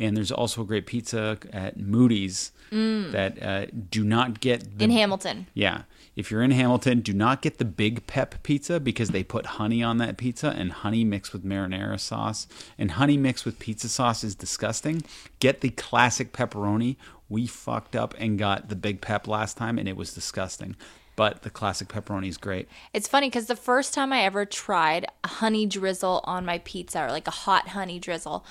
And 0.00 0.16
there's 0.16 0.32
also 0.32 0.62
a 0.62 0.64
great 0.64 0.86
pizza 0.86 1.38
at 1.52 1.76
Moody's 1.76 2.50
that 2.70 3.42
uh, 3.42 3.66
do 3.90 4.02
not 4.02 4.40
get 4.40 4.78
the 4.78 4.84
in 4.84 4.90
Hamilton. 4.90 5.46
yeah. 5.54 5.82
If 6.16 6.30
you're 6.30 6.42
in 6.42 6.50
Hamilton, 6.50 7.00
do 7.00 7.12
not 7.12 7.40
get 7.40 7.58
the 7.58 7.64
Big 7.64 8.06
Pep 8.06 8.42
pizza 8.42 8.80
because 8.80 9.10
they 9.10 9.22
put 9.22 9.46
honey 9.46 9.82
on 9.82 9.98
that 9.98 10.16
pizza 10.16 10.48
and 10.48 10.72
honey 10.72 11.04
mixed 11.04 11.32
with 11.32 11.44
marinara 11.44 11.98
sauce. 12.00 12.46
And 12.78 12.92
honey 12.92 13.16
mixed 13.16 13.44
with 13.46 13.58
pizza 13.58 13.88
sauce 13.88 14.24
is 14.24 14.34
disgusting. 14.34 15.02
Get 15.38 15.60
the 15.60 15.70
classic 15.70 16.32
pepperoni. 16.32 16.96
We 17.28 17.46
fucked 17.46 17.94
up 17.94 18.14
and 18.18 18.38
got 18.38 18.68
the 18.68 18.76
Big 18.76 19.00
Pep 19.00 19.28
last 19.28 19.56
time 19.56 19.78
and 19.78 19.88
it 19.88 19.96
was 19.96 20.12
disgusting. 20.12 20.76
But 21.16 21.42
the 21.42 21.50
classic 21.50 21.88
pepperoni 21.88 22.28
is 22.28 22.38
great. 22.38 22.68
It's 22.92 23.08
funny 23.08 23.28
because 23.28 23.46
the 23.46 23.56
first 23.56 23.94
time 23.94 24.12
I 24.12 24.22
ever 24.22 24.44
tried 24.44 25.06
a 25.22 25.28
honey 25.28 25.66
drizzle 25.66 26.20
on 26.24 26.44
my 26.44 26.58
pizza 26.58 27.04
or 27.04 27.10
like 27.10 27.28
a 27.28 27.32
hot 27.32 27.68
honey 27.68 27.98
drizzle, 27.98 28.44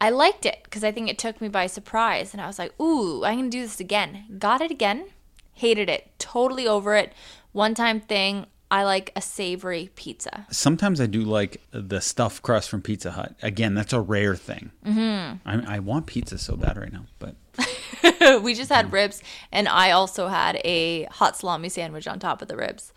I 0.00 0.10
liked 0.10 0.46
it 0.46 0.60
because 0.64 0.82
I 0.82 0.92
think 0.92 1.08
it 1.08 1.18
took 1.18 1.40
me 1.40 1.48
by 1.48 1.66
surprise. 1.66 2.32
And 2.32 2.40
I 2.40 2.46
was 2.46 2.58
like, 2.58 2.78
ooh, 2.80 3.24
I'm 3.24 3.38
going 3.38 3.50
to 3.50 3.56
do 3.56 3.62
this 3.62 3.80
again. 3.80 4.24
Got 4.38 4.60
it 4.60 4.70
again. 4.70 5.06
Hated 5.52 5.88
it. 5.88 6.10
Totally 6.18 6.66
over 6.66 6.94
it. 6.94 7.12
One 7.52 7.74
time 7.74 8.00
thing. 8.00 8.46
I 8.72 8.84
like 8.84 9.10
a 9.16 9.20
savory 9.20 9.90
pizza. 9.96 10.46
Sometimes 10.50 11.00
I 11.00 11.06
do 11.06 11.22
like 11.22 11.60
the 11.72 12.00
stuffed 12.00 12.42
crust 12.42 12.70
from 12.70 12.82
Pizza 12.82 13.10
Hut. 13.10 13.34
Again, 13.42 13.74
that's 13.74 13.92
a 13.92 14.00
rare 14.00 14.36
thing. 14.36 14.70
Mm-hmm. 14.86 15.48
I, 15.48 15.76
I 15.76 15.78
want 15.80 16.06
pizza 16.06 16.38
so 16.38 16.54
bad 16.54 16.76
right 16.76 16.92
now, 16.92 17.06
but 17.18 17.34
we 18.42 18.54
just 18.54 18.70
had 18.70 18.92
ribs, 18.92 19.24
and 19.50 19.66
I 19.66 19.90
also 19.90 20.28
had 20.28 20.60
a 20.64 21.04
hot 21.06 21.36
salami 21.36 21.68
sandwich 21.68 22.06
on 22.06 22.20
top 22.20 22.42
of 22.42 22.48
the 22.48 22.56
ribs. 22.56 22.92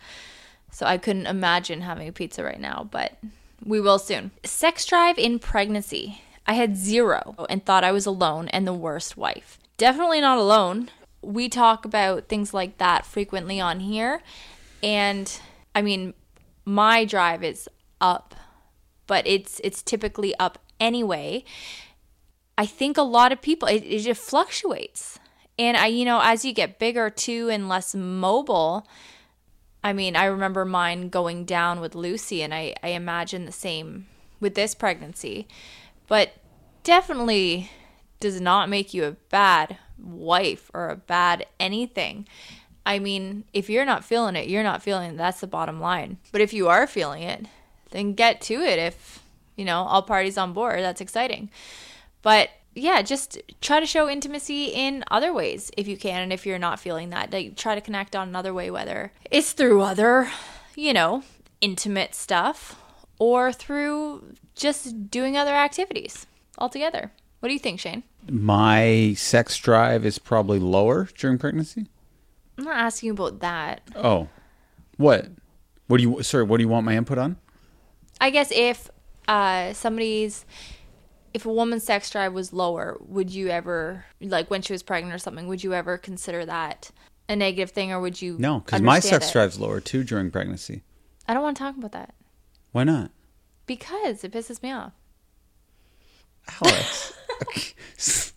So 0.70 0.86
I 0.86 0.96
couldn't 0.96 1.26
imagine 1.26 1.80
having 1.80 2.06
a 2.06 2.12
pizza 2.12 2.44
right 2.44 2.60
now, 2.60 2.88
but 2.88 3.18
we 3.64 3.80
will 3.80 3.98
soon. 3.98 4.30
Sex 4.44 4.86
drive 4.86 5.18
in 5.18 5.40
pregnancy. 5.40 6.20
I 6.46 6.54
had 6.54 6.76
zero 6.76 7.46
and 7.48 7.64
thought 7.64 7.84
I 7.84 7.92
was 7.92 8.06
alone 8.06 8.48
and 8.48 8.66
the 8.66 8.74
worst 8.74 9.16
wife. 9.16 9.58
Definitely 9.76 10.20
not 10.20 10.38
alone. 10.38 10.90
We 11.22 11.48
talk 11.48 11.84
about 11.84 12.28
things 12.28 12.52
like 12.52 12.78
that 12.78 13.06
frequently 13.06 13.60
on 13.60 13.80
here. 13.80 14.20
And 14.82 15.30
I 15.74 15.82
mean, 15.82 16.14
my 16.64 17.04
drive 17.04 17.42
is 17.42 17.68
up, 18.00 18.34
but 19.06 19.26
it's 19.26 19.60
it's 19.64 19.82
typically 19.82 20.34
up 20.38 20.58
anyway. 20.78 21.44
I 22.56 22.66
think 22.66 22.96
a 22.96 23.02
lot 23.02 23.32
of 23.32 23.40
people 23.40 23.68
it, 23.68 23.82
it 23.84 24.00
just 24.00 24.20
fluctuates. 24.20 25.18
And 25.58 25.76
I 25.76 25.86
you 25.86 26.04
know, 26.04 26.20
as 26.22 26.44
you 26.44 26.52
get 26.52 26.78
bigger 26.78 27.08
too 27.08 27.48
and 27.50 27.68
less 27.68 27.94
mobile, 27.94 28.86
I 29.82 29.92
mean, 29.92 30.16
I 30.16 30.24
remember 30.24 30.64
mine 30.64 31.08
going 31.08 31.44
down 31.44 31.80
with 31.80 31.94
Lucy 31.94 32.42
and 32.42 32.54
I, 32.54 32.74
I 32.82 32.88
imagine 32.88 33.44
the 33.46 33.52
same 33.52 34.06
with 34.40 34.54
this 34.54 34.74
pregnancy. 34.74 35.46
But 36.06 36.34
definitely 36.82 37.70
does 38.20 38.40
not 38.40 38.68
make 38.68 38.94
you 38.94 39.04
a 39.04 39.12
bad 39.12 39.78
wife 39.98 40.70
or 40.74 40.88
a 40.88 40.96
bad 40.96 41.46
anything. 41.58 42.26
I 42.86 42.98
mean, 42.98 43.44
if 43.52 43.70
you're 43.70 43.86
not 43.86 44.04
feeling 44.04 44.36
it, 44.36 44.48
you're 44.48 44.62
not 44.62 44.82
feeling 44.82 45.12
it. 45.12 45.16
That's 45.16 45.40
the 45.40 45.46
bottom 45.46 45.80
line. 45.80 46.18
But 46.32 46.40
if 46.40 46.52
you 46.52 46.68
are 46.68 46.86
feeling 46.86 47.22
it, 47.22 47.46
then 47.90 48.14
get 48.14 48.40
to 48.42 48.54
it. 48.54 48.78
If, 48.78 49.22
you 49.56 49.64
know, 49.64 49.84
all 49.84 50.02
parties 50.02 50.36
on 50.36 50.52
board, 50.52 50.80
that's 50.80 51.00
exciting. 51.00 51.50
But 52.22 52.50
yeah, 52.74 53.02
just 53.02 53.40
try 53.60 53.80
to 53.80 53.86
show 53.86 54.08
intimacy 54.08 54.66
in 54.66 55.04
other 55.10 55.32
ways 55.32 55.70
if 55.76 55.88
you 55.88 55.96
can. 55.96 56.22
And 56.22 56.32
if 56.32 56.44
you're 56.44 56.58
not 56.58 56.80
feeling 56.80 57.10
that, 57.10 57.32
like 57.32 57.56
try 57.56 57.74
to 57.74 57.80
connect 57.80 58.14
on 58.14 58.28
another 58.28 58.52
way, 58.52 58.70
whether 58.70 59.12
it's 59.30 59.52
through 59.52 59.80
other, 59.80 60.30
you 60.74 60.92
know, 60.92 61.22
intimate 61.60 62.14
stuff 62.14 62.76
or 63.18 63.52
through 63.52 64.34
just 64.54 65.10
doing 65.10 65.36
other 65.36 65.54
activities 65.54 66.26
altogether. 66.58 67.12
What 67.40 67.48
do 67.48 67.52
you 67.52 67.60
think, 67.60 67.80
Shane? 67.80 68.04
my 68.30 69.14
sex 69.16 69.58
drive 69.58 70.04
is 70.06 70.18
probably 70.18 70.58
lower 70.58 71.08
during 71.16 71.38
pregnancy. 71.38 71.86
I'm 72.56 72.64
not 72.64 72.76
asking 72.76 73.10
about 73.10 73.40
that. 73.40 73.82
Oh, 73.94 74.28
what? 74.96 75.28
What 75.88 75.98
do 75.98 76.02
you? 76.02 76.22
Sorry, 76.22 76.44
what 76.44 76.58
do 76.58 76.62
you 76.62 76.68
want 76.68 76.86
my 76.86 76.96
input 76.96 77.18
on? 77.18 77.36
I 78.20 78.30
guess 78.30 78.50
if 78.52 78.90
uh, 79.28 79.72
somebody's, 79.72 80.46
if 81.34 81.44
a 81.44 81.52
woman's 81.52 81.84
sex 81.84 82.08
drive 82.10 82.32
was 82.32 82.52
lower, 82.52 82.96
would 83.00 83.30
you 83.30 83.48
ever, 83.48 84.04
like 84.20 84.50
when 84.50 84.62
she 84.62 84.72
was 84.72 84.82
pregnant 84.82 85.14
or 85.14 85.18
something, 85.18 85.46
would 85.48 85.64
you 85.64 85.74
ever 85.74 85.98
consider 85.98 86.46
that 86.46 86.90
a 87.28 87.36
negative 87.36 87.70
thing 87.70 87.92
or 87.92 88.00
would 88.00 88.22
you? 88.22 88.36
No, 88.38 88.60
because 88.60 88.80
my 88.80 89.00
sex 89.00 89.28
it? 89.28 89.32
drive's 89.32 89.58
lower 89.58 89.80
too 89.80 90.04
during 90.04 90.30
pregnancy. 90.30 90.82
I 91.28 91.34
don't 91.34 91.42
want 91.42 91.56
to 91.56 91.62
talk 91.62 91.76
about 91.76 91.92
that 91.92 92.14
Why 92.74 92.82
not, 92.82 93.12
because 93.66 94.24
it 94.24 94.32
pisses 94.32 94.60
me 94.60 94.72
off. 94.72 94.90
Alex? 96.60 97.12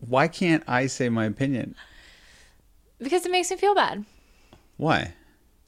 Why 0.00 0.26
can't 0.26 0.64
I 0.66 0.88
say 0.88 1.08
my 1.08 1.24
opinion? 1.24 1.76
Because 2.98 3.24
it 3.24 3.30
makes 3.30 3.48
me 3.48 3.56
feel 3.56 3.76
bad. 3.76 4.04
Why? 4.76 5.14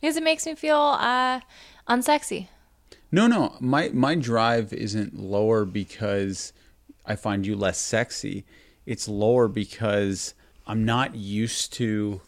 Because 0.01 0.16
it 0.16 0.24
makes 0.24 0.45
me 0.47 0.57
feel 0.57 0.81
uh, 0.99 1.43
unsexy. 1.89 2.49
No, 3.12 3.29
no. 3.29 3.55
My 3.61 3.91
my 3.91 4.16
drive 4.16 4.73
isn't 4.73 5.16
lower 5.16 5.65
because 5.65 6.53
I 7.07 7.15
find 7.15 7.47
you 7.47 7.55
less 7.55 7.79
sexy. 7.79 8.45
It's 8.85 9.07
lower 9.07 9.47
because 9.47 10.35
I'm 10.66 10.85
not 10.85 11.15
used 11.15 11.73
to 11.74 12.20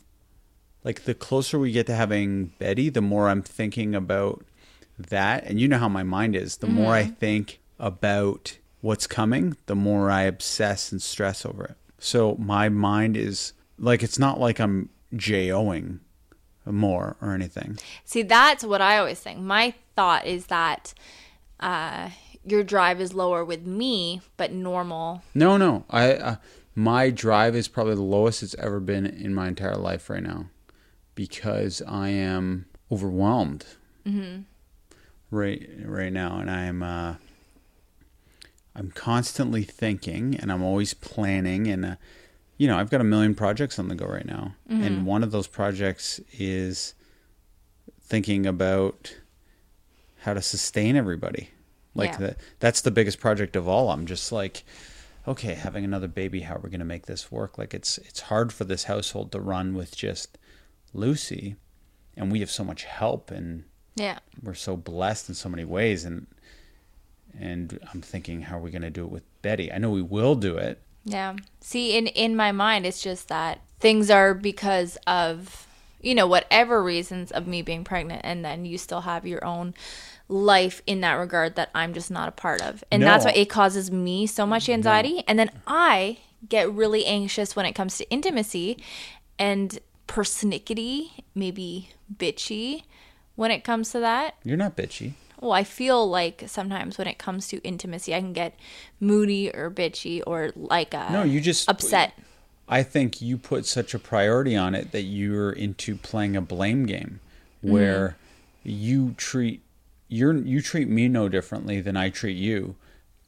like 0.84 1.02
the 1.02 1.14
closer 1.14 1.58
we 1.58 1.72
get 1.72 1.86
to 1.86 1.96
having 1.96 2.52
Betty, 2.60 2.90
the 2.90 3.00
more 3.00 3.28
I'm 3.28 3.42
thinking 3.42 3.96
about 3.96 4.44
that. 4.98 5.44
And 5.44 5.60
you 5.60 5.68
know 5.68 5.78
how 5.78 5.88
my 5.88 6.02
mind 6.02 6.36
is. 6.36 6.58
The 6.58 6.66
more 6.66 6.92
I 6.92 7.04
think 7.04 7.60
about 7.78 8.58
what's 8.80 9.06
coming, 9.06 9.56
the 9.66 9.74
more 9.74 10.10
I 10.10 10.22
obsess 10.22 10.92
and 10.92 11.00
stress 11.02 11.44
over 11.44 11.64
it. 11.64 11.76
So 11.98 12.36
my 12.36 12.68
mind 12.68 13.16
is 13.16 13.52
like 13.78 14.02
it's 14.02 14.18
not 14.18 14.38
like 14.38 14.60
I'm 14.60 14.90
JOing 15.14 16.00
more 16.66 17.16
or 17.20 17.34
anything. 17.34 17.78
See, 18.04 18.22
that's 18.22 18.64
what 18.64 18.80
I 18.80 18.98
always 18.98 19.20
think. 19.20 19.40
My 19.40 19.74
thought 19.96 20.26
is 20.26 20.46
that 20.46 20.94
uh, 21.60 22.10
your 22.44 22.62
drive 22.62 23.00
is 23.00 23.14
lower 23.14 23.44
with 23.44 23.66
me, 23.66 24.20
but 24.36 24.52
normal. 24.52 25.22
No, 25.34 25.56
no. 25.56 25.84
I 25.90 26.14
uh, 26.14 26.36
my 26.74 27.10
drive 27.10 27.54
is 27.56 27.68
probably 27.68 27.94
the 27.94 28.02
lowest 28.02 28.42
it's 28.42 28.54
ever 28.56 28.80
been 28.80 29.06
in 29.06 29.34
my 29.34 29.48
entire 29.48 29.76
life 29.76 30.10
right 30.10 30.22
now, 30.22 30.46
because 31.14 31.82
I 31.86 32.08
am 32.08 32.66
overwhelmed. 32.90 33.64
Right, 35.34 35.68
right 35.84 36.12
now, 36.12 36.38
and 36.38 36.48
I'm 36.48 36.82
uh, 36.82 37.14
I'm 38.76 38.92
constantly 38.92 39.64
thinking, 39.64 40.36
and 40.36 40.52
I'm 40.52 40.62
always 40.62 40.94
planning, 40.94 41.66
and 41.66 41.84
uh, 41.84 41.96
you 42.56 42.68
know, 42.68 42.78
I've 42.78 42.88
got 42.88 43.00
a 43.00 43.04
million 43.04 43.34
projects 43.34 43.78
on 43.80 43.88
the 43.88 43.96
go 43.96 44.06
right 44.06 44.24
now, 44.24 44.54
and 44.68 45.04
one 45.04 45.24
of 45.24 45.32
those 45.32 45.48
projects 45.48 46.20
is 46.38 46.94
thinking 48.00 48.46
about 48.46 49.16
how 50.20 50.34
to 50.34 50.40
sustain 50.42 50.94
everybody. 50.94 51.50
Like 51.96 52.12
Yeah. 52.12 52.18
that 52.18 52.36
that's 52.60 52.80
the 52.80 52.92
biggest 52.92 53.18
project 53.18 53.56
of 53.56 53.66
all. 53.66 53.90
I'm 53.90 54.06
just 54.06 54.30
like 54.30 54.62
okay, 55.26 55.54
having 55.54 55.84
another 55.84 56.06
baby, 56.06 56.40
how 56.42 56.54
are 56.56 56.60
we 56.60 56.68
going 56.70 56.78
to 56.78 56.84
make 56.84 57.06
this 57.06 57.32
work? 57.32 57.58
Like 57.58 57.74
it's 57.74 57.98
it's 57.98 58.20
hard 58.20 58.52
for 58.52 58.64
this 58.64 58.84
household 58.84 59.32
to 59.32 59.40
run 59.40 59.74
with 59.74 59.96
just 59.96 60.38
Lucy 60.92 61.56
and 62.16 62.30
we 62.30 62.38
have 62.40 62.50
so 62.50 62.62
much 62.62 62.84
help 62.84 63.30
and 63.32 63.64
Yeah. 63.96 64.18
we're 64.42 64.54
so 64.54 64.76
blessed 64.76 65.28
in 65.28 65.34
so 65.34 65.48
many 65.48 65.64
ways 65.64 66.04
and 66.04 66.26
And 67.38 67.78
I'm 67.92 68.00
thinking, 68.00 68.42
how 68.42 68.58
are 68.58 68.60
we 68.60 68.70
going 68.70 68.82
to 68.82 68.90
do 68.90 69.04
it 69.04 69.10
with 69.10 69.24
Betty? 69.42 69.72
I 69.72 69.78
know 69.78 69.90
we 69.90 70.02
will 70.02 70.34
do 70.36 70.56
it. 70.56 70.80
Yeah. 71.04 71.34
See, 71.60 71.96
in 71.98 72.06
in 72.06 72.36
my 72.36 72.52
mind, 72.52 72.86
it's 72.86 73.02
just 73.02 73.28
that 73.28 73.60
things 73.80 74.10
are 74.10 74.34
because 74.34 74.96
of 75.06 75.66
you 76.00 76.14
know 76.14 76.26
whatever 76.26 76.82
reasons 76.82 77.30
of 77.32 77.46
me 77.46 77.60
being 77.62 77.84
pregnant, 77.84 78.22
and 78.24 78.44
then 78.44 78.64
you 78.64 78.78
still 78.78 79.02
have 79.02 79.26
your 79.26 79.44
own 79.44 79.74
life 80.28 80.80
in 80.86 81.00
that 81.02 81.14
regard 81.14 81.56
that 81.56 81.70
I'm 81.74 81.92
just 81.92 82.10
not 82.10 82.28
a 82.28 82.32
part 82.32 82.62
of, 82.62 82.82
and 82.90 83.02
that's 83.02 83.24
why 83.24 83.32
it 83.32 83.50
causes 83.50 83.90
me 83.90 84.26
so 84.26 84.46
much 84.46 84.68
anxiety, 84.68 85.22
and 85.28 85.38
then 85.38 85.50
I 85.66 86.18
get 86.48 86.72
really 86.72 87.04
anxious 87.04 87.54
when 87.56 87.66
it 87.66 87.74
comes 87.74 87.98
to 87.98 88.08
intimacy 88.10 88.78
and 89.38 89.78
persnickety, 90.08 91.10
maybe 91.34 91.90
bitchy 92.16 92.84
when 93.36 93.50
it 93.50 93.64
comes 93.64 93.90
to 93.92 94.00
that. 94.00 94.36
You're 94.44 94.56
not 94.56 94.76
bitchy. 94.76 95.12
Well, 95.40 95.52
I 95.52 95.64
feel 95.64 96.08
like 96.08 96.44
sometimes 96.46 96.96
when 96.96 97.06
it 97.06 97.18
comes 97.18 97.48
to 97.48 97.58
intimacy, 97.62 98.14
I 98.14 98.20
can 98.20 98.32
get 98.32 98.58
moody 99.00 99.50
or 99.54 99.70
bitchy 99.70 100.22
or 100.26 100.52
like 100.54 100.94
uh, 100.94 101.10
No, 101.10 101.22
you 101.22 101.40
just 101.40 101.68
upset. 101.68 102.18
I 102.66 102.82
think 102.82 103.20
you 103.20 103.36
put 103.36 103.66
such 103.66 103.92
a 103.92 103.98
priority 103.98 104.56
on 104.56 104.74
it 104.74 104.92
that 104.92 105.02
you're 105.02 105.52
into 105.52 105.96
playing 105.96 106.34
a 106.34 106.40
blame 106.40 106.86
game 106.86 107.20
where 107.60 108.16
you 108.62 109.14
treat 109.16 109.62
you're 110.08 110.34
you 110.34 110.62
treat 110.62 110.88
me 110.88 111.08
no 111.08 111.28
differently 111.28 111.80
than 111.80 111.96
I 111.96 112.08
treat 112.08 112.36
you, 112.36 112.76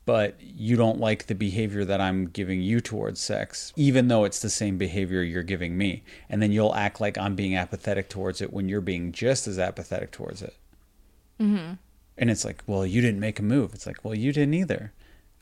but 0.07 0.37
you 0.41 0.77
don't 0.77 0.99
like 1.01 1.27
the 1.27 1.35
behavior 1.35 1.85
that 1.85 2.01
I'm 2.01 2.27
giving 2.29 2.63
you 2.63 2.81
towards 2.81 3.21
sex, 3.21 3.73
even 3.77 4.09
though 4.09 4.25
it's 4.25 4.41
the 4.41 4.49
same 4.49 4.79
behavior 4.79 5.23
you're 5.23 5.43
giving 5.43 5.77
me. 5.77 6.05
And 6.31 6.41
then 6.41 6.53
you'll 6.53 6.75
act 6.75 7.01
like 7.01 7.19
I'm 7.19 7.35
being 7.35 7.55
apathetic 7.57 8.09
towards 8.09 8.41
it 8.41 8.53
when 8.53 8.69
you're 8.69 8.81
being 8.81 9.13
just 9.13 9.47
as 9.49 9.59
apathetic 9.59 10.13
towards 10.13 10.41
it. 10.43 10.55
Mm-hmm. 11.41 11.75
And 12.19 12.31
it's 12.31 12.45
like, 12.45 12.63
well, 12.67 12.87
you 12.87 13.01
didn't 13.03 13.21
make 13.21 13.39
a 13.39 13.43
move. 13.43 13.75
It's 13.75 13.87
like, 13.87 14.03
well, 14.05 14.15
you 14.15 14.33
didn't 14.33 14.55
either. 14.55 14.93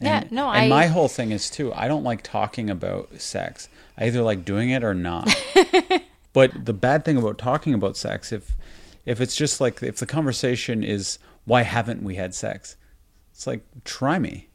Yeah, 0.01 0.23
And- 0.23 0.33
no, 0.33 0.49
and 0.51 0.65
I- 0.65 0.69
my 0.69 0.87
whole 0.87 1.09
thing 1.09 1.31
is 1.31 1.49
too. 1.51 1.73
I 1.73 1.87
don't 1.87 2.03
like 2.03 2.23
talking 2.23 2.69
about 2.71 3.21
sex. 3.21 3.69
I 3.99 4.07
either 4.07 4.23
like 4.23 4.45
doing 4.45 4.71
it 4.71 4.83
or 4.83 4.95
not. 4.95 5.29
but 6.33 6.65
the 6.65 6.73
bad 6.73 7.05
thing 7.05 7.17
about 7.17 7.39
talking 7.39 7.75
about 7.75 7.97
sex, 7.97 8.33
if 8.33 8.57
if 9.07 9.21
it's 9.21 9.37
just 9.37 9.61
like 9.61 9.83
if 9.83 9.99
the 9.99 10.07
conversation 10.07 10.83
is 10.83 11.19
why 11.45 11.63
haven't 11.63 12.03
we 12.03 12.15
had 12.15 12.35
sex, 12.35 12.77
it's 13.33 13.47
like 13.47 13.63
try 13.85 14.19
me. 14.19 14.49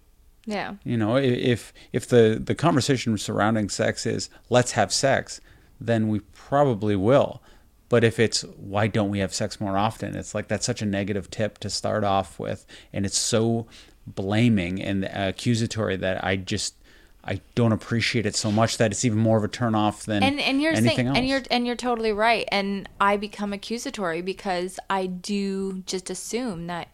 Yeah. 0.49 0.75
You 0.83 0.97
know, 0.97 1.17
if 1.17 1.73
if 1.93 2.07
the 2.07 2.41
the 2.43 2.55
conversation 2.55 3.17
surrounding 3.17 3.69
sex 3.69 4.05
is 4.05 4.29
let's 4.49 4.71
have 4.73 4.91
sex, 4.91 5.41
then 5.79 6.07
we 6.07 6.19
probably 6.33 6.95
will. 6.95 7.41
But 7.89 8.03
if 8.03 8.19
it's 8.19 8.41
why 8.57 8.87
don't 8.87 9.09
we 9.09 9.19
have 9.19 9.33
sex 9.33 9.59
more 9.59 9.77
often, 9.77 10.15
it's 10.15 10.35
like 10.35 10.47
that's 10.47 10.65
such 10.65 10.81
a 10.81 10.85
negative 10.85 11.29
tip 11.29 11.57
to 11.59 11.69
start 11.69 12.03
off 12.03 12.39
with, 12.39 12.65
and 12.93 13.05
it's 13.05 13.17
so 13.17 13.67
blaming 14.07 14.81
and 14.81 15.05
accusatory 15.05 15.95
that 15.97 16.23
I 16.23 16.35
just 16.35 16.75
I 17.23 17.41
don't 17.53 17.71
appreciate 17.73 18.25
it 18.25 18.35
so 18.35 18.51
much 18.51 18.77
that 18.77 18.91
it's 18.91 19.03
even 19.05 19.19
more 19.19 19.37
of 19.37 19.43
a 19.43 19.47
turn 19.47 19.75
off 19.75 20.05
than 20.05 20.23
And 20.23 20.39
and 20.39 20.61
you're 20.61 20.71
anything 20.71 20.95
saying 20.95 21.07
else. 21.09 21.17
and 21.17 21.27
you're 21.27 21.41
and 21.51 21.67
you're 21.67 21.75
totally 21.75 22.11
right. 22.13 22.47
And 22.51 22.87
I 22.99 23.17
become 23.17 23.53
accusatory 23.53 24.21
because 24.21 24.79
I 24.89 25.05
do 25.05 25.83
just 25.85 26.09
assume 26.09 26.67
that 26.67 26.89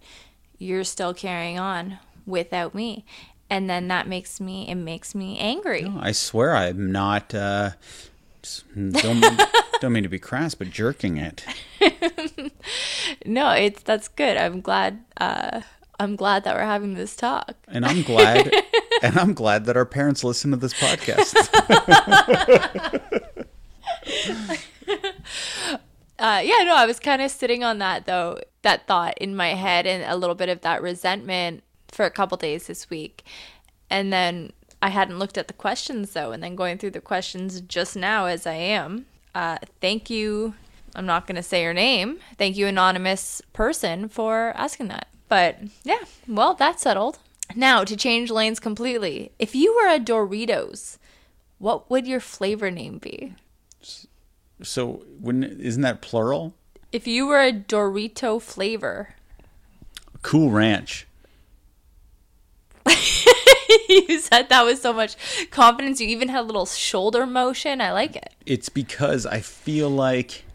you're 0.57 0.83
still 0.83 1.13
carrying 1.13 1.59
on 1.59 1.99
without 2.25 2.73
me. 2.73 3.05
And 3.49 3.69
then 3.69 3.87
that 3.89 4.07
makes 4.07 4.39
me 4.41 4.67
it 4.67 4.75
makes 4.75 5.13
me 5.13 5.37
angry. 5.39 5.91
I 5.99 6.11
swear 6.11 6.55
I'm 6.55 6.91
not. 6.91 7.33
Uh, 7.33 7.71
don't 8.75 9.41
don't 9.81 9.93
mean 9.93 10.03
to 10.03 10.09
be 10.09 10.19
crass, 10.19 10.55
but 10.55 10.69
jerking 10.69 11.17
it. 11.17 11.45
No, 13.25 13.51
it's 13.51 13.83
that's 13.83 14.07
good. 14.07 14.37
I'm 14.37 14.61
glad 14.61 15.03
uh 15.17 15.61
I'm 15.99 16.15
glad 16.15 16.43
that 16.43 16.55
we're 16.55 16.63
having 16.63 16.95
this 16.95 17.15
talk. 17.15 17.53
And 17.67 17.85
I'm 17.85 18.01
glad, 18.01 18.51
and 19.03 19.17
I'm 19.17 19.33
glad 19.33 19.65
that 19.65 19.77
our 19.77 19.85
parents 19.85 20.23
listen 20.23 20.51
to 20.51 20.57
this 20.57 20.73
podcast. 20.73 21.35
Uh, 26.17 26.41
yeah, 26.43 26.63
no, 26.63 26.75
I 26.75 26.85
was 26.85 26.99
kind 26.99 27.21
of 27.21 27.29
sitting 27.29 27.63
on 27.63 27.79
that 27.79 28.05
though, 28.05 28.39
that 28.61 28.87
thought 28.87 29.17
in 29.19 29.35
my 29.35 29.49
head, 29.49 29.85
and 29.85 30.03
a 30.03 30.15
little 30.15 30.35
bit 30.35 30.49
of 30.49 30.61
that 30.61 30.81
resentment 30.81 31.61
for 31.95 32.05
a 32.05 32.11
couple 32.11 32.37
days 32.37 32.67
this 32.67 32.89
week, 32.89 33.23
and 33.89 34.11
then 34.11 34.51
I 34.81 34.89
hadn't 34.89 35.17
looked 35.17 35.37
at 35.37 35.47
the 35.47 35.53
questions 35.53 36.11
though, 36.11 36.31
and 36.31 36.43
then 36.43 36.55
going 36.55 36.77
through 36.77 36.91
the 36.91 37.01
questions 37.01 37.61
just 37.61 37.95
now 37.95 38.25
as 38.25 38.45
I 38.45 38.53
am. 38.53 39.05
Uh, 39.33 39.57
thank 39.81 40.09
you. 40.09 40.53
I'm 40.95 41.05
not 41.05 41.27
going 41.27 41.35
to 41.35 41.43
say 41.43 41.63
your 41.63 41.73
name. 41.73 42.19
Thank 42.37 42.55
you, 42.55 42.67
anonymous 42.67 43.41
person, 43.51 44.07
for 44.07 44.53
asking 44.55 44.87
that. 44.89 45.07
But 45.27 45.59
yeah, 45.83 46.03
well, 46.27 46.53
that's 46.53 46.83
settled. 46.83 47.19
Now 47.55 47.83
to 47.83 47.97
change 47.97 48.31
lanes 48.31 48.59
completely. 48.59 49.31
If 49.39 49.55
you 49.55 49.75
were 49.75 49.87
a 49.87 49.99
Doritos, 49.99 50.97
what 51.57 51.89
would 51.89 52.07
your 52.07 52.19
flavor 52.19 52.71
name 52.71 52.97
be? 52.97 53.33
So, 54.61 55.03
wouldn't 55.19 55.59
isn't 55.59 55.81
that 55.81 56.01
plural? 56.01 56.53
If 56.91 57.07
you 57.07 57.27
were 57.27 57.41
a 57.41 57.51
Dorito 57.51 58.41
flavor, 58.41 59.15
Cool 60.21 60.49
Ranch. 60.49 61.05
you 63.89 64.19
said 64.19 64.49
that 64.49 64.63
with 64.65 64.81
so 64.81 64.93
much 64.93 65.15
confidence. 65.51 65.99
You 65.99 66.07
even 66.07 66.29
had 66.29 66.41
a 66.41 66.43
little 66.43 66.65
shoulder 66.65 67.25
motion. 67.25 67.81
I 67.81 67.91
like 67.91 68.15
it. 68.15 68.33
It's 68.45 68.69
because 68.69 69.25
I 69.25 69.39
feel 69.39 69.89
like 69.89 70.45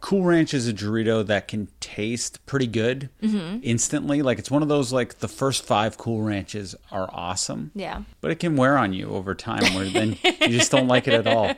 Cool 0.00 0.24
Ranch 0.24 0.54
is 0.54 0.66
a 0.66 0.72
Dorito 0.72 1.26
that 1.26 1.46
can 1.46 1.68
taste 1.78 2.44
pretty 2.46 2.66
good 2.66 3.10
mm-hmm. 3.22 3.58
instantly. 3.62 4.22
Like 4.22 4.38
it's 4.38 4.50
one 4.50 4.62
of 4.62 4.68
those 4.68 4.92
like 4.92 5.18
the 5.18 5.28
first 5.28 5.62
five 5.64 5.98
Cool 5.98 6.22
Ranches 6.22 6.74
are 6.90 7.08
awesome. 7.12 7.70
Yeah. 7.74 8.02
but 8.20 8.30
it 8.30 8.38
can 8.38 8.56
wear 8.56 8.78
on 8.78 8.94
you 8.94 9.10
over 9.10 9.34
time 9.34 9.74
where 9.74 9.84
then 9.84 10.16
you 10.24 10.48
just 10.48 10.70
don't 10.70 10.88
like 10.88 11.06
it 11.06 11.14
at 11.14 11.26
all. 11.26 11.54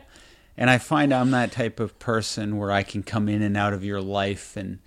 And 0.56 0.68
I 0.68 0.78
find 0.78 1.14
I'm 1.14 1.30
that 1.30 1.52
type 1.52 1.78
of 1.78 1.98
person 1.98 2.58
where 2.58 2.72
I 2.72 2.82
can 2.82 3.02
come 3.02 3.28
in 3.28 3.42
and 3.42 3.56
out 3.56 3.72
of 3.72 3.84
your 3.84 4.00
life 4.00 4.56
and 4.56 4.80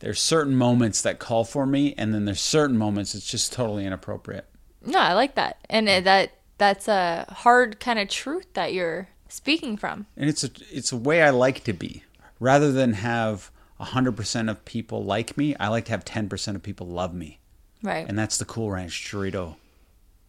there's 0.00 0.20
certain 0.20 0.54
moments 0.54 1.02
that 1.02 1.18
call 1.18 1.44
for 1.44 1.66
me 1.66 1.94
and 1.96 2.14
then 2.14 2.26
there's 2.26 2.40
certain 2.40 2.76
moments 2.76 3.14
it's 3.14 3.30
just 3.30 3.52
totally 3.52 3.86
inappropriate. 3.86 4.46
No, 4.84 4.98
I 4.98 5.12
like 5.12 5.34
that, 5.34 5.58
and 5.68 5.88
that 5.88 6.32
that's 6.58 6.88
a 6.88 7.26
hard 7.28 7.80
kind 7.80 7.98
of 7.98 8.08
truth 8.08 8.46
that 8.54 8.72
you're 8.72 9.08
speaking 9.28 9.76
from. 9.76 10.06
And 10.16 10.28
it's 10.28 10.44
a 10.44 10.50
it's 10.70 10.92
a 10.92 10.96
way 10.96 11.22
I 11.22 11.30
like 11.30 11.64
to 11.64 11.72
be. 11.72 12.04
Rather 12.38 12.72
than 12.72 12.94
have 12.94 13.50
100% 13.80 14.50
of 14.50 14.64
people 14.64 15.04
like 15.04 15.36
me, 15.36 15.54
I 15.56 15.68
like 15.68 15.84
to 15.86 15.90
have 15.90 16.06
10% 16.06 16.54
of 16.54 16.62
people 16.62 16.86
love 16.86 17.12
me. 17.12 17.38
Right. 17.82 18.06
And 18.08 18.18
that's 18.18 18.38
the 18.38 18.46
Cool 18.46 18.70
Ranch 18.70 19.10
Dorito 19.10 19.56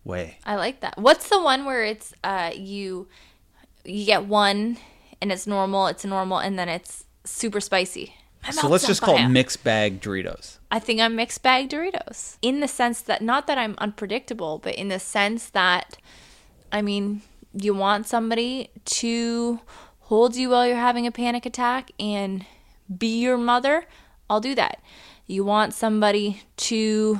way. 0.03 0.39
I 0.45 0.55
like 0.55 0.81
that. 0.81 0.97
What's 0.97 1.29
the 1.29 1.41
one 1.41 1.65
where 1.65 1.83
it's 1.83 2.13
uh 2.23 2.51
you 2.53 3.07
you 3.85 4.05
get 4.05 4.25
one 4.25 4.77
and 5.21 5.31
it's 5.31 5.47
normal, 5.47 5.87
it's 5.87 6.05
normal, 6.05 6.39
and 6.39 6.57
then 6.57 6.69
it's 6.69 7.05
super 7.23 7.59
spicy. 7.59 8.15
My 8.43 8.51
So 8.51 8.67
let's 8.67 8.87
just 8.87 9.01
call 9.01 9.17
it 9.17 9.27
mixed 9.27 9.63
bag 9.63 10.01
Doritos. 10.01 10.57
I 10.71 10.79
think 10.79 10.99
I'm 10.99 11.15
mixed 11.15 11.43
bag 11.43 11.69
Doritos. 11.69 12.37
In 12.41 12.59
the 12.59 12.67
sense 12.67 13.01
that 13.01 13.21
not 13.21 13.47
that 13.47 13.57
I'm 13.57 13.75
unpredictable, 13.77 14.59
but 14.59 14.75
in 14.75 14.87
the 14.87 14.99
sense 14.99 15.49
that 15.51 15.97
I 16.71 16.81
mean, 16.81 17.21
you 17.53 17.73
want 17.73 18.07
somebody 18.07 18.69
to 18.85 19.59
hold 20.01 20.35
you 20.35 20.49
while 20.49 20.65
you're 20.65 20.75
having 20.75 21.05
a 21.05 21.11
panic 21.11 21.45
attack 21.45 21.91
and 21.99 22.45
be 22.97 23.19
your 23.19 23.37
mother, 23.37 23.85
I'll 24.29 24.41
do 24.41 24.55
that. 24.55 24.81
You 25.27 25.43
want 25.43 25.73
somebody 25.73 26.43
to 26.57 27.19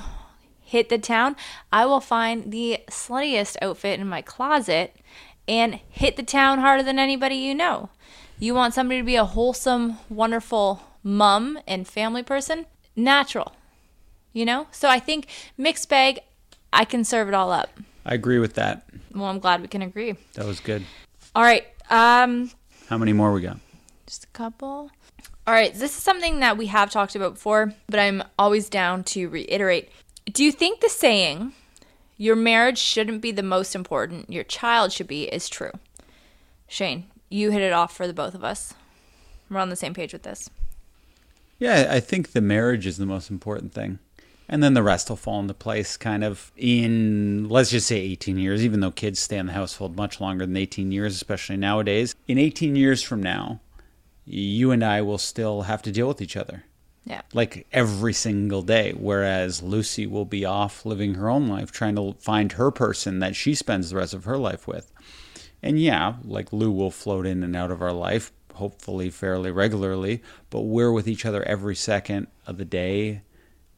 hit 0.59 0.89
the 0.89 0.97
town, 0.97 1.35
I 1.71 1.85
will 1.85 1.99
find 1.99 2.51
the 2.51 2.79
sluttiest 2.89 3.57
outfit 3.61 3.99
in 3.99 4.07
my 4.07 4.21
closet 4.21 4.95
and 5.47 5.81
hit 5.89 6.15
the 6.15 6.23
town 6.23 6.59
harder 6.59 6.81
than 6.81 6.97
anybody 6.97 7.35
you 7.35 7.53
know. 7.53 7.89
You 8.39 8.53
want 8.55 8.73
somebody 8.73 9.01
to 9.01 9.05
be 9.05 9.17
a 9.17 9.25
wholesome, 9.25 9.97
wonderful 10.09 10.81
mom 11.03 11.59
and 11.67 11.87
family 11.87 12.23
person? 12.23 12.65
Natural. 12.95 13.53
You 14.33 14.45
know? 14.45 14.67
So 14.71 14.89
I 14.89 14.99
think 14.99 15.27
mixed 15.57 15.89
bag, 15.89 16.19
I 16.71 16.85
can 16.85 17.03
serve 17.03 17.27
it 17.27 17.33
all 17.33 17.51
up. 17.51 17.69
I 18.05 18.13
agree 18.13 18.39
with 18.39 18.55
that. 18.55 18.87
Well, 19.13 19.25
I'm 19.25 19.39
glad 19.39 19.61
we 19.61 19.67
can 19.67 19.81
agree. 19.81 20.15
That 20.33 20.45
was 20.45 20.59
good. 20.59 20.83
All 21.35 21.43
right. 21.43 21.65
Um, 21.89 22.51
How 22.87 22.97
many 22.97 23.13
more 23.13 23.31
we 23.31 23.41
got? 23.41 23.57
just 24.11 24.25
a 24.25 24.27
couple. 24.27 24.91
All 25.47 25.53
right, 25.53 25.73
this 25.73 25.97
is 25.97 26.03
something 26.03 26.41
that 26.41 26.57
we 26.57 26.67
have 26.67 26.91
talked 26.91 27.15
about 27.15 27.35
before, 27.35 27.73
but 27.87 27.99
I'm 27.99 28.21
always 28.37 28.67
down 28.69 29.03
to 29.05 29.29
reiterate. 29.29 29.89
Do 30.25 30.43
you 30.43 30.51
think 30.51 30.81
the 30.81 30.89
saying, 30.89 31.53
your 32.17 32.35
marriage 32.35 32.77
shouldn't 32.77 33.21
be 33.21 33.31
the 33.31 33.41
most 33.41 33.73
important, 33.73 34.29
your 34.29 34.43
child 34.43 34.91
should 34.91 35.07
be, 35.07 35.23
is 35.23 35.47
true? 35.47 35.71
Shane, 36.67 37.05
you 37.29 37.51
hit 37.51 37.61
it 37.61 37.71
off 37.71 37.95
for 37.95 38.05
the 38.05 38.13
both 38.13 38.35
of 38.35 38.43
us. 38.43 38.73
We're 39.49 39.59
on 39.59 39.69
the 39.69 39.75
same 39.75 39.93
page 39.93 40.13
with 40.13 40.23
this. 40.23 40.49
Yeah, 41.61 41.89
I 41.91 41.99
think 41.99 42.31
the 42.31 42.41
marriage 42.41 42.87
is 42.87 42.97
the 42.97 43.05
most 43.05 43.29
important 43.29 43.71
thing. 43.71 43.99
And 44.49 44.63
then 44.63 44.73
the 44.73 44.81
rest 44.81 45.09
will 45.09 45.15
fall 45.15 45.39
into 45.39 45.53
place 45.53 45.95
kind 45.95 46.23
of 46.23 46.51
in, 46.57 47.47
let's 47.49 47.69
just 47.69 47.85
say 47.85 47.99
18 47.99 48.39
years, 48.39 48.65
even 48.65 48.79
though 48.79 48.89
kids 48.89 49.19
stay 49.19 49.37
in 49.37 49.45
the 49.45 49.53
household 49.53 49.95
much 49.95 50.19
longer 50.19 50.47
than 50.47 50.57
18 50.57 50.91
years, 50.91 51.13
especially 51.13 51.57
nowadays. 51.57 52.15
In 52.27 52.39
18 52.39 52.75
years 52.75 53.03
from 53.03 53.21
now, 53.21 53.61
you 54.25 54.71
and 54.71 54.83
I 54.83 55.03
will 55.03 55.19
still 55.19 55.61
have 55.61 55.83
to 55.83 55.91
deal 55.91 56.07
with 56.07 56.19
each 56.19 56.35
other. 56.35 56.63
Yeah. 57.03 57.21
like 57.33 57.67
every 57.71 58.13
single 58.13 58.61
day. 58.61 58.93
Whereas 58.95 59.61
Lucy 59.61 60.07
will 60.07 60.25
be 60.25 60.45
off 60.45 60.85
living 60.85 61.15
her 61.15 61.29
own 61.29 61.47
life, 61.47 61.71
trying 61.71 61.95
to 61.95 62.15
find 62.19 62.53
her 62.53 62.71
person 62.71 63.19
that 63.19 63.35
she 63.35 63.53
spends 63.53 63.89
the 63.89 63.97
rest 63.97 64.13
of 64.15 64.25
her 64.25 64.37
life 64.37 64.67
with. 64.67 64.91
And 65.63 65.79
yeah, 65.79 66.15
like 66.23 66.51
Lou 66.51 66.71
will 66.71 66.91
float 66.91 67.25
in 67.27 67.43
and 67.43 67.55
out 67.55 67.71
of 67.71 67.81
our 67.81 67.93
life, 67.93 68.31
hopefully 68.55 69.09
fairly 69.09 69.51
regularly, 69.51 70.21
but 70.49 70.61
we're 70.61 70.91
with 70.91 71.07
each 71.07 71.25
other 71.25 71.43
every 71.43 71.75
second 71.75 72.27
of 72.45 72.57
the 72.57 72.65
day. 72.65 73.21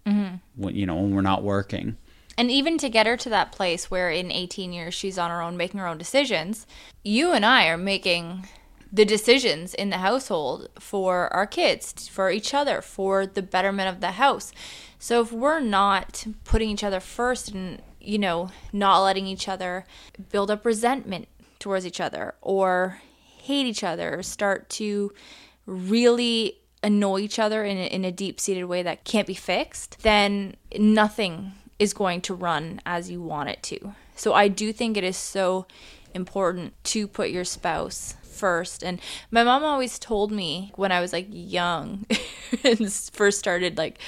Mm-hmm. 0.05 0.35
When 0.55 0.75
you 0.75 0.85
know 0.85 0.95
when 0.95 1.15
we're 1.15 1.21
not 1.21 1.43
working. 1.43 1.97
And 2.37 2.49
even 2.49 2.77
to 2.79 2.89
get 2.89 3.05
her 3.05 3.15
to 3.17 3.29
that 3.29 3.51
place 3.51 3.91
where 3.91 4.09
in 4.09 4.31
18 4.31 4.73
years 4.73 4.93
she's 4.93 5.17
on 5.17 5.29
her 5.29 5.41
own 5.41 5.55
making 5.55 5.79
her 5.79 5.87
own 5.87 5.97
decisions, 5.97 6.65
you 7.03 7.31
and 7.31 7.45
I 7.45 7.67
are 7.67 7.77
making 7.77 8.47
the 8.91 9.05
decisions 9.05 9.73
in 9.73 9.89
the 9.89 9.97
household 9.97 10.69
for 10.79 11.33
our 11.33 11.47
kids, 11.47 12.07
for 12.07 12.29
each 12.29 12.53
other, 12.53 12.81
for 12.81 13.25
the 13.25 13.41
betterment 13.41 13.89
of 13.89 14.01
the 14.01 14.11
house. 14.11 14.51
So 14.99 15.21
if 15.21 15.31
we're 15.31 15.59
not 15.59 16.25
putting 16.43 16.69
each 16.69 16.83
other 16.83 16.99
first 16.99 17.51
and, 17.51 17.81
you 17.99 18.19
know, 18.19 18.51
not 18.71 19.01
letting 19.01 19.25
each 19.25 19.47
other 19.47 19.85
build 20.31 20.51
up 20.51 20.65
resentment 20.65 21.27
towards 21.57 21.87
each 21.87 21.99
other 21.99 22.35
or 22.41 23.01
hate 23.43 23.65
each 23.65 23.83
other 23.83 24.23
start 24.23 24.69
to 24.69 25.11
really 25.65 26.59
annoy 26.81 27.19
each 27.19 27.39
other 27.39 27.63
in 27.63 27.77
a, 27.77 27.85
in 27.87 28.05
a 28.05 28.11
deep 28.11 28.39
seated 28.39 28.65
way 28.65 28.83
that 28.83 29.03
can't 29.03 29.27
be 29.27 29.33
fixed, 29.33 29.99
then 30.01 30.55
nothing 30.77 31.53
is 31.79 31.93
going 31.93 32.21
to 32.21 32.33
run 32.33 32.79
as 32.85 33.09
you 33.09 33.21
want 33.21 33.49
it 33.49 33.61
to. 33.63 33.93
So 34.15 34.33
I 34.33 34.47
do 34.47 34.71
think 34.71 34.95
it 34.95 35.03
is 35.03 35.17
so 35.17 35.65
important 36.13 36.73
to 36.85 37.07
put 37.07 37.31
your 37.31 37.43
spouse 37.43 38.15
first. 38.21 38.83
And 38.83 39.01
my 39.29 39.43
mom 39.43 39.63
always 39.63 39.99
told 39.99 40.31
me 40.31 40.71
when 40.75 40.91
I 40.91 41.01
was 41.01 41.11
like 41.11 41.27
young 41.29 42.05
and 42.63 42.91
first 42.91 43.39
started 43.39 43.77
like, 43.77 43.99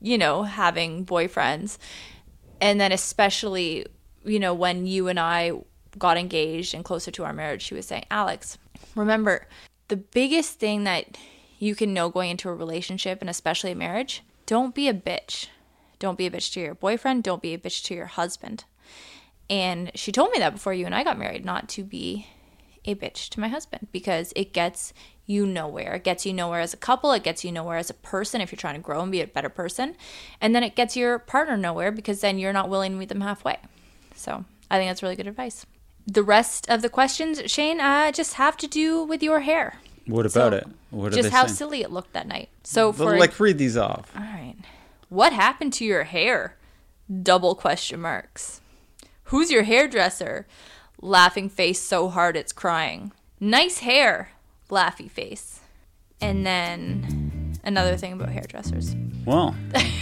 you 0.00 0.18
know, 0.18 0.42
having 0.42 1.04
boyfriends, 1.04 1.78
and 2.60 2.80
then 2.80 2.92
especially, 2.92 3.86
you 4.24 4.38
know, 4.38 4.54
when 4.54 4.86
you 4.86 5.08
and 5.08 5.18
I 5.18 5.52
got 5.96 6.18
engaged 6.18 6.74
and 6.74 6.84
closer 6.84 7.10
to 7.12 7.24
our 7.24 7.32
marriage, 7.32 7.62
she 7.62 7.74
was 7.74 7.86
saying, 7.86 8.04
Alex, 8.10 8.58
remember 8.94 9.46
the 9.88 9.96
biggest 9.96 10.58
thing 10.58 10.84
that 10.84 11.16
you 11.58 11.74
can 11.74 11.94
know 11.94 12.08
going 12.08 12.30
into 12.30 12.48
a 12.48 12.54
relationship 12.54 13.20
and 13.20 13.30
especially 13.30 13.72
a 13.72 13.76
marriage 13.76 14.22
don't 14.48 14.74
be 14.74 14.88
a 14.88 14.94
bitch. 14.94 15.48
Don't 15.98 16.16
be 16.16 16.24
a 16.24 16.30
bitch 16.30 16.50
to 16.54 16.60
your 16.60 16.74
boyfriend. 16.74 17.22
Don't 17.22 17.42
be 17.42 17.52
a 17.52 17.58
bitch 17.58 17.84
to 17.84 17.94
your 17.94 18.06
husband. 18.06 18.64
And 19.50 19.90
she 19.94 20.10
told 20.10 20.30
me 20.30 20.38
that 20.38 20.54
before 20.54 20.72
you 20.72 20.86
and 20.86 20.94
I 20.94 21.04
got 21.04 21.18
married, 21.18 21.44
not 21.44 21.68
to 21.70 21.84
be 21.84 22.26
a 22.86 22.94
bitch 22.94 23.28
to 23.30 23.40
my 23.40 23.48
husband 23.48 23.88
because 23.92 24.32
it 24.34 24.54
gets 24.54 24.94
you 25.26 25.46
nowhere. 25.46 25.96
It 25.96 26.04
gets 26.04 26.24
you 26.24 26.32
nowhere 26.32 26.60
as 26.60 26.72
a 26.72 26.78
couple. 26.78 27.12
It 27.12 27.24
gets 27.24 27.44
you 27.44 27.52
nowhere 27.52 27.76
as 27.76 27.90
a 27.90 27.94
person 27.94 28.40
if 28.40 28.50
you're 28.50 28.56
trying 28.56 28.76
to 28.76 28.80
grow 28.80 29.02
and 29.02 29.12
be 29.12 29.20
a 29.20 29.26
better 29.26 29.50
person. 29.50 29.96
And 30.40 30.54
then 30.54 30.62
it 30.62 30.74
gets 30.74 30.96
your 30.96 31.18
partner 31.18 31.58
nowhere 31.58 31.92
because 31.92 32.22
then 32.22 32.38
you're 32.38 32.54
not 32.54 32.70
willing 32.70 32.92
to 32.92 32.98
meet 32.98 33.10
them 33.10 33.20
halfway. 33.20 33.58
So 34.14 34.46
I 34.70 34.78
think 34.78 34.88
that's 34.88 35.02
really 35.02 35.16
good 35.16 35.26
advice. 35.26 35.66
The 36.10 36.22
rest 36.22 36.68
of 36.70 36.80
the 36.80 36.88
questions, 36.88 37.42
Shane, 37.50 37.80
uh, 37.80 38.10
just 38.12 38.34
have 38.34 38.56
to 38.58 38.66
do 38.66 39.04
with 39.04 39.22
your 39.22 39.40
hair. 39.40 39.76
What 40.06 40.24
about 40.24 40.52
So, 40.52 40.56
it? 40.58 40.66
What 40.90 41.12
just 41.12 41.28
how 41.28 41.44
saying? 41.44 41.56
silly 41.56 41.82
it 41.82 41.90
looked 41.92 42.14
that 42.14 42.26
night. 42.26 42.48
So 42.64 42.92
for 42.92 43.18
like 43.18 43.38
read 43.38 43.58
these 43.58 43.76
off. 43.76 44.10
all 44.16 44.22
right, 44.22 44.54
what 45.10 45.34
happened 45.34 45.74
to 45.74 45.84
your 45.84 46.04
hair? 46.04 46.56
Double 47.22 47.54
question 47.54 48.00
marks. 48.00 48.62
Who's 49.24 49.50
your 49.50 49.64
hairdresser? 49.64 50.46
Laughing 51.02 51.50
face 51.50 51.80
so 51.80 52.08
hard 52.08 52.36
it's 52.36 52.52
crying. 52.52 53.12
Nice 53.38 53.80
hair. 53.80 54.30
Laughy 54.70 55.10
face. 55.10 55.60
And 56.22 56.44
then 56.46 57.54
another 57.64 57.96
thing 57.98 58.14
about 58.14 58.30
hairdressers. 58.30 58.96
Well, 59.26 59.54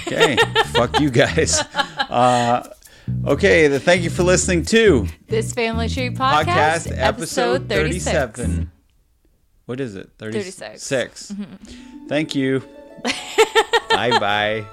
okay. 0.07 0.37
Fuck 0.67 1.01
you 1.01 1.11
guys. 1.11 1.59
Uh, 1.75 2.69
okay, 3.27 3.69
the, 3.69 3.81
thank 3.81 4.03
you 4.03 4.11
for 4.11 4.23
listening 4.23 4.65
to 4.67 5.07
This 5.29 5.53
Family 5.53 5.89
Tree 5.89 6.11
Podcast, 6.11 6.45
podcast 6.47 6.93
episode 6.99 7.63
episode 7.63 7.69
36. 7.69 8.05
37. 8.05 8.71
What 9.67 9.81
is 9.81 9.97
it? 9.97 10.11
30, 10.19 10.41
36. 10.51 11.33
Mm-hmm. 11.33 12.07
Thank 12.09 12.35
you. 12.35 12.63
bye 13.91 14.19
bye. 14.19 14.67